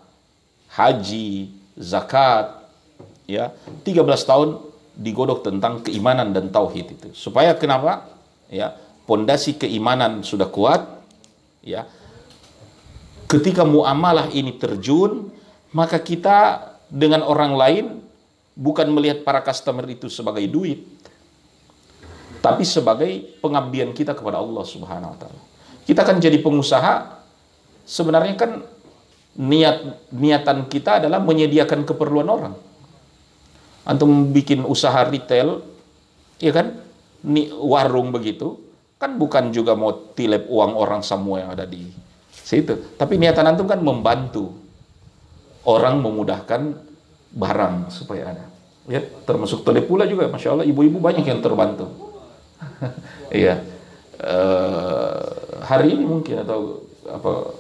haji, 0.71 1.51
zakat, 1.75 2.71
ya. 3.27 3.51
13 3.83 3.99
tahun 4.23 4.74
digodok 4.95 5.47
tentang 5.47 5.83
keimanan 5.83 6.31
dan 6.31 6.51
tauhid 6.55 6.87
itu. 6.95 7.09
Supaya 7.15 7.55
kenapa? 7.59 8.11
Ya, 8.49 8.75
pondasi 9.05 9.59
keimanan 9.59 10.23
sudah 10.23 10.47
kuat, 10.47 10.87
ya 11.65 11.89
ketika 13.35 13.67
muamalah 13.67 14.31
ini 14.31 14.55
terjun 14.55 15.33
maka 15.75 15.99
kita 15.99 16.71
dengan 16.87 17.27
orang 17.27 17.53
lain 17.59 17.85
bukan 18.55 18.87
melihat 18.95 19.27
para 19.27 19.43
customer 19.43 19.83
itu 19.91 20.07
sebagai 20.07 20.47
duit 20.47 20.87
tapi 22.39 22.63
sebagai 22.63 23.41
pengabdian 23.41 23.97
kita 23.97 24.13
kepada 24.13 24.37
Allah 24.37 24.63
Subhanahu 24.69 25.17
wa 25.17 25.19
taala. 25.19 25.43
Kita 25.89 26.05
kan 26.05 26.21
jadi 26.21 26.39
pengusaha 26.45 27.25
sebenarnya 27.89 28.37
kan 28.37 28.61
niat 29.41 30.13
niatan 30.13 30.69
kita 30.69 31.01
adalah 31.03 31.25
menyediakan 31.25 31.89
keperluan 31.89 32.29
orang. 32.29 32.55
Antum 33.85 34.33
bikin 34.33 34.65
usaha 34.65 35.05
retail 35.05 35.61
ya 36.41 36.53
kan? 36.53 36.81
Ni 37.25 37.49
warung 37.49 38.13
begitu, 38.13 38.61
kan 39.01 39.17
bukan 39.17 39.49
juga 39.49 39.73
mau 39.73 40.13
tilep 40.13 40.45
uang 40.45 40.77
orang 40.77 41.01
semua 41.01 41.41
yang 41.41 41.51
ada 41.57 41.65
di 41.65 41.89
situ. 42.33 42.97
Tapi 43.01 43.17
niatan 43.17 43.49
antum 43.49 43.65
kan 43.65 43.81
membantu 43.81 44.53
orang 45.65 46.05
memudahkan 46.05 46.77
barang 47.33 47.89
supaya 47.89 48.37
ada. 48.37 48.45
Ya, 48.85 49.01
termasuk 49.25 49.65
tele 49.65 49.81
pula 49.81 50.05
juga, 50.05 50.29
masya 50.29 50.53
Allah 50.53 50.69
ibu-ibu 50.69 51.01
banyak 51.01 51.25
yang 51.25 51.41
terbantu. 51.41 51.89
Iya. 53.35 53.67
uh, 54.23 55.27
hari 55.67 55.99
ini 55.99 56.07
mungkin 56.07 56.47
atau 56.47 56.87
apa 57.03 57.51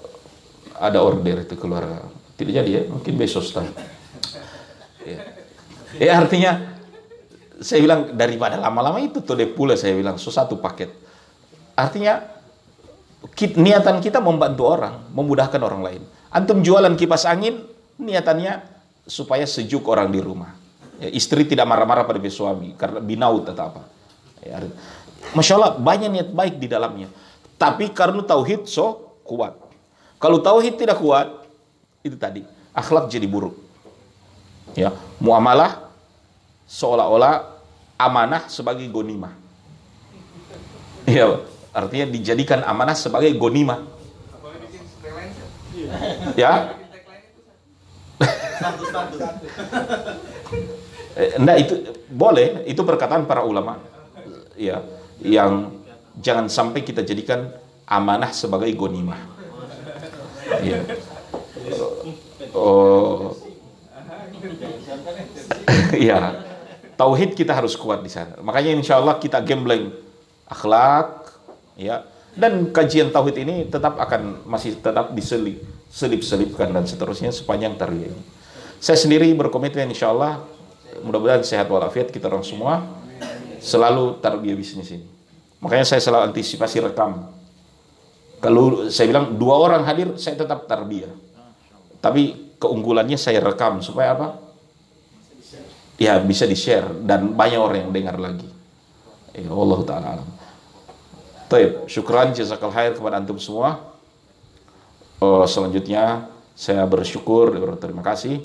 ada 0.79 1.03
order 1.03 1.43
itu 1.43 1.59
keluar 1.59 2.07
tidak 2.39 2.63
jadi 2.63 2.71
ya 2.71 2.83
mungkin 2.87 3.19
besok 3.19 3.43
start. 3.43 3.75
Ya. 5.03 5.34
Ya 5.99 6.19
artinya 6.19 6.75
saya 7.63 7.81
bilang 7.81 8.15
daripada 8.19 8.59
lama-lama 8.59 8.99
itu 8.99 9.23
tuh 9.23 9.39
pula 9.55 9.79
saya 9.79 9.95
bilang 9.95 10.19
so 10.19 10.31
satu 10.31 10.59
paket 10.59 11.05
Artinya 11.75 12.23
niatan 13.59 13.99
kita 13.99 14.23
membantu 14.23 14.71
orang, 14.71 15.11
memudahkan 15.11 15.59
orang 15.59 15.83
lain. 15.83 16.03
Antum 16.31 16.63
jualan 16.63 16.95
kipas 16.95 17.27
angin, 17.27 17.67
niatannya 17.99 18.63
supaya 19.07 19.43
sejuk 19.43 19.83
orang 19.91 20.11
di 20.11 20.23
rumah. 20.23 20.55
Ya, 21.03 21.11
istri 21.11 21.43
tidak 21.43 21.67
marah-marah 21.67 22.07
pada 22.07 22.23
suami 22.31 22.79
karena 22.79 23.03
binaut 23.03 23.43
atau 23.51 23.75
apa. 23.75 23.83
Ya, 24.39 24.63
Masya 25.35 25.59
Allah 25.59 25.73
banyak 25.75 26.11
niat 26.15 26.29
baik 26.31 26.63
di 26.63 26.71
dalamnya. 26.71 27.11
Tapi 27.59 27.91
karena 27.91 28.23
tauhid 28.23 28.71
so 28.71 29.19
kuat. 29.27 29.59
Kalau 30.23 30.39
tauhid 30.39 30.79
tidak 30.79 31.03
kuat, 31.03 31.27
itu 32.07 32.15
tadi 32.15 32.47
akhlak 32.71 33.11
jadi 33.11 33.27
buruk. 33.27 33.59
Ya, 34.79 34.95
muamalah 35.19 35.84
seolah-olah 36.67 37.61
amanah 37.97 38.49
sebagai 38.49 38.87
gonimah. 38.91 39.33
Iya, 41.05 41.45
Artinya 41.75 42.07
dijadikan 42.07 42.63
amanah 42.63 42.95
sebagai 42.95 43.35
gonima. 43.35 43.83
Ya. 46.39 46.79
Enggak 51.35 51.59
itu 51.67 51.75
boleh, 52.07 52.63
itu 52.71 52.79
perkataan 52.79 53.27
para 53.27 53.43
ulama. 53.43 53.83
Ya, 54.55 54.87
yang 55.19 55.75
jangan 56.23 56.47
sampai 56.47 56.87
kita 56.87 57.03
jadikan 57.03 57.51
amanah 57.91 58.31
sebagai 58.31 58.71
gonima. 58.79 59.19
Ya. 60.63 60.79
Oh. 62.55 63.35
ya. 65.99 66.54
Tauhid 66.95 67.35
kita 67.35 67.55
harus 67.55 67.75
kuat 67.75 68.03
di 68.03 68.11
sana. 68.11 68.39
Makanya 68.39 68.71
insya 68.75 69.03
Allah 69.03 69.19
kita 69.19 69.43
gambling 69.43 69.91
akhlak, 70.47 71.35
ya 71.75 72.07
dan 72.35 72.75
kajian 72.75 73.15
tauhid 73.15 73.47
ini 73.47 73.71
tetap 73.71 73.95
akan 73.95 74.43
masih 74.47 74.83
tetap 74.83 75.15
diselip 75.15 75.63
selip-selipkan 75.87 76.75
dan 76.75 76.83
seterusnya 76.83 77.31
sepanjang 77.31 77.79
tarbiyah. 77.79 78.11
Saya 78.83 78.99
sendiri 78.99 79.31
berkomitmen 79.39 79.95
insya 79.95 80.11
Allah 80.11 80.43
mudah-mudahan 81.07 81.47
sehat 81.47 81.71
walafiat 81.71 82.11
kita 82.11 82.27
orang 82.27 82.43
semua 82.43 82.83
selalu 83.63 84.19
tarbiyah 84.19 84.59
bisnis 84.59 84.91
ini. 84.91 85.07
Makanya 85.63 85.87
saya 85.87 86.03
selalu 86.03 86.35
antisipasi 86.35 86.83
rekam. 86.83 87.31
Kalau 88.43 88.91
saya 88.93 89.09
bilang 89.09 89.41
dua 89.41 89.57
orang 89.57 89.87
hadir, 89.89 90.19
saya 90.21 90.37
tetap 90.37 90.69
tarbiyah. 90.69 91.15
Tapi 92.03 92.53
keunggulannya 92.61 93.17
saya 93.17 93.41
rekam 93.41 93.81
supaya 93.81 94.13
apa? 94.13 94.44
Ya 95.95 96.19
bisa 96.19 96.43
di 96.45 96.59
share 96.59 96.91
dan 97.07 97.39
banyak 97.39 97.61
orang 97.61 97.79
yang 97.87 97.93
dengar 97.95 98.17
lagi. 98.19 98.51
Ya 99.35 99.51
Allah 99.51 99.81
taala 99.87 100.07
alam. 100.19 100.29
Taib, 101.47 101.87
syukran 101.87 102.35
jazakal 102.35 102.75
khair 102.75 102.99
kepada 102.99 103.23
antum 103.23 103.39
semua. 103.39 103.95
Uh, 105.23 105.47
selanjutnya 105.47 106.27
saya 106.59 106.83
bersyukur 106.87 107.55
dan 107.55 107.63
berterima 107.63 108.03
kasih 108.03 108.43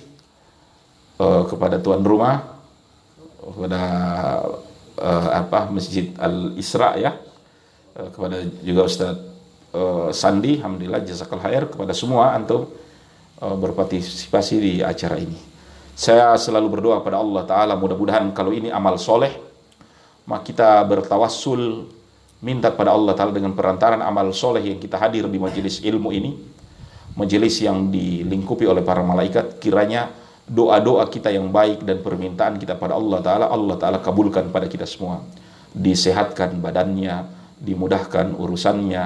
uh, 1.18 1.44
kepada 1.50 1.82
tuan 1.82 2.06
rumah 2.06 2.62
kepada 3.40 3.82
uh, 5.02 5.30
apa 5.34 5.74
Masjid 5.74 6.14
Al 6.22 6.54
Isra 6.54 7.02
ya. 7.02 7.18
Uh, 7.98 8.10
kepada 8.14 8.46
juga 8.62 8.86
Ustaz 8.86 9.18
uh, 9.74 10.14
Sandi, 10.14 10.62
alhamdulillah 10.62 11.02
jazakal 11.02 11.42
khair 11.42 11.66
kepada 11.66 11.98
semua 11.98 12.38
antum 12.38 12.70
uh, 13.42 13.56
berpartisipasi 13.58 14.56
di 14.62 14.74
acara 14.86 15.18
ini. 15.18 15.40
Saya 16.00 16.32
selalu 16.40 16.80
berdoa 16.80 17.04
pada 17.04 17.20
Allah 17.20 17.44
Ta'ala 17.44 17.74
mudah-mudahan 17.76 18.32
kalau 18.32 18.56
ini 18.56 18.72
amal 18.72 18.96
soleh 18.96 19.36
maka 20.24 20.48
kita 20.48 20.80
bertawassul 20.88 21.92
minta 22.40 22.72
kepada 22.72 22.96
Allah 22.96 23.12
Ta'ala 23.20 23.36
dengan 23.36 23.52
perantaran 23.52 24.00
amal 24.00 24.32
soleh 24.32 24.64
yang 24.64 24.80
kita 24.80 24.96
hadir 24.96 25.28
di 25.28 25.36
majelis 25.36 25.84
ilmu 25.84 26.16
ini 26.16 26.40
majelis 27.20 27.60
yang 27.60 27.92
dilingkupi 27.92 28.64
oleh 28.64 28.80
para 28.80 29.04
malaikat. 29.04 29.60
Kiranya 29.60 30.08
doa-doa 30.48 31.04
kita 31.12 31.36
yang 31.36 31.52
baik 31.52 31.84
dan 31.84 32.00
permintaan 32.00 32.56
kita 32.56 32.80
pada 32.80 32.96
Allah 32.96 33.20
Ta'ala 33.20 33.46
Allah 33.52 33.76
Ta'ala 33.76 34.00
kabulkan 34.00 34.56
pada 34.56 34.72
kita 34.72 34.88
semua. 34.88 35.20
Disehatkan 35.76 36.64
badannya 36.64 37.28
dimudahkan 37.60 38.40
urusannya 38.40 39.04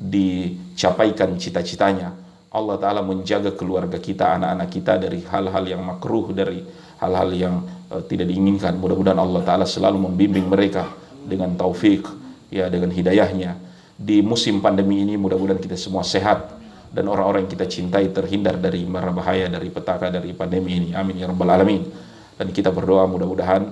dicapaikan 0.00 1.36
cita-citanya 1.36 2.29
Allah 2.50 2.76
Ta'ala 2.82 3.00
menjaga 3.06 3.54
keluarga 3.54 4.02
kita 4.02 4.34
anak-anak 4.34 4.68
kita 4.74 4.98
dari 4.98 5.22
hal-hal 5.22 5.64
yang 5.70 5.82
makruh 5.86 6.34
dari 6.34 6.58
hal-hal 6.98 7.30
yang 7.30 7.54
uh, 7.94 8.02
tidak 8.02 8.26
diinginkan. 8.26 8.74
Mudah-mudahan 8.74 9.22
Allah 9.22 9.42
Ta'ala 9.46 9.66
selalu 9.66 10.10
membimbing 10.10 10.50
mereka 10.50 10.90
dengan 11.22 11.54
taufik 11.54 12.10
ya 12.50 12.66
dengan 12.66 12.90
hidayahnya. 12.90 13.54
Di 13.94 14.18
musim 14.18 14.58
pandemi 14.58 15.06
ini 15.06 15.14
mudah-mudahan 15.14 15.62
kita 15.62 15.78
semua 15.78 16.02
sehat 16.02 16.58
dan 16.90 17.06
orang-orang 17.06 17.46
yang 17.46 17.52
kita 17.54 17.70
cintai 17.70 18.10
terhindar 18.10 18.58
dari 18.58 18.82
mara 18.82 19.14
bahaya 19.14 19.46
dari 19.46 19.70
petaka 19.70 20.10
dari 20.10 20.34
pandemi 20.34 20.74
ini. 20.74 20.90
Amin 20.90 21.22
ya 21.22 21.30
rabbal 21.30 21.54
alamin. 21.54 21.86
Dan 22.34 22.50
kita 22.50 22.74
berdoa 22.74 23.06
mudah-mudahan 23.06 23.62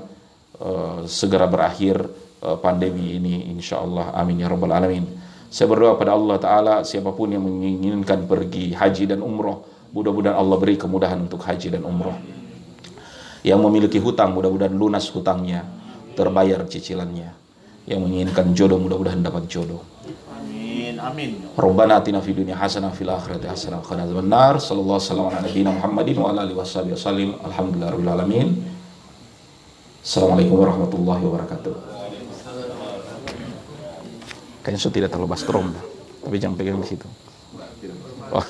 uh, 0.62 1.02
segera 1.02 1.50
berakhir 1.50 1.98
uh, 2.46 2.56
pandemi 2.62 3.18
ini 3.18 3.50
insyaallah 3.58 4.14
amin 4.14 4.44
ya 4.44 4.46
rabbal 4.46 4.70
alamin 4.70 5.27
saya 5.48 5.66
berdoa 5.68 5.96
pada 5.96 6.12
Allah 6.12 6.36
taala 6.36 6.74
siapa 6.84 7.12
pun 7.16 7.32
yang 7.32 7.44
menginginkan 7.44 8.28
pergi 8.28 8.76
haji 8.76 9.16
dan 9.16 9.24
umroh 9.24 9.64
mudah-mudahan 9.96 10.36
Allah 10.36 10.56
beri 10.60 10.76
kemudahan 10.76 11.24
untuk 11.24 11.40
haji 11.40 11.72
dan 11.72 11.82
umroh 11.88 12.16
yang 13.40 13.60
memiliki 13.64 13.96
hutang 13.96 14.36
mudah-mudahan 14.36 14.76
lunas 14.76 15.08
hutangnya 15.08 15.64
terbayar 16.12 16.66
cicilannya 16.68 17.30
yang 17.88 18.04
menginginkan 18.04 18.52
jodoh 18.52 18.76
mudah-mudahan 18.76 19.24
dapat 19.24 19.48
jodoh. 19.48 19.80
Amin. 20.36 21.00
amin. 21.00 21.30
Rabbana 21.56 22.04
atina 22.04 22.20
fid 22.20 22.36
dunya 22.36 22.52
hasanah 22.52 22.92
fil 22.92 23.08
akhirati 23.08 23.48
hasanah 23.48 23.80
wa 23.80 23.86
qina 23.88 24.02
adzabannar. 24.04 24.54
Sallallahu 24.60 24.98
alaihi 25.00 25.08
wasallam 25.08 25.26
ala 25.32 25.38
nabiyyina 25.40 25.70
Muhammadin 25.72 26.16
wa 26.20 26.26
ala 26.28 26.40
alihi 26.44 26.56
wasallim. 26.60 27.30
Alhamdulillahirabbil 27.40 28.12
alamin. 28.12 28.48
Assalamualaikum 30.04 30.56
warahmatullahi 30.60 31.22
wabarakatuh. 31.24 31.97
Kayaknya 34.68 34.84
saya 34.84 34.96
tidak 35.00 35.10
terlalu 35.16 35.32
bastrom, 35.32 35.72
tapi 36.20 36.36
jangan 36.36 36.60
pegang 36.60 36.76
di 36.76 36.92
situ. 36.92 37.08
Oh. 38.28 38.44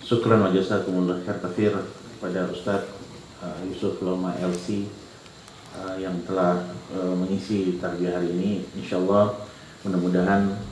Syukran 0.00 0.40
wa 0.40 0.48
jazakumullah 0.48 1.20
khair 1.20 1.36
kafir 1.36 1.76
kepada 2.16 2.48
Ustadz 2.48 2.96
uh, 3.44 3.60
Yusuf 3.68 4.00
Loma 4.00 4.32
LC 4.40 4.88
uh, 5.76 6.00
yang 6.00 6.16
telah 6.24 6.64
uh, 6.96 7.12
mengisi 7.12 7.76
tarbiyah 7.76 8.24
hari 8.24 8.32
ini. 8.32 8.50
Insyaallah 8.80 9.36
mudah-mudahan 9.84 10.64